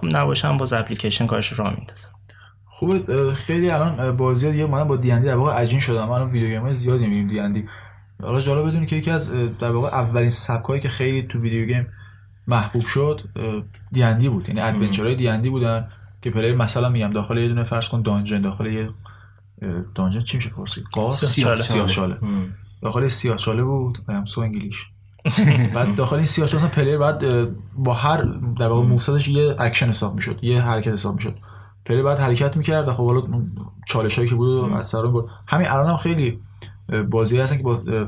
خب 0.01 0.05
نباشه 0.15 0.47
هم 0.47 0.57
باز 0.57 0.73
اپلیکیشن 0.73 1.27
کارش 1.27 1.47
رو 1.47 1.63
میندازه. 1.63 2.07
خوبه 2.77 3.33
خیلی 3.33 3.69
الان 3.69 4.17
بازی 4.17 4.45
ها 4.45 4.51
دیگه 4.51 4.65
من 4.65 4.83
با 4.83 4.95
دیندی 4.95 5.25
در 5.27 5.35
واقع 5.35 5.53
عجین 5.53 5.79
شدم 5.79 6.05
من 6.05 6.11
الان 6.11 6.31
video 6.31 6.49
game 6.49 6.73
زیادی 6.73 7.03
می‌بینیم 7.07 7.27
دیندی 7.27 7.67
حالا 8.21 8.39
جالب 8.39 8.67
بدونی 8.67 8.85
که 8.85 8.95
یکی 8.95 9.11
از 9.11 9.31
در 9.59 9.71
واقع 9.71 9.87
اولین 9.87 10.29
سبکایی 10.29 10.81
که 10.81 10.89
خیلی 10.89 11.23
تو 11.23 11.39
video 11.39 11.65
game 11.65 11.87
محبوب 12.47 12.85
شد 12.85 13.21
دیندی 13.91 14.29
بود. 14.29 14.49
یعنی 14.49 14.61
adventure 14.61 15.15
های 15.15 15.29
D&D 15.29 15.49
بودن 15.49 15.87
که 16.21 16.31
player 16.31 16.55
مثلا 16.55 16.89
میگم 16.89 17.09
داخل 17.09 17.37
یه 17.37 17.47
دونه 17.47 17.63
فرض 17.63 17.89
کن 17.89 18.01
dungeon 18.01 18.41
داخل 18.41 18.65
یه 18.65 18.89
dungeon 19.95 20.21
چی 20.21 20.37
میشه 20.37 20.49
پرسید 20.49 20.83
قاس 20.91 21.25
سیاه 21.25 21.87
چاله 21.87 22.17
داخل 22.81 23.07
سیاه 23.07 23.37
چاله 23.37 23.63
بود 23.63 23.97
I'm 24.09 24.25
so 24.25 24.41
English. 24.41 24.85
بعد 25.75 25.95
داخل 25.95 26.15
این 26.15 26.25
سیاه 26.25 26.47
چاله 26.47 26.63
مثلا 26.63 26.83
player 26.83 26.97
بعد 26.97 27.23
با 27.75 27.93
هر 27.93 28.21
در 28.59 28.67
واقع 28.67 28.87
مووستش 28.87 29.27
یه 29.27 29.55
اکشن 29.59 29.89
حساب 29.89 30.15
می‌شد 30.15 30.39
یه 30.43 30.61
حرکت 30.61 30.91
حساب 30.91 31.15
می‌شد. 31.15 31.35
player 31.87 32.03
بعد 32.03 32.19
حرکت 32.19 32.57
می‌کرد 32.57 32.87
و 32.87 32.93
خب 32.93 33.05
حالا 33.05 33.23
چالش 33.85 34.15
هایی 34.15 34.29
که 34.29 34.35
بود 34.35 34.73
از 34.73 34.85
سر 34.85 35.01
بود 35.01 35.29
همین 35.47 35.67
الان 35.67 35.89
هم 35.89 35.95
خیلی 35.95 36.39
بازی 37.09 37.39
هستن 37.39 37.57
که 37.57 37.63
با 37.63 37.75
آره 37.75 38.07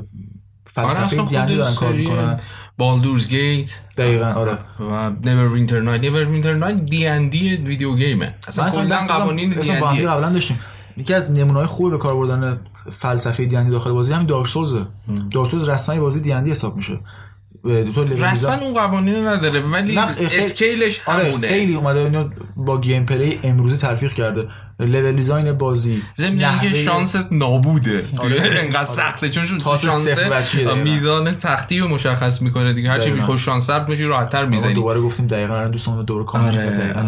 فلسفه 0.64 1.02
اصلا 1.02 1.24
دیندی 1.24 1.56
دارن 1.56 1.74
کار 1.74 1.92
می‌کنن. 1.92 2.40
Baldur's 2.78 3.28
Gate 3.28 3.80
دقیقا 3.96 4.26
آره. 4.26 4.58
و 4.80 5.10
Neverwinter 5.10 5.80
Nights 5.80 6.00
Neverwinter 6.00 6.54
Nights 6.54 6.84
D&D 6.84 7.06
video 7.06 7.96
game 7.96 8.26
ه 8.26 8.34
اصلا 8.48 8.70
کلا 8.70 9.00
قوانین 9.00 9.50
D&D 9.50 9.84
ان 9.84 9.92
دیگه 9.94 10.08
قبلا 10.08 10.28
داشتیم. 10.28 10.60
یکی 10.96 11.14
از 11.14 11.30
نمونه‌های 11.30 11.66
خوبی 11.66 11.90
به 11.90 11.98
کار 11.98 12.14
بردن 12.14 12.60
فلسفه 12.90 13.44
دیندی 13.44 13.70
داخل 13.70 13.92
بازی 13.92 14.12
همین 14.12 14.26
دارک 14.26 14.46
سولز 14.46 14.76
دارک 15.32 15.50
سولز 15.50 15.68
رسما 15.68 16.00
بازی 16.00 16.20
دیندی 16.20 16.50
حساب 16.50 16.76
میشه. 16.76 16.92
دو 16.92 16.98
تا 16.98 16.98
لول 16.98 17.18
رسما 17.64 18.54
اون 18.54 18.72
قوانین 18.72 19.14
رو 19.14 19.28
نداره 19.28 19.60
ولی 19.60 20.00
خیلی- 20.00 20.26
اسکیلش 20.38 21.00
آره 21.06 21.28
همونه 21.28 21.48
خیلی 21.48 21.74
اومده 21.74 21.98
اینو 21.98 22.30
با 22.56 22.80
گیم 22.80 23.06
پلی 23.06 23.40
امروزی 23.42 23.76
تلفیق 23.76 24.12
کرده 24.12 24.48
لول 24.80 25.12
دیزاین 25.12 25.52
بازی 25.52 26.02
ضمن 26.16 26.28
اینکه 26.30 26.46
نحوه- 26.46 26.72
شانست 26.74 27.26
نابوده 27.32 28.08
آره. 28.18 28.36
انقدر 28.62 28.78
آره. 28.78 28.84
سخته 28.88 29.28
چون 29.28 29.44
شون 29.44 29.58
تاس 29.58 29.84
شانس. 29.84 30.18
میزان 30.84 31.32
سختی 31.32 31.78
رو 31.78 31.88
مشخص 31.88 32.42
می‌کنه 32.42 32.72
دیگه 32.72 32.90
هرچی 32.90 33.02
دقیقاً. 33.10 33.16
بیخوش 33.20 33.44
شانس 33.44 33.70
میشی 33.70 34.04
راحت‌تر 34.04 34.42
ما 34.44 34.48
می‌زنی 34.50 34.74
دوباره 34.74 35.00
گفتیم 35.00 35.26
دقیقاً 35.26 35.64
دوستان 35.68 35.96
رو 35.96 36.02
دور 36.02 36.24
کامل 36.24 36.48
آره 36.58 36.70
دقیقاً 36.70 37.00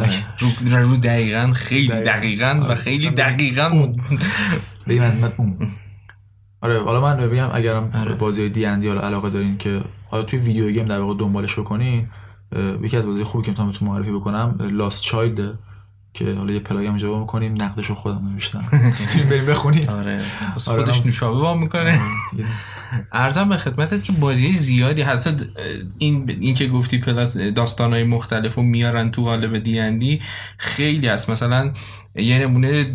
آره. 0.73 0.83
رو, 0.83 0.97
دقیقا 0.97 1.51
خیلی 1.55 1.89
دقیقاً. 1.89 2.05
دقیقا 2.13 2.59
و 2.61 2.65
آره. 2.65 2.75
خیلی 2.75 3.11
دقیقا 3.11 3.69
به 4.87 5.33
اون. 5.37 5.57
آره 6.63 6.85
حالا 6.85 7.01
من 7.01 7.17
بگم 7.29 7.51
اگرم 7.53 7.91
آره. 7.95 8.15
بازی 8.15 8.49
دی 8.49 8.67
ان 8.67 8.81
دی 8.81 8.89
حالا 8.89 9.01
علاقه 9.01 9.31
دارین 9.31 9.59
که 9.59 9.83
حالا 10.11 10.23
توی 10.23 10.39
ویدیو 10.39 10.71
گیم 10.71 10.87
در 10.87 11.01
واقع 11.01 11.15
دنبالش 11.19 11.59
بکنین. 11.59 12.09
یکی 12.83 12.97
از 12.97 13.05
بازی 13.05 13.25
خوبی 13.25 13.45
که 13.45 13.51
می‌تونم 13.51 13.71
بهتون 13.71 13.89
معرفی 13.89 14.13
بکنم 14.13 14.57
لاست 14.61 15.03
چایلد 15.03 15.59
که 16.15 16.35
حالا 16.35 16.53
یه 16.53 16.61
پلاگ 16.61 16.87
هم 16.87 16.97
جواب 16.97 17.21
می‌کنیم 17.21 17.53
نقدشو 17.63 17.95
خودم 17.95 18.29
نوشتم. 18.33 18.65
می‌تونیم 19.01 19.29
بریم 19.29 19.47
بخونیم. 19.47 19.89
آره. 19.89 20.19
آره، 20.67 20.85
خودش. 20.85 21.07
نوشابه 21.07 21.41
با 21.41 21.55
می‌کنه. 21.55 22.01
ارزم 23.13 23.49
به 23.49 23.57
خدمتت 23.57 24.05
که 24.05 24.13
بازی 24.13 24.53
زیادی 24.53 25.03
حتی 25.03 25.31
این 25.99 26.31
این 26.41 26.55
که 26.55 26.67
گفتی 26.67 26.99
پلات 26.99 27.39
داستانهای 27.39 28.05
مختلف 28.05 28.55
رو 28.55 28.63
میارن 28.63 29.11
تو 29.11 29.23
قالب 29.23 29.59
دی 29.99 30.21
خیلی 30.57 31.09
هست. 31.09 31.31
مثلا 31.31 31.73
یه 32.15 32.39
نمونه 32.39 32.87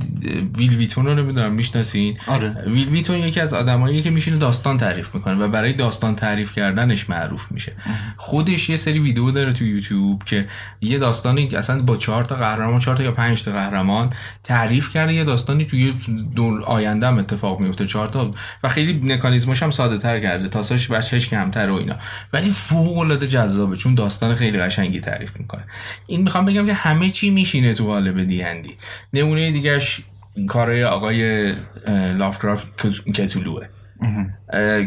ویل 0.57 0.75
ویتون 0.75 1.05
رو 1.05 1.15
نمی‌دونم 1.15 1.53
می‌شناسین؟ 1.53 2.17
آره. 2.27 2.63
ویل 2.67 2.89
ویتون 2.89 3.17
یکی 3.17 3.39
از 3.39 3.53
آدمایی 3.53 4.01
که 4.01 4.09
میشینه 4.09 4.37
داستان 4.37 4.77
تعریف 4.77 5.15
می‌کنه 5.15 5.35
و 5.35 5.47
برای 5.47 5.73
داستان 5.73 6.15
تعریف 6.15 6.53
کردنش 6.53 7.09
معروف 7.09 7.51
میشه. 7.51 7.73
خودش 8.17 8.69
یه 8.69 8.75
سری 8.75 8.99
ویدیو 8.99 9.31
داره 9.31 9.53
تو 9.53 9.65
یوتیوب 9.65 10.23
که 10.23 10.47
یه 10.81 10.97
داستانی 10.97 11.55
اصلا 11.55 11.81
با 11.81 11.95
چهار 11.95 12.23
تا 12.23 12.35
قهرمان 12.35 12.79
چهار 12.79 12.97
تا 12.97 13.03
یا 13.03 13.11
پنج 13.11 13.43
تا 13.43 13.51
قهرمان 13.51 14.13
تعریف 14.43 14.89
کرده 14.89 15.13
یه 15.13 15.23
داستانی 15.23 15.65
توی 15.65 15.93
دور 16.35 16.63
آینده 16.63 17.07
هم 17.07 17.17
اتفاق 17.17 17.59
میفته 17.59 17.85
چهار 17.85 18.07
تا 18.07 18.33
و 18.63 18.69
خیلی 18.69 19.13
مکانیزمش 19.13 19.63
هم 19.63 19.71
ساده 19.71 19.97
تر 19.97 20.19
کرده 20.19 20.47
تاساش 20.47 20.91
بچهش 20.91 21.27
کمتر 21.27 21.69
و 21.69 21.75
اینا. 21.75 21.95
ولی 22.33 22.49
فوق 22.49 22.97
العاده 22.97 23.27
جذابه 23.27 23.75
چون 23.75 23.95
داستان 23.95 24.35
خیلی 24.35 24.57
قشنگی 24.57 24.99
تعریف 24.99 25.37
می‌کنه. 25.37 25.63
این 26.07 26.21
می‌خوام 26.21 26.45
بگم 26.45 26.65
که 26.65 26.73
همه 26.73 27.09
چی 27.09 27.29
میشینه 27.29 27.73
تو 27.73 27.85
قالب 27.85 28.23
D&D 28.23 28.43
نمونه 29.13 29.51
دیگهش 29.51 30.01
کارهای 30.47 30.83
آقای 30.83 31.51
Lovecraft 32.17 32.67
Cthulhu 33.13 33.51
ئه 33.51 33.67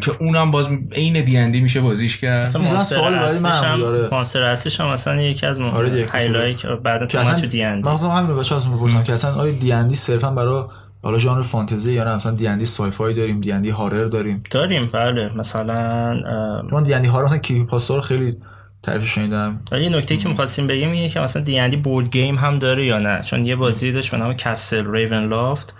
که 0.00 0.12
اونم 0.20 0.50
باز 0.50 0.68
عین 0.92 1.24
دی 1.24 1.38
ان 1.38 1.50
دی 1.50 1.60
میشه 1.60 1.80
بازیش 1.80 2.16
کرد. 2.16 2.48
مثلا 2.48 2.62
مثلا 2.62 2.72
monster 2.72 2.96
سوال 2.96 3.12
برای 3.12 3.38
من. 3.38 4.08
monster 4.12 4.42
اصلیش 4.42 4.80
هم 4.80 4.92
مثلا 4.92 5.22
یکی 5.22 5.46
از 5.46 5.60
آره. 5.60 6.06
highlight 6.12 6.56
که 6.56 6.68
بعدا 6.68 7.06
تو 7.06 7.18
اصلا 7.18 7.34
تو 7.34 7.46
D&D 7.46 7.76
من 7.76 7.82
خواستم 7.82 8.08
همین 8.08 8.36
بچه‌ها 8.36 8.60
ازتون 8.60 8.76
بپرسم 8.76 9.04
که 9.04 9.12
اصلا 9.12 9.34
آیا 9.34 9.52
دی 9.52 9.72
ان 9.72 9.88
دی 9.88 9.94
صرفا 9.94 10.30
برای 10.30 10.64
حالا 11.02 11.18
ژانر 11.18 11.42
فانتزی 11.42 11.92
یا 11.92 12.04
نه؟ 12.04 12.14
مثلا 12.14 12.32
D&D 12.32 12.46
sci-fi 12.46 13.14
داریم 13.14 13.40
D&D 13.40 13.52
horror 13.52 14.04
داریم؟ 14.04 14.42
داریم 14.50 14.90
بله. 14.92 15.30
مثلا 15.36 16.10
اه، 16.10 16.70
چون 16.70 16.82
D&D 16.82 16.94
horror 16.94 17.24
مثلا 17.24 17.38
Curse 17.38 17.60
of 17.60 17.68
Strahd 17.68 17.94
رو 17.94 18.00
خیلی 18.00 18.36
تعریف 18.82 19.08
شنیدم. 19.08 19.60
ولی 19.72 19.84
یه 19.84 19.88
نکته 19.88 20.16
که 20.16 20.28
می‌خواستیم 20.28 20.66
بگیم 20.66 20.90
اینه 20.90 21.08
که 21.08 21.20
مثلا 21.20 21.42
D&D 21.42 21.76
board 21.76 22.10
game 22.10 22.38
هم 22.38 22.58
داره 22.58 22.86
یا 22.86 22.98
نه؟ 22.98 23.22
چون 23.22 23.46
یه 23.46 23.56
بازی 23.56 23.92
داشت 23.92 24.10
به 24.10 24.16
نام 24.16 24.34
Castle 24.34 24.92
Ravenloft 24.92 25.74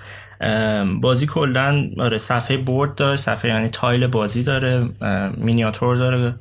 بازی 1.00 1.26
کلا 1.26 1.90
آره 1.98 2.18
صفحه 2.18 2.56
board 2.56 2.94
داره 2.94 3.16
صفحه 3.16 3.50
یعنی 3.50 3.68
tile 3.68 4.06
بازی 4.06 4.42
داره 4.42 4.88
مینیاتور 5.36 5.96
داره 5.96 6.34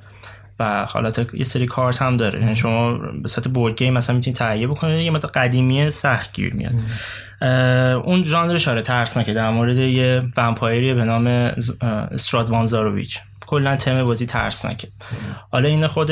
و 0.59 0.85
حالت 0.85 1.27
یه 1.33 1.43
سری 1.43 1.65
کارت 1.65 2.01
هم 2.01 2.17
داره. 2.17 2.39
یعنی 2.39 2.55
شما 2.55 2.93
به 2.93 3.27
صورت 3.27 3.47
board 3.47 3.75
game 3.75 3.93
مثلا 3.93 4.15
می‌تونید 4.15 4.37
تهیه 4.37 4.67
بکنید 4.67 5.01
یه 5.01 5.11
مدت 5.11 5.37
قدیمی 5.37 5.89
سخت 5.89 6.33
گیر 6.33 6.53
میاد 6.53 6.73
اون 8.05 8.23
ژانرش 8.23 8.67
آره 8.67 8.81
ترسناکه 8.81 9.33
در 9.33 9.49
مورد 9.49 9.77
یه 9.77 10.23
vampire 10.37 10.86
ی 10.86 10.93
به 10.93 11.03
نام 11.03 11.27
Strahd 12.11 12.49
von 12.49 12.68
Zarovich 12.68 13.19
کلا 13.49 13.75
تم 13.75 14.03
بازی 14.03 14.25
ترسناکه 14.25 14.87
حالا 15.51 15.69
این 15.69 15.87
خود 15.87 16.11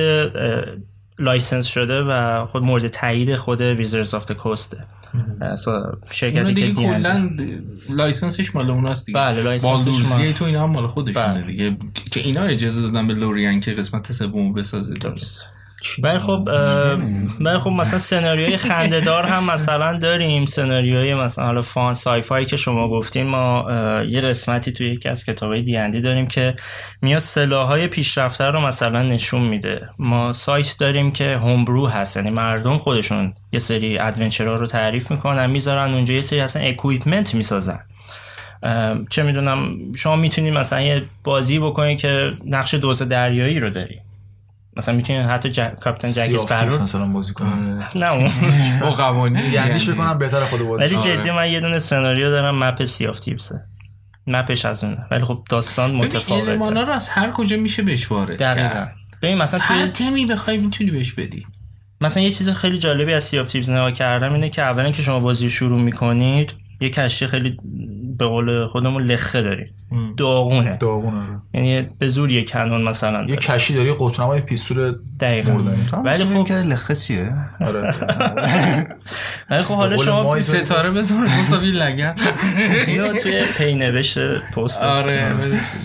license 1.19 1.65
شده 1.65 2.01
و 2.01 2.45
خود 2.45 2.63
مورد 2.63 2.87
تایید 2.87 3.35
خود 3.35 3.61
Wizards 3.61 4.13
of 4.13 4.31
the 4.31 4.47
Coast 4.47 4.72
ه 4.72 4.77
شرکتی 6.11 6.53
که 6.53 6.61
دیگه 6.61 6.73
کلا 6.73 7.29
license 7.89 8.41
ش 8.41 8.55
مال 8.55 8.69
اوناست 8.71 9.05
دیگه. 9.05 9.19
بله، 9.19 9.43
license 9.43 9.96
ش 9.96 10.11
مال- 10.11 10.21
Gate 10.21 10.41
و 10.41 10.45
اینا 10.45 10.63
هم 10.63 10.69
مال 10.69 10.87
خودشونه 10.87 11.33
بله. 11.33 11.41
دیگه. 11.47 11.77
که 12.11 12.19
اینا 12.19 12.41
اجازه 12.41 12.81
دادن 12.81 13.07
به 13.07 13.13
Larian 13.13 13.59
که 13.59 13.73
قسمت 13.73 14.11
سوم 14.11 14.53
بسازه. 14.53 14.93
درست. 14.93 15.45
ولی 16.03 16.19
خب 16.19 16.49
ولی 17.39 17.59
خب 17.59 17.69
مثلا 17.69 17.99
سناریوی 17.99 18.57
خندهدار 18.67 19.25
هم 19.25 19.51
مثلا 19.51 19.97
داریم. 19.97 20.45
سناریوی 20.45 21.13
مثلا 21.13 21.45
حالا 21.45 21.61
fun 21.61 21.93
sci-fi 21.93 22.45
که 22.45 22.57
شما 22.57 22.87
گفتین 22.87 23.27
ما 23.27 23.65
یه 24.07 24.21
قسمتی 24.21 24.71
توی 24.71 24.87
یکی 24.87 25.09
از 25.09 25.25
کتابای 25.25 25.61
دیندی 25.61 26.01
داریم 26.01 26.27
که 26.27 26.55
میاد 27.01 27.19
سلاحهای 27.19 27.87
پیشرفته 27.87 28.43
رو 28.43 28.61
مثلا 28.61 29.01
نشون 29.01 29.41
میده. 29.41 29.89
ما 29.99 30.31
سایت 30.31 30.75
داریم 30.79 31.11
که 31.11 31.37
homebrew 31.37 31.87
هست 31.87 32.17
یعنی 32.17 32.29
مردم 32.29 32.77
خودشون 32.77 33.33
یه 33.51 33.59
سری 33.59 33.99
adventure 33.99 34.48
ها 34.48 34.53
رو 34.53 34.65
تعریف 34.65 35.11
می‌کنن 35.11 35.49
می‌ذارن 35.49 35.93
اونجا 35.93 36.13
یه 36.13 36.21
سری 36.21 36.39
اصلا 36.39 36.61
equipment 36.61 37.35
می‌سازن. 37.35 37.79
چه 39.09 39.23
می‌دونم 39.23 39.77
شما 39.95 40.15
می‌تونید 40.15 40.53
مثلا 40.53 40.81
یه 40.81 41.03
بازی 41.23 41.59
بکنید 41.59 41.99
که 41.99 42.31
نقش 42.45 42.73
دزد 42.73 43.01
دریایی 43.01 43.59
رو 43.59 43.69
داری 43.69 43.99
مثلا 44.77 44.95
می‌تونید 44.95 45.25
حتی 45.25 45.49
جا... 45.49 45.69
کاپیتان 45.69 46.11
Jack 46.11 46.19
Sea 46.19 46.35
of 46.35 46.45
Thieves 46.45 46.51
Sparrow 46.51 46.83
مثلا 46.83 47.07
بازی 47.07 47.33
کنم 47.33 47.83
نه 47.95 48.13
اون. 48.13 48.31
با 48.81 48.91
قوانین 48.91 49.43
یعنیش. 49.51 49.89
بکنم 49.89 50.17
بهتر 50.17 50.39
خود 50.39 50.59
بازی 50.59 50.83
ولی 50.83 50.95
آره. 50.95 51.17
جدی 51.17 51.31
من 51.31 51.51
یه 51.51 51.59
دونه 51.59 51.79
سناریو 51.79 52.29
دارم 52.29 52.63
map 52.63 52.83
Sea 52.85 53.07
of 53.07 53.19
Thieves 53.19 53.65
ه 54.27 54.34
map 54.34 54.53
ش 54.53 54.65
از 54.65 54.83
اونه. 54.83 55.05
ولی 55.11 55.23
خب 55.23 55.43
داستان 55.49 55.91
متفاوته. 55.95 56.51
المانا 56.51 56.83
رو 56.83 56.93
از 56.93 57.09
هر 57.09 57.31
کجا 57.31 57.57
میشه 57.57 57.83
بهش 57.83 58.11
وارد 58.11 58.39
دقیقا. 58.39 58.69
کرد. 58.69 58.95
ببین 59.21 59.37
مثلا 59.37 59.59
توی 59.67 59.77
هر 59.77 59.87
تمی 59.87 60.25
بخوای 60.25 60.57
می‌تونی 60.57 60.91
بهش 60.91 61.13
بدی. 61.13 61.45
مثلا 62.01 62.23
یه 62.23 62.31
چیز 62.31 62.49
خیلی 62.49 62.77
جالبی 62.77 63.13
از 63.13 63.23
Sea 63.23 63.39
of 63.39 63.47
Thieves 63.51 63.69
نگاه 63.69 63.91
کردم 63.91 64.33
اینه 64.33 64.49
که 64.49 64.61
اولا 64.61 64.91
که 64.91 65.01
شما 65.01 65.19
بازی 65.19 65.49
شروع 65.49 65.81
می‌کنید 65.81 66.53
یه 66.81 66.89
کشتی 66.89 67.27
خیلی 67.27 67.57
به 68.17 68.25
قول 68.25 68.67
خودمون 68.67 69.03
لخه 69.03 69.41
دارید 69.41 69.73
داغونه. 70.17 70.77
داغون 70.77 71.15
آره. 71.15 71.39
یعنی 71.53 71.89
به 71.99 72.07
زور 72.07 72.31
یه 72.31 72.43
cannon 72.43 72.83
مثلا 72.83 73.19
یه 73.19 73.25
داره. 73.25 73.37
کشتی 73.37 73.73
داری 73.73 73.95
قطرنما 73.99 74.39
pistol 74.39 74.95
دقیقا. 75.19 75.63
ولی 76.03 76.23
خب 76.23 76.45
که 76.45 76.53
لخه 76.53 76.95
چیه؟ 76.95 77.33
آره. 77.61 77.93
ولی 79.49 79.63
خب 79.63 79.73
حالا 79.73 79.97
شما 79.97 80.39
ستاره 80.39 80.91
بزن 80.91 81.17
مساوی 81.17 81.71
لگن 81.71 82.15
اینو 82.87 83.13
توی 83.13 83.43
پی 83.57 83.75
نوشت 83.75 84.19
پست 84.39 84.81
آره 84.97 85.33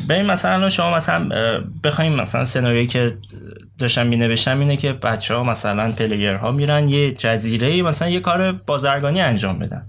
ببین 0.08 0.26
مثلا 0.26 0.68
شما 0.68 0.94
مثلا 0.94 1.28
بخوایم 1.84 2.12
مثلا 2.12 2.44
سناریویی 2.44 2.86
که 2.86 3.14
داشتم 3.78 4.06
می 4.06 4.16
نوشتم 4.16 4.60
اینه 4.60 4.76
که 4.76 4.92
بچه 4.92 5.34
ها 5.34 5.44
مثلا 5.44 5.92
player 5.92 6.34
ها 6.34 6.50
میرن 6.50 6.88
یه 6.88 7.12
جزیره 7.12 7.82
مثلا 7.82 8.08
یه 8.08 8.20
کار 8.20 8.52
بازرگانی 8.52 9.20
انجام 9.20 9.58
بدن. 9.58 9.82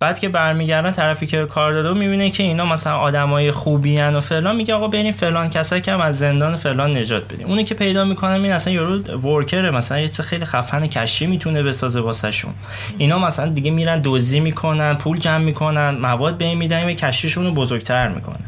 بعد 0.00 0.18
که 0.18 0.28
برمیگردن 0.28 0.90
طرفی 0.90 1.26
که 1.26 1.46
کار 1.46 1.72
داده 1.72 1.98
می‌بینه 1.98 2.30
که 2.30 2.42
اینا 2.42 2.64
مثلا 2.64 2.96
آدمای 2.96 3.50
خوبی 3.50 3.98
هن 3.98 4.16
و 4.16 4.20
فلان 4.20 4.56
میگه 4.56 4.74
آقا 4.74 4.88
بریم 4.88 5.12
فلان 5.12 5.50
کسایی 5.50 5.82
که 5.82 5.92
هم 5.92 6.00
از 6.00 6.18
زندان 6.18 6.56
فلان 6.56 6.96
نجات 6.96 7.32
بدیم. 7.32 7.46
اونی 7.46 7.64
که 7.64 7.74
پیدا 7.74 8.04
می‌کنم 8.04 8.42
این 8.42 8.52
اصلا 8.52 8.74
یارو 8.74 8.98
ورکره 9.18 9.70
مثلا 9.70 10.00
یه 10.00 10.08
چیز 10.08 10.20
خیلی 10.20 10.44
خفن 10.44 10.86
کشی 10.86 11.26
می‌تونه 11.26 11.62
بسازه 11.62 12.00
واسهشون. 12.00 12.54
اینا 12.98 13.18
مثلا 13.18 13.46
دیگه 13.46 13.70
میرن 13.70 14.00
دزدی 14.04 14.40
می‌کنن 14.40 14.94
پول 14.94 15.18
جمع 15.18 15.44
می‌کنن 15.44 15.90
مواد 15.90 16.38
به 16.38 16.54
میدن 16.54 16.84
و 16.86 16.92
کشیشون 16.92 17.44
رو 17.44 17.52
بزرگتر 17.52 18.08
می‌کنن 18.08 18.44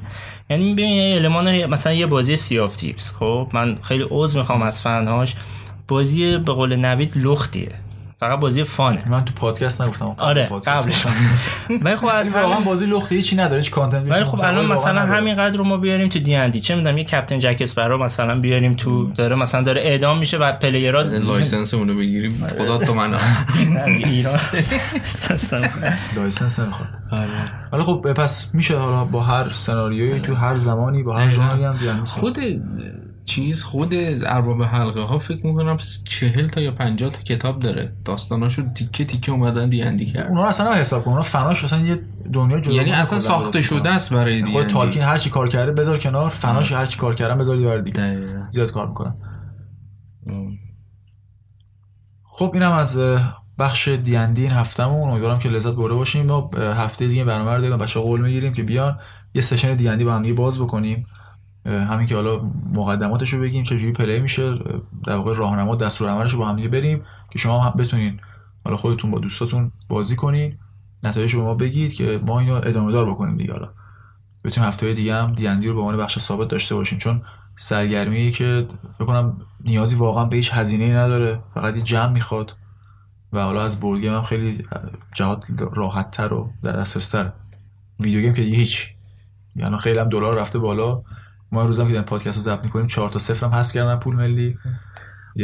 یعنی 0.51 0.73
ببین 0.73 0.93
یه 0.93 1.17
المان 1.17 1.67
مثلا 1.67 1.93
یه 1.93 2.07
بازی 2.07 2.37
سی 2.37 2.59
آف 2.59 2.77
تیپس 2.77 3.15
خب 3.19 3.49
من 3.53 3.79
خیلی 3.83 4.07
عذر 4.11 4.39
می‌خوام 4.39 4.63
از 4.63 4.83
فنهاش. 4.83 5.35
بازی 5.89 6.39
به 6.39 6.53
قول 6.53 6.77
نوید 6.77 7.13
لختیه 7.17 7.73
فقط 8.23 8.39
بازی 8.41 8.65
فانه. 8.65 9.09
من 9.09 9.25
تو 9.25 9.35
پادکست 9.35 9.83
نگفتم. 9.83 10.07
قبل 10.09 10.25
آره 10.25 10.51
قبلش. 10.67 11.07
ولی 11.85 11.97
خب 11.97 12.07
از 12.07 12.33
واقعا 12.35 12.53
همین- 12.53 12.65
بازی 12.65 12.87
لخته 12.87 13.15
هیچی 13.15 13.37
نداره 13.37 13.61
هیچ 13.63 13.71
کانتنت 13.71 14.11
ولی 14.13 14.25
خب 14.25 14.41
الان 14.45 14.67
مثلا 14.67 15.01
همینقدر 15.01 15.57
رو 15.57 15.65
ما 15.65 15.77
بیاریم 15.77 16.09
تو 16.09 16.19
دی 16.19 16.35
اندی 16.35 16.61
چه 16.61 16.75
می‌دونم 16.75 16.99
یه 16.99 17.05
کپتن 17.05 17.39
جک 17.39 17.57
اسپرو 17.61 17.99
مثلا 18.05 18.41
بیاریم 18.41 18.75
تو 18.75 19.13
داره 19.13 19.37
مثلا 19.37 19.63
داره 19.63 19.81
اعدام 19.81 20.19
میشه 20.19 20.39
و 20.39 20.53
پلیرها 20.53 21.03
لایسنس 21.03 21.75
اونو 21.75 21.95
بگیریم. 21.95 22.47
خدا 22.59 22.79
تو 22.79 22.95
من 22.95 23.15
ایران. 24.05 24.39
لایسنس 26.17 26.61
نمی‌خواد 26.61 26.89
ولی 27.73 27.83
خب 27.83 28.13
پس 28.13 28.51
میشه 28.55 28.79
حالا 28.79 29.05
با 29.05 29.23
هر 29.23 29.53
سناریویی 29.53 30.21
تو 30.21 30.35
هر 30.35 30.57
زمانی 30.59 31.03
با 31.03 31.15
هر 31.17 31.31
ژانری 31.31 31.65
هم 31.65 31.77
بیان. 31.81 32.05
خود 32.05 32.39
چیز 33.25 33.63
خود 33.63 33.95
ارباب 34.27 34.63
حلقه 34.63 35.01
ها 35.01 35.19
فکر 35.19 35.47
می‌کنم 35.47 35.77
چهل 36.09 36.49
تا 36.49 36.61
یا 36.61 36.73
پنجاه 36.73 37.11
تا 37.11 37.23
کتاب 37.23 37.59
داره. 37.59 37.93
داستاناشو 38.05 38.73
تیکه 38.73 39.05
تیکه 39.05 39.33
اومدن 39.33 39.69
دیندی 39.69 40.07
کرد. 40.07 40.29
اونا 40.29 40.45
اصلا 40.45 40.75
حساب 40.75 41.05
کن. 41.05 41.11
اونا 41.11 41.23
فناش 41.23 41.65
اصلا 41.65 41.81
یه 41.81 42.03
دنیا 42.33 42.61
جدا 42.61 42.75
یعنی 42.75 42.93
اصلا 42.93 43.19
ساخته 43.19 43.63
شده 43.63 43.91
است 43.91 44.15
برای 44.15 44.45
خود 44.45 44.67
دی. 44.67 44.73
تالکین 44.73 45.03
هر 45.03 45.19
چی 45.19 45.31
کار 45.31 45.49
کرده 45.49 45.73
بذار 45.73 45.99
کنار. 45.99 46.31
فناش 46.31 46.73
هر 46.73 46.87
چی 46.87 46.99
کار 46.99 47.15
کردن 47.15 47.39
بذار 47.39 47.61
یه 47.61 47.83
دیگه. 47.83 48.29
زیاد 48.51 48.71
کار 48.71 48.89
می‌کنن. 48.89 49.15
خب 52.25 52.51
اینم 52.55 52.73
از 52.73 53.01
بخش 53.59 53.89
دیندی 53.89 54.43
این 54.43 54.53
هفتهمون. 54.53 55.11
امیدوارم 55.11 55.39
که 55.39 55.49
لذت 55.49 55.73
برده 55.73 55.95
باشیم. 55.95 56.27
ما 56.27 56.51
هفته 56.57 57.09
دیگه 57.09 57.25
برنامه 57.25 57.55
رو 57.55 57.61
داریم 57.61 57.79
بچه‌ها 57.79 58.07
قول 58.07 58.21
می‌گیریم 58.21 58.53
که 58.55 58.63
بیان 58.63 58.99
یه 59.35 59.41
سشن 59.41 59.77
دیندی 59.77 60.05
با 60.05 60.15
هم 60.15 60.35
باز 60.35 60.61
بکنیم. 60.61 61.07
همین 61.67 62.07
که 62.07 62.15
حالا 62.15 62.51
مقدماتش 62.73 63.31
رو 63.33 63.41
بگیم 63.41 63.63
جوری 63.63 63.93
پلی 63.93 64.21
میشه 64.21 64.59
در 65.07 65.17
واقع 65.17 65.35
راهنما 65.35 65.77
دستور 65.77 66.09
عملش 66.09 66.33
رو 66.33 66.39
با 66.39 66.49
هم 66.49 66.57
دیگه 66.57 66.69
بریم 66.69 67.03
که 67.31 67.39
شما 67.39 67.61
هم 67.61 67.79
بتونین 67.79 68.21
حالا 68.65 68.77
خودتون 68.77 69.11
با 69.11 69.19
دوستاتون 69.19 69.73
بازی 69.89 70.17
کنین. 70.17 70.59
نتایج 71.05 71.35
رو 71.35 71.43
ما 71.43 71.55
بگید 71.55 71.93
که 71.93 72.21
ما 72.27 72.41
اینو 72.41 72.55
ادامه 72.55 72.93
دار 72.93 73.11
بکنیم 73.11 73.37
دیگه 73.37 73.53
حالا. 73.53 73.69
بتونیم 74.45 74.69
هفته 74.69 74.95
دیگه 74.95 75.15
هم 75.15 75.33
دیندی 75.33 75.69
رو 75.69 75.75
به 75.75 75.81
عنوان 75.81 75.97
بخش 75.97 76.19
ثابت 76.19 76.49
داشته 76.49 76.75
باشیم. 76.75 76.99
چون 76.99 77.23
سرگرمی 77.57 78.31
که 78.31 78.67
فکر 78.95 79.05
کنم 79.05 79.41
نیازی 79.65 79.97
واقعا 79.97 80.25
به 80.25 80.37
هیچ 80.37 80.51
هزینه 80.55 80.97
نداره. 80.97 81.41
فقط 81.55 81.77
یه 81.77 81.83
جمع 81.83 82.13
می‌خواد 82.13 82.57
و 83.33 83.43
حالا 83.43 83.63
از 83.63 83.81
بورد 83.81 84.05
هم 84.05 84.23
خیلی 84.23 84.67
جهات 85.15 85.45
راحت 85.75 86.11
تر 86.11 86.33
و 86.33 86.51
در 86.63 86.73
دسترستر. 86.73 87.33
ویدیو 88.01 88.21
گیم 88.21 88.35
که 88.35 88.43
دیگه 88.43 88.57
هیچ. 88.57 88.89
یعنی 89.57 89.77
خیلی 89.77 89.99
هم 89.99 90.09
دلار 90.09 90.39
رفته 90.39 90.59
بالا. 90.59 91.03
ما 91.53 91.65
روزم 91.65 91.93
که 91.93 92.01
پادکست 92.01 92.37
رو 92.37 92.43
ضبط 92.43 92.65
می‌کنیم. 92.65 92.87
4 92.87 93.11
تا 93.11 93.19
0 93.19 93.47
هم 93.47 93.53
حذف 93.55 93.75
کردن 93.75 93.97
پول 93.97 94.17
ملی. 94.17 94.59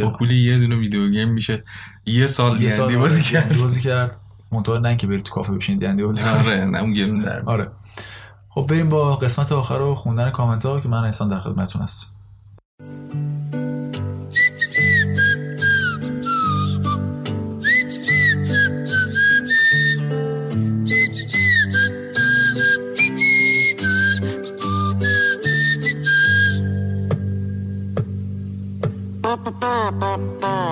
با 0.02 0.10
پول 0.10 0.30
یه 0.30 0.58
دونه 0.58 0.76
ویدیو 0.76 1.08
گیم 1.10 1.28
میشه. 1.28 1.64
یه 2.06 2.26
سال 2.26 2.62
یه 2.62 2.68
سال 2.68 2.96
بازی 2.96 3.22
کرد. 3.22 3.58
بازی 3.58 3.80
کرد. 3.80 4.20
منتها 4.52 4.78
نه 4.78 4.96
که 4.96 5.06
برید 5.06 5.22
تو 5.22 5.34
کافه 5.34 5.52
بشین 5.52 5.78
دیندی 5.78 6.02
بازی 6.02 6.24
آره 6.24 6.64
نه 6.64 6.78
اون 6.78 6.92
گرون 6.92 7.18
در 7.18 7.42
آره. 7.42 7.70
خب 8.48 8.66
بریم 8.70 8.88
با 8.88 9.16
قسمت 9.16 9.52
آخر 9.52 9.78
رو 9.78 9.94
خوندن 9.94 10.30
کامنت 10.30 10.66
ها 10.66 10.80
که 10.80 10.88
من 10.88 11.04
احسان 11.04 11.28
در 11.28 11.40
خدمتتون 11.40 11.82
هستم. 11.82 12.08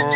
با 0.00 0.06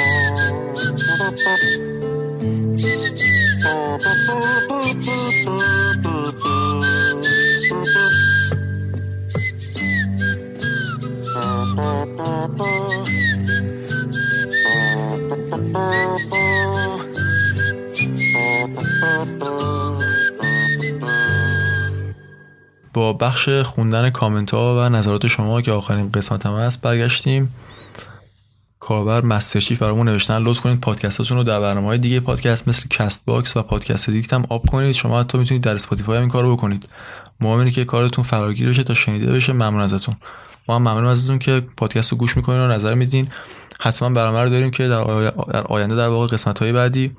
بخش 23.12 23.48
خوندن 23.48 24.10
کامنت 24.10 24.54
ها 24.54 24.76
و 24.76 24.88
نظرات 24.88 25.26
شما 25.26 25.62
که 25.62 25.72
آخرین 25.72 26.12
قسمت 26.12 26.46
هم 26.46 26.54
هست 26.54 26.80
برگشتیم. 26.80 27.52
کاربر 28.84 29.24
Master 29.24 29.54
Chief 29.54 29.78
برامون 29.82 30.08
نوشتن 30.08 30.42
لطف 30.42 30.60
کنید 30.60 30.80
پادکستاتون 30.80 31.36
رو 31.36 31.42
در 31.42 31.60
برنامه 31.60 31.86
های 31.86 31.98
دیگه 31.98 32.20
پادکست 32.20 32.68
مثل 32.68 32.88
Castbox 32.90 33.56
و 33.56 33.62
Podcast 33.62 34.10
Addict 34.10 34.32
هم 34.32 34.44
up 34.48 34.66
کنید. 34.66 34.94
شما 34.94 35.20
حتی 35.20 35.38
می‌تونید 35.38 35.62
در 35.62 35.74
Spotify 35.74 36.16
هم 36.16 36.22
این 36.22 36.30
کارو 36.30 36.56
بکنید. 36.56 36.88
مهم 37.40 37.70
که 37.70 37.84
کارتون 37.84 38.24
فراگیر 38.24 38.68
بشه 38.68 38.82
تا 38.82 38.94
شنیده 38.94 39.32
بشه. 39.32 39.52
ممنون 39.52 39.80
ازتون. 39.80 40.16
ما 40.68 40.76
هم 40.76 40.82
ممنون 40.82 41.06
ازتون 41.06 41.38
که 41.38 41.62
پادکست 41.76 42.12
رو 42.12 42.18
گوش 42.18 42.36
می‌کنین 42.36 42.58
و 42.58 42.68
نظر 42.68 42.94
میدین. 42.94 43.28
حتما 43.80 44.08
برنامه 44.08 44.42
رو 44.42 44.48
داریم 44.48 44.70
که 44.70 44.88
در, 44.88 45.00
آینده 45.62 45.96
در 45.96 46.08
واقع 46.08 46.26
قسمت 46.26 46.58
های 46.58 46.72
بعدی 46.72 47.12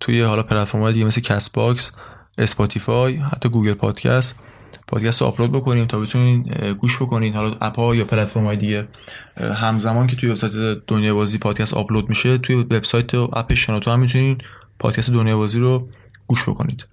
توی 0.00 0.22
حالا 0.22 0.42
پلتفرم 0.42 0.92
دیگه 0.92 1.04
مثل 1.04 1.20
Castbox 1.20 1.92
Spotify 2.38 3.16
حتی 3.16 3.48
Google 3.48 3.74
Podcast 3.74 4.40
پادکست 4.86 5.20
رو 5.20 5.26
آپلود 5.26 5.52
بکنیم 5.52 5.86
تا 5.86 6.00
بتونید 6.00 6.60
گوش 6.60 7.02
بکنید 7.02 7.34
حالا 7.34 7.56
اپ 7.60 7.78
یا 7.78 8.04
پلتفرم 8.04 8.44
های 8.44 8.56
دیگه 8.56 8.88
همزمان 9.36 10.06
که 10.06 10.16
توی 10.16 10.28
وبسایت 10.28 10.78
دنیا 10.86 11.14
بازی 11.14 11.38
پادکست 11.38 11.74
آپلود 11.74 12.08
میشه 12.08 12.38
توی 12.38 12.56
وبسایت 12.56 13.14
و 13.14 13.30
اپ 13.32 13.54
شنوتو 13.54 13.90
هم 13.90 14.00
می‌تونید 14.00 14.44
پادکست 14.78 15.12
دنیا 15.12 15.36
بازی 15.36 15.58
رو 15.58 15.88
گوش 16.26 16.48
بکنید. 16.48 16.86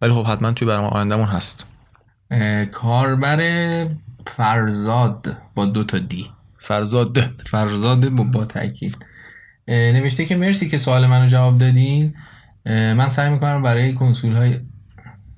ولی 0.00 0.12
خب 0.12 0.26
حتما 0.26 0.52
توی 0.52 0.68
برنامه 0.68 0.88
آیندهمون 0.88 1.26
هست. 1.26 1.64
کاربر 2.72 3.88
فرزاد 4.26 5.36
با 5.54 5.66
دو 5.66 5.84
تا 5.84 5.98
دی. 5.98 6.30
فرزاد. 6.60 7.18
فرزاد 7.46 8.08
با, 8.08 8.24
با 8.24 8.44
تاکید. 8.44 8.96
نوشته 9.68 10.24
که 10.24 10.36
مرسی 10.36 10.68
که 10.68 10.78
سوال 10.78 11.06
منو 11.06 11.26
جواب 11.26 11.58
دادین. 11.58 12.14
من 12.66 13.08
سعی 13.08 13.30
می‌کنم 13.30 13.62
برای 13.62 13.94
کنسول 13.94 14.36
های 14.36 14.60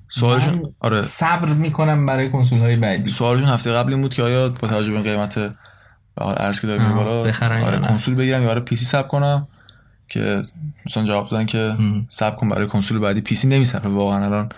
سوالشون 0.09 0.73
آره. 0.79 1.01
صبر 1.01 1.53
می‌کنم 1.53 2.05
برای 2.05 2.31
کنسول 2.31 2.59
های 2.59 2.75
بعدی 2.75 3.09
سوالشون 3.09 3.47
هفته 3.47 3.71
قبل 3.71 3.93
این 3.93 4.01
بود 4.01 4.13
که 4.13 4.23
آیا 4.23 4.49
با 4.49 4.67
توجه 4.67 4.91
به 4.91 5.01
قیمت 5.01 5.37
ارز 6.17 6.61
که 6.61 6.67
داریم 6.67 6.93
بالا 6.93 7.19
آره 7.41 7.79
کنسول 7.79 8.15
بگیرم 8.15 8.43
یا 8.43 8.49
آره 8.49 8.59
پی 8.59 8.75
سی 8.75 8.85
ساب 8.85 9.07
کنم؟ 9.07 9.47
که 10.09 10.43
مثلا 10.85 11.05
جواب 11.05 11.29
دادن 11.29 11.45
که 11.45 11.75
ساب 12.09 12.35
کن 12.35 12.49
برای 12.49 12.67
کنسول 12.67 12.99
بعدی 12.99 13.21
پی 13.21 13.35
سی 13.35 13.47
نمیصرفه 13.47 13.89
واقعا 13.89 14.25
الان 14.25 14.49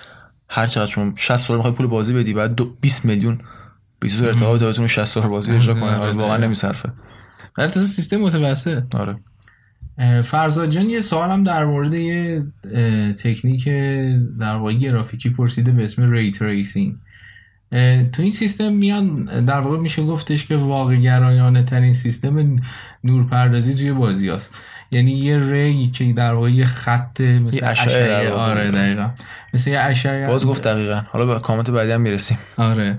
هر 0.49 0.67
چقدر 0.67 0.91
شما 0.91 1.13
60 1.15 1.47
دلار 1.47 1.57
می‌خوای 1.57 1.73
پول 1.73 1.88
بازی 1.88 2.13
بدی 2.13 2.34
بعد 2.34 2.80
20 2.81 3.05
میلیون 3.05 3.39
20 3.99 4.21
ارتباط 4.21 4.59
دادتون 4.59 4.88
60 4.88 5.15
دلار 5.15 5.30
بازی 5.30 5.51
اجرا 5.51 5.73
کنه. 5.73 5.97
آره 5.97 6.11
واقعا 6.11 6.38
نمیصرفه 6.38 6.91
ولی 7.57 7.71
سیستم 7.71 8.17
متوسط. 8.17 8.95
آره. 8.95 9.15
فرزاد 10.23 10.69
جان 10.69 10.89
یه 10.89 11.01
سوالم 11.01 11.43
در 11.43 11.65
مورد 11.65 11.93
یه 11.93 12.43
تکنیک 13.23 13.65
در 14.39 14.55
واقع 14.55 14.73
گرافیکی 14.73 15.30
پرسیده 15.30 15.71
به 15.71 15.84
اسم 15.84 16.11
ری 16.11 16.31
تریسینگ 16.31 16.95
تو 18.11 18.21
این 18.21 18.31
سیستم 18.31 18.73
میان 18.73 19.23
در 19.45 19.59
واقع 19.59 19.77
میشه 19.77 20.03
گفتش 20.03 20.45
که 20.45 20.55
واقع 20.55 20.95
گرایانه 20.95 21.63
ترین 21.63 21.91
سیستم 21.91 22.55
نورپردازی 23.03 23.76
توی 23.76 23.91
بازی 23.91 24.30
هست. 24.30 24.51
یعنی 24.91 25.11
یه 25.11 25.39
ری 25.39 25.91
که 25.91 26.13
در 26.13 26.34
واقع 26.34 26.49
یه 26.49 26.65
خط 26.65 27.21
مثل 27.21 27.65
اشعه 27.65 28.31
آره 28.31 28.71
دقیقا. 28.71 29.09
مثل 29.53 29.69
یه 29.69 29.80
اشعه. 29.80 30.27
باز 30.27 30.45
گفت 30.45 30.63
دقیقا. 30.67 31.01
حالا 31.09 31.26
به 31.26 31.39
کامنت 31.39 31.69
بعدی 31.69 31.91
هم 31.91 32.01
می‌رسیم. 32.01 32.38
آره. 32.57 32.97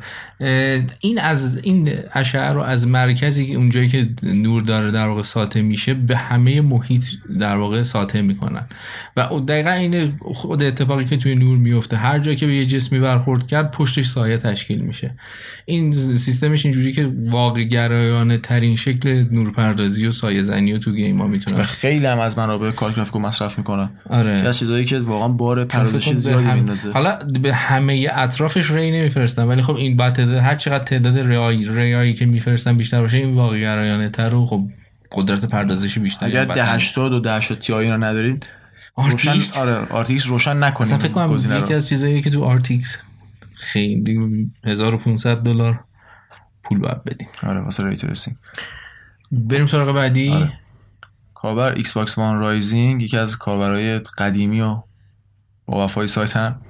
این 1.00 1.18
از 1.22 1.60
این 1.62 1.88
اشعه 2.12 2.52
رو 2.52 2.60
از 2.60 2.86
مرکزی 2.86 3.46
که 3.46 3.54
اونجایی 3.54 3.88
که 3.88 4.08
نور 4.22 4.62
داره 4.62 4.90
در 4.90 5.06
واقع 5.06 5.22
ساطع 5.22 5.60
میشه 5.60 5.94
به 5.94 6.16
همه 6.16 6.60
محیط 6.60 7.04
در 7.40 7.56
واقع 7.56 7.82
ساطع 7.82 8.20
می‌کنن. 8.20 8.66
و 9.16 9.40
دقیقا 9.48 9.70
این 9.70 10.12
خود 10.20 10.62
اتفاقی 10.62 11.04
که 11.04 11.16
توی 11.16 11.34
نور 11.34 11.58
میفته 11.58 11.96
هر 11.96 12.18
جا 12.18 12.34
که 12.34 12.46
به 12.46 12.56
یه 12.56 12.66
جسمی 12.66 12.98
برخورد 12.98 13.46
کرد 13.46 13.70
پشتش 13.70 14.06
سایه 14.06 14.36
تشکیل 14.36 14.80
میشه. 14.80 15.14
این 15.64 15.92
سیستمش 15.92 16.64
اینجوری 16.64 16.92
که 16.92 17.12
واقع 17.24 17.62
گرایانه 17.62 18.36
ترین 18.36 18.76
شکل 18.76 19.24
نورپردازی 19.30 20.06
و 20.06 20.12
سایه 20.12 20.42
زنی 20.42 20.72
و 20.72 20.78
تو 20.78 20.92
game 20.92 21.18
ها 21.18 21.26
می‌تونه. 21.26 21.62
خیلی 21.62 22.06
هم 22.06 22.18
از 22.18 22.38
منابع 22.38 22.70
کار 22.70 22.92
گرافیکو 22.92 23.18
مصرف 23.18 23.58
می‌کنه 23.58 23.90
آره. 24.10 24.32
از 24.32 24.58
چیزایی 24.58 24.84
که 24.84 24.98
واقعا 24.98 25.28
بار 25.28 25.64
پردازشی 25.64 26.16
زیادی 26.16 26.44
هم... 26.44 26.54
میندازه. 26.54 26.92
حالا 26.92 27.18
به 27.42 27.54
همه 27.54 28.08
اطرافش 28.12 28.70
ray 28.70 28.90
نمیفرستن 28.90 29.44
ولی 29.44 29.62
خب 29.62 29.76
این 29.76 29.96
بعد 30.30 30.38
هر 30.38 30.54
چقدر 30.54 30.84
تعداد 30.84 31.18
ray 31.18 31.68
هایی 31.68 31.84
ray 31.84 31.99
هایی 31.99 32.14
که 32.14 32.26
میفرستن 32.26 32.76
بیشتر 32.76 33.00
باشه 33.00 33.18
این 33.18 33.34
واقع 33.34 33.60
گرایانه 33.60 34.08
تر 34.08 34.34
و 34.34 34.46
خب 34.46 34.68
قدرت 35.12 35.44
پردازشی 35.44 36.00
بیشتر 36.00 36.26
اگر 36.26 36.44
ده 36.44 36.64
80 36.64 37.12
و 37.12 37.20
ده 37.20 37.32
80 37.32 37.58
Ti 37.58 37.86
رو 37.86 38.04
ندارید 38.04 38.46
RTX؟ 38.94 39.58
آره 39.58 39.86
RTX 39.90 40.26
روشن 40.26 40.64
نکنید 40.64 40.96
فکر 40.96 41.12
کنم 41.12 41.62
یکی 41.62 41.74
از 41.74 41.88
چیزایی 41.88 42.22
که 42.22 42.30
تو 42.30 42.44
RTX 42.44 42.98
خیلی 43.54 44.50
1500 44.64 45.36
دلار 45.36 45.84
پول 46.64 46.78
باید 46.78 47.04
بدین. 47.04 47.28
آره 47.42 47.60
واسه 47.60 47.84
ray 47.84 47.96
tracing 47.96 48.36
بریم 49.32 49.66
سراغ 49.66 49.94
بعدی. 49.94 50.28
آره. 50.28 50.52
کاربر 51.34 51.72
X 51.72 51.92
Box 51.92 52.18
One 52.18 52.38
Rising 52.38 53.02
یکی 53.02 53.16
از 53.16 53.38
کاربرای 53.38 53.98
قدیمی 53.98 54.60
و 54.60 54.82
با 55.66 55.84
وفای 55.84 56.06
سایت 56.06 56.36
هم. 56.36 56.62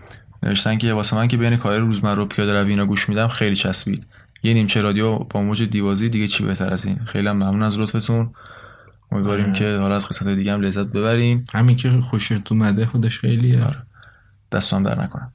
نوشتن 0.42 0.78
که 0.78 0.92
واسه 0.92 1.16
من 1.16 1.28
که 1.28 1.36
بین 1.36 1.56
کار 1.56 1.78
روزمره 1.78 2.22
و 2.22 2.24
پیاده 2.24 2.52
روی 2.52 2.70
اینا 2.70 2.86
گوش 2.86 3.08
میدم 3.08 3.28
خیلی 3.28 3.56
چسبید. 3.56 4.06
یه 4.42 4.54
نیمچه 4.54 4.80
رادیو 4.80 5.18
با 5.18 5.42
موج 5.42 5.62
دنیای 5.62 5.89
بازی 5.89 6.08
دیگه 6.08 6.28
چی 6.28 6.44
بهتر 6.44 6.72
از 6.72 6.86
این؟ 6.86 6.98
خیلی 7.04 7.30
ممنون 7.30 7.62
از 7.62 7.78
لطفتون. 7.78 8.30
امیدواریم 9.12 9.52
که 9.52 9.76
حالا 9.76 9.94
از 9.94 10.08
قسمت 10.08 10.36
دیگه 10.36 10.52
هم 10.52 10.60
لذت 10.60 10.86
ببریم 10.86 11.44
همین 11.52 11.76
که 11.76 11.90
خوشت 11.90 12.52
اومده 12.52 12.86
خودش 12.86 13.18
خیلی 13.18 13.58
آره. 13.58 13.82
دستتم 14.52 14.82
درد 14.82 15.02
نکنه 15.02 15.32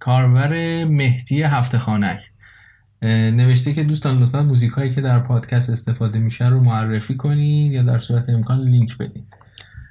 کاربر 0.00 0.84
مهدی 0.84 1.42
هفته 1.42 1.78
خانک 1.78 2.20
نوشته 3.02 3.74
که 3.74 3.84
دوستان 3.84 4.22
لطفا 4.22 4.42
موزیک 4.42 4.72
هایی 4.72 4.94
که 4.94 5.00
در 5.00 5.18
پادکست 5.18 5.70
استفاده 5.70 6.18
میشن 6.18 6.50
رو 6.50 6.60
معرفی 6.60 7.16
کنین 7.16 7.72
یا 7.72 7.82
در 7.82 7.98
صورت 7.98 8.28
امکان 8.28 8.60
لینک 8.60 8.98
بدین. 8.98 9.24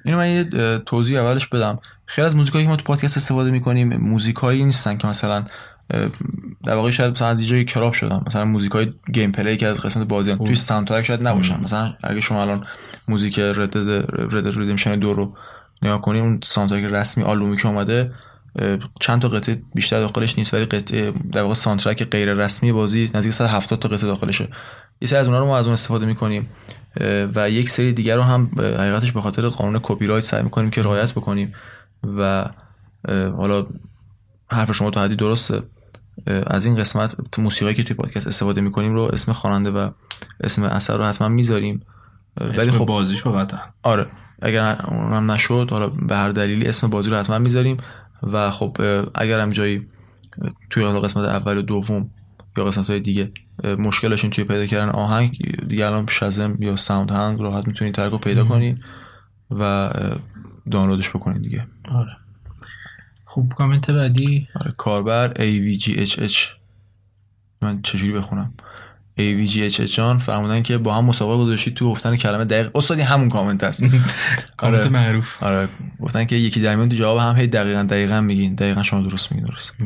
اینو 0.06 0.18
من 0.18 0.30
یه 0.30 0.44
توضیح 0.86 1.20
اولش 1.20 1.48
بدم. 1.48 1.80
خیلی 2.12 2.28
از 2.28 2.36
موزیکایی 2.36 2.66
که 2.66 2.70
ما 2.70 2.76
تو 2.76 2.84
پادکست 2.84 3.18
استفاده 3.18 3.52
می‌کنیم 3.52 3.98
موزیکایی 3.98 4.64
نیستن 4.64 4.98
که 4.98 5.08
مثلا 5.08 5.46
در 6.64 6.76
واقع 6.76 6.92
شاید 6.92 7.12
مثلا 7.12 7.28
از 7.28 7.48
جای 7.48 7.66
crop 7.66 7.94
شدن. 7.94 8.24
مثلا 8.28 8.46
موزیک 8.46 8.72
های 8.72 8.94
gameplay 9.14 9.58
که 9.58 9.68
از 9.68 9.82
قسمت 9.82 10.08
بازی 10.08 10.36
توی 10.36 10.56
sound 10.56 11.02
شاید 11.02 11.28
نباشن. 11.28 11.60
مثلا 11.60 11.94
اگه 12.04 12.22
شما 12.22 12.42
الان 12.42 12.66
موزیک 13.08 13.40
رد 13.40 13.78
Red 14.36 14.45
Dead 14.45 14.58
Redemption 14.58 15.00
دو 15.00 15.14
رو 15.14 15.34
نگاه 15.82 16.02
کنیم 16.02 16.24
اون 16.24 16.40
sound 16.44 16.74
رسمی 16.74 17.24
آلبومی 17.24 17.58
که 17.58 17.68
اومده 17.68 18.12
چند 19.00 19.22
تا 19.22 19.28
قطعه 19.28 19.62
بیشتر 19.76 20.00
داخلش 20.00 20.38
نیست 20.38 20.54
ولی 20.54 20.66
قطعه 20.66 21.14
در 21.32 21.42
واقع 21.42 21.54
soundtrack 21.54 22.04
غیر 22.04 22.34
رسمی 22.34 22.72
بازی 22.72 23.12
نزدیک 23.14 23.34
170 23.34 23.80
تا 23.80 23.90
قطعه 23.90 24.08
داخلشه. 24.08 24.48
یه 25.02 25.08
سری 25.08 25.20
از 25.20 25.28
اونها 25.28 25.42
رو 25.42 25.48
ما 25.48 25.58
از 25.58 25.66
اون 25.66 25.74
استفاده 25.74 26.06
می‌کنیم 26.06 26.50
و 27.36 27.50
یک 27.50 27.70
سری 27.70 27.94
دیگر 27.94 28.16
رو 28.16 28.24
هم 28.24 28.52
حقیقتش 28.58 29.12
به 29.12 29.22
خاطر 29.22 29.48
قانون 29.48 29.80
کپی 29.84 30.08
رایت 30.08 30.24
سعی 30.24 30.44
می‌کنیم 30.44 30.70
که 30.70 30.82
رعایت 30.82 31.12
بکنیم. 31.12 31.54
و 32.04 32.50
حالا 33.38 33.66
حرف 34.52 34.72
شما 34.72 34.92
تا 34.92 35.04
حدی 35.04 35.16
درسته. 35.16 35.64
از 36.48 36.66
این 36.66 36.76
قسمت 36.76 37.40
موسیقی 37.40 37.74
که 37.74 37.84
توی 37.84 37.96
پادکست 37.96 38.28
استفاده 38.28 38.62
می‌کنیم 38.62 38.94
رو 38.94 39.02
اسم 39.02 39.34
خواننده 39.34 39.72
و 39.72 39.90
اسم 40.40 40.64
اثر 40.64 40.98
رو 40.98 41.04
حتما 41.04 41.28
می‌ذاریم. 41.28 41.80
ولی 42.42 42.72
خب 42.72 42.86
بازیشو 42.86 43.32
قطعا. 43.32 43.60
آره 43.84 44.08
اگر 44.42 44.86
اونم 44.86 45.32
نشد 45.32 45.68
حالا 45.72 45.88
به 45.88 46.18
هر 46.18 46.30
دلیلی 46.30 46.68
اسم 46.68 46.90
بازی 46.90 47.10
رو 47.10 47.18
حتما 47.18 47.40
می‌ذاریم. 47.40 47.78
و 48.24 48.52
خب 48.52 48.78
اگر 49.16 49.40
هم 49.40 49.50
جایی 49.50 49.86
توی 50.70 50.84
حالا 50.84 51.00
قسمت 51.00 51.30
اول 51.30 51.58
و 51.58 51.62
دوم 51.62 52.10
یا 52.58 52.66
قسمت 52.66 52.90
های 52.90 53.00
دیگه 53.00 53.32
مشکلشون 53.64 54.30
توی 54.30 54.44
پیدا 54.44 54.66
کردن 54.66 54.90
آهنگ 54.90 55.58
دیگه 55.68 55.88
الان 55.88 56.06
شزم 56.10 56.58
یا 56.60 56.76
ساوند 56.76 57.12
هنگ 57.12 57.40
راحت 57.40 57.68
می‌تونید 57.68 57.94
ترک 57.94 58.12
رو 58.12 58.18
پیدا 58.18 58.44
کنید 58.44 58.84
و 59.52 59.92
دانلودش 60.72 61.10
بکنید 61.10 61.42
دیگه. 61.42 61.62
آره. 61.92 62.18
خوب 63.26 63.54
کامنت 63.54 63.92
بعدی؟ 63.92 64.48
آره 64.56 64.74
کاربر 64.78 65.34
AVGHH 65.34 66.38
من 67.62 67.82
چجوری 67.82 68.14
بخونم؟ 68.14 68.54
AVGHH 69.20 69.82
جان 69.82 70.18
فرمودن 70.18 70.62
که 70.64 70.78
با 70.78 70.94
هم 70.94 71.06
مسابقه 71.06 71.38
گذاشتید 71.38 71.74
تو 71.74 71.92
گفتن 71.92 72.16
کلمه 72.16 72.46
دقیق. 72.46 72.72
استادی 72.76 73.02
همون 73.02 73.30
کامنت 73.30 73.64
هست 73.64 73.84
کامنت 74.58 74.82
آره. 74.82 74.90
معروف. 74.90 75.44
آره. 75.44 75.70
گفتن 76.02 76.26
که 76.26 76.36
یکی 76.36 76.62
در 76.62 76.76
میون 76.76 76.90
تو 76.90 76.96
جواب 76.96 77.18
هم 77.18 77.36
هی 77.36 77.48
دقیقا 77.48 77.84
دقیقا 77.84 78.22
میگین. 78.22 78.56
دقیقا 78.56 78.84
شما 78.84 79.02
درست 79.02 79.32
میگین 79.32 79.48
درست. 79.48 79.78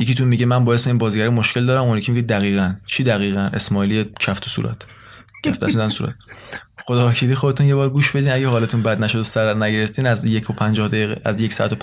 یکی 0.00 0.14
تو 0.14 0.24
میگه 0.24 0.46
من 0.46 0.64
با 0.64 0.74
اسم 0.74 0.90
این 0.90 0.98
بازیگر 0.98 1.28
مشکل 1.28 1.66
دارم. 1.66 1.82
اون 1.82 1.98
یکی 1.98 2.12
میگه 2.12 2.26
دقیقا. 2.26 2.74
چی 2.86 3.04
دقیقا؟ 3.04 3.40
اسماعیلی 3.40 4.04
کفت 4.20 4.46
و 4.46 4.50
صورت. 4.50 4.86
کفت 5.42 5.64
دست 5.64 5.88
صورت. 5.88 6.16
خدا 6.88 7.08
وکیلی 7.08 7.34
خودتون 7.34 7.66
یه 7.66 7.74
بار 7.74 7.90
گوش 7.90 8.10
بدین. 8.10 8.32
اگه 8.32 8.48
حالتون 8.48 8.82
بد 8.82 9.00
نشد 9.00 9.18
و 9.18 9.24
سر 9.24 9.54
نگرفتین 9.54 10.06
از 10.06 10.24
یک 10.24 10.50
و 10.50 10.52
پنجاه 10.52 10.88
دقیقه 10.88 11.20
از 11.24 11.40
یک 11.40 11.52
ساعت 11.52 11.72
و 11.72 11.76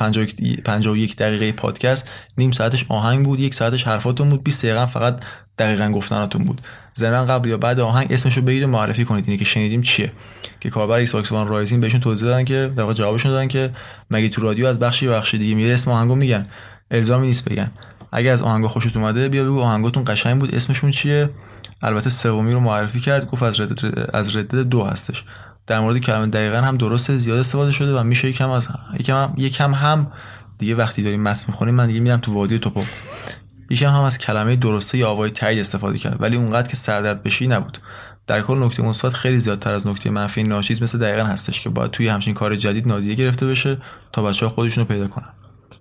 پنجاه 0.66 0.94
و 0.94 0.98
یک 0.98 1.16
دقیقه 1.16 1.52
پادکست 1.52 2.10
نیم 2.38 2.52
ساعتش 2.52 2.86
آهنگ 2.90 3.26
بود 3.26 3.40
یک 3.40 3.54
ساعتش 3.54 3.84
حرفاتون 3.84 4.30
بود 4.30 4.44
20 4.44 4.66
دقیقه 4.66 4.86
فقط 4.86 5.24
دقیقا 5.58 5.90
گفتناتون 5.90 6.44
بود. 6.44 6.62
زنان 6.94 7.26
قبل 7.26 7.50
یا 7.50 7.58
بعد 7.58 7.80
آهنگ 7.80 8.08
اسمشو 8.14 8.42
بگید 8.42 8.64
معرفی 8.64 9.06
کنید 9.06 9.24
اینی 9.28 9.38
که 9.38 9.46
شنیدیم 9.46 9.82
چیه. 9.82 10.12
که 10.60 10.70
کاربر 10.70 10.98
Xbox 10.98 11.32
One 11.32 11.48
رایزین 11.48 11.80
بهشون 11.80 12.00
توضیح 12.00 12.28
دادن 12.30 12.46
که 12.46 12.74
در 12.76 12.84
واقع 12.84 12.94
جوابشون 12.94 13.32
دادن 13.32 13.48
که 13.48 13.72
مگه 14.12 14.30
تو 14.30 14.42
رادیو 14.42 14.66
از 14.66 14.80
بخشی 14.80 15.08
بخش 15.08 15.36
دیگه 15.36 15.56
میره 15.56 15.74
اسم 15.74 15.92
آهنگو 15.92 16.16
میگن. 16.16 16.48
الزامی 16.92 17.28
نیست 17.28 17.50
بگن. 17.50 17.72
اگه 18.12 18.30
از 18.30 18.42
آهنگو 18.42 18.68
خوشت 18.68 18.98
اومده 18.98 19.30
بیا 19.30 19.44
بگو 19.44 19.62
آهنگاتون 19.62 20.04
قشنگ 20.08 20.40
بود 20.40 20.56
اسمشون 20.56 20.92
چیه؟ 20.92 21.30
البته 21.84 22.10
سومی 22.10 22.53
رو 22.53 22.60
معرفی 22.60 23.01
کرد 23.01 23.27
گفت 23.27 23.43
از 23.43 23.60
Red 23.60 23.81
Dead 23.81 24.10
از 24.14 24.35
Red 24.36 24.44
Dead 24.44 24.56
دو 24.55 24.84
هستش. 24.84 25.23
در 25.68 25.80
مورد 25.80 25.97
کلمه 25.97 26.27
دقیقا 26.27 26.57
هم 26.57 26.77
درست 26.77 27.18
زیاد 27.18 27.39
استفاده 27.39 27.72
شده 27.72 27.99
و 27.99 28.03
میشه 28.03 28.30
یکم 28.30 28.49
از 28.49 28.68
یکم 28.99 29.15
هم, 29.15 29.34
یکم 29.38 29.73
هم 29.73 30.11
دیگه 30.57 30.76
وقتی 30.76 31.03
داریم 31.03 31.22
متن 31.22 31.45
می‌خونیم 31.47 31.76
من 31.76 31.88
دیگه 31.88 31.99
میرم 31.99 32.18
تو 32.18 32.34
وادی 32.34 32.60
توپو. 32.60 32.81
یکم 33.69 33.89
هم 33.89 34.01
از 34.01 34.18
کلمه 34.18 34.55
درسته 34.55 34.97
یا 34.97 35.10
آوای 35.10 35.31
تایید 35.31 35.60
استفاده 35.60 35.97
کرد 35.97 36.22
ولی 36.22 36.35
اونقدر 36.35 36.68
که 36.68 36.76
سردرد 36.76 37.23
بشی 37.23 37.47
نبود. 37.47 37.77
در 38.27 38.41
کل 38.41 38.64
نکته 38.64 38.84
مثبت 38.84 39.14
خیلی 39.14 39.39
زیادتر 39.39 39.73
از 39.73 39.88
نکته 39.88 40.10
منفی 40.10 40.43
ناچیز 40.43 40.81
مثل 40.81 40.99
دقیقا 40.99 41.23
هستش 41.23 41.61
که 41.61 41.69
باید 41.69 41.91
توی 41.91 42.07
همچین 42.07 42.34
کار 42.34 42.55
جدید 42.55 42.88
نادیده 42.88 43.14
گرفته 43.14 43.47
بشه 43.47 43.77
تا 44.11 44.23
بچه 44.23 44.45
ها 44.45 44.51
خودشونو 44.51 44.88
پیدا 44.88 45.07
کنن. 45.07 45.30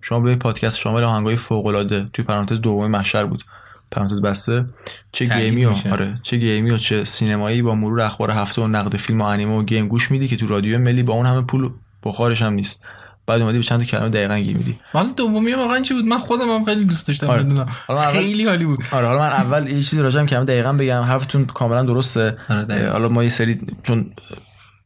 شما 0.02 0.20
به 0.20 0.36
پادکست 0.36 0.78
شامل 0.78 1.04
آهنگای 1.04 1.36
فوق 1.36 1.66
العاده 1.66 2.08
توی 2.12 2.24
پرانتز 2.24 2.60
دوم 2.60 2.90
محشر 2.90 3.24
بود. 3.24 3.44
پرانتز 3.92 4.20
بسته. 4.20 4.66
چه 5.12 5.24
game 5.24 5.56
ی 5.56 5.64
و 5.64 5.74
آره. 5.90 6.20
چه 6.22 6.36
game 6.36 6.64
ی 6.64 6.70
و 6.70 6.78
چه 6.78 7.04
سینمایی 7.04 7.62
با 7.62 7.74
مرور 7.74 8.00
اخبار 8.00 8.30
هفته 8.30 8.62
و 8.62 8.66
نقد 8.66 8.96
فیلم 8.96 9.20
و 9.20 9.24
انیمه 9.24 9.54
و 9.54 9.62
game 9.62 9.88
گوش 9.88 10.10
میدی 10.10 10.28
که 10.28 10.36
تو 10.36 10.46
رادیو 10.46 10.78
ملی 10.78 11.02
با 11.02 11.14
اون 11.14 11.26
همه 11.26 11.42
پول 11.42 11.70
بخارش 12.02 12.42
هم 12.42 12.52
نیست. 12.52 12.84
بعد 13.26 13.40
اومدی 13.40 13.58
به 13.58 13.64
چند 13.64 13.80
تا 13.80 13.84
کلمه 13.84 14.08
دقیقا 14.08 14.38
گیر 14.38 14.56
میدی. 14.56 14.78
من 14.94 15.12
دومی 15.12 15.52
واقعا 15.52 15.80
چی 15.80 15.94
بود؟ 15.94 16.04
من 16.04 16.18
خودم 16.18 16.48
هم 16.48 16.64
خیلی 16.64 16.84
دوست 16.84 17.08
داشتم 17.08 17.26
آره. 17.26 17.42
بدونم 17.42 17.68
خیلی 18.12 18.46
عالی 18.46 18.64
بود. 18.64 18.78
آره 18.92 19.06
حالا 19.06 19.18
من 19.18 19.28
اول 19.28 19.66
یه 19.66 19.82
چیزی 19.82 20.02
راجعم 20.02 20.26
کلمه 20.26 20.44
دقیقا 20.44 20.72
بگم. 20.72 21.02
حرفتون 21.02 21.44
کاملا 21.44 21.82
درسته. 21.82 22.36
آره 22.48 22.90
حالا 22.90 23.08
ما 23.08 23.22
یه 23.22 23.28
سری 23.28 23.60
چون 23.82 24.12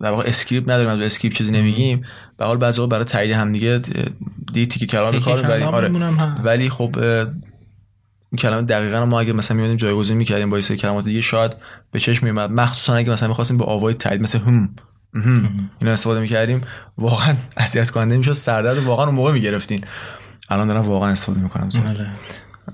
در 0.01 0.11
واقع 0.11 0.24
script 0.27 0.69
نداریم 0.69 0.89
از 0.89 1.01
script 1.01 1.36
چیزی 1.37 1.53
نمیگیم. 1.53 2.03
به 2.39 2.45
حال 2.45 2.57
بعضی 2.57 2.87
برای 2.87 3.05
تایید 3.05 3.33
هم 3.33 3.53
دیگه 3.53 3.81
دی 4.53 4.66
تیک 4.66 4.91
کلام 4.91 5.20
کار 5.20 5.43
می‌بریم 5.43 5.66
آره. 5.66 5.93
ولی 6.45 6.70
خب 6.70 6.97
این 8.37 8.51
کلمه 8.51 8.63
دقیقا 8.63 9.07
ما 9.07 9.21
اگه 9.21 9.33
مثلا 9.33 9.57
میادیم 9.57 9.77
جایگزین 9.77 10.17
می‌کردیم 10.17 10.51
با 10.51 10.61
سری 10.61 10.77
کلمات 10.77 11.05
دیگه 11.05 11.21
شاید 11.21 11.57
به 11.91 11.99
چشم 11.99 12.27
میومد 12.27 12.51
مخصوصا 12.51 12.95
اگه 12.95 13.13
مثلا 13.13 13.29
می‌خواستیم 13.29 13.57
با 13.57 13.65
آوای 13.65 13.95
تایید 13.95 14.23
مثل 14.23 14.39
هم 14.39 14.75
اینا 15.81 15.93
استفاده 15.93 16.21
می‌کردیم 16.21 16.61
واقعا 16.99 17.35
اذیت 17.57 17.91
کننده 17.91 18.17
می‌شد. 18.17 18.33
سردرد 18.33 18.79
واقعا 18.79 19.07
اون 19.07 19.15
موقع 19.15 19.33
می‌گرفتین. 19.33 19.85
الان 20.49 20.67
دارم 20.67 20.89
واقعا 20.89 21.11
استفاده 21.11 21.41
می‌کنم. 21.41 21.69
بله. 21.69 22.09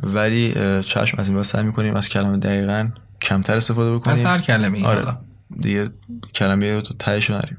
ولی 0.02 0.54
چشم 0.82 1.18
از 1.18 1.28
این 1.28 1.34
بعد 1.34 1.44
سعی 1.44 1.64
می‌کنیم 1.64 1.94
از 1.94 2.08
کلمه 2.08 2.38
دقیقا 2.38 2.88
کمتر 3.22 3.56
استفاده 3.56 3.94
بکنیم. 3.94 4.16
از 4.16 4.32
هر 4.32 4.38
کلمه 4.38 4.86
آره. 4.86 5.16
دیگه 5.60 5.90
کلمه 6.34 6.80
تو 6.80 6.94
تهش 6.98 7.30
نریم. 7.30 7.58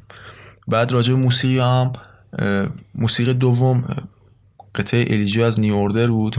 بعد 0.68 0.92
راجع 0.92 1.14
به 1.14 1.20
موسیقی 1.20 1.60
هم 1.60 1.94
موسیقی 2.96 3.34
دوم 3.34 3.84
قطعه 4.76 5.06
الیجی 5.10 5.44
از 5.44 5.60
نیوردر 5.60 6.08
بود. 6.08 6.36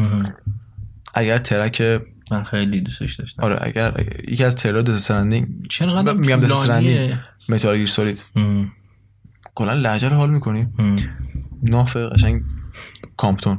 اگر 1.15 1.39
ترک 1.39 1.83
من 2.31 2.45
خیلی 2.45 2.81
دوستش 2.81 3.15
داشتم. 3.15 3.43
آره 3.43 3.59
اگر 3.61 4.05
یکی 4.29 4.45
از 4.45 4.57
ترک 4.57 4.85
دست 4.85 4.99
سرندینگ 4.99 5.49
چرا 5.69 6.03
میگم 6.03 6.41
دست 6.41 6.67
سرندینگ. 6.67 7.15
متال 7.49 7.77
گیر 7.77 7.87
سولید. 7.87 8.25
کلا 9.55 9.73
لهجه 9.73 10.09
رو 10.09 10.17
حال 10.17 10.31
می‌کنیم 10.31 10.75
ناف 11.63 11.97
قشنگ 11.97 12.43
کامپتون. 13.17 13.59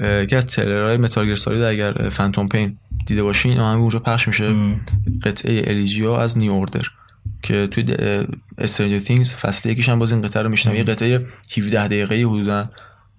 یکی 0.00 0.36
از 0.36 0.46
ترلرهای 0.46 0.96
متال 0.96 1.24
گیر 1.26 1.36
سولید 1.36 1.62
اگر 1.62 2.08
فانتوم 2.08 2.48
پین 2.48 2.78
دیده 3.06 3.22
باشین 3.22 3.60
آهنگ 3.60 3.80
اونجا 3.80 3.98
پخش 3.98 4.28
میشه. 4.28 4.54
قطعه 5.22 5.62
الیجیو 5.66 6.10
از 6.10 6.38
نیو 6.38 6.52
اوردر 6.52 6.82
که 7.42 7.68
توی 7.70 7.84
استرنجر 8.58 8.98
تینگز 8.98 9.34
فصل 9.34 9.68
یکیش 9.68 9.88
هم 9.88 9.98
باز 9.98 10.12
این 10.12 10.22
قطعه 10.22 10.42
رو 10.42 10.48
میشنم 10.48 10.74
یه 10.74 10.84
قطعه 10.84 11.26
17 11.56 11.86
دقیقه‌ای 11.86 12.22
حدودا. 12.22 12.70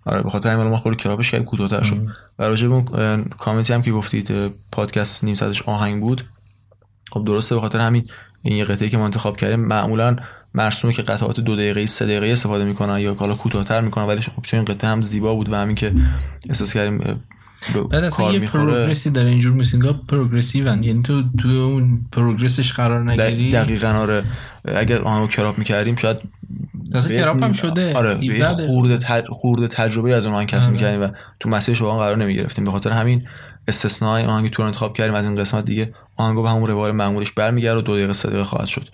آره 0.06 0.24
به 0.24 0.30
خاطر 0.30 0.50
همین 0.50 0.68
ما 0.68 0.78
خود 0.78 0.98
کلابش 0.98 1.32
کردیم 1.32 1.48
کوتاه‌تر 1.48 1.84
شد. 1.84 2.08
و 2.40 2.44
راجع 2.44 2.68
به 2.68 2.74
اون 2.74 3.24
کامنتی 3.24 3.74
هم 3.74 3.82
که 3.82 3.92
گفتید 3.92 4.32
پادکست 4.72 5.24
نیم 5.24 5.36
ساعتش 5.36 5.62
آهنگ 5.62 6.02
بود. 6.02 6.24
خب 7.12 7.26
درسته 7.26 7.56
به 7.56 7.62
خاطر 7.62 7.80
همین 7.80 8.08
این 8.42 8.58
یه 8.58 8.66
قطعه 8.66 8.90
که 8.90 8.98
ما 8.98 9.06
انتخاب 9.06 9.38
کردیم 9.38 9.60
معمولا 9.60 10.16
مرسومه 10.54 10.94
که 10.94 11.02
قطعات 11.02 11.40
دو 11.40 11.56
دقیقه 11.56 11.88
سه 11.88 12.06
دقیقه 12.06 12.28
استفاده 12.28 12.66
می‌کنن 12.66 13.00
یا 13.00 13.14
حالا 13.14 13.36
کوتاه‌تر 13.36 13.82
می‌کنن 13.82 14.06
ولی 14.06 14.22
خب 14.22 14.42
چون 14.42 14.60
این 14.60 14.66
قطعه 14.66 14.90
هم 14.90 15.02
زیبا 15.02 15.36
بود 15.36 15.50
و 15.50 15.56
همین 15.56 15.76
که 15.76 15.94
احساس 16.50 16.74
کردیم 16.74 17.24
بعد 17.92 18.04
اصلا 18.04 18.32
یه 18.32 18.40
پروگرسی 18.40 19.10
داره 19.10 19.30
اینجور 19.30 19.54
موسیقا 19.54 19.94
پروگرسیون. 19.94 20.84
یعنی 20.84 21.02
تو 21.02 21.24
تو 21.38 21.48
اون 21.48 22.06
پروگرسش 22.12 22.74
قرار 22.74 23.12
نگیری. 23.12 23.52
دقیقا 23.52 23.88
آره. 23.88 24.24
اگر 24.76 25.02
آهنگو 25.02 25.28
کراب 25.28 25.58
می‌کردیم 25.58 25.96
شاید 25.96 26.18
تازه 26.92 27.16
کراب 27.16 27.44
هم 27.44 27.54
شده. 27.54 27.94
آره 27.96 28.44
خورده, 28.68 28.98
تج... 28.98 29.26
خورده 29.30 29.68
تجربه 29.68 30.16
از 30.16 30.26
اون 30.26 30.36
آهنگ 30.36 30.48
کسب 30.48 30.64
آره. 30.64 30.72
می‌کردیم 30.72 31.02
و 31.02 31.08
تو 31.40 31.50
مسیرش 31.50 31.82
واقعا 31.82 32.00
قرار 32.00 32.18
نمی‌گرفتیم. 32.18 32.66
به 32.66 32.72
خاطر 32.72 32.92
همین 32.92 33.28
استثنای 33.68 34.24
آهنگی 34.24 34.50
تو 34.50 34.64
انتخاب 34.64 34.94
کردیم. 34.94 35.14
از 35.16 35.26
این 35.26 35.36
قسمت 35.36 35.66
دیگه 35.66 35.94
آهنگو 36.16 36.44
به 36.44 36.50
همون 36.50 36.68
روال 36.68 36.92
معمولش 36.92 37.32
برمیگرده 37.32 37.78
و 37.78 37.82
دو 37.82 37.96
دقیقه 37.96 38.14
سه 38.14 38.28
دقیقه 38.28 38.44
خواهد 38.44 38.68
شد. 38.68 38.90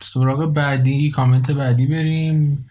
سراغ 0.00 0.52
بعدی 0.54 1.10
کامنت 1.10 1.50
بعدی 1.50 1.86
بریم. 1.86 2.70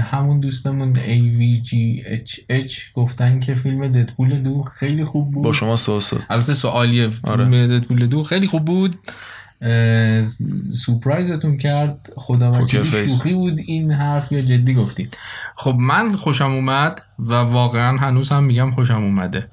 همون 0.00 0.40
دوستمون 0.40 0.94
AVGHH 0.94 2.72
گفتن 2.94 3.40
که 3.40 3.54
فیلم 3.54 3.92
ددپول 3.92 4.42
دو 4.42 4.62
خیلی 4.62 5.04
خوب 5.04 5.30
بود. 5.30 5.44
با 5.44 5.52
شما 5.52 5.76
سوال 5.76 6.02
البته 6.30 6.54
سوالیه. 6.54 7.08
آره. 7.24 7.44
فیلم 7.44 7.66
ددپول 7.66 8.06
دو 8.06 8.22
خیلی 8.22 8.46
خوب 8.46 8.64
بود. 8.64 8.96
سورپرایزتون 10.72 11.58
کرد. 11.58 12.10
خدا 12.16 12.66
شوخی 12.82 13.34
بود 13.34 13.58
این 13.66 13.92
حرف 13.92 14.32
یا 14.32 14.40
جدی 14.40 14.74
گفتید 14.74 15.16
خب 15.56 15.74
من 15.78 16.16
خوشم 16.16 16.50
اومد 16.50 17.02
و 17.18 17.34
واقعا 17.34 17.96
هنوز 17.96 18.32
هم 18.32 18.44
میگم 18.44 18.70
خوشم 18.70 19.02
اومده. 19.02 19.48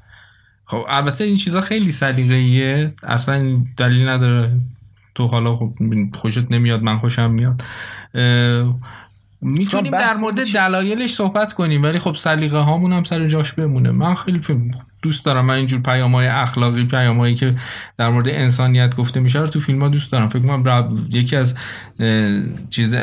خب 0.65 0.85
البته 0.87 1.23
این 1.23 1.35
چیزا 1.35 1.61
خیلی 1.61 1.91
سلیقه‌ایه. 1.91 2.93
اصلا 3.03 3.57
دلیل 3.77 4.09
نداره. 4.09 4.51
تو 5.15 5.27
حالا 5.27 5.55
خب 5.55 5.73
خوشت 6.13 6.51
نمیاد 6.51 6.83
من 6.83 6.97
خوشم 6.97 7.31
میاد. 7.31 7.63
می‌تونیم 9.41 9.91
در 9.91 10.13
مورد 10.13 10.53
دلایلش 10.53 11.13
صحبت 11.13 11.53
کنیم 11.53 11.83
ولی 11.83 11.99
خب 11.99 12.15
سلیقه 12.15 12.57
هامون 12.57 12.93
هم 12.93 13.03
سر 13.03 13.25
جاش 13.25 13.53
بمونه. 13.53 13.91
من 13.91 14.15
خیلی 14.15 14.39
فیلم 14.39 14.71
دوست 15.01 15.25
دارم. 15.25 15.45
من 15.45 15.53
اینجور 15.53 15.81
پیام 15.81 16.15
های 16.15 16.27
اخلاقی 16.27 16.85
پیام 16.85 17.17
هایی 17.17 17.35
که 17.35 17.55
در 17.97 18.09
مورد 18.09 18.29
انسانیت 18.29 18.95
گفته 18.95 19.19
میشه 19.19 19.39
رو 19.39 19.47
تو 19.47 19.59
فیلم 19.59 19.81
ها 19.81 19.87
دوست 19.87 20.11
دارم. 20.11 20.29
فکر 20.29 20.39
کنم 20.39 21.07
یکی 21.09 21.35
از 21.35 21.55
چیز 22.69 22.95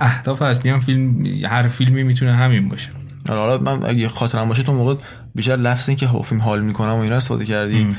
اهداف 0.00 0.42
اصلی 0.42 0.70
هم 0.70 0.80
فیلم 0.80 1.26
هر 1.46 1.68
فیلمی 1.68 2.02
می‌تونه 2.02 2.36
همین 2.36 2.68
باشه. 2.68 2.90
آره، 3.28 3.40
حالا 3.40 3.58
من 3.58 3.88
اگه 3.88 4.08
خاطرم 4.08 4.48
باشه 4.48 4.62
تو 4.62 4.72
موقع 4.72 4.94
بیشتر 5.34 5.56
لفظ 5.56 5.88
این 5.88 5.98
که 5.98 6.08
فیلم 6.24 6.40
حال 6.40 6.60
می‌کنم 6.60 6.92
و 6.92 6.98
اینا 6.98 7.16
استفاده 7.16 7.44
کردی. 7.44 7.96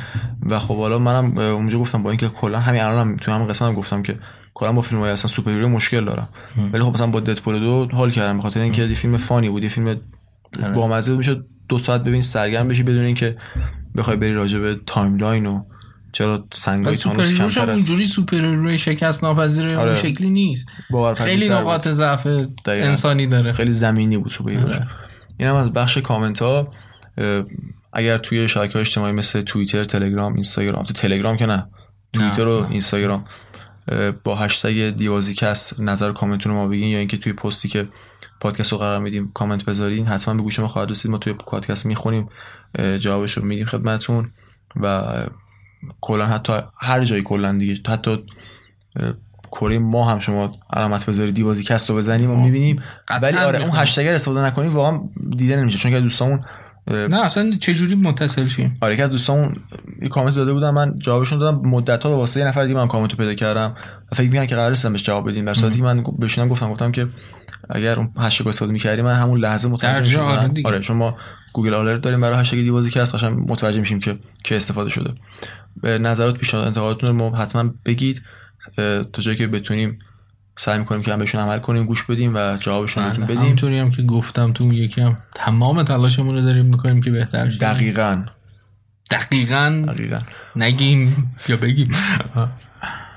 و 0.50 0.60
خب 0.60 0.78
حالا 0.78 1.00
منم 1.00 1.38
اونجا 1.38 1.80
گفتم 1.80 2.04
با 2.04 2.10
اینکه 2.10 2.28
کلا 2.28 2.60
همین 2.60 2.82
الانم 2.82 3.18
تو 3.18 3.32
هم 3.32 3.46
قسمت 3.46 3.76
گفتم 3.76 4.04
که 4.04 4.20
کلا 4.54 4.74
با 4.74 4.82
فیلم 4.82 5.02
های 5.02 5.12
اصلا 5.12 5.32
سوپر 5.32 5.66
مشکل 5.66 6.06
دارم. 6.06 6.30
ولی 6.74 6.84
خب 6.84 6.94
مثلا 6.94 7.08
با 7.08 7.20
ددپول 7.20 7.60
دو 7.60 7.88
حال 7.96 8.12
کردم 8.12 8.38
به 8.38 8.44
خاطر 8.44 8.62
اینکه 8.62 8.82
یه 8.82 8.96
فیلم 8.96 9.18
فانی 9.18 9.50
بود 9.50 9.64
یه 9.64 9.70
فیلم 9.70 9.88
آره. 10.64 10.74
با 10.74 10.88
مزه 10.88 11.16
می‌شد. 11.16 11.46
دو 11.70 11.78
ساعت 11.78 12.04
ببین 12.04 12.22
سرگرم 12.22 12.68
بشی 12.68 12.84
بدون 12.84 13.06
اینکه 13.06 13.38
بخوای 13.96 14.18
بری 14.18 14.34
راجع 14.34 14.60
به 14.60 14.80
timeline 14.86 15.46
و 15.46 15.64
چرا 16.12 16.48
سنگای 16.54 16.96
تانوس 16.96 17.34
کمتر 17.34 17.62
است 17.62 17.70
اونجوری 17.70 18.06
superhero 18.06 18.38
ی 18.38 18.78
شکست 18.78 19.24
ناپذیر 19.24 19.76
آره. 19.76 19.94
شکلی 19.94 20.30
نیست. 20.30 20.70
خیلی 21.16 21.50
نقاط 21.50 21.88
ضعف 21.88 22.28
انسانی 22.68 23.28
داره. 23.28 23.54
خیلی 23.54 23.72
زمینی 23.72 24.18
بود 24.18 24.32
سوپر 24.32 24.58
آره. 24.58 24.88
اینم 25.38 25.56
از 25.56 25.74
بخش 25.74 25.98
کامنت 25.98 26.42
ها 26.42 26.64
اگر 27.94 28.18
توی 28.18 28.48
شبکه 28.48 28.80
اجتماعی 28.80 29.14
مثل 29.14 29.42
توییتر 29.42 29.84
تلگرام 29.84 30.34
اینستاگرام 30.34 30.84
تو 30.84 30.94
تلگرام 30.94 31.38
که 31.38 31.46
نه 31.46 31.68
توییتر 32.14 32.48
و 32.48 32.68
اینستاگرام. 32.70 33.26
با 34.24 34.36
هشتگ 34.36 34.90
دیوازیکست 34.90 35.80
نظر 35.80 36.12
کامنتون 36.12 36.52
رو 36.52 36.58
ما 36.58 36.68
بگین 36.68 36.88
یا 36.88 37.00
اینکه 37.00 37.18
توی 37.18 37.34
پستی 37.34 37.68
که 37.68 37.88
پادکست 38.42 38.72
رو 38.72 38.78
قرار 38.78 39.00
میدیم 39.00 39.32
کامنت 39.34 39.66
بذارین 39.66 40.08
حتما 40.08 40.34
به 40.34 40.42
گوش 40.42 40.60
ما 40.60 40.68
خواهد 40.68 40.90
رسید. 40.90 41.12
ما 41.12 41.18
توی 41.18 41.34
پادکست 41.34 41.86
می‌خونیم 41.86 42.30
جوابش 43.00 43.32
رو 43.32 43.46
میدیم 43.46 43.66
خدمتون 43.66 44.32
و 44.82 45.04
کلا 46.02 46.28
حتی 46.28 46.54
هر 46.80 47.04
جایی 47.04 47.24
کلا 47.24 47.58
دیگه 47.58 47.92
حتی 47.92 48.24
کره 49.52 49.80
ماه 49.80 50.10
هم 50.10 50.20
شما 50.20 50.52
علامت 50.74 51.06
بذاری 51.06 51.32
دیوازی 51.32 51.64
کست 51.64 51.90
رو 51.90 51.96
بزنیم 51.96 52.32
و 52.32 52.42
می‌بینیم. 52.42 52.84
ولی 53.22 53.38
آره 53.38 53.60
اون 53.60 53.72
هشتگ 53.74 54.06
استفاده 54.06 54.46
نکنیم 54.46 54.70
واقعا 54.72 55.00
دیده 55.38 55.56
نمیشه. 55.56 55.78
چون 55.78 55.92
که 55.92 56.00
دوستامون 56.00 56.42
نه 56.88 57.26
اصلا 57.26 57.58
چه 57.60 57.74
جوری 57.74 57.96
متصل 57.96 58.48
شیم 58.48 58.78
آره 58.82 58.96
که 58.96 59.04
از 59.04 59.12
دوستامون 59.12 59.56
یه 60.02 60.10
کامنت 60.10 60.36
داده 60.36 60.54
بودم 60.54 60.74
من 60.74 61.00
جوابشون 61.00 61.40
دادم. 61.40 61.70
مدت 61.70 62.04
ها 62.04 62.10
به 62.10 62.16
واسه 62.16 62.40
یه 62.40 62.46
نفر 62.48 62.64
دیگه 62.64 62.76
من 62.76 62.88
کامنت 62.88 63.16
پیدا 63.16 63.34
کردم. 63.34 63.74
و 64.12 64.16
فکر 64.16 64.30
می‌کنم 64.30 64.46
که 64.46 64.56
قرار 64.56 64.72
است 64.72 64.88
بهش 64.88 65.04
جواب 65.04 65.30
بدیم. 65.30 65.54
در 65.54 65.70
من 65.82 66.04
بهشون 66.20 66.48
گفتم 66.48 66.70
گفتم 66.70 66.92
که 66.92 67.08
اگر 67.70 68.00
اون 68.00 68.14
هشتگ 68.18 68.48
استفاده 68.48 68.72
می‌کردیم 68.72 69.06
من 69.06 69.16
همون 69.16 69.40
لحظه 69.40 69.68
متوجه 69.68 70.00
می‌شدم. 70.00 70.24
آره, 70.24 70.52
آره 70.66 70.80
چون 70.80 70.98
ما 70.98 71.12
گوگل 71.54 71.74
آلرت 71.74 72.02
داریم 72.02 72.22
برای 72.22 72.40
هشتگ 72.40 72.58
دیوازی 72.58 72.90
که 72.90 73.02
هست 73.02 73.16
قشنگ 73.16 73.52
متوجه 73.52 73.80
میشیم 73.80 74.00
که 74.00 74.18
که 74.44 74.56
استفاده 74.56 74.90
شده. 74.90 75.14
به 75.82 75.98
نظرات 75.98 76.38
پیشنهاد 76.38 76.68
انتقاداتتون 76.68 77.20
رو 77.20 77.36
حتما 77.36 77.74
بگید. 77.86 78.22
تا 79.14 79.22
جایی 79.22 79.38
که 79.38 79.48
بتونیم 79.48 80.00
سعی 80.64 80.80
می‌کنیم 80.80 81.02
که 81.02 81.14
هم 81.14 81.20
بهشون 81.20 81.42
عمل 81.42 81.58
کنیم 81.58 81.86
گوش 81.86 82.04
بدیم 82.04 82.36
و 82.36 82.58
جوابشون 82.60 83.04
بهتون 83.04 83.26
بدیم. 83.26 83.40
همونطوری 83.40 83.80
هم 83.80 83.92
که 83.92 84.02
گفتم 84.02 84.50
تو 84.50 84.74
یکی 84.74 85.02
هم 85.02 85.18
تمام 85.36 85.84
تلاشمون 85.84 86.36
رو 86.36 86.42
داریم 86.42 86.66
می‌کنیم 86.66 87.02
که 87.02 87.12
بهتر 87.12 87.50
شیم 87.50 87.60
دقیقاً. 87.60 88.24
دقیقاً 89.12 89.86
دقیقاً. 89.88 90.20
نگیم 90.56 91.34
یا 91.48 91.58
بگیم. 91.58 91.92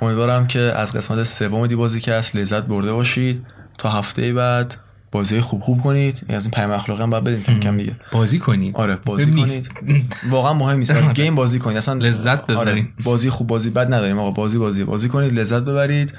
امیدوارم 0.02 0.46
که 0.46 0.58
از 0.58 0.92
قسمت 0.92 1.22
سوم 1.22 1.66
دی 1.66 1.76
بازی 1.76 2.00
که 2.00 2.14
هست 2.14 2.36
لذت 2.36 2.62
برده 2.62 2.92
باشید. 2.92 3.46
تا 3.78 3.90
هفته 3.90 4.32
بعد 4.32 4.76
بازی 5.12 5.40
خوب 5.40 5.60
خوب 5.60 5.82
کنید. 5.82 6.26
از 6.28 6.44
این 6.44 6.50
پیام 6.50 6.70
اخلاقی 6.70 7.02
هم 7.02 7.10
باید 7.10 7.24
بدیم 7.24 7.42
کم 7.42 7.60
کم 7.60 7.76
دیگه. 7.76 7.96
بازی 8.12 8.38
کنید. 8.38 8.76
آره 8.76 8.96
بازی 8.96 9.32
کنید. 9.32 10.16
واقعا 10.30 10.52
مهم 10.52 10.78
نیست. 10.78 10.96
آره. 10.96 11.12
گیم 11.12 11.34
بازی 11.34 11.58
کنید. 11.58 11.76
اصلا 11.76 11.94
لذت 11.94 12.50
آره، 12.50 12.70
ببرید. 12.70 12.88
بازی 13.04 13.30
خوب 13.30 13.46
بازی 13.46 13.70
بد 13.70 13.94
نداریم. 13.94 14.18
آقا 14.18 14.30
بازی 14.30 14.58
بازی 14.58 14.84
بازی 14.84 15.08
کنید. 15.08 15.32
لذت 15.32 15.62
ببرید. 15.62 16.14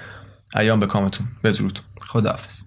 ایام 0.55 0.79
به 0.79 0.87
کامتون. 0.87 1.27
بدرود 1.43 1.79
خداحافظ. 2.01 2.61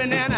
and 0.00 0.32
I 0.32 0.37